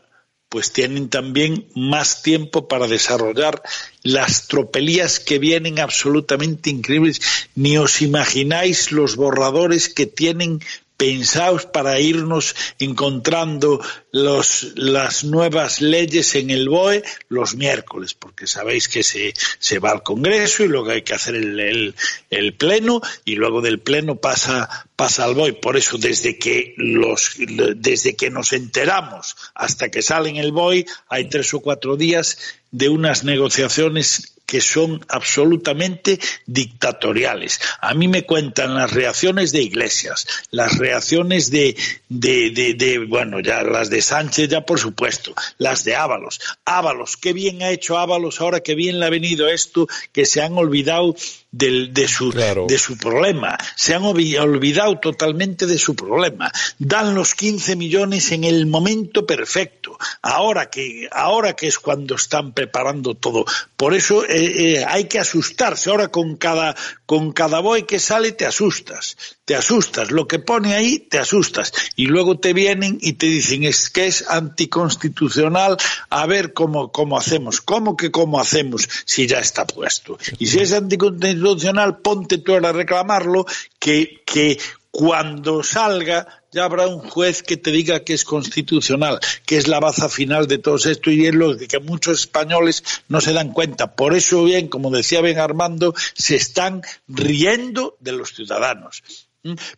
pues 0.49 0.71
tienen 0.71 1.09
también 1.09 1.67
más 1.75 2.21
tiempo 2.21 2.67
para 2.67 2.87
desarrollar 2.87 3.61
las 4.03 4.47
tropelías 4.47 5.19
que 5.19 5.39
vienen 5.39 5.79
absolutamente 5.79 6.69
increíbles. 6.69 7.21
Ni 7.55 7.77
os 7.77 8.01
imagináis 8.01 8.91
los 8.91 9.15
borradores 9.15 9.89
que 9.89 10.05
tienen 10.05 10.61
pensados 10.97 11.67
para 11.67 11.99
irnos 11.99 12.55
encontrando 12.79 13.79
los, 14.11 14.73
las 14.75 15.23
nuevas 15.23 15.79
leyes 15.79 16.33
en 16.35 16.49
el 16.49 16.67
BOE 16.67 17.03
los 17.29 17.55
miércoles, 17.55 18.15
porque 18.15 18.47
sabéis 18.47 18.89
que 18.89 19.03
se, 19.03 19.33
se 19.59 19.77
va 19.77 19.91
al 19.91 20.01
Congreso 20.01 20.63
y 20.63 20.67
luego 20.67 20.89
hay 20.89 21.03
que 21.03 21.13
hacer 21.13 21.35
el, 21.35 21.59
el, 21.59 21.95
el, 22.31 22.53
Pleno 22.55 23.01
y 23.25 23.35
luego 23.35 23.61
del 23.61 23.79
Pleno 23.79 24.15
pasa, 24.15 24.87
pasa 24.95 25.25
al 25.25 25.35
BOE. 25.35 25.53
Por 25.53 25.77
eso, 25.77 25.99
desde 25.99 26.39
que, 26.39 26.73
los, 26.77 27.35
desde 27.37 28.15
que 28.15 28.31
nos 28.31 28.53
enteramos 28.53 29.35
hasta 29.53 29.89
que 29.89 30.01
sale 30.01 30.29
en 30.29 30.37
el 30.37 30.51
BOE, 30.51 30.87
hay 31.09 31.29
tres 31.29 31.53
o 31.53 31.59
cuatro 31.59 31.95
días 31.95 32.39
de 32.71 32.89
unas 32.89 33.23
negociaciones 33.23 34.36
que 34.47 34.61
son 34.61 35.05
absolutamente 35.09 36.19
dictatoriales. 36.45 37.59
A 37.81 37.93
mí 37.93 38.07
me 38.07 38.23
cuentan 38.23 38.75
las 38.75 38.91
reacciones 38.91 39.51
de 39.51 39.61
Iglesias, 39.61 40.25
las 40.51 40.77
reacciones 40.77 41.51
de, 41.51 41.75
de, 42.07 42.51
de, 42.51 42.73
de, 42.73 42.99
bueno, 43.05 43.41
ya 43.41 43.61
las 43.61 43.89
de 43.89 44.01
Sánchez 44.01 44.47
ya 44.47 44.61
por 44.61 44.79
supuesto, 44.79 45.33
las 45.57 45.83
de 45.83 45.97
Ábalos. 45.97 46.39
Ábalos, 46.63 47.17
qué 47.17 47.33
bien 47.33 47.61
ha 47.61 47.71
hecho 47.71 47.97
Ábalos 47.97 48.39
ahora, 48.39 48.61
qué 48.61 48.73
bien 48.73 49.01
le 49.01 49.05
ha 49.05 49.09
venido 49.09 49.49
esto, 49.49 49.87
que 50.13 50.25
se 50.25 50.41
han 50.41 50.57
olvidado 50.57 51.13
del, 51.51 51.93
de, 51.93 52.07
su, 52.07 52.31
de 52.31 52.77
su 52.77 52.97
problema. 52.97 53.57
Se 53.75 53.95
han 53.95 54.03
olvidado 54.03 54.99
totalmente 54.99 55.65
de 55.65 55.77
su 55.77 55.95
problema. 55.95 56.51
Dan 56.77 57.15
los 57.15 57.35
15 57.35 57.75
millones 57.75 58.31
en 58.31 58.43
el 58.43 58.65
momento 58.67 59.25
perfecto. 59.25 59.97
Ahora 60.21 60.69
que, 60.69 61.07
ahora 61.11 61.55
que 61.55 61.67
es 61.67 61.79
cuando 61.79 62.15
están 62.15 62.53
preparando 62.53 63.15
todo. 63.15 63.45
Por 63.75 63.93
eso 63.93 64.25
eh, 64.37 64.79
eh, 64.79 64.85
hay 64.87 65.05
que 65.05 65.19
asustarse. 65.19 65.89
Ahora 65.89 66.09
con 66.09 66.35
cada, 66.35 66.75
con 67.05 67.31
cada 67.31 67.59
boy 67.59 67.83
que 67.83 67.97
sale 67.97 68.31
te 68.33 68.45
asustas, 68.45 69.17
te 69.45 69.55
asustas, 69.55 70.11
lo 70.11 70.27
que 70.27 70.37
pone 70.37 70.75
ahí 70.75 70.99
te 70.99 71.17
asustas. 71.17 71.73
Y 71.95 72.05
luego 72.05 72.39
te 72.39 72.53
vienen 72.53 72.99
y 73.01 73.13
te 73.13 73.25
dicen 73.25 73.63
es 73.63 73.89
que 73.89 74.05
es 74.05 74.29
anticonstitucional, 74.29 75.77
a 76.09 76.25
ver 76.27 76.53
cómo, 76.53 76.91
cómo 76.91 77.17
hacemos, 77.17 77.61
cómo 77.61 77.97
que 77.97 78.11
cómo 78.11 78.39
hacemos 78.39 78.87
si 79.05 79.25
ya 79.25 79.39
está 79.39 79.65
puesto. 79.65 80.19
Y 80.37 80.45
si 80.45 80.59
es 80.59 80.73
anticonstitucional, 80.73 81.97
ponte 81.97 82.37
tú 82.37 82.55
a 82.55 82.59
reclamarlo 82.71 83.45
que, 83.79 84.21
que 84.25 84.59
cuando 84.91 85.63
salga 85.63 86.43
ya 86.51 86.63
habrá 86.63 86.87
un 86.87 86.99
juez 86.99 87.43
que 87.43 87.57
te 87.57 87.71
diga 87.71 88.03
que 88.03 88.13
es 88.13 88.23
constitucional, 88.23 89.19
que 89.45 89.57
es 89.57 89.67
la 89.67 89.79
baza 89.79 90.09
final 90.09 90.47
de 90.47 90.57
todo 90.57 90.77
esto 90.77 91.11
y 91.11 91.27
es 91.27 91.35
lo 91.35 91.57
que 91.57 91.79
muchos 91.79 92.21
españoles 92.21 92.83
no 93.07 93.21
se 93.21 93.33
dan 93.33 93.53
cuenta. 93.53 93.95
Por 93.95 94.15
eso 94.15 94.43
bien, 94.43 94.67
como 94.67 94.89
decía 94.89 95.21
Ben 95.21 95.39
Armando, 95.39 95.93
se 96.15 96.35
están 96.35 96.81
riendo 97.07 97.97
de 97.99 98.13
los 98.13 98.33
ciudadanos. 98.33 99.03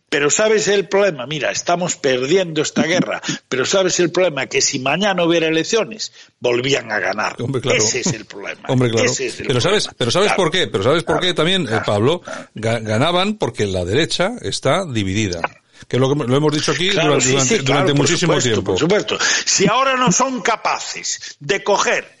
Pero 0.08 0.30
sabes 0.30 0.68
el 0.68 0.88
problema, 0.88 1.26
mira, 1.26 1.50
estamos 1.50 1.96
perdiendo 1.96 2.62
esta 2.62 2.82
guerra, 2.82 3.20
pero 3.48 3.64
sabes 3.64 4.00
el 4.00 4.10
problema, 4.10 4.46
que 4.46 4.60
si 4.60 4.78
mañana 4.78 5.24
hubiera 5.24 5.46
elecciones, 5.48 6.12
volvían 6.38 6.90
a 6.90 6.98
ganar. 6.98 7.36
Ese 7.74 8.00
es 8.00 8.06
el 8.08 8.24
problema. 8.24 8.62
Hombre, 8.68 8.90
claro. 8.90 9.12
pero 9.46 9.60
sabes, 9.60 9.88
pero 9.96 10.10
sabes 10.10 10.32
por 10.32 10.50
qué, 10.50 10.66
pero 10.66 10.84
sabes 10.84 11.04
por 11.04 11.20
qué 11.20 11.34
también, 11.34 11.66
eh, 11.68 11.80
Pablo, 11.84 12.22
ganaban 12.54 13.34
porque 13.34 13.66
la 13.66 13.84
derecha 13.84 14.32
está 14.42 14.84
dividida 14.84 15.40
que 15.88 15.98
lo, 15.98 16.14
lo 16.14 16.36
hemos 16.36 16.52
dicho 16.52 16.72
aquí 16.72 16.90
durante, 16.90 17.94
muchísimo 17.94 18.38
tiempo. 18.38 18.72
Por 18.72 18.78
supuesto. 18.78 19.18
Si 19.44 19.66
ahora 19.66 19.96
no 19.96 20.12
son 20.12 20.40
capaces 20.40 21.36
de 21.40 21.62
coger, 21.64 22.16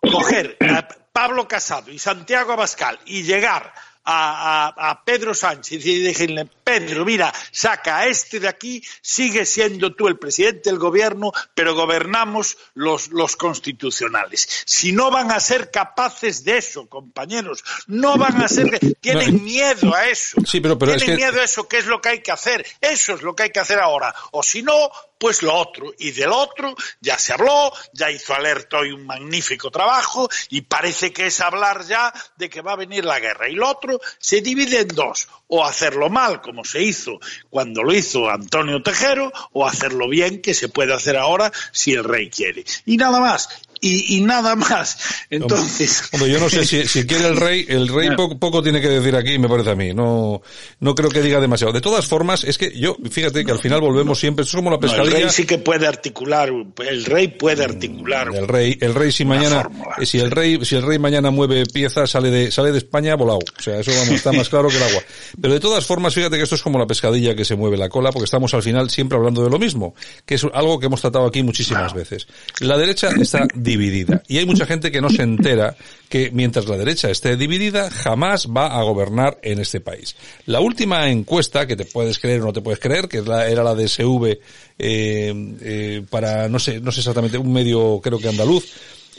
coger 0.00 0.56
a 0.60 0.86
Pablo 1.12 1.46
Casado 1.46 1.90
y 1.90 1.98
Santiago 1.98 2.52
Abascal 2.52 2.98
y 3.06 3.22
llegar 3.22 3.72
a, 4.04 5.02
Pedro 5.04 5.34
Sánchez 5.34 5.84
y 5.86 6.02
decirle, 6.02 6.48
Pedro, 6.64 7.04
mira, 7.04 7.32
saca 7.50 7.98
a 7.98 8.06
este 8.06 8.40
de 8.40 8.48
aquí, 8.48 8.82
sigue 9.02 9.44
siendo 9.44 9.94
tú 9.94 10.08
el 10.08 10.18
presidente 10.18 10.70
del 10.70 10.78
gobierno, 10.78 11.32
pero 11.54 11.74
gobernamos 11.74 12.56
los, 12.74 13.08
los 13.08 13.36
constitucionales. 13.36 14.48
Si 14.64 14.92
no 14.92 15.10
van 15.10 15.30
a 15.30 15.40
ser 15.40 15.70
capaces 15.70 16.42
de 16.42 16.58
eso, 16.58 16.88
compañeros, 16.88 17.62
no 17.86 18.16
van 18.16 18.42
a 18.42 18.48
ser, 18.48 18.78
tienen 19.00 19.44
miedo 19.44 19.94
a 19.94 20.08
eso. 20.08 20.38
Sí, 20.46 20.60
pero, 20.60 20.78
pero 20.78 20.96
tienen 20.96 21.16
miedo 21.16 21.40
a 21.40 21.44
eso, 21.44 21.68
¿qué 21.68 21.78
es 21.78 21.86
lo 21.86 22.00
que 22.00 22.08
hay 22.08 22.22
que 22.22 22.32
hacer? 22.32 22.64
Eso 22.80 23.14
es 23.14 23.22
lo 23.22 23.36
que 23.36 23.44
hay 23.44 23.50
que 23.50 23.60
hacer 23.60 23.78
ahora. 23.78 24.14
O 24.32 24.42
si 24.42 24.62
no, 24.62 24.90
pues 25.24 25.42
lo 25.42 25.54
otro. 25.54 25.90
Y 25.98 26.10
del 26.10 26.32
otro 26.32 26.74
ya 27.00 27.18
se 27.18 27.32
habló, 27.32 27.72
ya 27.94 28.10
hizo 28.10 28.34
Alerta 28.34 28.76
hoy 28.78 28.92
un 28.92 29.06
magnífico 29.06 29.70
trabajo 29.70 30.28
y 30.50 30.60
parece 30.60 31.14
que 31.14 31.28
es 31.28 31.40
hablar 31.40 31.86
ya 31.86 32.12
de 32.36 32.50
que 32.50 32.60
va 32.60 32.72
a 32.72 32.76
venir 32.76 33.06
la 33.06 33.20
guerra. 33.20 33.48
Y 33.48 33.54
lo 33.54 33.70
otro 33.70 33.98
se 34.18 34.42
divide 34.42 34.80
en 34.80 34.88
dos, 34.88 35.26
o 35.48 35.64
hacerlo 35.64 36.10
mal, 36.10 36.42
como 36.42 36.53
se 36.62 36.82
hizo 36.82 37.18
cuando 37.50 37.82
lo 37.82 37.92
hizo 37.92 38.30
Antonio 38.30 38.82
Tejero, 38.82 39.32
o 39.52 39.66
hacerlo 39.66 40.08
bien, 40.08 40.40
que 40.40 40.54
se 40.54 40.68
puede 40.68 40.94
hacer 40.94 41.16
ahora 41.16 41.50
si 41.72 41.92
el 41.92 42.04
rey 42.04 42.30
quiere. 42.30 42.64
Y 42.84 42.96
nada 42.96 43.18
más 43.18 43.48
y, 43.84 44.20
nada 44.20 44.56
más. 44.56 44.98
Entonces. 45.30 46.04
Hombre, 46.12 46.30
yo 46.30 46.40
no 46.40 46.48
sé 46.48 46.64
si, 46.64 47.06
quiere 47.06 47.28
el 47.28 47.36
rey, 47.36 47.66
el 47.68 47.88
rey 47.88 48.10
poco, 48.16 48.62
tiene 48.62 48.80
que 48.80 48.88
decir 48.88 49.14
aquí, 49.14 49.38
me 49.38 49.48
parece 49.48 49.70
a 49.70 49.74
mí. 49.74 49.92
No, 49.92 50.42
no 50.80 50.94
creo 50.94 51.10
que 51.10 51.20
diga 51.20 51.40
demasiado. 51.40 51.72
De 51.72 51.80
todas 51.80 52.06
formas, 52.06 52.44
es 52.44 52.58
que 52.58 52.76
yo, 52.78 52.96
fíjate 53.10 53.44
que 53.44 53.52
al 53.52 53.58
final 53.58 53.80
volvemos 53.80 54.18
siempre, 54.18 54.44
es 54.44 54.52
como 54.52 54.70
la 54.70 54.78
pescadilla. 54.78 55.16
el 55.16 55.22
rey 55.24 55.30
sí 55.30 55.44
que 55.44 55.58
puede 55.58 55.86
articular, 55.86 56.50
el 56.50 57.04
rey 57.04 57.28
puede 57.28 57.64
articular. 57.64 58.28
El 58.34 58.48
rey, 58.48 58.78
el 58.80 58.94
rey 58.94 59.12
si 59.12 59.24
mañana, 59.24 59.68
si 60.02 60.18
el 60.18 60.30
rey, 60.30 60.64
si 60.64 60.76
el 60.76 60.82
rey 60.82 60.98
mañana 60.98 61.30
mueve 61.30 61.64
piezas, 61.66 62.10
sale 62.10 62.30
de, 62.30 62.50
sale 62.50 62.72
de 62.72 62.78
España 62.78 63.14
volado. 63.16 63.40
O 63.58 63.62
sea, 63.62 63.78
eso 63.80 63.90
vamos, 63.92 64.10
está 64.10 64.32
más 64.32 64.48
claro 64.48 64.68
que 64.68 64.76
el 64.76 64.82
agua. 64.82 65.02
Pero 65.40 65.54
de 65.54 65.60
todas 65.60 65.84
formas, 65.84 66.14
fíjate 66.14 66.36
que 66.36 66.42
esto 66.42 66.54
es 66.54 66.62
como 66.62 66.78
la 66.78 66.86
pescadilla 66.86 67.34
que 67.34 67.44
se 67.44 67.56
mueve 67.56 67.76
la 67.76 67.88
cola, 67.88 68.12
porque 68.12 68.24
estamos 68.24 68.54
al 68.54 68.62
final 68.62 68.90
siempre 68.90 69.18
hablando 69.18 69.42
de 69.42 69.50
lo 69.50 69.58
mismo, 69.58 69.94
que 70.24 70.36
es 70.36 70.44
algo 70.52 70.78
que 70.78 70.86
hemos 70.86 71.00
tratado 71.00 71.26
aquí 71.26 71.42
muchísimas 71.42 71.92
veces. 71.92 72.26
La 72.60 72.78
derecha 72.78 73.10
está 73.10 73.46
dividida. 73.76 74.22
Y 74.28 74.38
hay 74.38 74.46
mucha 74.46 74.66
gente 74.66 74.90
que 74.90 75.00
no 75.00 75.10
se 75.10 75.22
entera 75.22 75.76
que 76.08 76.30
mientras 76.32 76.66
la 76.68 76.76
derecha 76.76 77.10
esté 77.10 77.36
dividida, 77.36 77.90
jamás 77.90 78.46
va 78.46 78.78
a 78.78 78.82
gobernar 78.82 79.38
en 79.42 79.58
este 79.60 79.80
país. 79.80 80.16
La 80.46 80.60
última 80.60 81.08
encuesta, 81.10 81.66
que 81.66 81.76
te 81.76 81.84
puedes 81.84 82.18
creer 82.18 82.42
o 82.42 82.46
no 82.46 82.52
te 82.52 82.60
puedes 82.60 82.80
creer, 82.80 83.08
que 83.08 83.18
era 83.18 83.64
la 83.64 83.74
de 83.74 83.88
SV 83.88 84.26
eh, 84.30 84.38
eh, 84.78 86.02
para, 86.08 86.48
no 86.48 86.58
sé, 86.58 86.80
no 86.80 86.92
sé 86.92 87.00
exactamente, 87.00 87.38
un 87.38 87.52
medio 87.52 88.00
creo 88.02 88.18
que 88.18 88.28
andaluz, 88.28 88.64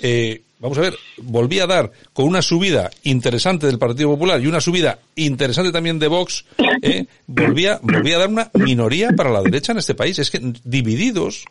eh, 0.02 0.42
vamos 0.60 0.78
a 0.78 0.82
ver, 0.82 0.96
volvía 1.18 1.64
a 1.64 1.68
dar 1.68 1.92
con 2.14 2.26
una 2.26 2.42
subida 2.42 2.90
interesante 3.04 3.68
del 3.68 3.78
Partido 3.78 4.10
Popular 4.10 4.42
y 4.42 4.48
una 4.48 4.62
subida 4.62 5.00
interesante 5.16 5.72
también 5.72 6.00
de 6.00 6.08
Vox, 6.08 6.46
eh, 6.82 7.06
volvía, 7.28 7.80
volvía 7.82 8.16
a 8.16 8.20
dar 8.20 8.30
una 8.30 8.52
minoría 8.54 9.12
para 9.16 9.32
la 9.32 9.42
derecha 9.42 9.72
en 9.72 9.80
este 9.80 9.96
país. 9.96 10.20
Es 10.20 10.30
que 10.30 10.40
divididos 10.64 11.46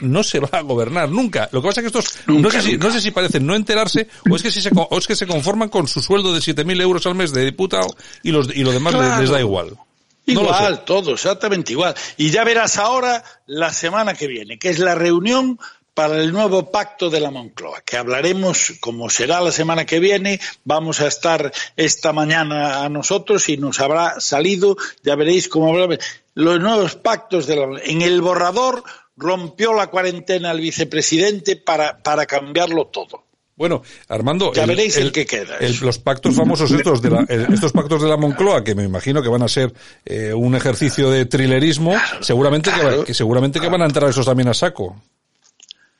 no 0.00 0.22
se 0.22 0.40
va 0.40 0.48
a 0.52 0.60
gobernar 0.60 1.08
nunca. 1.10 1.48
Lo 1.52 1.62
que 1.62 1.68
pasa 1.68 1.80
es 1.80 1.90
que 1.90 1.98
estos, 1.98 2.18
no 2.26 2.50
sé 2.50 2.62
si, 2.62 2.76
no 2.76 2.90
sé 2.90 3.00
si 3.00 3.10
parecen 3.10 3.46
no 3.46 3.54
enterarse 3.54 4.08
o 4.30 4.36
es 4.36 4.42
que 4.42 4.50
si 4.50 4.60
se, 4.60 4.70
o 4.74 4.98
es 4.98 5.06
que 5.06 5.16
se 5.16 5.26
conforman 5.26 5.68
con 5.68 5.88
su 5.88 6.00
sueldo 6.00 6.32
de 6.32 6.40
7.000 6.40 6.80
euros 6.80 7.06
al 7.06 7.14
mes 7.14 7.32
de 7.32 7.44
diputado 7.44 7.88
y 8.22 8.30
los, 8.30 8.54
y 8.54 8.62
lo 8.62 8.72
demás 8.72 8.94
les, 9.20 9.30
da 9.30 9.40
igual. 9.40 9.76
Igual, 10.26 10.84
todo, 10.84 11.14
exactamente 11.14 11.72
igual. 11.72 11.94
Y 12.16 12.30
ya 12.30 12.44
verás 12.44 12.78
ahora 12.78 13.24
la 13.46 13.72
semana 13.72 14.14
que 14.14 14.26
viene, 14.26 14.58
que 14.58 14.68
es 14.68 14.78
la 14.78 14.94
reunión 14.94 15.58
para 15.94 16.18
el 16.18 16.32
nuevo 16.32 16.70
pacto 16.70 17.10
de 17.10 17.20
la 17.20 17.30
Moncloa, 17.30 17.82
que 17.82 17.96
hablaremos, 17.96 18.74
como 18.80 19.10
será 19.10 19.40
la 19.40 19.50
semana 19.50 19.84
que 19.84 19.98
viene, 19.98 20.40
vamos 20.64 21.00
a 21.00 21.08
estar 21.08 21.52
esta 21.76 22.12
mañana 22.12 22.84
a 22.84 22.88
nosotros 22.88 23.48
y 23.48 23.56
nos 23.56 23.80
habrá 23.80 24.20
salido, 24.20 24.76
ya 25.02 25.16
veréis 25.16 25.48
cómo 25.48 25.68
habrá, 25.68 25.98
los 26.34 26.60
nuevos 26.60 26.94
pactos 26.94 27.46
de 27.46 27.56
la 27.56 27.66
En 27.84 28.02
el 28.02 28.22
borrador 28.22 28.84
rompió 29.16 29.74
la 29.74 29.88
cuarentena 29.88 30.50
el 30.52 30.60
vicepresidente 30.60 31.56
para, 31.56 32.02
para 32.02 32.26
cambiarlo 32.26 32.86
todo. 32.86 33.24
Bueno, 33.60 33.82
Armando, 34.08 34.54
ya 34.54 34.64
veréis 34.64 34.96
el, 34.96 35.12
que 35.12 35.26
queda. 35.26 35.58
los 35.82 35.98
pactos 35.98 36.34
famosos 36.34 36.70
estos 36.70 37.02
de 37.02 37.10
la, 37.10 37.26
estos 37.28 37.72
pactos 37.72 38.00
de 38.00 38.08
la 38.08 38.16
Moncloa, 38.16 38.64
que 38.64 38.74
me 38.74 38.84
imagino 38.84 39.22
que 39.22 39.28
van 39.28 39.42
a 39.42 39.48
ser 39.48 39.74
eh, 40.06 40.32
un 40.32 40.54
ejercicio 40.54 41.10
de 41.10 41.26
trilerismo, 41.26 41.94
seguramente 42.22 42.70
que, 42.70 43.04
que, 43.04 43.12
seguramente 43.12 43.60
que 43.60 43.68
van 43.68 43.82
a 43.82 43.84
entrar 43.84 44.08
esos 44.08 44.24
también 44.24 44.48
a 44.48 44.54
saco. 44.54 44.96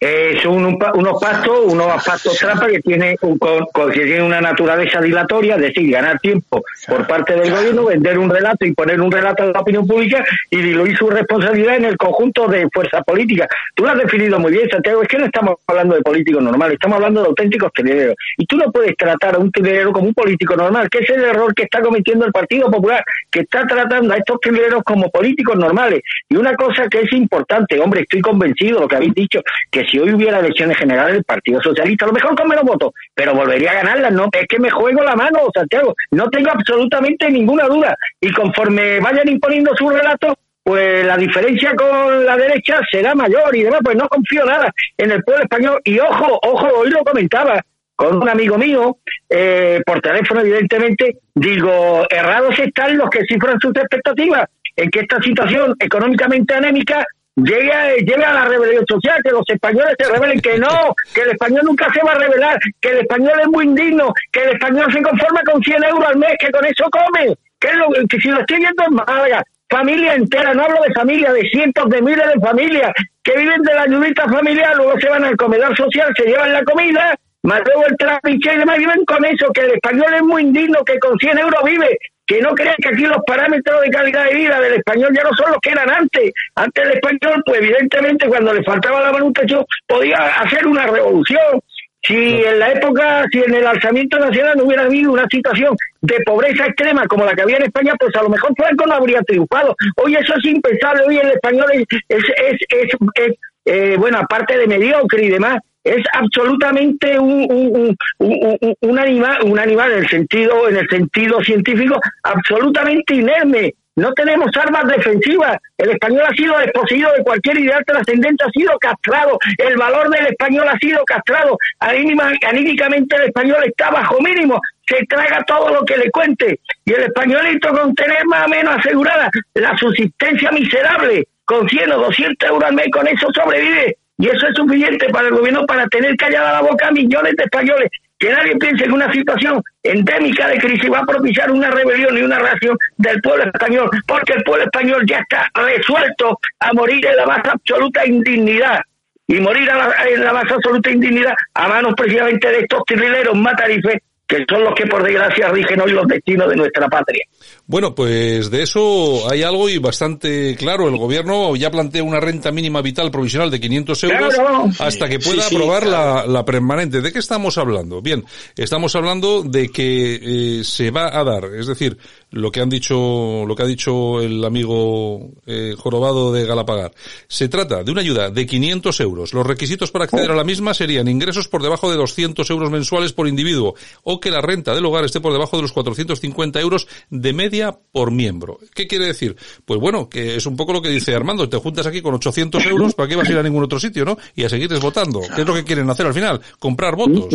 Eh, 0.03 0.38
son 0.42 0.64
unos 0.64 1.20
pactos, 1.20 1.59
unos 1.66 2.03
pactos 2.03 2.38
trampa 2.38 2.68
que 2.68 2.80
tienen, 2.80 3.18
un, 3.20 3.38
que 3.38 4.01
tienen 4.01 4.22
una 4.22 4.40
naturaleza 4.40 4.98
dilatoria, 4.98 5.57
es 5.57 5.61
decir, 5.61 5.90
ganar 5.90 6.18
tiempo 6.20 6.62
por 6.88 7.07
parte 7.07 7.34
del 7.34 7.51
gobierno, 7.51 7.84
vender 7.84 8.18
un 8.18 8.30
relato 8.30 8.64
y 8.64 8.72
poner 8.72 8.98
un 8.98 9.12
relato 9.12 9.42
a 9.42 9.46
la 9.46 9.61
opinión 9.61 9.86
pública 9.86 10.24
y 10.48 10.57
diluir 10.57 10.96
su 10.96 11.11
responsabilidad 11.11 11.76
en 11.76 11.84
el 11.84 11.98
conjunto 11.98 12.48
de 12.48 12.66
fuerzas 12.72 13.05
políticas. 13.05 13.48
Tú 13.74 13.84
lo 13.84 13.90
has 13.90 13.98
definido 13.98 14.38
muy 14.38 14.53
bien, 14.53 14.70
Santiago, 14.70 15.03
es 15.03 15.09
que 15.09 15.18
no 15.18 15.26
estamos 15.26 15.57
hablando 15.66 15.94
de 15.94 16.01
políticos 16.01 16.42
normales, 16.42 16.74
estamos 16.74 16.96
hablando 16.96 17.20
de 17.20 17.28
auténticos 17.28 17.70
trileros. 17.74 18.16
Y 18.38 18.46
tú 18.46 18.57
no 18.57 18.72
puedes 18.72 18.96
tratar 18.96 19.34
a 19.34 19.38
un 19.38 19.53
trilero 19.53 19.92
como 19.92 20.07
un 20.07 20.14
político 20.14 20.57
normal, 20.57 20.88
que 20.88 21.01
es 21.01 21.11
el 21.11 21.24
error 21.24 21.55
que 21.55 21.64
está 21.64 21.82
cometiendo 21.82 22.24
el 22.24 22.32
Partido 22.32 22.70
Popular, 22.70 23.04
que 23.30 23.41
está 23.41 23.66
tratando 23.66 24.14
a 24.14 24.16
estos 24.16 24.41
trileros 24.41 24.83
como 24.83 25.11
políticos 25.11 25.57
normales. 25.57 26.00
Y 26.26 26.37
una 26.37 26.54
cosa 26.54 26.88
que 26.88 27.00
es 27.00 27.12
importante, 27.12 27.79
hombre, 27.79 28.00
estoy 28.00 28.22
convencido 28.22 28.76
de 28.76 28.80
lo 28.80 28.88
que 28.88 28.96
habéis 28.96 29.14
dicho, 29.14 29.41
que 29.70 29.89
si 29.91 29.99
hoy 29.99 30.14
hubiera 30.14 30.38
elecciones 30.38 30.76
generales 30.76 31.14
del 31.14 31.25
Partido 31.25 31.61
Socialista, 31.62 32.04
a 32.04 32.08
lo 32.08 32.14
mejor 32.14 32.37
con 32.37 32.49
menos 32.49 32.64
votos, 32.64 32.92
pero 33.14 33.34
volvería 33.34 33.72
a 33.72 33.83
ganarlas, 33.83 34.12
no, 34.12 34.29
es 34.33 34.46
que 34.46 34.58
me 34.58 34.71
juego 34.71 35.03
la 35.03 35.17
mano, 35.17 35.41
Santiago, 35.54 35.95
no 36.12 36.29
tengo 36.30 36.50
absolutamente 36.50 37.30
ninguna 37.30 37.67
duda. 37.67 37.96
Y 38.21 38.30
conforme 38.33 39.00
vayan 39.00 39.29
imponiendo 39.29 39.72
su 39.76 39.88
relato, 39.88 40.34
pues 40.62 41.04
la 41.04 41.17
diferencia 41.17 41.75
con 41.75 42.25
la 42.25 42.37
derecha 42.37 42.80
será 42.91 43.14
mayor 43.14 43.54
y 43.54 43.62
demás, 43.62 43.80
pues 43.83 43.96
no 43.96 44.08
confío 44.08 44.45
nada 44.45 44.72
en 44.96 45.11
el 45.11 45.22
pueblo 45.25 45.42
español. 45.42 45.80
Y 45.84 45.99
ojo, 45.99 46.38
ojo, 46.42 46.68
hoy 46.79 46.91
lo 46.91 47.03
comentaba 47.03 47.61
con 47.96 48.17
un 48.17 48.29
amigo 48.29 48.57
mío, 48.57 48.96
eh, 49.29 49.83
por 49.84 50.00
teléfono 50.00 50.41
evidentemente, 50.41 51.18
digo, 51.34 52.07
errados 52.08 52.58
están 52.58 52.96
los 52.96 53.11
que 53.11 53.25
cifran 53.26 53.61
sus 53.61 53.76
expectativas 53.76 54.46
en 54.76 54.91
que 54.91 55.00
esta 55.00 55.21
situación 55.21 55.75
económicamente 55.79 56.54
anémica 56.54 57.04
llegue, 57.45 58.25
a 58.25 58.33
la 58.33 58.45
rebelión 58.46 58.84
social, 58.87 59.21
que 59.22 59.30
los 59.30 59.45
españoles 59.46 59.95
se 59.99 60.11
rebelen, 60.11 60.41
que 60.41 60.58
no, 60.58 60.95
que 61.14 61.22
el 61.22 61.30
español 61.30 61.62
nunca 61.64 61.92
se 61.92 62.03
va 62.04 62.12
a 62.12 62.18
rebelar, 62.18 62.58
que 62.80 62.91
el 62.91 62.99
español 62.99 63.41
es 63.41 63.49
muy 63.49 63.64
indigno, 63.64 64.12
que 64.33 64.42
el 64.42 64.50
español 64.50 64.92
se 64.92 65.03
conforma 65.03 65.41
con 65.50 65.62
100 65.62 65.84
euros 65.84 66.04
al 66.08 66.17
mes, 66.17 66.33
que 66.38 66.50
con 66.50 66.64
eso 66.64 66.84
come, 66.91 67.34
que, 67.58 67.72
lo, 67.75 67.88
que 68.08 68.18
si 68.18 68.29
lo 68.29 68.41
estoy 68.41 68.58
viendo 68.58 68.84
en 68.84 68.95
Málaga, 68.95 69.42
familia 69.68 70.14
entera, 70.14 70.54
no 70.54 70.64
hablo 70.64 70.80
de 70.87 70.95
familia, 70.95 71.33
de 71.33 71.49
cientos 71.49 71.88
de 71.88 72.03
miles 72.03 72.26
de 72.34 72.41
familias 72.41 72.92
que 73.22 73.37
viven 73.37 73.62
de 73.62 73.75
la 73.75 73.83
ayudita 73.83 74.29
familiar, 74.29 74.76
luego 74.76 74.99
se 74.99 75.08
van 75.08 75.25
al 75.25 75.37
comedor 75.37 75.76
social, 75.76 76.12
se 76.17 76.25
llevan 76.25 76.53
la 76.53 76.64
comida, 76.64 77.14
más 77.42 77.62
luego 77.64 77.87
el 77.87 77.96
trapiche 77.96 78.54
y 78.54 78.58
demás, 78.58 78.79
viven 78.79 79.04
con 79.04 79.25
eso, 79.25 79.50
que 79.53 79.62
el 79.62 79.72
español 79.72 80.14
es 80.14 80.22
muy 80.22 80.42
indigno, 80.42 80.84
que 80.84 80.99
con 80.99 81.18
100 81.18 81.38
euros 81.38 81.62
vive, 81.64 81.99
que 82.30 82.40
no 82.40 82.50
crean 82.54 82.76
que 82.80 82.90
aquí 82.90 83.07
los 83.07 83.18
parámetros 83.26 83.80
de 83.82 83.90
calidad 83.90 84.24
de 84.26 84.36
vida 84.36 84.61
del 84.61 84.74
español 84.74 85.11
ya 85.12 85.24
no 85.24 85.30
son 85.36 85.50
los 85.50 85.58
que 85.61 85.70
eran 85.70 85.90
antes. 85.90 86.30
Antes 86.54 86.84
el 86.84 86.92
español, 86.92 87.42
pues 87.44 87.61
evidentemente 87.61 88.28
cuando 88.28 88.54
le 88.54 88.62
faltaba 88.62 89.00
la 89.00 89.11
manutención 89.11 89.64
podía 89.88 90.16
hacer 90.40 90.64
una 90.64 90.86
revolución 90.86 91.61
Si 92.02 92.14
en 92.14 92.61
la 92.61 92.70
época, 92.70 93.24
si 93.32 93.40
en 93.40 93.52
el 93.52 93.66
alzamiento 93.66 94.20
nacional 94.20 94.57
no 94.57 94.64
hubiera 94.64 94.84
habido 94.84 95.11
una 95.11 95.26
situación 95.28 95.74
de 96.02 96.20
pobreza 96.24 96.66
extrema 96.66 97.04
como 97.08 97.24
la 97.24 97.34
que 97.34 97.42
había 97.42 97.57
en 97.57 97.64
España, 97.64 97.94
pues 97.98 98.14
a 98.14 98.22
lo 98.22 98.28
mejor 98.28 98.52
Franco 98.57 98.86
no 98.86 98.94
habría 98.94 99.20
triunfado. 99.22 99.74
Hoy 99.96 100.14
eso 100.14 100.32
es 100.36 100.44
impensable, 100.44 101.02
hoy 101.08 101.18
el 101.18 101.32
español 101.32 101.66
es, 101.72 101.84
es, 102.08 102.57
es, 102.68 103.34
eh, 103.64 103.96
bueno, 103.98 104.18
aparte 104.18 104.57
de 104.57 104.68
mediocre 104.68 105.24
y 105.24 105.30
demás, 105.30 105.58
es 105.84 106.04
absolutamente 106.12 107.18
un, 107.18 107.46
un, 107.50 107.96
un, 108.18 108.76
un, 108.80 108.98
animal, 108.98 109.38
un 109.44 109.58
animal 109.58 109.92
en 109.92 109.98
el 110.00 110.08
sentido, 110.08 110.68
en 110.68 110.76
el 110.76 110.88
sentido 110.88 111.40
científico, 111.42 111.98
absolutamente 112.22 113.14
inerme. 113.14 113.74
No 113.96 114.12
tenemos 114.12 114.48
armas 114.57 114.84
defensivas. 114.86 115.58
El 115.76 115.90
español 115.90 116.22
ha 116.26 116.34
sido 116.34 116.57
desposeído 116.58 117.12
de 117.12 117.22
cualquier 117.22 117.58
ideal 117.58 117.84
trascendente, 117.84 118.44
ha 118.44 118.50
sido 118.50 118.78
castrado. 118.78 119.38
El 119.58 119.76
valor 119.76 120.08
del 120.11 120.26
español 120.26 120.68
ha 120.68 120.78
sido 120.78 121.04
castrado. 121.04 121.58
anímicamente 121.80 123.16
el 123.16 123.24
español 123.24 123.58
está 123.66 123.90
bajo 123.90 124.18
mínimo. 124.20 124.61
Se 124.86 125.04
traga 125.07 125.42
todo 125.46 125.74
lo 125.74 125.84
que 125.84 125.96
le 125.98 126.11
cuente. 126.11 126.61
Y 126.84 126.92
el 126.92 127.02
españolito 127.02 127.68
con 127.70 127.94
tener 127.94 128.24
más 128.26 128.46
o 128.46 128.48
menos 128.48 128.76
asegurada 128.76 129.28
la 129.54 129.76
subsistencia 129.76 130.50
miserable, 130.50 131.28
con 131.44 131.68
100 131.68 131.92
o 131.92 131.98
200 131.98 132.48
euros 132.48 132.64
al 132.64 132.74
mes, 132.74 132.86
con 132.92 133.07
eso 133.07 133.26
sobrevive. 133.34 133.96
Y 134.21 134.29
eso 134.29 134.47
es 134.47 134.55
suficiente 134.55 135.09
para 135.09 135.29
el 135.29 135.34
gobierno 135.34 135.64
para 135.64 135.87
tener 135.88 136.14
callada 136.17 136.53
la 136.53 136.61
boca 136.61 136.88
a 136.88 136.91
millones 136.91 137.34
de 137.37 137.45
españoles 137.45 137.91
que 138.18 138.30
nadie 138.30 138.55
piense 138.57 138.84
que 138.84 138.91
una 138.91 139.11
situación 139.11 139.63
endémica 139.83 140.47
de 140.49 140.59
crisis 140.59 140.92
va 140.92 140.99
a 140.99 141.07
propiciar 141.07 141.51
una 141.51 141.71
rebelión 141.71 142.18
y 142.18 142.21
una 142.21 142.38
reacción 142.38 142.76
del 142.99 143.18
pueblo 143.22 143.45
español, 143.45 143.88
porque 144.07 144.34
el 144.34 144.45
pueblo 144.45 144.64
español 144.64 145.07
ya 145.07 145.21
está 145.21 145.51
resuelto 145.55 146.38
a 146.59 146.72
morir 146.75 147.05
en 147.07 147.17
la 147.17 147.25
más 147.25 147.41
absoluta 147.47 148.07
indignidad 148.07 148.80
y 149.26 149.41
morir 149.41 149.67
en 149.71 150.22
la 150.22 150.33
más 150.34 150.53
absoluta 150.53 150.91
indignidad 150.91 151.33
a 151.55 151.68
manos 151.68 151.95
precisamente 151.97 152.47
de 152.47 152.59
estos 152.59 152.83
trileros 152.84 153.34
matarifes 153.34 154.03
que 154.30 154.45
son 154.49 154.63
los 154.63 154.75
que 154.75 154.87
por 154.87 155.03
desgracia 155.03 155.49
rigen 155.49 155.80
hoy 155.80 155.91
los 155.91 156.07
destinos 156.07 156.49
de 156.51 156.57
nuestra 156.57 156.88
patria. 156.88 157.25
Bueno, 157.71 157.95
pues 157.95 158.51
de 158.51 158.64
eso 158.64 159.30
hay 159.30 159.45
algo 159.45 159.68
y 159.68 159.79
bastante 159.79 160.57
claro. 160.57 160.88
El 160.88 160.97
gobierno 160.97 161.55
ya 161.55 161.71
plantea 161.71 162.03
una 162.03 162.18
renta 162.18 162.51
mínima 162.51 162.83
vital 162.83 163.13
provisional 163.13 163.49
de 163.49 163.61
500 163.61 164.05
euros 164.05 164.34
hasta 164.80 165.09
que 165.09 165.21
pueda 165.21 165.47
aprobar 165.47 165.87
la, 165.87 166.26
la, 166.26 166.45
permanente. 166.45 167.01
¿De 167.01 167.13
qué 167.13 167.21
estamos 167.21 167.59
hablando? 167.59 168.03
Bien, 168.03 168.25
estamos 168.57 168.97
hablando 168.97 169.45
de 169.45 169.68
que 169.68 170.59
eh, 170.59 170.64
se 170.64 170.91
va 170.91 171.17
a 171.17 171.22
dar, 171.22 171.45
es 171.45 171.68
decir, 171.68 171.97
lo 172.33 172.51
que 172.51 172.61
han 172.61 172.68
dicho, 172.68 173.45
lo 173.47 173.55
que 173.55 173.63
ha 173.63 173.67
dicho 173.67 174.21
el 174.21 174.45
amigo 174.45 175.30
eh, 175.47 175.76
jorobado 175.79 176.33
de 176.33 176.47
Galapagar. 176.47 176.91
Se 177.29 177.49
trata 177.49 177.84
de 177.84 177.92
una 177.92 178.01
ayuda 178.01 178.30
de 178.30 178.47
500 178.47 178.99
euros. 178.99 179.33
Los 179.33 179.47
requisitos 179.47 179.92
para 179.92 180.07
acceder 180.07 180.33
a 180.33 180.34
la 180.34 180.42
misma 180.42 180.75
serían 180.75 181.07
ingresos 181.07 181.47
por 181.47 181.63
debajo 181.63 181.88
de 181.88 181.97
200 181.99 182.51
euros 182.51 182.68
mensuales 182.72 183.13
por 183.13 183.29
individuo 183.29 183.76
o 184.03 184.18
que 184.18 184.33
la 184.33 184.41
renta 184.41 184.75
del 184.75 184.87
hogar 184.87 185.05
esté 185.05 185.21
por 185.21 185.33
debajo 185.33 185.57
de 185.57 185.63
los 185.63 185.72
450 185.72 186.61
euros 186.61 186.88
de 187.11 187.33
media 187.33 187.59
por 187.92 188.11
miembro. 188.11 188.58
¿Qué 188.74 188.87
quiere 188.87 189.07
decir? 189.07 189.37
Pues 189.64 189.80
bueno, 189.80 190.08
que 190.08 190.37
es 190.37 190.46
un 190.46 190.57
poco 190.57 190.72
lo 190.72 190.82
que 190.82 190.88
dice 190.88 191.14
Armando. 191.14 191.49
Te 191.49 191.58
juntas 191.58 191.87
aquí 191.87 192.03
con 192.03 192.14
800 192.14 192.64
euros, 192.66 192.95
¿para 192.95 193.08
qué 193.08 193.16
vas 193.16 193.28
a 193.28 193.32
ir 193.32 193.38
a 193.38 193.42
ningún 193.42 193.64
otro 193.64 193.78
sitio, 193.78 194.04
no? 194.04 194.16
Y 194.34 194.45
a 194.45 194.49
seguir 194.49 194.70
votando. 194.78 195.20
¿Qué 195.34 195.42
es 195.42 195.46
lo 195.46 195.54
que 195.54 195.64
quieren 195.64 195.88
hacer 195.91 196.07
al 196.07 196.14
final? 196.14 196.41
Comprar 196.58 196.96
votos. 196.96 197.28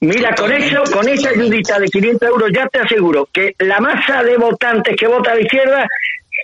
Mira, 0.00 0.34
con 0.34 0.50
eso, 0.52 0.82
con 0.92 1.08
esa 1.08 1.30
ayudita 1.30 1.78
de 1.78 1.86
500 1.88 2.28
euros 2.28 2.50
ya 2.54 2.66
te 2.68 2.78
aseguro 2.78 3.28
que 3.32 3.54
la 3.58 3.80
masa 3.80 4.22
de 4.22 4.36
votantes 4.36 4.96
que 4.96 5.06
vota 5.06 5.32
a 5.32 5.34
la 5.34 5.40
izquierda 5.42 5.88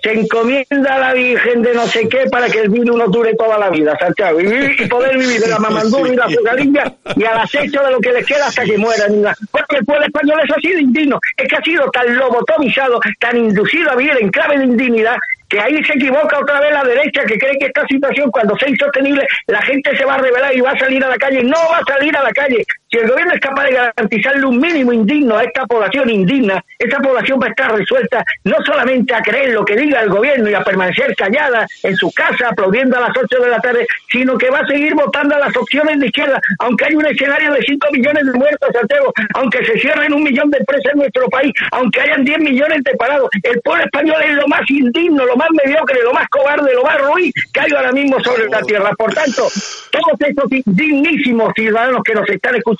se 0.03 0.13
encomienda 0.13 0.95
a 0.95 0.99
la 0.99 1.15
Virgen 1.15 1.63
de 1.63 1.75
no 1.75 1.87
sé 1.87 2.09
qué 2.09 2.25
para 2.31 2.49
que 2.49 2.61
el 2.61 2.71
virus 2.71 2.97
no 2.97 3.09
dure 3.09 3.35
toda 3.35 3.59
la 3.59 3.71
vida, 3.71 3.97
Santiago, 3.99 4.41
y, 4.41 4.89
poder 4.89 5.19
vivir 5.19 5.41
de 5.41 5.49
la 5.49 5.59
mamandurra 5.61 6.13
y 6.13 6.17
la 6.17 6.25
azucarilla 6.25 6.93
y 7.17 7.25
al 7.25 7.39
acecho 7.39 7.83
de 7.83 7.91
lo 7.91 8.01
que 8.01 8.13
les 8.13 8.27
queda 8.27 8.47
hasta 8.47 8.65
que 8.65 8.79
mueran. 8.79 9.25
Porque 9.51 9.77
el 9.77 9.85
pueblo 9.85 10.07
español 10.07 10.41
eso 10.45 10.55
ha 10.57 10.61
sido 10.61 10.79
indigno, 10.79 11.19
es 11.37 11.49
que 11.49 11.57
ha 11.57 11.63
sido 11.63 11.91
tan 11.91 12.17
lobotomizado, 12.17 13.01
tan 13.19 13.37
inducido 13.37 13.91
a 13.91 13.97
vivir 13.97 14.17
en 14.21 14.31
clave 14.31 14.59
de 14.59 14.65
indignidad, 14.65 15.17
que 15.49 15.61
ahí 15.61 15.83
se 15.85 15.95
equivoca 15.95 16.39
otra 16.39 16.61
vez 16.61 16.73
la 16.73 16.85
derecha, 16.85 17.25
que 17.25 17.37
cree 17.37 17.59
que 17.59 17.67
esta 17.67 17.85
situación, 17.87 18.31
cuando 18.31 18.57
sea 18.57 18.69
insostenible, 18.69 19.27
la 19.49 19.61
gente 19.63 19.97
se 19.97 20.05
va 20.05 20.15
a 20.15 20.19
rebelar 20.19 20.57
y 20.57 20.61
va 20.61 20.71
a 20.71 20.79
salir 20.79 21.05
a 21.05 21.09
la 21.09 21.17
calle. 21.17 21.43
No 21.43 21.59
va 21.71 21.79
a 21.79 21.85
salir 21.85 22.17
a 22.17 22.23
la 22.23 22.31
calle. 22.31 22.65
Si 22.91 22.99
el 22.99 23.09
gobierno 23.09 23.35
es 23.35 23.41
capaz 23.41 23.65
de 23.67 23.73
garantizarle 23.73 24.47
un 24.47 24.59
mínimo 24.59 24.93
indigno 24.93 25.37
a 25.37 25.45
esta 25.45 25.65
población 25.65 26.11
indigna, 26.11 26.65
esta 26.77 26.99
población 26.99 27.39
va 27.41 27.47
a 27.47 27.51
estar 27.51 27.73
resuelta 27.73 28.25
no 28.43 28.57
solamente 28.67 29.15
a 29.15 29.23
creer 29.23 29.53
lo 29.53 29.65
que 29.65 29.77
diga 29.77 30.01
el 30.01 30.09
gobierno 30.09 30.51
y 30.51 30.55
a 30.55 30.65
permanecer 30.65 31.15
callada 31.15 31.69
en 31.85 31.95
su 31.95 32.11
casa 32.11 32.49
aplaudiendo 32.49 32.97
a 32.97 33.03
las 33.03 33.17
8 33.17 33.43
de 33.45 33.49
la 33.49 33.61
tarde, 33.61 33.87
sino 34.11 34.37
que 34.37 34.51
va 34.51 34.59
a 34.59 34.67
seguir 34.67 34.97
votando 34.97 35.37
a 35.37 35.39
las 35.39 35.57
opciones 35.57 36.01
de 36.01 36.07
izquierda, 36.07 36.41
aunque 36.59 36.87
hay 36.87 36.97
un 36.97 37.07
escenario 37.07 37.53
de 37.53 37.63
5 37.63 37.87
millones 37.93 38.27
de 38.27 38.33
muertos, 38.33 38.69
Santiago, 38.73 39.13
aunque 39.35 39.65
se 39.65 39.79
cierren 39.79 40.13
un 40.13 40.25
millón 40.25 40.51
de 40.51 40.59
empresas 40.59 40.93
en 40.93 40.99
nuestro 40.99 41.29
país, 41.29 41.53
aunque 41.71 42.01
hayan 42.01 42.25
10 42.25 42.39
millones 42.41 42.83
de 42.83 42.97
parados. 42.97 43.29
El 43.45 43.61
pueblo 43.61 43.85
español 43.85 44.21
es 44.21 44.35
lo 44.35 44.49
más 44.49 44.69
indigno, 44.69 45.27
lo 45.27 45.37
más 45.37 45.49
mediocre, 45.65 46.03
lo 46.03 46.13
más 46.13 46.29
cobarde, 46.29 46.75
lo 46.75 46.83
más 46.83 47.01
ruin 47.03 47.33
que 47.53 47.61
hay 47.61 47.71
ahora 47.71 47.93
mismo 47.93 48.19
sobre 48.19 48.49
la 48.49 48.63
tierra. 48.63 48.91
Por 48.99 49.15
tanto, 49.15 49.47
todos 49.93 50.21
estos 50.21 50.51
dignísimos 50.67 51.53
ciudadanos 51.55 52.03
que 52.03 52.15
nos 52.15 52.29
están 52.29 52.57
escuchando, 52.57 52.80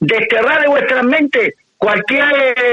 desterrar 0.00 0.62
de 0.62 0.68
vuestras 0.68 1.04
mentes 1.04 1.54
cualquier 1.76 2.24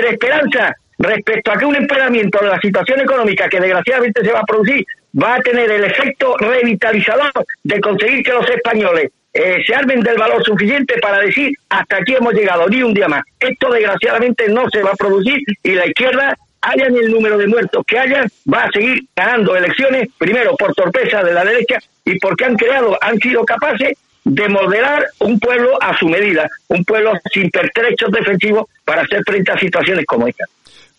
esperanza 0.09 0.75
respecto 0.97 1.51
a 1.51 1.57
que 1.57 1.65
un 1.65 1.75
empeoramiento 1.75 2.39
de 2.39 2.49
la 2.49 2.59
situación 2.59 3.01
económica 3.01 3.49
que 3.49 3.59
desgraciadamente 3.59 4.23
se 4.23 4.31
va 4.31 4.39
a 4.39 4.45
producir 4.45 4.85
va 5.21 5.35
a 5.35 5.41
tener 5.41 5.69
el 5.69 5.83
efecto 5.83 6.35
revitalizador 6.37 7.31
de 7.63 7.79
conseguir 7.79 8.23
que 8.23 8.33
los 8.33 8.49
españoles 8.49 9.11
eh, 9.33 9.63
se 9.65 9.75
armen 9.75 10.01
del 10.01 10.17
valor 10.17 10.43
suficiente 10.43 10.99
para 10.99 11.19
decir 11.19 11.51
hasta 11.69 11.97
aquí 11.97 12.15
hemos 12.15 12.33
llegado, 12.33 12.67
ni 12.69 12.83
un 12.83 12.93
día 12.93 13.07
más. 13.07 13.23
Esto 13.39 13.71
desgraciadamente 13.71 14.47
no 14.47 14.69
se 14.69 14.81
va 14.81 14.91
a 14.91 14.95
producir 14.95 15.39
y 15.63 15.71
la 15.71 15.87
izquierda 15.87 16.37
hayan 16.61 16.95
el 16.95 17.11
número 17.11 17.37
de 17.37 17.47
muertos 17.47 17.83
que 17.85 17.99
haya, 17.99 18.25
va 18.51 18.63
a 18.63 18.71
seguir 18.71 19.03
ganando 19.15 19.55
elecciones, 19.55 20.07
primero 20.17 20.55
por 20.55 20.73
torpeza 20.73 21.23
de 21.23 21.33
la 21.33 21.43
derecha 21.43 21.79
y 22.05 22.17
porque 22.19 22.45
han 22.45 22.55
creado, 22.55 22.97
han 23.01 23.17
sido 23.17 23.43
capaces 23.43 23.97
de 24.25 24.49
moderar 24.49 25.05
un 25.19 25.39
pueblo 25.39 25.81
a 25.81 25.97
su 25.97 26.07
medida, 26.07 26.49
un 26.67 26.83
pueblo 26.85 27.13
sin 27.31 27.49
pertrechos 27.49 28.11
defensivos 28.11 28.67
para 28.85 29.01
hacer 29.01 29.21
frente 29.25 29.51
a 29.51 29.59
situaciones 29.59 30.05
como 30.05 30.27
esta. 30.27 30.45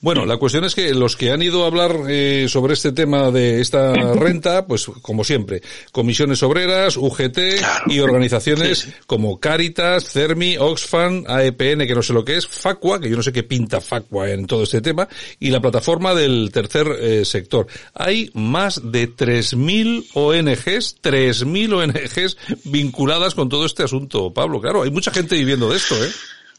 Bueno, 0.05 0.27
la 0.27 0.37
cuestión 0.37 0.67
es 0.67 0.75
que 0.75 0.93
los 0.93 1.17
que 1.17 1.31
han 1.31 1.41
ido 1.41 1.65
a 1.65 1.67
hablar 1.67 1.97
eh, 2.11 2.45
sobre 2.51 2.75
este 2.75 2.93
tema 2.93 3.31
de 3.31 3.63
esta 3.63 3.95
renta, 4.15 4.67
pues 4.67 4.85
como 5.01 5.25
siempre, 5.25 5.63
comisiones 5.93 6.43
obreras, 6.43 6.99
UGT 6.99 7.39
y 7.87 8.01
organizaciones 8.01 8.87
como 9.07 9.41
Caritas, 9.41 10.05
CERMI, 10.13 10.59
Oxfam, 10.59 11.25
AEPN, 11.27 11.87
que 11.87 11.95
no 11.95 12.03
sé 12.03 12.13
lo 12.13 12.23
que 12.23 12.37
es, 12.37 12.47
FACUA, 12.47 13.01
que 13.01 13.09
yo 13.09 13.17
no 13.17 13.23
sé 13.23 13.33
qué 13.33 13.45
pinta 13.45 13.81
FACUA 13.81 14.33
en 14.33 14.47
todo 14.47 14.65
este 14.65 14.83
tema, 14.83 15.09
y 15.41 15.49
la 15.49 15.63
plataforma 15.63 16.15
del 16.15 16.51
tercer 16.53 16.87
eh, 17.01 17.25
sector. 17.25 17.67
Hay 17.95 18.31
más 18.35 18.83
de 18.85 19.11
3.000 19.11 20.09
ONGs, 20.13 21.01
3.000 21.03 21.73
ONGs 21.73 22.37
vinculadas 22.65 23.35
con 23.35 23.49
todo 23.49 23.65
este 23.65 23.85
asunto, 23.85 24.35
Pablo. 24.35 24.61
Claro, 24.61 24.83
hay 24.83 24.91
mucha 24.91 25.11
gente 25.11 25.35
viviendo 25.35 25.71
de 25.71 25.79
esto, 25.79 25.95
¿eh? 25.95 26.11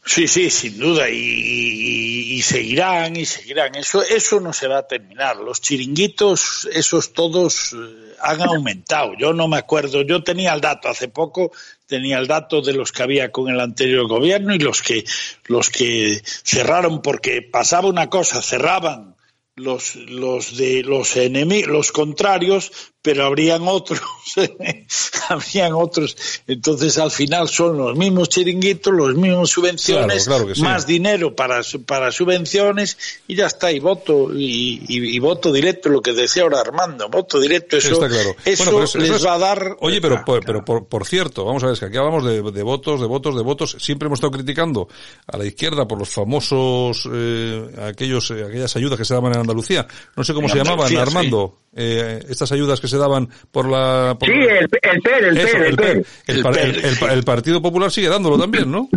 Sí, 0.08 0.28
sí, 0.28 0.50
sin 0.50 0.78
duda, 0.78 1.10
y, 1.10 2.40
seguirán 2.40 3.16
y 3.16 3.26
seguirán. 3.26 3.74
Eso, 3.74 4.02
eso 4.02 4.38
no 4.38 4.52
se 4.52 4.68
va 4.68 4.78
a 4.78 4.86
terminar. 4.86 5.36
Los 5.38 5.60
chiringuitos, 5.60 6.68
esos 6.72 7.12
todos 7.12 7.72
eh, 7.72 8.14
han 8.20 8.40
aumentado. 8.40 9.14
Yo 9.18 9.32
no 9.32 9.48
me 9.48 9.56
acuerdo, 9.56 10.02
yo 10.02 10.22
tenía 10.22 10.54
el 10.54 10.60
dato 10.60 10.88
hace 10.88 11.08
poco, 11.08 11.50
tenía 11.86 12.18
el 12.18 12.28
dato 12.28 12.62
de 12.62 12.72
los 12.72 12.92
que 12.92 13.02
había 13.02 13.32
con 13.32 13.48
el 13.48 13.58
anterior 13.58 14.06
gobierno 14.06 14.54
y 14.54 14.60
los 14.60 14.80
que, 14.80 15.04
los 15.46 15.70
que 15.70 16.22
cerraron 16.24 17.02
porque 17.02 17.42
pasaba 17.42 17.88
una 17.88 18.08
cosa, 18.08 18.42
cerraban 18.42 19.16
los, 19.56 19.96
los 19.96 20.56
de 20.56 20.84
los 20.84 21.16
enemigos, 21.16 21.68
los 21.68 21.90
contrarios, 21.90 22.70
pero 23.06 23.24
habrían 23.24 23.68
otros, 23.68 24.00
habrían 25.28 25.74
otros. 25.74 26.16
Entonces, 26.48 26.98
al 26.98 27.12
final 27.12 27.48
son 27.48 27.78
los 27.78 27.96
mismos 27.96 28.28
chiringuitos, 28.28 28.92
los 28.92 29.14
mismos 29.14 29.48
subvenciones, 29.48 30.28
más 30.58 30.88
dinero 30.88 31.32
para, 31.32 31.60
para 31.86 32.10
subvenciones 32.10 32.98
y 33.28 33.36
ya 33.36 33.46
está. 33.46 33.70
Y 33.70 33.78
voto, 33.78 34.30
y, 34.34 35.16
voto 35.20 35.52
directo, 35.52 35.88
lo 35.88 36.02
que 36.02 36.14
decía 36.14 36.42
ahora 36.42 36.62
Armando, 36.62 37.08
voto 37.08 37.38
directo, 37.38 37.76
eso, 37.76 38.04
eso, 38.44 38.98
les 38.98 39.24
va 39.24 39.34
a 39.34 39.38
dar. 39.38 39.76
Oye, 39.78 40.00
pero, 40.00 40.24
pero 40.44 40.64
por, 40.64 41.06
cierto, 41.06 41.44
vamos 41.44 41.62
a 41.62 41.68
ver, 41.68 41.78
que 41.78 41.84
aquí 41.84 41.96
hablamos 41.96 42.24
de, 42.24 42.40
votos, 42.64 43.00
de 43.00 43.06
votos, 43.06 43.36
de 43.36 43.42
votos. 43.42 43.76
Siempre 43.78 44.06
hemos 44.06 44.16
estado 44.16 44.32
criticando 44.32 44.88
a 45.28 45.36
la 45.36 45.44
izquierda 45.44 45.86
por 45.86 46.00
los 46.00 46.08
famosos, 46.08 47.08
eh, 47.12 47.70
aquellos, 47.88 48.32
eh, 48.32 48.42
aquellas 48.48 48.74
ayudas 48.74 48.98
que 48.98 49.04
se 49.04 49.14
daban 49.14 49.32
en 49.32 49.42
Andalucía. 49.42 49.86
No 50.16 50.24
sé 50.24 50.34
cómo 50.34 50.48
se 50.48 50.56
llamaban, 50.56 50.96
Armando. 50.96 51.60
Eh, 51.78 52.24
estas 52.30 52.50
ayudas 52.52 52.80
que 52.80 52.88
se 52.88 52.95
daban 52.96 53.28
por 53.50 53.68
la... 53.68 54.16
sí, 54.20 54.32
el, 54.32 54.58
el 54.58 54.68
PER, 54.68 55.24
el 55.24 55.34
PER, 55.76 56.04
el, 56.26 57.10
el, 57.10 57.24
Partido 57.24 57.60
Popular 57.62 57.90
sigue 57.90 58.08
dándolo 58.08 58.38
también, 58.38 58.70
¿no? 58.70 58.88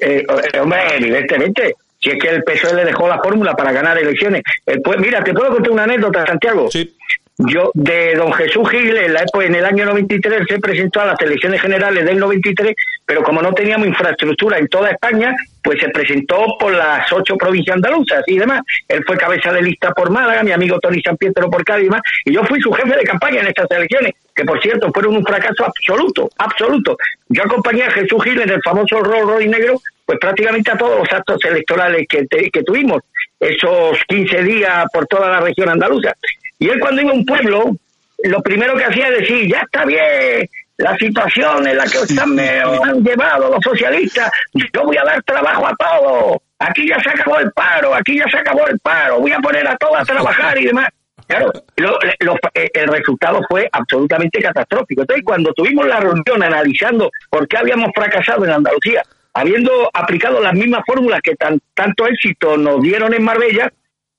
Eh, 0.00 0.24
hombre, 0.60 0.80
evidentemente. 0.96 1.74
Si 2.00 2.10
es 2.10 2.18
que 2.20 2.28
el 2.28 2.42
PSOE 2.42 2.74
le 2.74 2.84
dejó 2.84 3.08
la 3.08 3.18
fórmula 3.18 3.54
para 3.54 3.72
ganar 3.72 3.96
elecciones. 3.96 4.42
pues, 4.82 4.98
mira, 4.98 5.24
te 5.24 5.32
puedo 5.32 5.52
contar 5.52 5.72
una 5.72 5.84
anécdota, 5.84 6.26
Santiago. 6.26 6.70
Sí. 6.70 6.94
Yo 7.36 7.72
de 7.74 8.14
don 8.14 8.32
Jesús 8.32 8.68
Gil 8.70 8.96
en, 8.96 9.12
la, 9.12 9.24
en 9.42 9.54
el 9.56 9.64
año 9.64 9.84
93 9.86 10.42
se 10.48 10.60
presentó 10.60 11.00
a 11.00 11.06
las 11.06 11.20
elecciones 11.20 11.60
generales 11.60 12.04
del 12.04 12.18
93 12.18 12.74
pero 13.04 13.24
como 13.24 13.42
no 13.42 13.52
teníamos 13.52 13.88
infraestructura 13.88 14.58
en 14.58 14.68
toda 14.68 14.90
España 14.90 15.34
pues 15.62 15.80
se 15.80 15.88
presentó 15.88 16.44
por 16.60 16.72
las 16.72 17.10
ocho 17.12 17.36
provincias 17.36 17.74
andaluzas 17.76 18.22
y 18.26 18.38
demás. 18.38 18.60
Él 18.86 19.02
fue 19.04 19.16
cabeza 19.16 19.52
de 19.52 19.62
lista 19.62 19.90
por 19.92 20.10
Málaga 20.10 20.44
mi 20.44 20.52
amigo 20.52 20.78
Tony 20.78 21.00
San 21.02 21.16
Pietro 21.16 21.50
por 21.50 21.64
Cádiz 21.64 21.82
y 21.82 21.86
demás 21.86 22.02
y 22.24 22.32
yo 22.32 22.44
fui 22.44 22.60
su 22.60 22.70
jefe 22.72 22.96
de 22.96 23.02
campaña 23.02 23.40
en 23.40 23.48
estas 23.48 23.68
elecciones 23.70 24.12
que 24.34 24.44
por 24.44 24.60
cierto 24.62 24.92
fueron 24.92 25.16
un 25.16 25.24
fracaso 25.24 25.64
absoluto 25.64 26.30
absoluto. 26.38 26.96
Yo 27.28 27.42
acompañé 27.42 27.82
a 27.82 27.90
Jesús 27.90 28.22
Gil 28.22 28.40
en 28.42 28.50
el 28.50 28.62
famoso 28.62 29.00
Rolls 29.00 29.26
Royce 29.26 29.48
negro 29.48 29.80
pues 30.06 30.18
prácticamente 30.20 30.70
a 30.70 30.78
todos 30.78 31.00
los 31.00 31.12
actos 31.12 31.44
electorales 31.44 32.06
que, 32.08 32.26
que 32.28 32.62
tuvimos 32.62 33.02
esos 33.40 33.98
15 34.06 34.42
días 34.42 34.84
por 34.92 35.06
toda 35.06 35.30
la 35.30 35.40
región 35.40 35.68
andaluza 35.68 36.14
y 36.58 36.68
él 36.68 36.80
cuando 36.80 37.02
iba 37.02 37.10
a 37.10 37.14
un 37.14 37.24
pueblo, 37.24 37.76
lo 38.24 38.42
primero 38.42 38.74
que 38.76 38.84
hacía 38.84 39.08
es 39.08 39.20
decir, 39.20 39.48
ya 39.48 39.60
está 39.60 39.84
bien 39.84 40.48
la 40.76 40.96
situación 40.96 41.66
en 41.66 41.76
la 41.76 41.84
que 41.84 41.98
están, 41.98 42.34
me 42.34 42.60
han 42.60 43.02
llevado 43.02 43.48
los 43.50 43.62
socialistas, 43.62 44.30
yo 44.72 44.84
voy 44.84 44.96
a 44.96 45.04
dar 45.04 45.22
trabajo 45.22 45.66
a 45.66 45.74
todos, 45.76 46.38
aquí 46.58 46.88
ya 46.88 46.98
se 47.00 47.10
acabó 47.10 47.38
el 47.38 47.52
paro, 47.52 47.94
aquí 47.94 48.18
ya 48.18 48.28
se 48.28 48.38
acabó 48.38 48.66
el 48.66 48.78
paro, 48.80 49.20
voy 49.20 49.32
a 49.32 49.38
poner 49.38 49.66
a 49.68 49.76
todos 49.76 50.00
a 50.00 50.04
trabajar 50.04 50.60
y 50.60 50.66
demás. 50.66 50.88
Claro, 51.26 51.50
eh, 51.76 52.70
el 52.74 52.88
resultado 52.88 53.40
fue 53.48 53.68
absolutamente 53.72 54.42
catastrófico. 54.42 55.02
Entonces, 55.02 55.24
cuando 55.24 55.54
tuvimos 55.54 55.86
la 55.86 55.98
reunión 55.98 56.42
analizando 56.42 57.10
por 57.30 57.48
qué 57.48 57.56
habíamos 57.56 57.90
fracasado 57.94 58.44
en 58.44 58.50
Andalucía, 58.50 59.02
habiendo 59.32 59.90
aplicado 59.92 60.40
las 60.40 60.52
mismas 60.52 60.82
fórmulas 60.86 61.20
que 61.22 61.34
tan, 61.34 61.58
tanto 61.72 62.06
éxito 62.06 62.58
nos 62.58 62.82
dieron 62.82 63.14
en 63.14 63.24
Marbella, 63.24 63.72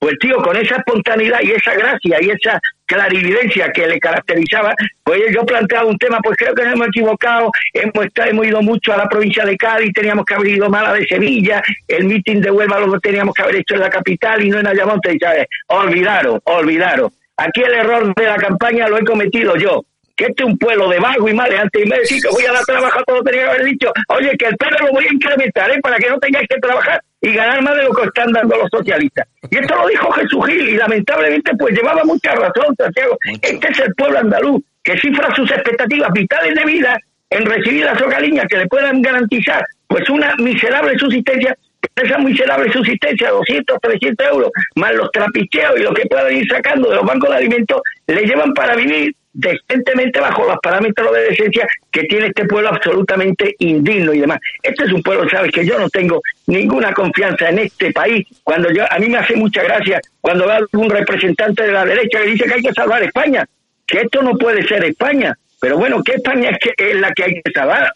pues 0.06 0.20
tío, 0.20 0.36
con 0.36 0.56
esa 0.56 0.76
espontaneidad 0.76 1.40
y 1.42 1.50
esa 1.50 1.74
gracia 1.74 2.18
y 2.20 2.30
esa 2.30 2.60
clarividencia 2.84 3.72
que 3.72 3.88
le 3.88 3.98
caracterizaba, 3.98 4.72
pues 5.02 5.20
yo 5.34 5.44
planteaba 5.44 5.88
un 5.88 5.98
tema, 5.98 6.20
pues 6.22 6.36
creo 6.36 6.54
que 6.54 6.62
nos 6.62 6.74
hemos 6.74 6.86
equivocado, 6.86 7.50
hemos, 7.72 8.06
hemos 8.14 8.46
ido 8.46 8.62
mucho 8.62 8.92
a 8.92 8.98
la 8.98 9.08
provincia 9.08 9.44
de 9.44 9.56
Cádiz, 9.56 9.92
teníamos 9.92 10.24
que 10.24 10.34
haber 10.34 10.46
ido 10.46 10.70
mal 10.70 10.86
a 10.86 10.92
de 10.92 11.04
Sevilla, 11.08 11.60
el 11.88 12.04
mitin 12.04 12.40
de 12.40 12.52
Huelva 12.52 12.78
lo 12.78 13.00
teníamos 13.00 13.34
que 13.34 13.42
haber 13.42 13.56
hecho 13.56 13.74
en 13.74 13.80
la 13.80 13.90
capital 13.90 14.44
y 14.44 14.48
no 14.48 14.60
en 14.60 14.68
Ayamonte, 14.68 15.12
y 15.12 15.18
sabes, 15.18 15.48
olvidaron, 15.66 16.40
olvidaron. 16.44 17.10
Aquí 17.38 17.62
el 17.64 17.72
error 17.72 18.14
de 18.14 18.26
la 18.26 18.36
campaña 18.36 18.86
lo 18.86 18.98
he 18.98 19.04
cometido 19.04 19.56
yo 19.56 19.82
que 20.14 20.26
este 20.26 20.44
es 20.44 20.48
un 20.48 20.56
pueblo 20.56 20.88
de 20.88 21.00
vago 21.00 21.28
y 21.28 21.34
maleante, 21.34 21.82
y 21.82 21.86
me 21.86 21.98
decís 21.98 22.22
que 22.22 22.30
voy 22.30 22.46
a 22.46 22.52
dar 22.52 22.64
trabajo 22.64 23.00
a 23.00 23.02
todo, 23.02 23.22
tenía 23.22 23.42
que 23.42 23.48
haber 23.48 23.64
dicho, 23.64 23.92
oye, 24.08 24.36
que 24.38 24.46
el 24.46 24.56
perro 24.56 24.86
lo 24.86 24.92
voy 24.92 25.04
a 25.04 25.12
incrementar, 25.12 25.70
¿eh? 25.70 25.80
para 25.82 25.98
que 25.98 26.08
no 26.08 26.18
tengáis 26.18 26.48
que 26.48 26.58
trabajar 26.58 27.02
y 27.26 27.32
ganar 27.32 27.60
más 27.60 27.76
de 27.76 27.82
lo 27.82 27.90
que 27.90 28.04
están 28.04 28.30
dando 28.30 28.56
los 28.56 28.68
socialistas. 28.70 29.26
Y 29.50 29.58
esto 29.58 29.74
lo 29.74 29.88
dijo 29.88 30.10
Jesús 30.12 30.46
Gil, 30.46 30.68
y 30.68 30.76
lamentablemente 30.76 31.52
pues 31.58 31.74
llevaba 31.74 32.04
mucha 32.04 32.32
razón, 32.36 32.74
Santiago. 32.78 33.18
Este 33.42 33.68
es 33.68 33.80
el 33.80 33.92
pueblo 33.94 34.20
andaluz, 34.20 34.62
que 34.84 34.96
cifra 34.98 35.34
sus 35.34 35.50
expectativas 35.50 36.12
vitales 36.12 36.54
de 36.54 36.64
vida 36.64 36.96
en 37.30 37.44
recibir 37.44 37.84
las 37.84 37.98
socaliñas 37.98 38.46
que 38.48 38.58
le 38.58 38.66
puedan 38.68 39.02
garantizar 39.02 39.66
pues 39.88 40.08
una 40.08 40.36
miserable 40.36 40.96
subsistencia 40.98 41.56
esa 41.94 42.18
miserable 42.18 42.72
subsistencia, 42.72 43.30
200, 43.30 43.78
300 43.80 44.26
euros, 44.28 44.50
más 44.74 44.94
los 44.94 45.10
trapicheos 45.10 45.78
y 45.78 45.82
lo 45.82 45.94
que 45.94 46.06
puedan 46.06 46.34
ir 46.34 46.48
sacando 46.48 46.88
de 46.90 46.96
los 46.96 47.04
bancos 47.04 47.30
de 47.30 47.36
alimentos, 47.36 47.80
le 48.06 48.22
llevan 48.22 48.52
para 48.54 48.74
vivir 48.74 49.14
decentemente 49.36 50.18
bajo 50.18 50.46
los 50.46 50.56
parámetros 50.62 51.12
de 51.12 51.20
decencia 51.24 51.66
que 51.92 52.04
tiene 52.04 52.28
este 52.28 52.46
pueblo 52.46 52.70
absolutamente 52.70 53.54
indigno 53.58 54.14
y 54.14 54.20
demás. 54.20 54.40
Este 54.62 54.84
es 54.84 54.92
un 54.92 55.02
pueblo, 55.02 55.28
sabes, 55.28 55.52
que 55.52 55.66
yo 55.66 55.78
no 55.78 55.90
tengo 55.90 56.22
ninguna 56.46 56.92
confianza 56.92 57.50
en 57.50 57.58
este 57.58 57.92
país. 57.92 58.26
Cuando 58.42 58.70
yo, 58.72 58.84
a 58.90 58.98
mí 58.98 59.08
me 59.08 59.18
hace 59.18 59.36
mucha 59.36 59.62
gracia 59.62 60.00
cuando 60.20 60.46
veo 60.46 60.66
un 60.72 60.88
representante 60.88 61.64
de 61.64 61.72
la 61.72 61.84
derecha 61.84 62.20
que 62.20 62.30
dice 62.30 62.44
que 62.46 62.54
hay 62.54 62.62
que 62.62 62.72
salvar 62.72 63.02
España, 63.02 63.44
que 63.86 64.00
esto 64.00 64.22
no 64.22 64.38
puede 64.38 64.66
ser 64.66 64.84
España. 64.84 65.36
Pero 65.60 65.76
bueno, 65.76 66.02
¿qué 66.02 66.12
España 66.12 66.50
es, 66.50 66.58
es 66.76 66.96
la 66.96 67.12
que 67.12 67.24
hay 67.24 67.42
que 67.42 67.52
salvar? 67.52 67.92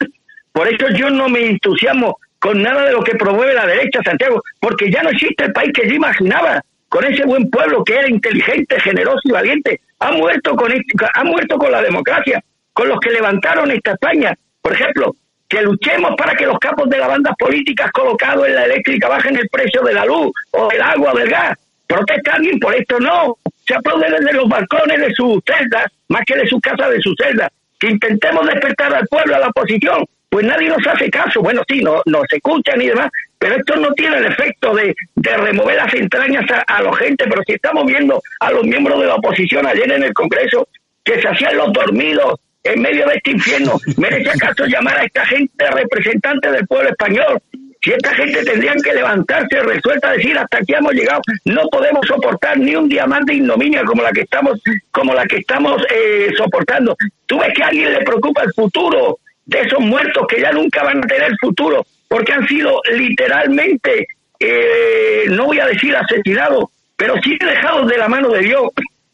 Por 0.53 0.69
eso 0.69 0.89
yo 0.91 1.09
no 1.09 1.29
me 1.29 1.47
entusiasmo 1.47 2.19
con 2.41 2.63
nada 2.63 2.87
de 2.87 2.93
lo 2.93 3.03
que 3.03 3.15
promueve 3.15 3.55
la 3.55 3.67
derecha, 3.67 4.01
Santiago, 4.03 4.43
porque 4.59 4.91
ya 4.91 5.03
no 5.03 5.11
existe 5.11 5.45
el 5.45 5.53
país 5.53 5.71
que 5.75 5.89
yo 5.89 5.95
imaginaba 5.95 6.63
con 6.89 7.05
ese 7.05 7.25
buen 7.25 7.49
pueblo 7.51 7.85
que 7.85 7.95
era 7.95 8.09
inteligente, 8.09 8.81
generoso 8.81 9.21
y 9.25 9.31
valiente, 9.31 9.81
ha 10.01 10.11
muerto 10.11 10.57
con 10.57 10.73
ha 10.73 11.25
muerto 11.25 11.59
con 11.59 11.71
la 11.71 11.83
democracia, 11.83 12.43
con 12.73 12.89
los 12.89 12.99
que 12.99 13.11
levantaron 13.11 13.71
esta 13.71 13.93
España. 13.93 14.35
Por 14.61 14.73
ejemplo, 14.73 15.15
que 15.49 15.63
luchemos 15.63 16.13
para 16.17 16.35
que 16.35 16.47
los 16.47 16.59
capos 16.59 16.89
de 16.89 16.99
las 16.99 17.09
bandas 17.09 17.35
políticas 17.39 17.91
colocados 17.93 18.47
en 18.47 18.55
la 18.55 18.65
eléctrica 18.65 19.09
bajen 19.09 19.37
el 19.37 19.49
precio 19.49 19.83
de 19.83 19.95
la 19.95 20.05
luz 20.05 20.33
o 20.53 20.69
del 20.69 20.81
agua 20.81 21.13
o 21.13 21.19
del 21.19 21.29
gas. 21.29 21.59
Protesta 21.87 22.35
alguien 22.35 22.59
por 22.59 22.75
esto, 22.75 22.99
no. 23.01 23.37
Se 23.67 23.75
aplaude 23.75 24.11
desde 24.11 24.33
los 24.33 24.49
balcones 24.49 25.01
de 25.01 25.13
sus 25.13 25.41
celdas, 25.45 25.87
más 26.09 26.23
que 26.25 26.37
de 26.37 26.47
su 26.47 26.61
casa, 26.61 26.89
de 26.89 27.01
su 27.01 27.15
celda. 27.21 27.51
Que 27.79 27.89
intentemos 27.89 28.47
despertar 28.47 28.95
al 28.95 29.07
pueblo, 29.09 29.37
a 29.37 29.41
la 29.41 29.49
oposición, 29.49 30.05
pues 30.31 30.47
nadie 30.47 30.69
nos 30.69 30.87
hace 30.87 31.11
caso. 31.11 31.43
Bueno, 31.43 31.63
sí, 31.69 31.83
no, 31.83 32.01
nos 32.07 32.25
escuchan 32.33 32.81
y 32.81 32.87
demás, 32.87 33.11
pero 33.39 33.57
esto 33.57 33.77
no 33.77 33.93
tiene 33.93 34.19
el 34.19 34.27
efecto 34.27 34.75
de, 34.75 34.95
remover 35.17 35.77
las 35.77 35.93
entrañas 35.93 36.45
a, 36.67 36.83
la 36.83 36.97
gente, 36.97 37.25
pero 37.29 37.43
si 37.47 37.55
estamos 37.55 37.85
viendo 37.85 38.23
a 38.39 38.51
los 38.53 38.65
miembros 38.65 39.01
de 39.01 39.07
la 39.07 39.17
oposición 39.17 39.67
ayer 39.67 39.91
en 39.91 40.05
el 40.05 40.15
Congreso 40.15 40.69
que 41.05 41.21
se 41.21 41.29
hacían 41.29 41.57
los 41.57 41.73
dormidos 41.73 42.39
en 42.63 42.81
medio 42.81 43.07
de 43.09 43.15
este 43.17 43.33
infierno, 43.33 43.77
¿merece 43.97 44.31
acaso 44.31 44.67
llamar 44.67 44.99
a 44.99 45.05
esta 45.05 45.27
gente 45.27 45.67
representante 45.71 46.53
del 46.53 46.67
pueblo 46.67 46.91
español? 46.91 47.41
Si 47.83 47.91
esta 47.91 48.15
gente 48.15 48.45
tendrían 48.45 48.77
que 48.83 48.93
levantarse 48.93 49.63
resuelta 49.63 50.11
a 50.11 50.13
decir 50.13 50.37
hasta 50.37 50.59
aquí 50.59 50.75
hemos 50.75 50.93
llegado, 50.93 51.23
no 51.47 51.63
podemos 51.73 52.07
soportar 52.07 52.59
ni 52.59 52.77
un 52.77 52.91
de 52.91 53.35
ignominia 53.35 53.83
como 53.85 54.03
la 54.03 54.13
que 54.13 54.21
estamos, 54.21 54.61
como 54.91 55.15
la 55.15 55.25
que 55.25 55.39
estamos 55.39 55.83
eh, 55.91 56.29
soportando. 56.37 56.95
Tú 57.25 57.39
ves 57.39 57.55
que 57.55 57.63
a 57.63 57.69
alguien 57.69 57.93
le 57.95 58.05
preocupa 58.05 58.43
el 58.43 58.53
futuro 58.53 59.19
de 59.47 59.61
esos 59.61 59.81
muertos 59.81 60.27
que 60.29 60.41
ya 60.41 60.53
nunca 60.53 60.83
van 60.83 60.99
a 60.99 61.07
tener 61.07 61.33
futuro 61.41 61.85
porque 62.11 62.33
han 62.33 62.47
sido 62.49 62.81
literalmente, 62.93 64.09
eh, 64.41 65.27
no 65.29 65.47
voy 65.47 65.61
a 65.61 65.67
decir 65.67 65.95
asesinados, 65.95 66.65
pero 66.97 67.15
sí 67.23 67.39
dejados 67.39 67.87
de 67.87 67.99
la 67.99 68.09
mano 68.09 68.31
de 68.31 68.41
Dios, 68.41 68.65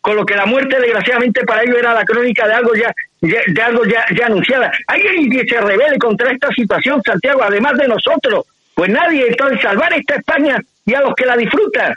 con 0.01 0.17
lo 0.17 0.25
que 0.25 0.35
la 0.35 0.47
muerte 0.47 0.81
desgraciadamente 0.81 1.45
para 1.45 1.63
ellos 1.63 1.77
era 1.79 1.93
la 1.93 2.07
crónica 2.07 2.49
de 2.49 2.55
algo 2.55 2.75
ya, 2.75 2.91
de 3.21 3.63
algo 3.63 3.85
ya, 3.85 4.07
ya 4.17 4.27
anunciada. 4.27 4.73
¿Hay 4.87 5.03
alguien 5.03 5.31
que 5.31 5.47
se 5.47 5.61
revele 5.61 5.99
contra 5.99 6.33
esta 6.33 6.49
situación, 6.53 7.03
Santiago, 7.05 7.43
además 7.43 7.77
de 7.77 7.87
nosotros? 7.87 8.47
Pues 8.75 8.91
nadie, 8.91 9.27
entonces 9.29 9.61
salvar 9.61 9.93
esta 9.93 10.15
España 10.15 10.59
y 10.87 10.95
a 10.95 11.03
los 11.03 11.15
que 11.15 11.27
la 11.27 11.37
disfrutan. 11.37 11.95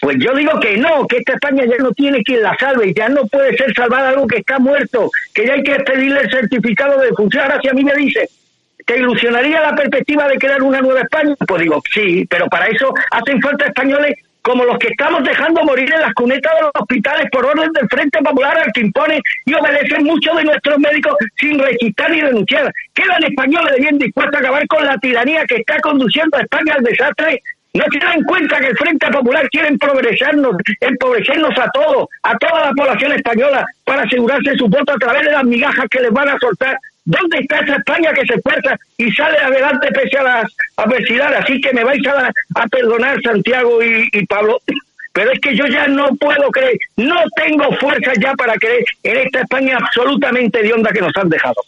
Pues 0.00 0.16
yo 0.20 0.34
digo 0.34 0.60
que 0.60 0.76
no, 0.76 1.06
que 1.06 1.18
esta 1.18 1.34
España 1.34 1.64
ya 1.64 1.82
no 1.82 1.90
tiene 1.92 2.22
quien 2.22 2.42
la 2.42 2.56
salve, 2.58 2.92
ya 2.94 3.08
no 3.08 3.26
puede 3.26 3.56
ser 3.56 3.72
salvar 3.74 4.04
algo 4.04 4.26
que 4.26 4.38
está 4.38 4.58
muerto, 4.58 5.10
que 5.34 5.46
ya 5.46 5.54
hay 5.54 5.62
que 5.62 5.76
pedirle 5.76 6.20
el 6.20 6.30
certificado 6.30 7.00
de 7.00 7.12
función. 7.12 7.44
Ahora 7.44 7.60
si 7.62 7.68
a 7.68 7.72
mí 7.72 7.82
me 7.82 7.94
dice, 7.94 8.28
¿Te 8.86 8.98
ilusionaría 8.98 9.60
la 9.60 9.74
perspectiva 9.74 10.28
de 10.28 10.38
crear 10.38 10.62
una 10.62 10.80
nueva 10.80 11.00
España? 11.00 11.34
Pues 11.48 11.60
digo, 11.60 11.82
sí, 11.92 12.24
pero 12.30 12.46
para 12.46 12.68
eso 12.68 12.94
hacen 13.10 13.42
falta 13.42 13.66
españoles 13.66 14.14
como 14.42 14.64
los 14.64 14.78
que 14.78 14.86
estamos 14.86 15.24
dejando 15.24 15.64
morir 15.64 15.92
en 15.92 16.00
las 16.02 16.14
cunetas 16.14 16.54
de 16.54 16.62
los 16.62 16.70
hospitales 16.72 17.28
por 17.32 17.44
orden 17.44 17.72
del 17.72 17.88
Frente 17.88 18.22
Popular 18.22 18.56
al 18.56 18.72
que 18.72 18.82
impone 18.82 19.20
y 19.44 19.54
obedecen 19.54 20.04
muchos 20.04 20.36
de 20.36 20.44
nuestros 20.44 20.78
médicos 20.78 21.16
sin 21.36 21.58
registrar 21.58 22.12
ni 22.12 22.20
denunciar. 22.20 22.72
Quedan 22.94 23.24
españoles 23.24 23.74
bien 23.76 23.98
dispuestos 23.98 24.36
a 24.36 24.38
acabar 24.38 24.64
con 24.68 24.86
la 24.86 24.96
tiranía 24.98 25.44
que 25.46 25.56
está 25.56 25.80
conduciendo 25.80 26.36
a 26.38 26.42
España 26.42 26.74
al 26.74 26.84
desastre. 26.84 27.42
No 27.76 27.84
se 27.92 27.98
dan 27.98 28.22
cuenta 28.22 28.58
que 28.58 28.68
el 28.68 28.76
Frente 28.76 29.06
Popular 29.08 29.48
quiere 29.50 29.68
empobrecernos, 29.68 30.56
empobrecernos 30.80 31.58
a 31.58 31.70
todos, 31.70 32.08
a 32.22 32.38
toda 32.38 32.66
la 32.66 32.72
población 32.72 33.12
española, 33.12 33.66
para 33.84 34.02
asegurarse 34.02 34.56
su 34.56 34.66
voto 34.66 34.92
a 34.92 34.98
través 34.98 35.26
de 35.26 35.32
las 35.32 35.44
migajas 35.44 35.86
que 35.90 36.00
les 36.00 36.10
van 36.10 36.28
a 36.30 36.38
soltar 36.38 36.78
¿Dónde 37.06 37.38
está 37.38 37.60
esa 37.60 37.76
España 37.76 38.12
que 38.12 38.26
se 38.26 38.34
esfuerza 38.34 38.76
y 38.96 39.12
sale 39.12 39.38
adelante 39.38 39.92
pese 39.92 40.18
a 40.18 40.24
las 40.24 40.56
adversidades? 40.76 41.38
Así 41.38 41.60
que 41.60 41.72
me 41.72 41.84
vais 41.84 42.04
a, 42.08 42.32
a 42.56 42.66
perdonar, 42.66 43.22
Santiago 43.22 43.80
y, 43.80 44.08
y 44.12 44.26
Pablo, 44.26 44.58
pero 45.12 45.30
es 45.30 45.38
que 45.38 45.54
yo 45.54 45.66
ya 45.66 45.86
no 45.86 46.08
puedo 46.16 46.50
creer, 46.50 46.76
no 46.96 47.22
tengo 47.36 47.70
fuerza 47.76 48.12
ya 48.20 48.34
para 48.34 48.54
creer 48.56 48.84
en 49.04 49.18
esta 49.18 49.42
España 49.42 49.78
absolutamente 49.80 50.60
de 50.60 50.72
onda 50.72 50.90
que 50.90 51.00
nos 51.00 51.16
han 51.16 51.28
dejado. 51.28 51.62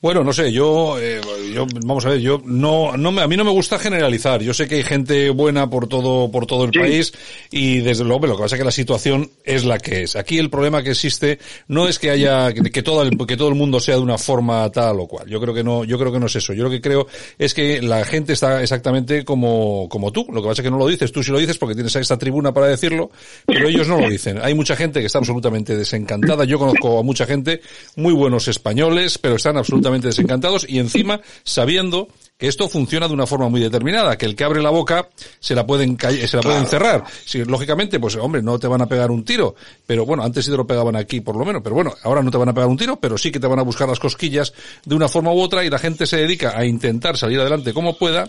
Bueno, 0.00 0.22
no 0.22 0.34
sé, 0.34 0.52
yo, 0.52 0.98
eh, 1.00 1.18
yo, 1.54 1.66
vamos 1.86 2.04
a 2.04 2.10
ver, 2.10 2.20
yo 2.20 2.38
no, 2.44 2.94
no 2.96 3.10
me, 3.10 3.22
a 3.22 3.26
mí 3.26 3.38
no 3.38 3.44
me 3.44 3.50
gusta 3.50 3.78
generalizar. 3.78 4.42
Yo 4.42 4.52
sé 4.52 4.68
que 4.68 4.74
hay 4.74 4.82
gente 4.82 5.30
buena 5.30 5.70
por 5.70 5.88
todo, 5.88 6.30
por 6.30 6.46
todo 6.46 6.64
el 6.64 6.72
país 6.72 7.12
y 7.50 7.80
desde 7.80 8.04
luego 8.04 8.26
lo 8.26 8.36
que 8.36 8.42
pasa 8.42 8.56
es 8.56 8.60
que 8.60 8.66
la 8.66 8.70
situación 8.70 9.30
es 9.44 9.64
la 9.64 9.78
que 9.78 10.02
es. 10.02 10.16
Aquí 10.16 10.38
el 10.38 10.50
problema 10.50 10.82
que 10.82 10.90
existe 10.90 11.38
no 11.68 11.88
es 11.88 11.98
que 11.98 12.10
haya, 12.10 12.52
que, 12.52 12.82
todo 12.82 13.02
el, 13.02 13.16
que 13.26 13.38
todo 13.38 13.48
el 13.48 13.54
mundo 13.54 13.80
sea 13.80 13.96
de 13.96 14.02
una 14.02 14.18
forma 14.18 14.70
tal 14.70 15.00
o 15.00 15.06
cual. 15.06 15.26
Yo 15.26 15.40
creo 15.40 15.54
que 15.54 15.64
no, 15.64 15.84
yo 15.84 15.98
creo 15.98 16.12
que 16.12 16.20
no 16.20 16.26
es 16.26 16.36
eso. 16.36 16.52
Yo 16.52 16.64
lo 16.64 16.70
que 16.70 16.82
creo 16.82 17.06
es 17.38 17.54
que 17.54 17.80
la 17.80 18.04
gente 18.04 18.34
está 18.34 18.62
exactamente 18.62 19.24
como, 19.24 19.88
como 19.88 20.12
tú. 20.12 20.26
Lo 20.30 20.42
que 20.42 20.48
pasa 20.48 20.60
es 20.60 20.66
que 20.66 20.70
no 20.70 20.78
lo 20.78 20.86
dices. 20.86 21.12
Tú 21.12 21.22
sí 21.22 21.32
lo 21.32 21.38
dices 21.38 21.56
porque 21.56 21.74
tienes 21.74 21.96
esta 21.96 22.18
tribuna 22.18 22.52
para 22.52 22.66
decirlo, 22.66 23.10
pero 23.46 23.68
ellos 23.68 23.88
no 23.88 23.98
lo 23.98 24.10
dicen. 24.10 24.38
Hay 24.42 24.52
mucha 24.52 24.76
gente 24.76 25.00
que 25.00 25.06
está 25.06 25.18
absolutamente 25.18 25.74
desencantada. 25.74 26.44
Yo 26.44 26.58
conozco 26.58 26.98
a 26.98 27.02
mucha 27.02 27.24
gente, 27.24 27.62
muy 27.96 28.12
buenos 28.12 28.48
españoles, 28.48 29.16
pero 29.16 29.36
están 29.36 29.53
absolutamente 29.56 30.08
desencantados 30.08 30.66
y 30.68 30.78
encima 30.78 31.20
sabiendo 31.42 32.08
que 32.36 32.48
esto 32.48 32.68
funciona 32.68 33.06
de 33.06 33.14
una 33.14 33.26
forma 33.26 33.48
muy 33.48 33.60
determinada, 33.60 34.18
que 34.18 34.26
el 34.26 34.34
que 34.34 34.44
abre 34.44 34.60
la 34.60 34.70
boca 34.70 35.08
se 35.38 35.54
la 35.54 35.66
pueden, 35.66 35.96
se 35.98 36.36
la 36.36 36.42
pueden 36.42 36.66
cerrar. 36.66 37.04
Si, 37.24 37.44
lógicamente, 37.44 38.00
pues 38.00 38.16
hombre, 38.16 38.42
no 38.42 38.58
te 38.58 38.66
van 38.66 38.82
a 38.82 38.86
pegar 38.86 39.10
un 39.10 39.24
tiro, 39.24 39.54
pero 39.86 40.04
bueno, 40.04 40.24
antes 40.24 40.44
sí 40.44 40.50
te 40.50 40.56
lo 40.56 40.66
pegaban 40.66 40.96
aquí 40.96 41.20
por 41.20 41.36
lo 41.36 41.44
menos, 41.44 41.62
pero 41.62 41.74
bueno, 41.74 41.94
ahora 42.02 42.22
no 42.22 42.30
te 42.30 42.38
van 42.38 42.48
a 42.48 42.54
pegar 42.54 42.68
un 42.68 42.76
tiro, 42.76 42.96
pero 42.96 43.16
sí 43.16 43.30
que 43.30 43.38
te 43.38 43.46
van 43.46 43.60
a 43.60 43.62
buscar 43.62 43.88
las 43.88 44.00
cosquillas 44.00 44.52
de 44.84 44.94
una 44.94 45.08
forma 45.08 45.32
u 45.32 45.40
otra 45.40 45.64
y 45.64 45.70
la 45.70 45.78
gente 45.78 46.06
se 46.06 46.16
dedica 46.16 46.58
a 46.58 46.64
intentar 46.64 47.16
salir 47.16 47.38
adelante 47.38 47.72
como 47.72 47.96
pueda 47.96 48.28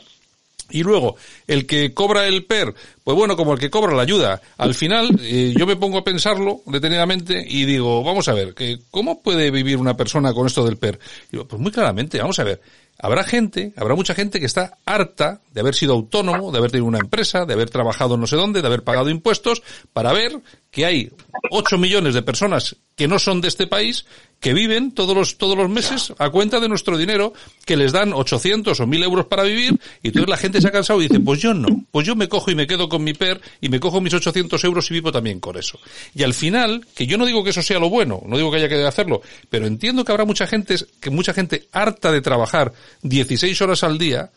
y 0.69 0.83
luego, 0.83 1.15
el 1.47 1.65
que 1.67 1.93
cobra 1.93 2.27
el 2.27 2.45
PER, 2.45 2.73
pues 3.03 3.15
bueno, 3.15 3.35
como 3.35 3.53
el 3.53 3.59
que 3.59 3.69
cobra 3.69 3.95
la 3.95 4.01
ayuda. 4.01 4.41
Al 4.57 4.73
final, 4.73 5.19
eh, 5.21 5.53
yo 5.55 5.65
me 5.67 5.75
pongo 5.75 5.99
a 5.99 6.03
pensarlo 6.03 6.61
detenidamente 6.65 7.45
y 7.47 7.65
digo, 7.65 8.03
vamos 8.03 8.27
a 8.27 8.33
ver, 8.33 8.53
que 8.53 8.79
¿cómo 8.89 9.21
puede 9.21 9.51
vivir 9.51 9.77
una 9.77 9.95
persona 9.95 10.33
con 10.33 10.47
esto 10.47 10.65
del 10.65 10.77
PER? 10.77 10.99
digo, 11.31 11.47
pues 11.47 11.61
muy 11.61 11.71
claramente, 11.71 12.19
vamos 12.19 12.39
a 12.39 12.43
ver, 12.43 12.61
habrá 12.97 13.23
gente, 13.23 13.73
habrá 13.77 13.95
mucha 13.95 14.15
gente 14.15 14.39
que 14.39 14.45
está 14.45 14.77
harta 14.85 15.41
de 15.51 15.61
haber 15.61 15.75
sido 15.75 15.93
autónomo, 15.93 16.51
de 16.51 16.57
haber 16.57 16.71
tenido 16.71 16.87
una 16.87 16.99
empresa, 16.99 17.45
de 17.45 17.53
haber 17.53 17.69
trabajado 17.69 18.17
no 18.17 18.25
sé 18.27 18.35
dónde, 18.35 18.61
de 18.61 18.67
haber 18.67 18.83
pagado 18.83 19.09
impuestos, 19.09 19.61
para 19.93 20.13
ver 20.13 20.39
que 20.71 20.85
hay 20.85 21.11
8 21.51 21.77
millones 21.77 22.13
de 22.13 22.21
personas 22.21 22.75
que 22.95 23.07
no 23.07 23.19
son 23.19 23.41
de 23.41 23.49
este 23.49 23.67
país 23.67 24.05
que 24.45 24.53
viven 24.53 24.91
todos 24.91 25.17
los, 25.17 25.39
todos 25.39 25.57
los 25.57 25.67
meses 25.71 26.13
a 26.19 26.29
cuenta 26.29 26.59
de 26.59 26.69
nuestro 26.69 26.99
dinero, 26.99 27.33
que 27.65 27.75
les 27.75 27.91
dan 27.91 28.13
800 28.13 28.79
o 28.79 28.85
1000 28.85 29.01
euros 29.01 29.25
para 29.25 29.41
vivir, 29.41 29.79
y 30.03 30.09
entonces 30.09 30.29
la 30.29 30.37
gente 30.37 30.61
se 30.61 30.67
ha 30.67 30.71
cansado 30.71 31.01
y 31.01 31.07
dice, 31.07 31.19
pues 31.19 31.41
yo 31.41 31.55
no, 31.55 31.83
pues 31.89 32.05
yo 32.05 32.15
me 32.15 32.29
cojo 32.29 32.51
y 32.51 32.55
me 32.55 32.67
quedo 32.67 32.87
con 32.87 33.03
mi 33.03 33.15
PER 33.15 33.41
y 33.59 33.69
me 33.69 33.79
cojo 33.79 34.01
mis 34.01 34.13
800 34.13 34.63
euros 34.63 34.91
y 34.91 34.93
vivo 34.93 35.11
también 35.11 35.39
con 35.39 35.57
eso. 35.57 35.79
Y 36.13 36.21
al 36.21 36.35
final, 36.35 36.85
que 36.93 37.07
yo 37.07 37.17
no 37.17 37.25
digo 37.25 37.43
que 37.43 37.49
eso 37.49 37.63
sea 37.63 37.79
lo 37.79 37.89
bueno, 37.89 38.21
no 38.23 38.37
digo 38.37 38.51
que 38.51 38.57
haya 38.57 38.69
que 38.69 38.85
hacerlo, 38.85 39.23
pero 39.49 39.65
entiendo 39.65 40.05
que 40.05 40.11
habrá 40.11 40.25
mucha 40.25 40.45
gente, 40.45 40.75
que 40.99 41.09
mucha 41.09 41.33
gente 41.33 41.67
harta 41.71 42.11
de 42.11 42.21
trabajar 42.21 42.71
16 43.01 43.59
horas 43.63 43.83
al 43.83 43.97
día, 43.97 44.29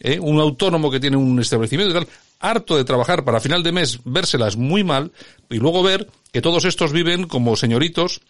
¿eh? 0.00 0.18
un 0.18 0.40
autónomo 0.40 0.90
que 0.90 0.98
tiene 0.98 1.16
un 1.16 1.38
establecimiento 1.38 1.92
y 1.92 2.00
tal, 2.00 2.08
harto 2.40 2.76
de 2.76 2.82
trabajar 2.82 3.24
para 3.24 3.38
final 3.38 3.62
de 3.62 3.70
mes, 3.70 4.00
vérselas 4.04 4.56
muy 4.56 4.82
mal, 4.82 5.12
y 5.48 5.58
luego 5.58 5.84
ver 5.84 6.08
que 6.32 6.42
todos 6.42 6.64
estos 6.64 6.90
viven 6.90 7.28
como 7.28 7.54
señoritos 7.54 8.22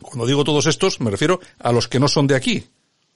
cuando 0.00 0.26
digo 0.26 0.44
todos 0.44 0.66
estos, 0.66 1.00
me 1.00 1.10
refiero 1.10 1.40
a 1.58 1.72
los 1.72 1.88
que 1.88 2.00
no 2.00 2.08
son 2.08 2.26
de 2.26 2.36
aquí. 2.36 2.64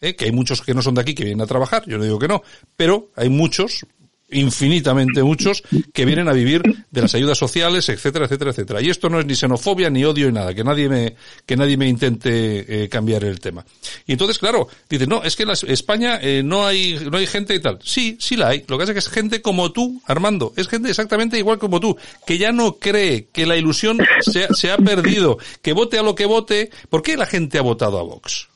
¿eh? 0.00 0.16
Que 0.16 0.26
hay 0.26 0.32
muchos 0.32 0.62
que 0.62 0.74
no 0.74 0.82
son 0.82 0.94
de 0.94 1.02
aquí 1.02 1.14
que 1.14 1.24
vienen 1.24 1.42
a 1.42 1.46
trabajar, 1.46 1.84
yo 1.86 1.98
no 1.98 2.04
digo 2.04 2.18
que 2.18 2.28
no, 2.28 2.42
pero 2.76 3.10
hay 3.16 3.28
muchos, 3.28 3.86
infinitamente 4.32 5.22
muchos 5.22 5.62
que 5.92 6.04
vienen 6.04 6.28
a 6.28 6.32
vivir 6.32 6.62
de 6.90 7.02
las 7.02 7.14
ayudas 7.14 7.38
sociales, 7.38 7.88
etcétera, 7.88 8.26
etcétera, 8.26 8.50
etcétera. 8.50 8.82
Y 8.82 8.90
esto 8.90 9.08
no 9.08 9.20
es 9.20 9.26
ni 9.26 9.34
xenofobia, 9.34 9.90
ni 9.90 10.04
odio, 10.04 10.26
ni 10.26 10.34
nada, 10.34 10.54
que 10.54 10.64
nadie 10.64 10.88
me, 10.88 11.14
que 11.46 11.56
nadie 11.56 11.76
me 11.76 11.88
intente 11.88 12.84
eh, 12.84 12.88
cambiar 12.88 13.24
el 13.24 13.40
tema. 13.40 13.64
Y 14.06 14.12
entonces, 14.12 14.38
claro, 14.38 14.68
dice, 14.88 15.06
no, 15.06 15.22
es 15.22 15.36
que 15.36 15.44
en 15.44 15.50
España 15.50 16.18
eh, 16.20 16.42
no 16.44 16.66
hay, 16.66 16.98
no 17.10 17.16
hay 17.16 17.26
gente 17.26 17.54
y 17.54 17.60
tal. 17.60 17.78
Sí, 17.82 18.16
sí 18.20 18.36
la 18.36 18.48
hay. 18.48 18.64
Lo 18.68 18.76
que 18.76 18.82
pasa 18.82 18.92
es 18.92 18.94
que 18.94 18.98
es 18.98 19.08
gente 19.08 19.42
como 19.42 19.72
tú, 19.72 20.00
Armando. 20.06 20.52
Es 20.56 20.68
gente 20.68 20.90
exactamente 20.90 21.38
igual 21.38 21.58
como 21.58 21.80
tú, 21.80 21.96
que 22.26 22.38
ya 22.38 22.52
no 22.52 22.76
cree 22.76 23.28
que 23.32 23.46
la 23.46 23.56
ilusión 23.56 23.98
se, 24.20 24.48
se 24.54 24.70
ha 24.70 24.76
perdido, 24.76 25.38
que 25.62 25.72
vote 25.72 25.98
a 25.98 26.02
lo 26.02 26.14
que 26.14 26.26
vote. 26.26 26.70
¿Por 26.88 27.02
qué 27.02 27.16
la 27.16 27.26
gente 27.26 27.58
ha 27.58 27.62
votado 27.62 27.98
a 27.98 28.02
Vox? 28.02 28.49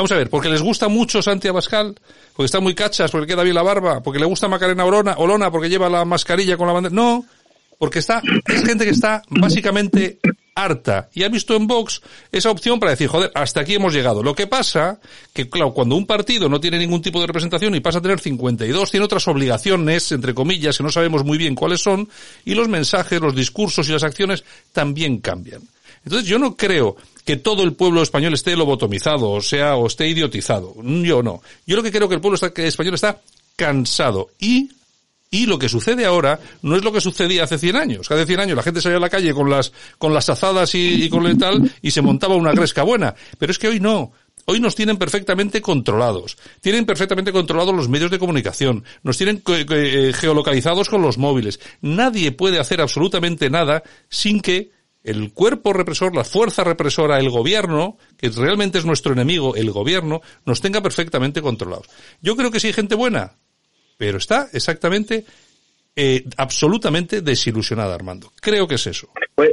Vamos 0.00 0.12
a 0.12 0.16
ver, 0.16 0.30
porque 0.30 0.48
les 0.48 0.62
gusta 0.62 0.88
mucho 0.88 1.20
Santi 1.20 1.48
Abascal, 1.48 1.94
porque 2.34 2.46
está 2.46 2.58
muy 2.58 2.74
cachas, 2.74 3.10
porque 3.10 3.26
queda 3.26 3.42
bien 3.42 3.54
la 3.54 3.62
barba, 3.62 4.02
porque 4.02 4.18
le 4.18 4.24
gusta 4.24 4.48
Macarena 4.48 4.86
Olona, 4.86 5.16
Olona 5.18 5.50
porque 5.50 5.68
lleva 5.68 5.90
la 5.90 6.06
mascarilla 6.06 6.56
con 6.56 6.68
la 6.68 6.72
bandera. 6.72 6.94
No, 6.94 7.26
porque 7.76 7.98
está, 7.98 8.22
es 8.46 8.64
gente 8.64 8.86
que 8.86 8.92
está 8.92 9.22
básicamente 9.28 10.18
harta 10.54 11.10
y 11.12 11.22
ha 11.22 11.28
visto 11.28 11.54
en 11.54 11.66
Vox 11.66 12.00
esa 12.32 12.50
opción 12.50 12.80
para 12.80 12.92
decir, 12.92 13.08
joder, 13.08 13.30
hasta 13.34 13.60
aquí 13.60 13.74
hemos 13.74 13.92
llegado. 13.92 14.22
Lo 14.22 14.34
que 14.34 14.46
pasa 14.46 14.98
que, 15.34 15.50
claro, 15.50 15.74
cuando 15.74 15.96
un 15.96 16.06
partido 16.06 16.48
no 16.48 16.60
tiene 16.60 16.78
ningún 16.78 17.02
tipo 17.02 17.20
de 17.20 17.26
representación 17.26 17.74
y 17.74 17.80
pasa 17.80 17.98
a 17.98 18.00
tener 18.00 18.20
52, 18.20 18.90
tiene 18.90 19.04
otras 19.04 19.28
obligaciones, 19.28 20.10
entre 20.12 20.32
comillas, 20.32 20.78
que 20.78 20.82
no 20.82 20.90
sabemos 20.90 21.24
muy 21.24 21.36
bien 21.36 21.54
cuáles 21.54 21.82
son, 21.82 22.08
y 22.46 22.54
los 22.54 22.68
mensajes, 22.68 23.20
los 23.20 23.36
discursos 23.36 23.86
y 23.90 23.92
las 23.92 24.02
acciones 24.02 24.44
también 24.72 25.18
cambian. 25.18 25.60
Entonces 26.06 26.26
yo 26.26 26.38
no 26.38 26.56
creo 26.56 26.96
que 27.24 27.36
todo 27.36 27.62
el 27.62 27.74
pueblo 27.74 28.02
español 28.02 28.34
esté 28.34 28.56
lobotomizado, 28.56 29.30
o 29.30 29.40
sea, 29.40 29.76
o 29.76 29.86
esté 29.86 30.08
idiotizado. 30.08 30.74
Yo 30.82 31.22
no. 31.22 31.42
Yo 31.66 31.76
lo 31.76 31.82
que 31.82 31.92
creo 31.92 32.08
que 32.08 32.14
el 32.16 32.20
pueblo 32.20 32.38
español 32.38 32.94
está 32.94 33.20
cansado 33.56 34.30
y 34.38 34.70
y 35.32 35.46
lo 35.46 35.58
que 35.58 35.68
sucede 35.68 36.04
ahora 36.04 36.40
no 36.62 36.74
es 36.74 36.82
lo 36.82 36.92
que 36.92 37.00
sucedía 37.00 37.44
hace 37.44 37.56
100 37.56 37.76
años. 37.76 38.10
Hace 38.10 38.26
100 38.26 38.40
años 38.40 38.56
la 38.56 38.64
gente 38.64 38.80
salía 38.80 38.98
a 38.98 39.00
la 39.00 39.08
calle 39.08 39.32
con 39.32 39.48
las, 39.48 39.72
con 39.96 40.12
las 40.12 40.28
azadas 40.28 40.74
y, 40.74 41.08
con 41.08 41.24
el 41.26 41.38
tal 41.38 41.70
y 41.80 41.92
se 41.92 42.02
montaba 42.02 42.34
una 42.34 42.52
gresca 42.52 42.82
buena. 42.82 43.14
Pero 43.38 43.52
es 43.52 43.58
que 43.58 43.68
hoy 43.68 43.78
no. 43.78 44.12
Hoy 44.46 44.58
nos 44.58 44.74
tienen 44.74 44.96
perfectamente 44.96 45.62
controlados. 45.62 46.36
Tienen 46.60 46.84
perfectamente 46.84 47.30
controlados 47.30 47.72
los 47.72 47.88
medios 47.88 48.10
de 48.10 48.18
comunicación. 48.18 48.82
Nos 49.04 49.16
tienen 49.16 49.40
eh, 49.46 50.12
geolocalizados 50.12 50.88
con 50.88 51.02
los 51.02 51.16
móviles. 51.16 51.60
Nadie 51.80 52.32
puede 52.32 52.58
hacer 52.58 52.80
absolutamente 52.80 53.50
nada 53.50 53.84
sin 54.08 54.40
que 54.40 54.72
el 55.02 55.32
cuerpo 55.32 55.72
represor, 55.72 56.14
la 56.14 56.24
fuerza 56.24 56.64
represora, 56.64 57.18
el 57.18 57.30
gobierno, 57.30 57.96
que 58.18 58.28
realmente 58.28 58.78
es 58.78 58.84
nuestro 58.84 59.12
enemigo, 59.12 59.56
el 59.56 59.70
gobierno, 59.70 60.20
nos 60.44 60.60
tenga 60.60 60.80
perfectamente 60.82 61.40
controlados. 61.40 61.88
Yo 62.20 62.36
creo 62.36 62.50
que 62.50 62.60
sí 62.60 62.68
hay 62.68 62.72
gente 62.72 62.94
buena, 62.94 63.32
pero 63.96 64.18
está 64.18 64.48
exactamente, 64.52 65.24
eh, 65.96 66.24
absolutamente 66.36 67.22
desilusionada, 67.22 67.94
Armando. 67.94 68.32
Creo 68.40 68.68
que 68.68 68.74
es 68.74 68.86
eso. 68.86 69.08
Pues, 69.34 69.50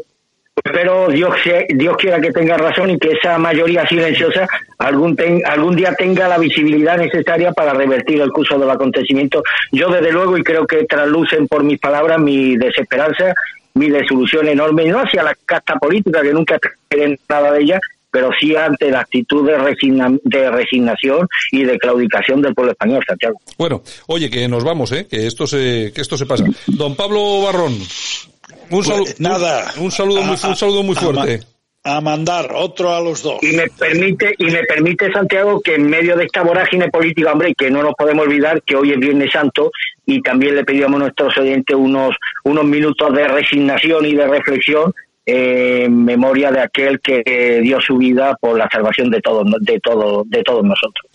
espero 0.64 1.08
Dios, 1.08 1.34
Dios 1.70 1.96
quiera 1.98 2.20
que 2.20 2.32
tenga 2.32 2.58
razón 2.58 2.90
y 2.90 2.98
que 2.98 3.12
esa 3.12 3.38
mayoría 3.38 3.88
silenciosa 3.88 4.48
algún, 4.80 5.18
algún 5.46 5.76
día 5.76 5.94
tenga 5.94 6.28
la 6.28 6.38
visibilidad 6.38 6.98
necesaria 6.98 7.52
para 7.54 7.74
revertir 7.74 8.22
el 8.22 8.32
curso 8.32 8.60
del 8.60 8.70
acontecimiento. 8.70 9.42
Yo, 9.72 9.90
desde 9.90 10.12
luego, 10.12 10.38
y 10.38 10.44
creo 10.44 10.68
que 10.68 10.84
traslucen 10.86 11.48
por 11.48 11.64
mis 11.64 11.80
palabras 11.80 12.20
mi 12.20 12.58
desesperanza 12.58 13.34
mi 13.78 13.90
desilusión 13.90 14.48
enorme, 14.48 14.86
no 14.86 15.00
hacia 15.00 15.24
la 15.24 15.36
casta 15.46 15.76
política, 15.76 16.22
que 16.22 16.34
nunca 16.34 16.60
creen 16.88 17.18
nada 17.30 17.52
de 17.52 17.64
ella, 17.64 17.80
pero 18.12 18.30
sí 18.40 18.56
ante 18.56 18.90
la 18.90 19.02
actitud 19.02 19.46
de, 19.46 20.50
resignación 20.50 21.28
y 21.52 21.64
de 21.64 21.78
claudicación 21.78 22.42
del 22.42 22.56
pueblo 22.56 22.72
español, 22.72 23.04
Santiago. 23.08 23.40
Bueno, 23.58 23.84
oye, 24.08 24.30
que 24.30 24.48
nos 24.48 24.64
vamos, 24.64 24.92
¿eh? 24.92 25.08
que 25.10 25.28
esto 25.28 25.46
se, 25.46 25.92
que 25.94 26.02
esto 26.02 26.18
se 26.18 26.26
pasa. 26.26 26.46
Don 26.68 26.96
Pablo 26.96 27.42
Barrón, 27.44 27.74
un, 27.74 28.84
pues 28.84 29.20
nada, 29.20 29.72
un 29.78 29.92
saludo, 29.92 30.24
muy, 30.24 30.38
un 30.44 30.56
saludo 30.56 30.84
muy 30.84 30.96
fuerte 30.96 31.42
a 31.88 32.02
mandar 32.02 32.52
otro 32.54 32.94
a 32.94 33.00
los 33.00 33.24
dos. 33.24 33.42
Y 33.42 33.56
me 33.56 33.68
permite, 33.70 34.36
y 34.38 34.46
me 34.46 34.64
permite 34.64 35.12
Santiago 35.12 35.62
que 35.62 35.76
en 35.76 35.90
medio 35.90 36.18
de 36.18 36.26
esta 36.26 36.44
vorágine 36.44 36.90
política, 36.90 37.32
hombre, 37.32 37.56
que 37.56 37.72
no 37.72 37.82
nos 37.82 37.94
podemos 37.96 38.26
olvidar 38.26 38.62
que 38.64 38.76
hoy 38.76 38.92
es 38.92 39.00
Viernes 39.00 39.32
Santo 39.32 39.72
y 40.06 40.22
también 40.22 40.56
le 40.56 40.66
pedíamos 40.66 40.98
a 40.98 41.04
nuestros 41.04 41.38
oyentes 41.38 41.76
unos, 41.76 42.16
unos 42.44 42.66
minutos 42.66 43.14
de 43.14 43.28
resignación 43.28 44.06
y 44.06 44.16
de 44.16 44.28
reflexión 44.28 44.94
en 45.26 46.06
memoria 46.06 46.52
de 46.52 46.62
aquel 46.62 47.02
que 47.02 47.60
dio 47.62 47.82
su 47.82 47.98
vida 47.98 48.36
por 48.40 48.58
la 48.58 48.70
salvación 48.72 49.10
de 49.10 49.20
todos, 49.20 49.46
de 49.60 49.80
todo, 49.80 50.24
de 50.26 50.42
todos 50.44 50.64
nosotros. 50.64 51.06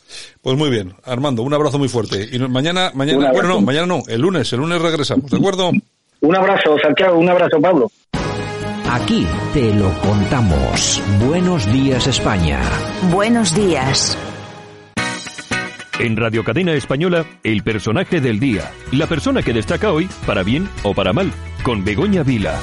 Pues 0.43 0.57
muy 0.57 0.71
bien, 0.71 0.95
Armando, 1.05 1.43
un 1.43 1.55
abrazo 1.55 1.79
muy 1.79 1.89
fuerte. 1.89 2.29
Y 2.31 2.39
mañana, 2.39 2.93
mañana, 2.95 3.33
bueno, 3.33 3.49
no, 3.49 3.61
mañana 3.63 3.87
no, 3.87 4.03
el 4.09 4.21
lunes, 4.21 4.53
el 4.53 4.61
lunes 4.61 4.83
regresamos, 4.83 5.31
¿de 5.31 5.39
acuerdo? 5.39 5.71
Un 6.21 6.37
abrazo, 6.37 6.77
Santiago, 6.83 7.19
un 7.19 7.29
abrazo, 7.31 7.59
Pablo. 7.61 7.91
Aquí 8.93 9.27
te 9.55 9.73
lo 9.73 9.91
contamos. 10.01 11.03
Buenos 11.27 11.65
días 11.73 12.07
España. 12.07 12.61
Buenos 13.11 13.55
días. 13.55 14.19
En 15.99 16.15
Radio 16.15 16.45
Cadena 16.45 16.75
Española, 16.75 17.25
el 17.43 17.63
personaje 17.63 18.21
del 18.21 18.39
día. 18.39 18.71
La 18.91 19.07
persona 19.07 19.41
que 19.43 19.55
destaca 19.55 19.93
hoy, 19.93 20.11
para 20.27 20.43
bien 20.43 20.69
o 20.83 20.93
para 20.93 21.15
mal, 21.15 21.33
con 21.63 21.83
Begoña 21.83 22.23
Vila. 22.23 22.61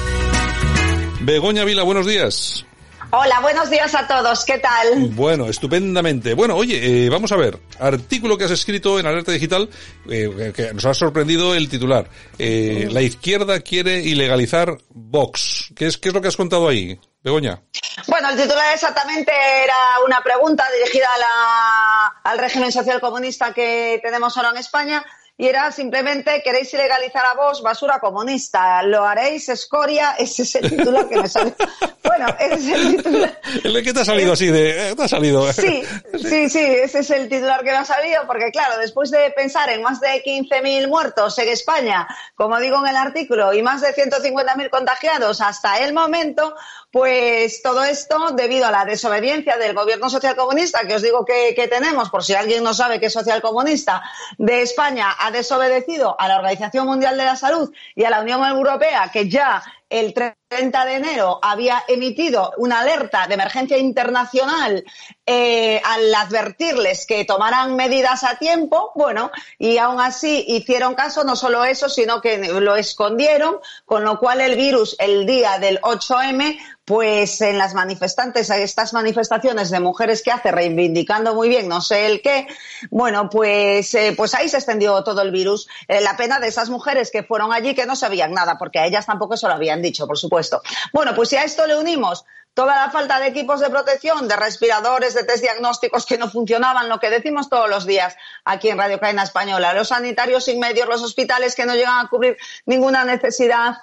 Begoña 1.22 1.64
Vila, 1.64 1.82
buenos 1.82 2.06
días. 2.06 2.64
Hola, 3.12 3.40
buenos 3.40 3.68
días 3.70 3.92
a 3.96 4.06
todos. 4.06 4.44
¿Qué 4.44 4.58
tal? 4.58 5.08
Bueno, 5.10 5.48
estupendamente. 5.48 6.34
Bueno, 6.34 6.54
oye, 6.54 7.06
eh, 7.06 7.10
vamos 7.10 7.32
a 7.32 7.36
ver. 7.36 7.58
Artículo 7.80 8.38
que 8.38 8.44
has 8.44 8.52
escrito 8.52 9.00
en 9.00 9.06
Alerta 9.06 9.32
Digital, 9.32 9.68
eh, 10.08 10.52
que 10.54 10.72
nos 10.72 10.84
ha 10.84 10.94
sorprendido 10.94 11.56
el 11.56 11.68
titular. 11.68 12.08
Eh, 12.38 12.88
la 12.88 13.02
izquierda 13.02 13.58
quiere 13.60 13.98
ilegalizar 13.98 14.78
Vox. 14.90 15.72
¿Qué 15.74 15.86
es, 15.86 15.98
¿Qué 15.98 16.10
es 16.10 16.14
lo 16.14 16.22
que 16.22 16.28
has 16.28 16.36
contado 16.36 16.68
ahí, 16.68 17.00
Begoña? 17.24 17.60
Bueno, 18.06 18.30
el 18.30 18.36
titular 18.36 18.72
exactamente 18.72 19.32
era 19.32 19.98
una 20.06 20.22
pregunta 20.22 20.64
dirigida 20.78 21.08
a 21.12 21.18
la, 21.18 22.06
al 22.30 22.38
régimen 22.38 22.70
social 22.70 23.00
comunista 23.00 23.52
que 23.52 23.98
tenemos 24.04 24.36
ahora 24.36 24.50
en 24.50 24.58
España 24.58 25.04
y 25.40 25.48
era 25.48 25.72
simplemente 25.72 26.42
queréis 26.42 26.72
ilegalizar 26.74 27.24
a 27.24 27.32
vos 27.32 27.62
basura 27.62 27.98
comunista, 27.98 28.82
lo 28.82 29.06
haréis 29.06 29.48
escoria, 29.48 30.14
ese 30.18 30.42
es 30.42 30.54
el 30.56 30.68
título 30.68 31.08
que 31.08 31.18
me 31.18 31.28
sale 31.30 31.54
Bueno, 32.04 32.26
ese 32.38 32.54
es 32.54 32.68
el 32.68 32.96
titular. 32.96 33.40
¿Qué 33.62 33.92
te 33.94 34.00
ha 34.00 34.04
salido 34.04 34.32
así 34.32 34.48
de, 34.48 34.94
te 34.94 35.02
ha 35.02 35.08
salido? 35.08 35.50
Sí, 35.52 35.82
sí, 36.14 36.50
sí, 36.50 36.58
ese 36.58 36.98
es 36.98 37.10
el 37.10 37.28
titular 37.28 37.60
que 37.60 37.70
me 37.70 37.76
ha 37.76 37.84
salido, 37.84 38.26
porque 38.26 38.50
claro, 38.50 38.78
después 38.78 39.10
de 39.10 39.30
pensar 39.30 39.70
en 39.70 39.80
más 39.80 40.00
de 40.00 40.22
15.000 40.22 40.88
muertos 40.88 41.38
en 41.38 41.48
España, 41.48 42.06
como 42.34 42.58
digo 42.58 42.78
en 42.78 42.88
el 42.88 42.96
artículo, 42.96 43.52
y 43.54 43.62
más 43.62 43.80
de 43.80 43.94
150.000 43.94 44.70
contagiados 44.70 45.40
hasta 45.40 45.78
el 45.78 45.94
momento, 45.94 46.54
pues 46.90 47.62
todo 47.62 47.84
esto 47.84 48.30
debido 48.32 48.66
a 48.66 48.70
la 48.70 48.84
desobediencia 48.84 49.56
del 49.56 49.74
gobierno 49.74 50.10
socialcomunista, 50.10 50.86
que 50.86 50.96
os 50.96 51.02
digo 51.02 51.24
que, 51.24 51.54
que 51.54 51.68
tenemos, 51.68 52.10
por 52.10 52.24
si 52.24 52.34
alguien 52.34 52.64
no 52.64 52.74
sabe 52.74 52.98
que 52.98 53.06
es 53.06 53.12
socialcomunista, 53.12 54.02
de 54.38 54.62
España 54.62 55.14
ha 55.18 55.30
desobedecido 55.30 56.16
a 56.18 56.26
la 56.26 56.36
Organización 56.36 56.86
Mundial 56.86 57.16
de 57.16 57.24
la 57.24 57.36
Salud 57.36 57.72
y 57.94 58.04
a 58.04 58.10
la 58.10 58.20
Unión 58.20 58.44
Europea, 58.44 59.10
que 59.12 59.28
ya 59.28 59.62
el 59.90 60.14
30 60.14 60.84
de 60.86 60.94
enero 60.94 61.38
había 61.42 61.84
emitido 61.86 62.52
una 62.56 62.80
alerta 62.80 63.26
de 63.26 63.34
emergencia 63.34 63.76
internacional 63.76 64.84
eh, 65.26 65.82
al 65.84 66.14
advertirles 66.14 67.06
que 67.06 67.24
tomaran 67.24 67.76
medidas 67.76 68.24
a 68.24 68.36
tiempo, 68.36 68.92
bueno, 68.94 69.30
y 69.58 69.78
aún 69.78 70.00
así 70.00 70.44
hicieron 70.48 70.94
caso, 70.94 71.24
no 71.24 71.36
solo 71.36 71.64
eso, 71.64 71.88
sino 71.88 72.20
que 72.20 72.38
lo 72.38 72.76
escondieron, 72.76 73.58
con 73.84 74.04
lo 74.04 74.18
cual 74.18 74.40
el 74.40 74.56
virus 74.56 74.96
el 74.98 75.26
día 75.26 75.58
del 75.58 75.80
8M 75.82 76.58
pues 76.90 77.40
en 77.40 77.56
las 77.56 77.72
manifestantes, 77.72 78.50
estas 78.50 78.92
manifestaciones 78.92 79.70
de 79.70 79.78
mujeres 79.78 80.24
que 80.24 80.32
hace 80.32 80.50
reivindicando 80.50 81.36
muy 81.36 81.48
bien 81.48 81.68
no 81.68 81.80
sé 81.80 82.06
el 82.06 82.20
qué, 82.20 82.48
bueno, 82.90 83.30
pues, 83.30 83.94
eh, 83.94 84.12
pues 84.16 84.34
ahí 84.34 84.48
se 84.48 84.56
extendió 84.56 85.04
todo 85.04 85.22
el 85.22 85.30
virus. 85.30 85.68
Eh, 85.86 86.00
la 86.00 86.16
pena 86.16 86.40
de 86.40 86.48
esas 86.48 86.68
mujeres 86.68 87.12
que 87.12 87.22
fueron 87.22 87.52
allí 87.52 87.76
que 87.76 87.86
no 87.86 87.94
sabían 87.94 88.32
nada, 88.32 88.58
porque 88.58 88.80
a 88.80 88.86
ellas 88.86 89.06
tampoco 89.06 89.36
se 89.36 89.46
lo 89.46 89.54
habían 89.54 89.79
dicho, 89.82 90.06
por 90.06 90.18
supuesto. 90.18 90.62
Bueno, 90.92 91.14
pues 91.14 91.28
si 91.28 91.36
a 91.36 91.44
esto 91.44 91.66
le 91.66 91.76
unimos 91.76 92.24
toda 92.54 92.76
la 92.76 92.90
falta 92.90 93.20
de 93.20 93.28
equipos 93.28 93.60
de 93.60 93.70
protección, 93.70 94.28
de 94.28 94.36
respiradores, 94.36 95.14
de 95.14 95.24
test 95.24 95.42
diagnósticos 95.42 96.04
que 96.04 96.18
no 96.18 96.28
funcionaban, 96.30 96.88
lo 96.88 96.98
que 96.98 97.10
decimos 97.10 97.48
todos 97.48 97.70
los 97.70 97.86
días 97.86 98.16
aquí 98.44 98.68
en 98.68 98.78
Radio 98.78 98.98
Cadena 98.98 99.22
Española, 99.22 99.72
los 99.72 99.88
sanitarios 99.88 100.44
sin 100.44 100.58
medios, 100.58 100.88
los 100.88 101.02
hospitales 101.02 101.54
que 101.54 101.66
no 101.66 101.74
llegan 101.74 102.04
a 102.04 102.08
cubrir 102.08 102.36
ninguna 102.66 103.04
necesidad 103.04 103.78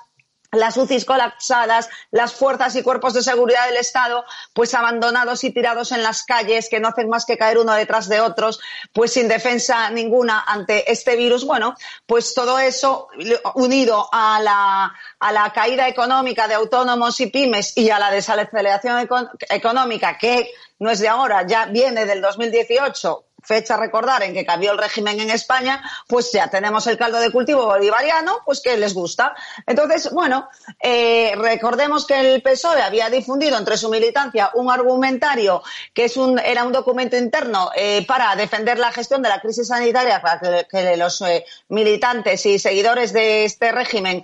las 0.51 0.77
UCIs 0.77 1.03
colapsadas, 1.03 1.89
las 2.11 2.33
fuerzas 2.33 2.75
y 2.75 2.83
cuerpos 2.83 3.13
de 3.13 3.21
seguridad 3.21 3.65
del 3.67 3.77
Estado, 3.77 4.23
pues 4.53 4.73
abandonados 4.73 5.43
y 5.43 5.51
tirados 5.51 5.91
en 5.91 6.03
las 6.03 6.23
calles, 6.23 6.69
que 6.69 6.79
no 6.79 6.87
hacen 6.87 7.09
más 7.09 7.25
que 7.25 7.37
caer 7.37 7.57
uno 7.57 7.73
detrás 7.73 8.07
de 8.07 8.21
otros, 8.21 8.59
pues 8.93 9.13
sin 9.13 9.27
defensa 9.27 9.89
ninguna 9.89 10.39
ante 10.39 10.89
este 10.91 11.17
virus. 11.17 11.45
Bueno, 11.45 11.75
pues 12.05 12.33
todo 12.33 12.59
eso 12.59 13.09
unido 13.55 14.07
a 14.11 14.39
la, 14.41 14.95
a 15.19 15.31
la 15.31 15.51
caída 15.51 15.87
económica 15.87 16.47
de 16.47 16.55
autónomos 16.55 17.19
y 17.19 17.27
pymes 17.27 17.75
y 17.75 17.89
a 17.89 17.99
la 17.99 18.09
desaceleración 18.09 19.07
económica 19.49 20.17
que 20.17 20.49
no 20.79 20.89
es 20.89 20.99
de 20.99 21.09
ahora, 21.09 21.45
ya 21.45 21.65
viene 21.65 22.05
del 22.05 22.21
2018 22.21 23.26
fecha 23.47 23.77
recordar 23.77 24.21
en 24.23 24.33
que 24.33 24.45
cambió 24.45 24.73
el 24.73 24.77
régimen 24.77 25.19
en 25.21 25.29
España, 25.29 25.81
pues 26.07 26.31
ya 26.33 26.49
tenemos 26.49 26.85
el 26.87 26.97
caldo 26.97 27.19
de 27.19 27.31
cultivo 27.31 27.65
bolivariano, 27.65 28.41
pues 28.45 28.61
que 28.61 28.75
les 28.77 28.93
gusta. 28.93 29.33
Entonces, 29.65 30.11
bueno, 30.11 30.49
eh, 30.81 31.33
recordemos 31.37 32.05
que 32.05 32.19
el 32.19 32.41
PSOE 32.41 32.81
había 32.81 33.09
difundido 33.09 33.57
entre 33.57 33.77
su 33.77 33.89
militancia 33.89 34.51
un 34.55 34.69
argumentario 34.69 35.63
que 35.93 36.05
es 36.05 36.17
un, 36.17 36.39
era 36.39 36.65
un 36.65 36.73
documento 36.73 37.15
interno 37.15 37.71
eh, 37.75 38.05
para 38.05 38.35
defender 38.35 38.77
la 38.77 38.91
gestión 38.91 39.21
de 39.21 39.29
la 39.29 39.39
crisis 39.39 39.69
sanitaria, 39.69 40.21
para 40.21 40.63
que, 40.63 40.97
los 40.97 41.21
eh, 41.21 41.45
militantes 41.69 42.45
y 42.45 42.59
seguidores 42.59 43.13
de 43.13 43.45
este 43.45 43.71
régimen 43.71 44.23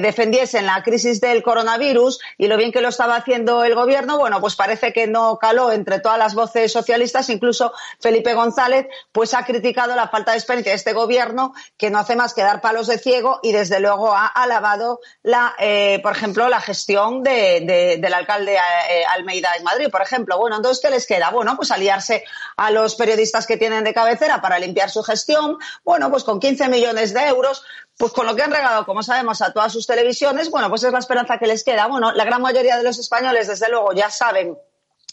defendiesen 0.00 0.66
la 0.66 0.82
crisis 0.82 1.20
del 1.20 1.42
coronavirus 1.42 2.20
y 2.38 2.46
lo 2.46 2.56
bien 2.56 2.72
que 2.72 2.80
lo 2.80 2.88
estaba 2.88 3.16
haciendo 3.16 3.64
el 3.64 3.74
gobierno, 3.74 4.18
bueno, 4.18 4.40
pues 4.40 4.54
parece 4.54 4.92
que 4.92 5.06
no 5.06 5.38
caló 5.38 5.72
entre 5.72 5.98
todas 5.98 6.18
las 6.18 6.34
voces 6.34 6.72
socialistas, 6.72 7.28
incluso 7.28 7.72
Felipe 8.00 8.34
González 8.34 8.53
González, 8.54 8.86
pues 9.10 9.34
ha 9.34 9.44
criticado 9.44 9.96
la 9.96 10.08
falta 10.08 10.30
de 10.30 10.38
experiencia 10.38 10.70
de 10.70 10.76
este 10.76 10.92
gobierno, 10.92 11.54
que 11.76 11.90
no 11.90 11.98
hace 11.98 12.14
más 12.14 12.34
que 12.34 12.42
dar 12.42 12.60
palos 12.60 12.86
de 12.86 12.98
ciego 12.98 13.40
y 13.42 13.50
desde 13.50 13.80
luego 13.80 14.14
ha 14.14 14.26
alabado 14.26 15.00
la, 15.24 15.54
eh, 15.58 15.98
por 16.04 16.12
ejemplo, 16.12 16.48
la 16.48 16.60
gestión 16.60 17.24
del 17.24 18.14
alcalde 18.14 18.54
eh, 18.54 19.04
Almeida 19.12 19.56
en 19.56 19.64
Madrid, 19.64 19.88
por 19.90 20.02
ejemplo. 20.02 20.38
Bueno, 20.38 20.56
entonces, 20.56 20.80
¿qué 20.80 20.90
les 20.90 21.04
queda? 21.04 21.30
Bueno, 21.30 21.56
pues 21.56 21.72
aliarse 21.72 22.24
a 22.56 22.70
los 22.70 22.94
periodistas 22.94 23.44
que 23.46 23.56
tienen 23.56 23.82
de 23.82 23.92
cabecera 23.92 24.40
para 24.40 24.60
limpiar 24.60 24.88
su 24.88 25.02
gestión. 25.02 25.58
Bueno, 25.82 26.08
pues 26.10 26.22
con 26.22 26.38
15 26.38 26.68
millones 26.68 27.12
de 27.12 27.26
euros, 27.26 27.64
pues 27.98 28.12
con 28.12 28.24
lo 28.26 28.36
que 28.36 28.42
han 28.42 28.52
regalado, 28.52 28.86
como 28.86 29.02
sabemos, 29.02 29.42
a 29.42 29.52
todas 29.52 29.72
sus 29.72 29.86
televisiones, 29.86 30.48
bueno, 30.48 30.68
pues 30.68 30.84
es 30.84 30.92
la 30.92 31.00
esperanza 31.00 31.38
que 31.38 31.48
les 31.48 31.64
queda. 31.64 31.88
Bueno, 31.88 32.12
la 32.12 32.24
gran 32.24 32.40
mayoría 32.40 32.76
de 32.76 32.84
los 32.84 33.00
españoles, 33.00 33.48
desde 33.48 33.68
luego, 33.68 33.92
ya 33.92 34.10
saben 34.10 34.56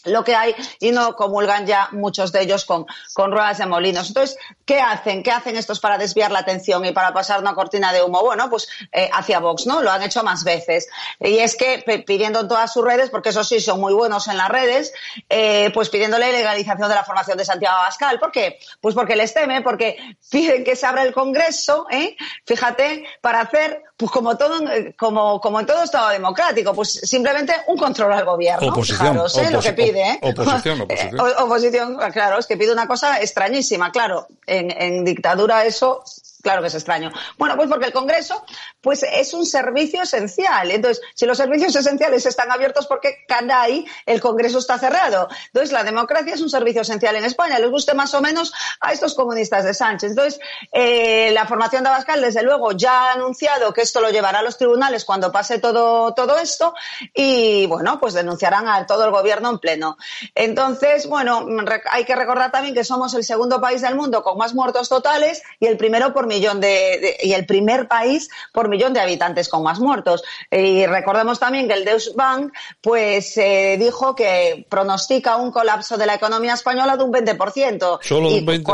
lo 0.04 0.24
que 0.24 0.34
hay 0.34 0.54
y 0.80 0.90
no 0.90 1.14
comulgan 1.16 1.66
ya 1.66 1.88
muchos 1.92 2.32
de 2.32 2.42
ellos 2.42 2.64
con, 2.64 2.86
con, 3.14 3.32
ruedas 3.32 3.58
de 3.58 3.66
molinos. 3.66 4.08
Entonces, 4.08 4.36
¿qué 4.64 4.80
hacen? 4.80 5.22
¿Qué 5.22 5.30
hacen 5.30 5.56
estos 5.56 5.80
para 5.80 5.98
desviar 5.98 6.30
la 6.30 6.40
atención 6.40 6.84
y 6.84 6.92
para 6.92 7.12
pasar 7.12 7.40
una 7.40 7.54
cortina 7.54 7.92
de 7.92 8.02
humo? 8.02 8.22
Bueno, 8.22 8.48
pues 8.50 8.68
eh, 8.92 9.08
hacia 9.12 9.40
Vox, 9.40 9.66
¿no? 9.66 9.82
Lo 9.82 9.90
han 9.90 10.02
hecho 10.02 10.22
más 10.22 10.44
veces. 10.44 10.88
Y 11.20 11.38
es 11.38 11.56
que 11.56 12.04
pidiendo 12.06 12.40
en 12.40 12.48
todas 12.48 12.72
sus 12.72 12.84
redes, 12.84 13.10
porque 13.10 13.30
eso 13.30 13.44
sí, 13.44 13.60
son 13.60 13.80
muy 13.80 13.92
buenos 13.92 14.28
en 14.28 14.36
las 14.36 14.48
redes, 14.48 14.92
eh, 15.28 15.70
pues 15.72 15.88
pidiéndole 15.88 16.32
legalización 16.32 16.88
de 16.88 16.94
la 16.94 17.04
formación 17.04 17.38
de 17.38 17.44
Santiago 17.44 17.76
Abascal. 17.76 18.18
¿Por 18.18 18.32
qué? 18.32 18.58
Pues 18.80 18.94
porque 18.94 19.16
les 19.16 19.32
teme, 19.34 19.62
porque 19.62 19.96
piden 20.30 20.64
que 20.64 20.76
se 20.76 20.86
abra 20.86 21.02
el 21.02 21.12
Congreso, 21.12 21.86
¿eh? 21.90 22.16
Fíjate, 22.46 23.04
para 23.20 23.40
hacer 23.40 23.82
pues 24.02 24.10
como 24.10 24.36
todo, 24.36 24.58
como, 24.98 25.40
como 25.40 25.60
en 25.60 25.66
todo 25.66 25.84
Estado 25.84 26.08
democrático, 26.08 26.74
pues 26.74 26.90
simplemente 26.90 27.54
un 27.68 27.78
control 27.78 28.12
al 28.12 28.24
gobierno. 28.24 28.66
Oposición, 28.66 29.16
¿eh? 29.16 29.50
lo 29.52 29.60
que 29.60 29.72
pide, 29.74 30.02
¿eh? 30.02 30.18
Oposición, 30.22 30.80
oposición. 30.82 31.20
oposición, 31.38 31.98
claro, 32.12 32.40
es 32.40 32.48
que 32.48 32.56
pide 32.56 32.72
una 32.72 32.88
cosa 32.88 33.20
extrañísima, 33.20 33.92
claro. 33.92 34.26
En, 34.44 34.72
en 34.72 35.04
dictadura 35.04 35.64
eso 35.64 36.02
Claro 36.42 36.60
que 36.60 36.68
es 36.68 36.74
extraño. 36.74 37.12
Bueno, 37.38 37.56
pues 37.56 37.68
porque 37.68 37.86
el 37.86 37.92
Congreso 37.92 38.44
pues 38.80 39.04
es 39.04 39.32
un 39.32 39.46
servicio 39.46 40.02
esencial. 40.02 40.72
Entonces, 40.72 41.02
si 41.14 41.24
los 41.24 41.38
servicios 41.38 41.74
esenciales 41.76 42.26
están 42.26 42.50
abiertos, 42.50 42.88
¿por 42.88 43.00
qué 43.00 43.24
caray 43.28 43.86
el 44.06 44.20
Congreso 44.20 44.58
está 44.58 44.76
cerrado? 44.76 45.28
Entonces, 45.46 45.70
la 45.70 45.84
democracia 45.84 46.34
es 46.34 46.40
un 46.40 46.50
servicio 46.50 46.82
esencial 46.82 47.14
en 47.14 47.24
España. 47.24 47.60
Les 47.60 47.70
guste 47.70 47.94
más 47.94 48.12
o 48.14 48.20
menos 48.20 48.52
a 48.80 48.92
estos 48.92 49.14
comunistas 49.14 49.64
de 49.64 49.72
Sánchez. 49.72 50.10
Entonces, 50.10 50.40
eh, 50.72 51.30
la 51.32 51.46
formación 51.46 51.84
de 51.84 51.90
Abascal, 51.90 52.20
desde 52.20 52.42
luego, 52.42 52.72
ya 52.72 53.10
ha 53.10 53.12
anunciado 53.12 53.72
que 53.72 53.82
esto 53.82 54.00
lo 54.00 54.10
llevará 54.10 54.40
a 54.40 54.42
los 54.42 54.58
tribunales 54.58 55.04
cuando 55.04 55.30
pase 55.30 55.60
todo, 55.60 56.12
todo 56.12 56.38
esto 56.38 56.74
y, 57.14 57.66
bueno, 57.66 58.00
pues 58.00 58.14
denunciarán 58.14 58.66
a 58.66 58.84
todo 58.84 59.04
el 59.04 59.12
gobierno 59.12 59.48
en 59.50 59.58
pleno. 59.60 59.96
Entonces, 60.34 61.06
bueno, 61.06 61.46
hay 61.88 62.04
que 62.04 62.16
recordar 62.16 62.50
también 62.50 62.74
que 62.74 62.82
somos 62.82 63.14
el 63.14 63.22
segundo 63.22 63.60
país 63.60 63.82
del 63.82 63.94
mundo 63.94 64.24
con 64.24 64.36
más 64.36 64.54
muertos 64.54 64.88
totales 64.88 65.42
y 65.60 65.66
el 65.66 65.76
primero 65.76 66.12
por 66.12 66.26
millón 66.32 66.60
de, 66.60 67.18
y 67.22 67.32
el 67.34 67.46
primer 67.46 67.88
país 67.88 68.30
por 68.52 68.68
millón 68.68 68.94
de 68.94 69.00
habitantes 69.00 69.48
con 69.48 69.62
más 69.62 69.78
muertos. 69.78 70.22
Y 70.50 70.86
recordemos 70.86 71.38
también 71.38 71.68
que 71.68 71.74
el 71.74 71.84
Deutsche 71.84 72.12
Bank 72.14 72.52
pues 72.80 73.36
eh, 73.36 73.76
dijo 73.78 74.14
que 74.14 74.66
pronostica 74.68 75.36
un 75.36 75.52
colapso 75.52 75.96
de 75.96 76.06
la 76.06 76.14
economía 76.14 76.54
española 76.54 76.96
de 76.96 77.04
un 77.04 77.12
20%. 77.12 77.98
Solo 78.02 78.30
de 78.30 78.38
un 78.38 78.46
20. 78.46 78.72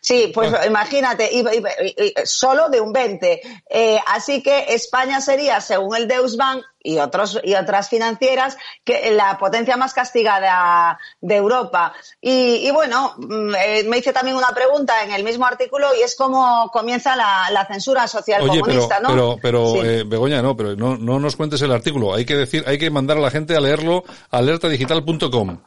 sí, 0.00 0.30
pues 0.34 0.52
ah. 0.52 0.66
imagínate, 0.66 1.30
solo 2.24 2.68
de 2.68 2.80
un 2.80 2.92
20. 2.92 3.40
Eh, 3.70 3.98
así 4.06 4.42
que 4.42 4.66
España 4.74 5.20
sería, 5.20 5.60
según 5.60 5.96
el 5.96 6.08
Deutsche 6.08 6.36
Bank, 6.36 6.64
y 6.86 6.98
otros 6.98 7.40
y 7.42 7.54
otras 7.54 7.88
financieras 7.88 8.56
que 8.84 9.10
la 9.10 9.38
potencia 9.38 9.76
más 9.76 9.92
castigada 9.92 10.98
de 11.20 11.36
Europa. 11.36 11.92
Y, 12.20 12.70
bueno 12.70 13.14
mm, 13.18 13.54
eh, 13.54 13.84
me 13.88 13.98
hice 13.98 14.12
también 14.12 14.36
una 14.36 14.54
pregunta 14.54 15.02
en 15.04 15.12
el 15.12 15.24
mismo 15.24 15.46
artículo 15.46 15.88
y 15.98 16.02
es 16.02 16.14
cómo 16.14 16.70
comienza 16.72 17.16
la, 17.16 17.66
censura 17.66 18.06
social 18.06 18.46
comunista 18.46 19.00
pero, 19.00 19.16
no 19.16 19.36
pero, 19.42 19.84
eh, 19.84 20.04
Begoña 20.06 20.40
no 20.40 20.56
pero 20.56 20.76
no, 20.76 20.96
no 20.96 21.18
nos 21.18 21.34
cuentes 21.34 21.60
el 21.62 21.72
artículo. 21.72 22.14
Hay 22.14 22.24
que 22.24 22.36
decir 22.36 22.62
hay 22.66 22.78
que 22.78 22.90
mandar 22.90 23.16
a 23.16 23.20
la 23.20 23.30
gente 23.30 23.56
a 23.56 23.60
leerlo 23.60 24.04
alertadigital.com 24.30 25.58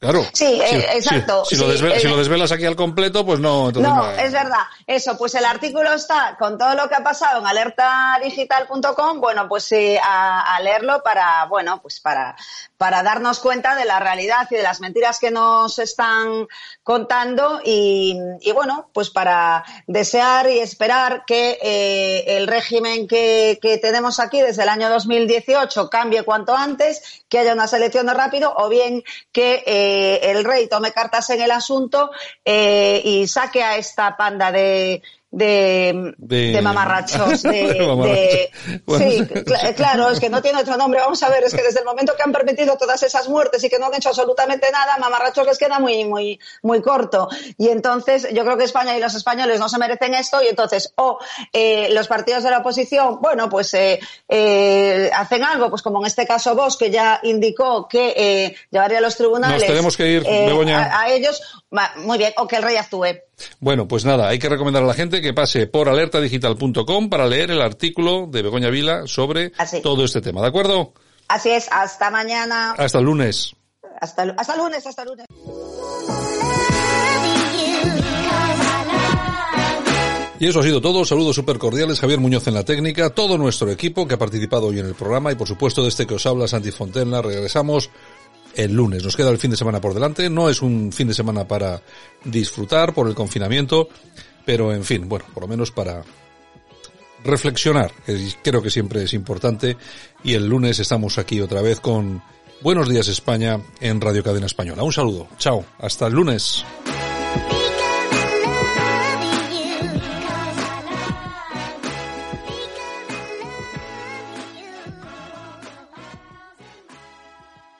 Claro. 0.00 0.24
Sí, 0.32 0.46
eh, 0.46 0.86
exacto. 0.94 1.44
Si, 1.44 1.56
lo 1.56 1.68
desvelas 1.68 2.50
aquí 2.52 2.64
al 2.64 2.74
completo, 2.74 3.24
pues 3.26 3.38
no. 3.38 3.70
no, 3.70 4.10
es 4.12 4.32
verdad. 4.32 4.64
Eso, 4.86 5.18
pues 5.18 5.34
el 5.34 5.44
artículo 5.44 5.92
está 5.92 6.36
con 6.38 6.56
todo 6.56 6.74
lo 6.74 6.88
que 6.88 6.94
ha 6.94 7.04
pasado 7.04 7.40
en 7.40 7.46
alertadigital.com. 7.46 9.20
Bueno, 9.20 9.46
pues 9.46 9.64
sí, 9.64 9.98
a, 10.02 10.58
leerlo 10.62 11.02
para, 11.02 11.44
bueno, 11.50 11.82
pues 11.82 12.00
para, 12.00 12.34
para 12.80 13.02
darnos 13.02 13.40
cuenta 13.40 13.74
de 13.74 13.84
la 13.84 14.00
realidad 14.00 14.48
y 14.50 14.54
de 14.54 14.62
las 14.62 14.80
mentiras 14.80 15.18
que 15.20 15.30
nos 15.30 15.78
están 15.78 16.48
contando 16.82 17.60
y, 17.62 18.18
bueno, 18.54 18.88
pues 18.94 19.10
para 19.10 19.62
desear 19.86 20.48
y 20.48 20.60
esperar 20.60 21.24
que 21.26 21.58
eh, 21.60 22.38
el 22.38 22.46
régimen 22.46 23.06
que, 23.06 23.58
tenemos 23.82 24.18
aquí 24.18 24.40
desde 24.40 24.62
el 24.62 24.70
año 24.70 24.88
2018 24.88 25.90
cambie 25.90 26.22
cuanto 26.22 26.56
antes, 26.56 27.22
que 27.28 27.40
haya 27.40 27.52
una 27.52 27.68
selección 27.68 28.06
de 28.06 28.14
rápido 28.14 28.54
o 28.56 28.70
bien 28.70 29.04
que 29.30 29.62
eh, 29.66 30.30
el 30.30 30.42
rey 30.42 30.66
tome 30.66 30.92
cartas 30.92 31.28
en 31.28 31.42
el 31.42 31.50
asunto 31.50 32.10
eh, 32.46 33.02
y 33.04 33.28
saque 33.28 33.62
a 33.62 33.76
esta 33.76 34.16
panda 34.16 34.52
de 34.52 35.02
de, 35.30 36.14
de, 36.18 36.62
mamarrachos. 36.62 37.42
De, 37.42 38.50
Sí, 38.98 39.26
claro, 39.76 40.10
es 40.10 40.20
que 40.20 40.28
no 40.28 40.42
tiene 40.42 40.60
otro 40.60 40.76
nombre. 40.76 41.00
Vamos 41.00 41.22
a 41.22 41.28
ver, 41.28 41.44
es 41.44 41.54
que 41.54 41.62
desde 41.62 41.80
el 41.80 41.84
momento 41.84 42.14
que 42.16 42.22
han 42.22 42.32
permitido 42.32 42.76
todas 42.76 43.02
esas 43.02 43.28
muertes 43.28 43.62
y 43.64 43.68
que 43.68 43.78
no 43.78 43.86
han 43.86 43.94
hecho 43.94 44.08
absolutamente 44.08 44.70
nada, 44.70 44.96
mamarrachos 44.98 45.46
les 45.46 45.58
queda 45.58 45.78
muy, 45.78 46.04
muy, 46.04 46.38
muy 46.62 46.82
corto. 46.82 47.28
Y 47.58 47.68
entonces 47.68 48.28
yo 48.32 48.44
creo 48.44 48.56
que 48.56 48.64
España 48.64 48.96
y 48.96 49.00
los 49.00 49.14
españoles 49.14 49.60
no 49.60 49.68
se 49.68 49.78
merecen 49.78 50.14
esto 50.14 50.42
y 50.42 50.48
entonces 50.48 50.92
o 50.96 51.18
eh, 51.52 51.88
los 51.92 52.08
partidos 52.08 52.42
de 52.42 52.50
la 52.50 52.58
oposición, 52.58 53.20
bueno, 53.20 53.48
pues 53.48 53.72
eh, 53.74 54.00
eh, 54.28 55.10
hacen 55.14 55.44
algo, 55.44 55.70
pues 55.70 55.82
como 55.82 56.00
en 56.00 56.06
este 56.06 56.26
caso 56.26 56.54
vos, 56.54 56.76
que 56.76 56.90
ya 56.90 57.20
indicó 57.22 57.88
que 57.88 58.14
eh, 58.16 58.56
llevaría 58.70 58.98
a 58.98 59.00
los 59.00 59.16
tribunales. 59.16 59.66
tenemos 59.66 59.96
que 59.96 60.08
ir, 60.08 60.22
eh, 60.26 60.74
a, 60.74 61.10
ellos, 61.10 61.59
muy 61.96 62.18
bien, 62.18 62.32
o 62.36 62.46
que 62.46 62.56
el 62.56 62.62
rey 62.62 62.76
actúe. 62.76 63.06
Bueno, 63.60 63.86
pues 63.86 64.04
nada, 64.04 64.28
hay 64.28 64.38
que 64.38 64.48
recomendar 64.48 64.82
a 64.82 64.86
la 64.86 64.94
gente 64.94 65.20
que 65.20 65.32
pase 65.32 65.66
por 65.66 65.88
alertadigital.com 65.88 67.08
para 67.08 67.26
leer 67.26 67.50
el 67.50 67.62
artículo 67.62 68.26
de 68.26 68.42
Begoña 68.42 68.70
Vila 68.70 69.06
sobre 69.06 69.52
todo 69.82 70.04
este 70.04 70.20
tema, 70.20 70.40
¿de 70.42 70.48
acuerdo? 70.48 70.92
Así 71.28 71.50
es, 71.50 71.68
hasta 71.70 72.10
mañana. 72.10 72.72
Hasta 72.72 72.98
el 72.98 73.04
lunes. 73.04 73.54
Hasta, 74.00 74.34
hasta 74.36 74.56
lunes, 74.56 74.86
hasta 74.86 75.04
lunes. 75.04 75.26
Y 80.40 80.48
eso 80.48 80.60
ha 80.60 80.62
sido 80.62 80.80
todo. 80.80 81.04
Saludos 81.04 81.36
súper 81.36 81.58
cordiales. 81.58 82.00
Javier 82.00 82.18
Muñoz 82.18 82.46
en 82.48 82.54
la 82.54 82.64
técnica, 82.64 83.10
todo 83.10 83.36
nuestro 83.36 83.70
equipo 83.70 84.08
que 84.08 84.14
ha 84.14 84.18
participado 84.18 84.68
hoy 84.68 84.78
en 84.78 84.86
el 84.86 84.94
programa 84.94 85.30
y 85.30 85.34
por 85.34 85.46
supuesto 85.46 85.82
de 85.82 85.90
este 85.90 86.06
que 86.06 86.14
os 86.14 86.24
habla 86.24 86.48
Santi 86.48 86.70
Fontenla. 86.70 87.20
Regresamos 87.20 87.90
el 88.54 88.72
lunes. 88.72 89.02
Nos 89.02 89.16
queda 89.16 89.30
el 89.30 89.38
fin 89.38 89.50
de 89.50 89.56
semana 89.56 89.80
por 89.80 89.94
delante. 89.94 90.28
No 90.30 90.48
es 90.48 90.62
un 90.62 90.92
fin 90.92 91.08
de 91.08 91.14
semana 91.14 91.46
para 91.46 91.80
disfrutar 92.24 92.94
por 92.94 93.08
el 93.08 93.14
confinamiento, 93.14 93.88
pero 94.44 94.72
en 94.72 94.84
fin, 94.84 95.08
bueno, 95.08 95.24
por 95.32 95.42
lo 95.42 95.48
menos 95.48 95.70
para 95.70 96.02
reflexionar, 97.24 97.92
que 98.06 98.18
creo 98.42 98.62
que 98.62 98.70
siempre 98.70 99.02
es 99.04 99.12
importante. 99.14 99.76
Y 100.24 100.34
el 100.34 100.46
lunes 100.46 100.78
estamos 100.78 101.18
aquí 101.18 101.40
otra 101.40 101.62
vez 101.62 101.80
con 101.80 102.22
Buenos 102.62 102.88
Días 102.88 103.08
España 103.08 103.58
en 103.80 104.00
Radio 104.00 104.22
Cadena 104.22 104.46
Española. 104.46 104.82
Un 104.82 104.92
saludo. 104.92 105.28
Chao. 105.38 105.64
Hasta 105.78 106.06
el 106.06 106.14
lunes. 106.14 106.64